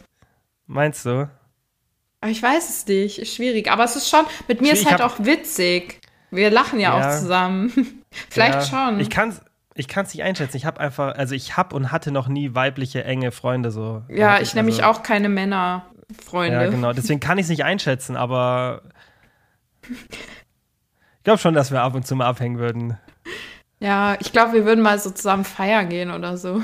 Meinst 0.67 1.05
du? 1.05 1.29
Aber 2.21 2.31
ich 2.31 2.41
weiß 2.43 2.69
es 2.69 2.85
nicht, 2.87 3.19
ist 3.19 3.33
schwierig. 3.35 3.71
Aber 3.71 3.83
es 3.83 3.95
ist 3.95 4.09
schon, 4.09 4.25
mit 4.47 4.61
mir 4.61 4.73
ist 4.73 4.81
Ich 4.83 4.89
halt 4.89 5.01
hab- 5.01 5.19
auch 5.19 5.25
witzig. 5.25 5.99
Wir 6.31 6.51
lachen 6.51 6.79
ja, 6.79 6.97
Ja. 6.99 7.09
auch 7.09 7.19
zusammen. 7.19 8.03
Vielleicht 8.29 8.71
Ja, 8.71 8.87
schon. 8.87 8.99
Ich 8.99 9.09
kann 9.09 9.29
es 9.29 9.41
ich 9.75 9.87
kann's 9.87 10.13
nicht 10.13 10.23
einschätzen. 10.23 10.57
Ich 10.57 10.65
habe 10.65 10.81
einfach, 10.81 11.15
also 11.15 11.33
ich 11.35 11.55
habe 11.55 11.73
und 11.73 11.89
hatte 11.91 12.11
noch 12.11 12.27
nie 12.27 12.53
weibliche, 12.53 13.05
enge 13.05 13.31
Freunde 13.31 13.71
so. 13.71 14.03
ja, 14.09 14.39
ich 14.41 14.53
nämlich 14.53 14.83
also, 14.83 14.99
auch 14.99 15.03
keine 15.03 15.29
Männerfreunde. 15.29 16.63
Ja, 16.65 16.69
genau. 16.69 16.91
Deswegen 16.91 17.21
kann 17.21 17.37
ich 17.37 17.43
es 17.43 17.49
nicht 17.49 17.63
einschätzen, 17.63 18.17
aber 18.17 18.81
ich 19.89 21.23
glaube 21.23 21.39
schon, 21.39 21.53
dass 21.53 21.71
wir 21.71 21.81
ab 21.81 21.95
und 21.95 22.05
zu 22.05 22.15
mal 22.17 22.25
abhängen 22.27 22.59
würden. 22.59 22.97
Ja, 23.79 24.17
ich 24.19 24.33
glaube, 24.33 24.51
wir 24.51 24.65
würden 24.65 24.81
mal 24.81 24.99
so 24.99 25.11
zusammen 25.11 25.45
feiern 25.45 25.87
gehen 25.87 26.11
oder 26.11 26.35
so. 26.37 26.61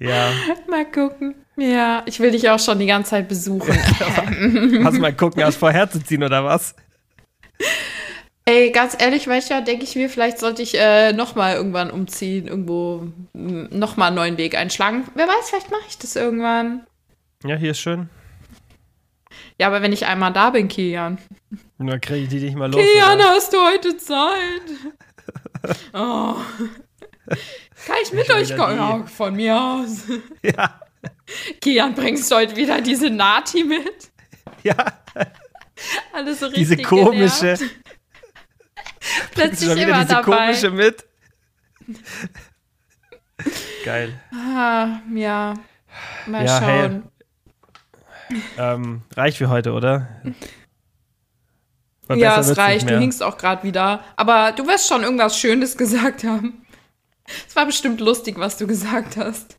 Ja. 0.00 0.32
Mal 0.68 0.90
gucken. 0.90 1.34
Ja, 1.56 2.02
ich 2.06 2.20
will 2.20 2.30
dich 2.30 2.48
auch 2.48 2.58
schon 2.58 2.78
die 2.78 2.86
ganze 2.86 3.10
Zeit 3.10 3.28
besuchen. 3.28 3.72
Hast 4.84 4.96
du 4.96 5.00
mal 5.00 5.14
gucken, 5.14 5.40
erst 5.40 5.58
vorherzuziehen 5.58 6.22
oder 6.22 6.42
was? 6.42 6.74
Ey, 8.46 8.70
ganz 8.70 8.96
ehrlich, 8.98 9.26
manchmal 9.26 9.62
denke 9.62 9.84
ich 9.84 9.94
mir, 9.94 10.08
vielleicht 10.08 10.38
sollte 10.38 10.62
ich 10.62 10.76
äh, 10.78 11.12
nochmal 11.12 11.54
irgendwann 11.54 11.90
umziehen, 11.90 12.48
irgendwo 12.48 13.06
nochmal 13.34 14.08
einen 14.08 14.16
neuen 14.16 14.38
Weg 14.38 14.56
einschlagen. 14.56 15.04
Wer 15.14 15.28
weiß, 15.28 15.50
vielleicht 15.50 15.70
mache 15.70 15.82
ich 15.88 15.98
das 15.98 16.16
irgendwann. 16.16 16.86
Ja, 17.44 17.56
hier 17.56 17.72
ist 17.72 17.80
schön. 17.80 18.08
Ja, 19.58 19.66
aber 19.66 19.82
wenn 19.82 19.92
ich 19.92 20.06
einmal 20.06 20.32
da 20.32 20.50
bin, 20.50 20.68
Kian. 20.68 21.18
Dann 21.78 22.00
kriege 22.00 22.24
ich 22.24 22.28
die 22.30 22.40
nicht 22.40 22.56
mal 22.56 22.72
los. 22.72 22.80
Kian, 22.80 23.18
oder? 23.18 23.28
hast 23.28 23.52
du 23.52 23.58
heute 23.58 23.96
Zeit? 23.96 24.62
Oh. 25.92 26.36
Kann 27.86 27.96
ich 28.02 28.12
mit 28.12 28.28
euch 28.30 28.56
kommen? 28.56 28.76
Ja, 28.76 29.04
von 29.06 29.34
mir 29.34 29.56
aus. 29.60 30.04
Ja, 30.42 30.80
Kian, 31.60 31.94
bringst 31.94 32.30
du 32.30 32.36
heute 32.36 32.56
wieder 32.56 32.80
diese 32.80 33.08
Nati 33.10 33.64
mit? 33.64 34.10
ja. 34.62 34.74
Alles 36.12 36.40
so 36.40 36.46
richtig 36.46 36.68
Diese 36.68 36.82
komische, 36.82 37.54
genervt. 37.54 37.64
Plötzlich 39.32 39.70
immer 39.78 40.00
diese 40.02 40.06
dabei. 40.14 40.22
komische 40.46 40.70
mit. 40.70 41.04
Geil. 43.84 44.20
Ah, 44.34 45.00
ja. 45.14 45.54
Mal 46.26 46.44
Ja, 46.44 46.60
hey. 46.60 46.80
schauen. 46.82 47.02
Ähm, 48.58 49.02
reicht 49.16 49.38
für 49.38 49.48
heute, 49.48 49.72
oder? 49.72 50.06
Ja, 52.14 52.38
es 52.40 52.56
reicht. 52.58 52.82
Du 52.82 52.92
mehr. 52.92 53.00
hingst 53.00 53.22
auch 53.22 53.38
gerade 53.38 53.62
wieder. 53.62 54.04
Aber 54.16 54.52
du 54.52 54.66
wirst 54.66 54.86
schon 54.88 55.02
irgendwas 55.02 55.38
Schönes 55.38 55.76
gesagt 55.78 56.24
haben. 56.24 56.59
Es 57.48 57.56
war 57.56 57.66
bestimmt 57.66 58.00
lustig, 58.00 58.38
was 58.38 58.56
du 58.56 58.66
gesagt 58.66 59.16
hast. 59.16 59.58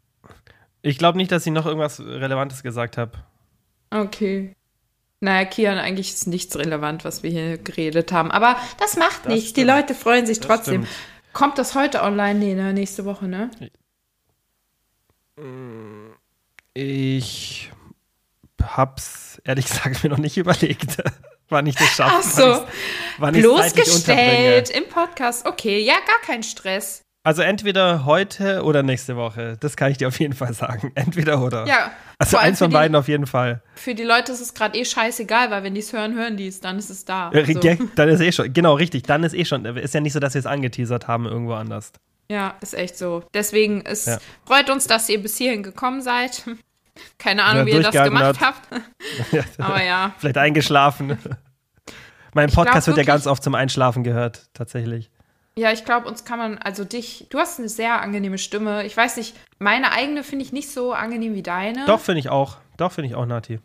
Ich 0.81 0.97
glaube 0.97 1.17
nicht, 1.17 1.31
dass 1.31 1.45
ich 1.45 1.51
noch 1.51 1.65
irgendwas 1.65 1.99
Relevantes 1.99 2.63
gesagt 2.63 2.97
habe. 2.97 3.11
Okay. 3.91 4.55
Naja, 5.19 5.45
Kian, 5.45 5.77
eigentlich 5.77 6.11
ist 6.13 6.25
nichts 6.27 6.55
relevant, 6.57 7.05
was 7.05 7.21
wir 7.21 7.29
hier 7.29 7.57
geredet 7.59 8.11
haben. 8.11 8.31
Aber 8.31 8.55
das 8.79 8.97
macht 8.97 9.25
Das 9.25 9.33
nichts. 9.33 9.53
Die 9.53 9.61
stimmt. 9.61 9.67
Leute 9.77 9.93
freuen 9.93 10.25
sich 10.25 10.39
Das 10.39 10.47
trotzdem. 10.47 10.83
stimmt. 10.85 10.87
Kommt 11.33 11.57
das 11.59 11.75
heute 11.75 12.01
online? 12.01 12.39
Nee, 12.39 12.55
ne? 12.55 12.73
nächste 12.73 13.05
Woche, 13.05 13.27
ne? 13.27 13.51
Ich 16.73 17.71
hab's 18.61 19.41
ehrlich 19.43 19.67
gesagt 19.67 20.03
mir 20.03 20.09
noch 20.09 20.17
nicht 20.17 20.37
überlegt. 20.37 20.97
Wann 21.49 21.67
ich 21.67 21.75
das 21.75 21.89
schaffe. 21.89 22.15
Ach 22.17 22.23
so. 22.23 22.65
Wann 23.17 23.35
ich's 23.35 23.45
unterbringe. 23.45 23.71
Bloßgestellt 23.73 24.69
im 24.69 24.87
Podcast. 24.87 25.45
Okay, 25.45 25.79
ja, 25.79 25.95
gar 25.95 26.19
kein 26.25 26.43
Stress. 26.43 27.03
Also 27.23 27.43
entweder 27.43 28.05
heute 28.05 28.63
oder 28.63 28.81
nächste 28.81 29.15
Woche. 29.15 29.55
Das 29.59 29.77
kann 29.77 29.91
ich 29.91 29.97
dir 29.99 30.07
auf 30.07 30.19
jeden 30.19 30.33
Fall 30.33 30.53
sagen. 30.53 30.91
Entweder 30.95 31.39
oder. 31.43 31.67
Ja. 31.67 31.91
Also 32.17 32.37
eins 32.37 32.57
von 32.57 32.71
die- 32.71 32.73
beiden 32.73 32.95
auf 32.95 33.07
jeden 33.07 33.27
Fall. 33.27 33.61
Für 33.75 33.93
die 33.93 34.03
Leute 34.03 34.31
ist 34.31 34.41
es 34.41 34.55
gerade 34.55 34.75
eh 34.77 34.83
scheißegal, 34.85 35.51
weil 35.51 35.61
wenn 35.63 35.75
die 35.75 35.81
es 35.81 35.93
hören, 35.93 36.15
hören 36.15 36.35
die 36.35 36.47
es, 36.47 36.61
dann 36.61 36.79
ist 36.79 36.89
es 36.89 37.05
da. 37.05 37.29
So. 37.31 37.37
ja, 37.37 37.75
Dann 37.95 38.09
ist 38.09 38.21
eh 38.21 38.31
schon. 38.31 38.51
Genau, 38.51 38.73
richtig. 38.73 39.03
Dann 39.03 39.23
ist 39.23 39.33
eh 39.35 39.45
schon. 39.45 39.65
Ist 39.65 39.93
ja 39.93 39.99
nicht 40.01 40.13
so, 40.13 40.19
dass 40.19 40.33
wir 40.33 40.39
es 40.39 40.47
angeteasert 40.47 41.07
haben 41.07 41.25
irgendwo 41.27 41.53
anders. 41.53 41.91
Ja, 42.29 42.55
ist 42.61 42.73
echt 42.73 42.97
so. 42.97 43.23
Deswegen 43.35 43.81
es 43.85 44.05
Ja. 44.07 44.17
freut 44.45 44.69
uns, 44.71 44.87
dass 44.87 45.07
ihr 45.09 45.21
bis 45.21 45.37
hierhin 45.37 45.61
gekommen 45.61 46.01
seid. 46.01 46.43
Keine 47.19 47.43
Ahnung, 47.43 47.67
Ja, 47.67 47.73
wie 47.73 47.77
ihr 47.77 47.83
das 47.83 48.03
gemacht 48.03 48.39
habt. 48.41 48.67
habt. 48.71 49.59
Aber 49.59 49.83
ja. 49.83 50.13
Vielleicht 50.17 50.37
eingeschlafen. 50.37 51.17
mein 52.33 52.47
Ich 52.49 52.53
glaub 52.55 52.65
Podcast 52.65 52.87
wird 52.87 52.97
ja 52.97 53.03
ganz 53.03 53.27
oft 53.27 53.43
zum 53.43 53.53
Einschlafen 53.53 54.03
gehört, 54.03 54.47
tatsächlich. 54.53 55.11
Ja, 55.57 55.71
ich 55.71 55.83
glaube, 55.83 56.07
uns 56.07 56.23
kann 56.23 56.39
man, 56.39 56.57
also 56.59 56.85
dich, 56.85 57.27
du 57.29 57.37
hast 57.37 57.59
eine 57.59 57.67
sehr 57.69 58.01
angenehme 58.01 58.37
Stimme. 58.37 58.85
Ich 58.85 58.95
weiß 58.95 59.17
nicht, 59.17 59.35
meine 59.59 59.91
eigene 59.91 60.23
finde 60.23 60.45
ich 60.45 60.53
nicht 60.53 60.71
so 60.71 60.93
angenehm 60.93 61.33
wie 61.35 61.43
deine. 61.43 61.85
Doch, 61.85 61.99
finde 61.99 62.19
ich 62.19 62.29
auch. 62.29 62.57
Doch, 62.77 62.91
finde 62.93 63.09
ich 63.09 63.15
auch, 63.15 63.25
Nati. 63.25 63.59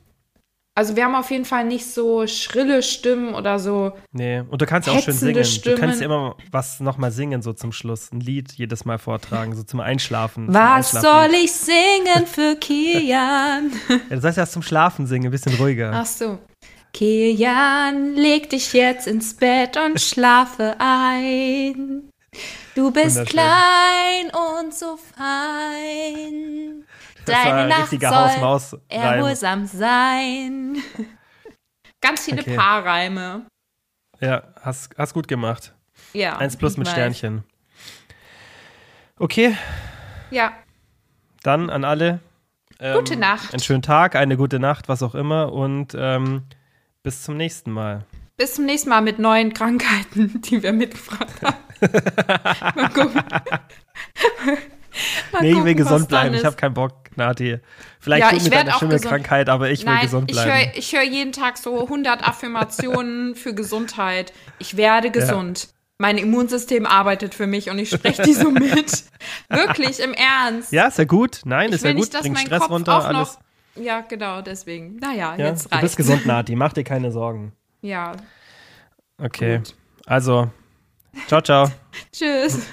Also 0.78 0.94
wir 0.94 1.04
haben 1.06 1.14
auf 1.14 1.30
jeden 1.30 1.46
Fall 1.46 1.64
nicht 1.64 1.86
so 1.86 2.26
schrille 2.26 2.82
Stimmen 2.82 3.34
oder 3.34 3.58
so. 3.58 3.92
Nee, 4.12 4.40
und 4.40 4.60
du 4.60 4.66
kannst 4.66 4.86
ja 4.86 4.92
auch 4.94 5.00
schön 5.02 5.14
singen. 5.14 5.32
Du 5.32 5.40
kannst 5.40 5.54
Stimmen. 5.56 5.98
ja 6.00 6.04
immer 6.04 6.36
was 6.50 6.80
nochmal 6.80 7.12
singen, 7.12 7.40
so 7.40 7.54
zum 7.54 7.72
Schluss. 7.72 8.12
Ein 8.12 8.20
Lied 8.20 8.52
jedes 8.52 8.84
Mal 8.84 8.98
vortragen, 8.98 9.54
so 9.56 9.62
zum 9.62 9.80
Einschlafen. 9.80 10.52
Was 10.52 10.90
zum 10.90 11.00
soll 11.00 11.10
Einschlaflied. 11.12 11.44
ich 11.44 11.52
singen 11.52 12.26
für 12.26 12.56
Kian? 12.56 13.72
Ja, 13.88 14.16
du 14.16 14.20
sollst 14.20 14.36
erst 14.36 14.52
zum 14.52 14.60
Schlafen 14.60 15.06
singen, 15.06 15.26
ein 15.26 15.30
bisschen 15.30 15.54
ruhiger. 15.54 15.92
Ach 15.94 16.04
so. 16.04 16.38
Kian, 16.96 18.14
leg 18.14 18.48
dich 18.48 18.72
jetzt 18.72 19.06
ins 19.06 19.34
Bett 19.36 19.76
und 19.76 20.00
schlafe 20.00 20.76
ein. 20.78 22.08
Du 22.74 22.90
bist 22.90 23.26
klein 23.26 24.30
und 24.32 24.72
so 24.72 24.96
fein. 24.96 26.86
Deine 27.26 27.54
ein 27.54 27.68
Nacht 27.68 27.90
soll 27.90 28.80
erholsam 28.88 29.66
sein. 29.66 30.82
Ganz 32.00 32.24
viele 32.24 32.40
Okay. 32.40 32.56
Paarreime. 32.56 33.44
Ja, 34.20 34.44
hast, 34.62 34.96
hast 34.96 35.12
gut 35.12 35.28
gemacht. 35.28 35.74
Ja. 36.14 36.38
Eins 36.38 36.56
plus 36.56 36.78
mit 36.78 36.86
weiß. 36.86 36.94
Sternchen. 36.94 37.44
Okay, 39.18 39.54
Ja, 40.30 40.52
dann 41.42 41.68
an 41.68 41.84
alle. 41.84 42.20
ähm, 42.80 42.96
Gute 42.96 43.16
Nacht. 43.16 43.52
Einen 43.52 43.62
schönen 43.62 43.82
Tag, 43.82 44.16
eine 44.16 44.38
gute 44.38 44.58
Nacht, 44.58 44.88
was 44.88 45.02
auch 45.02 45.14
immer. 45.14 45.52
Und 45.52 45.94
ähm, 45.98 46.44
bis 47.06 47.22
zum 47.22 47.36
nächsten 47.36 47.70
Mal. 47.70 48.04
bis 48.36 48.54
zum 48.54 48.64
nächsten 48.64 48.88
Mal 48.88 49.00
mit 49.00 49.20
neuen 49.20 49.54
Krankheiten, 49.54 50.40
die 50.44 50.60
wir 50.60 50.72
mitgebracht 50.72 51.36
haben. 51.40 51.56
Mal 52.74 52.88
gucken. 52.88 53.22
Mal 55.30 55.40
nee, 55.42 55.52
ich 55.52 55.62
will 55.64 55.76
gesund 55.76 56.08
bleiben. 56.08 56.34
Ich 56.34 56.44
habe 56.44 56.56
keinen 56.56 56.74
Bock, 56.74 57.16
Nati. 57.16 57.60
Vielleicht 58.00 58.24
Ja, 58.24 58.30
du 58.30 58.36
ich 58.38 58.42
mit 58.42 58.52
deiner 58.54 58.64
gesund. 58.72 58.80
Schimmelkrankheit, 58.80 59.48
aber 59.48 59.70
ich 59.70 59.86
will 59.86 59.92
Nein, 59.92 60.02
gesund 60.02 60.30
ich 60.32 60.36
bleiben. 60.36 60.50
höre 60.50 60.76
ich 60.76 60.92
hör 60.94 61.02
jeden 61.04 61.30
Tag 61.30 61.58
so 61.58 61.82
100 61.84 62.26
Affirmationen 62.26 63.34
für 63.36 63.54
Gesundheit. 63.54 64.32
Ich 64.58 64.76
werde 64.76 65.12
gesund. 65.12 65.68
Mein 65.98 66.18
Immunsystem 66.18 66.86
arbeitet 66.86 67.36
für 67.36 67.46
mich 67.46 67.70
und 67.70 67.78
ich 67.78 67.90
spreche 67.90 68.22
die 68.22 68.34
so 68.34 68.50
mit. 68.50 69.04
Wirklich, 69.48 70.00
im 70.00 70.12
Ernst. 70.12 70.72
ja, 70.72 70.88
ist 70.88 70.98
ja 70.98 71.04
gut. 71.04 71.42
Nein, 71.44 71.68
ich 71.68 71.76
ist 71.76 71.84
will 71.84 71.92
ja 71.92 71.96
gut. 71.98 72.12
nicht, 72.12 72.20
Bringt 72.20 72.38
Stress 72.40 72.60
Kopf 72.62 72.70
runter, 72.70 73.04
alles. 73.04 73.38
Ja, 73.80 74.00
genau, 74.02 74.42
deswegen. 74.42 74.96
Naja, 74.96 75.36
Ja, 75.36 75.46
jetzt 75.46 75.66
du 75.66 75.70
reicht. 75.70 75.82
bist 75.82 75.96
gesund, 75.96 76.26
Nati. 76.26 76.56
Mach 76.56 76.72
dir 76.72 76.84
keine 76.84 77.10
Sorgen. 77.12 77.52
Ja, 77.82 78.12
Okay. 79.18 79.58
Gut. 79.58 79.74
Also, 80.04 80.50
ciao, 81.26 81.40
ciao. 81.40 81.70
tschüss. 82.12 82.66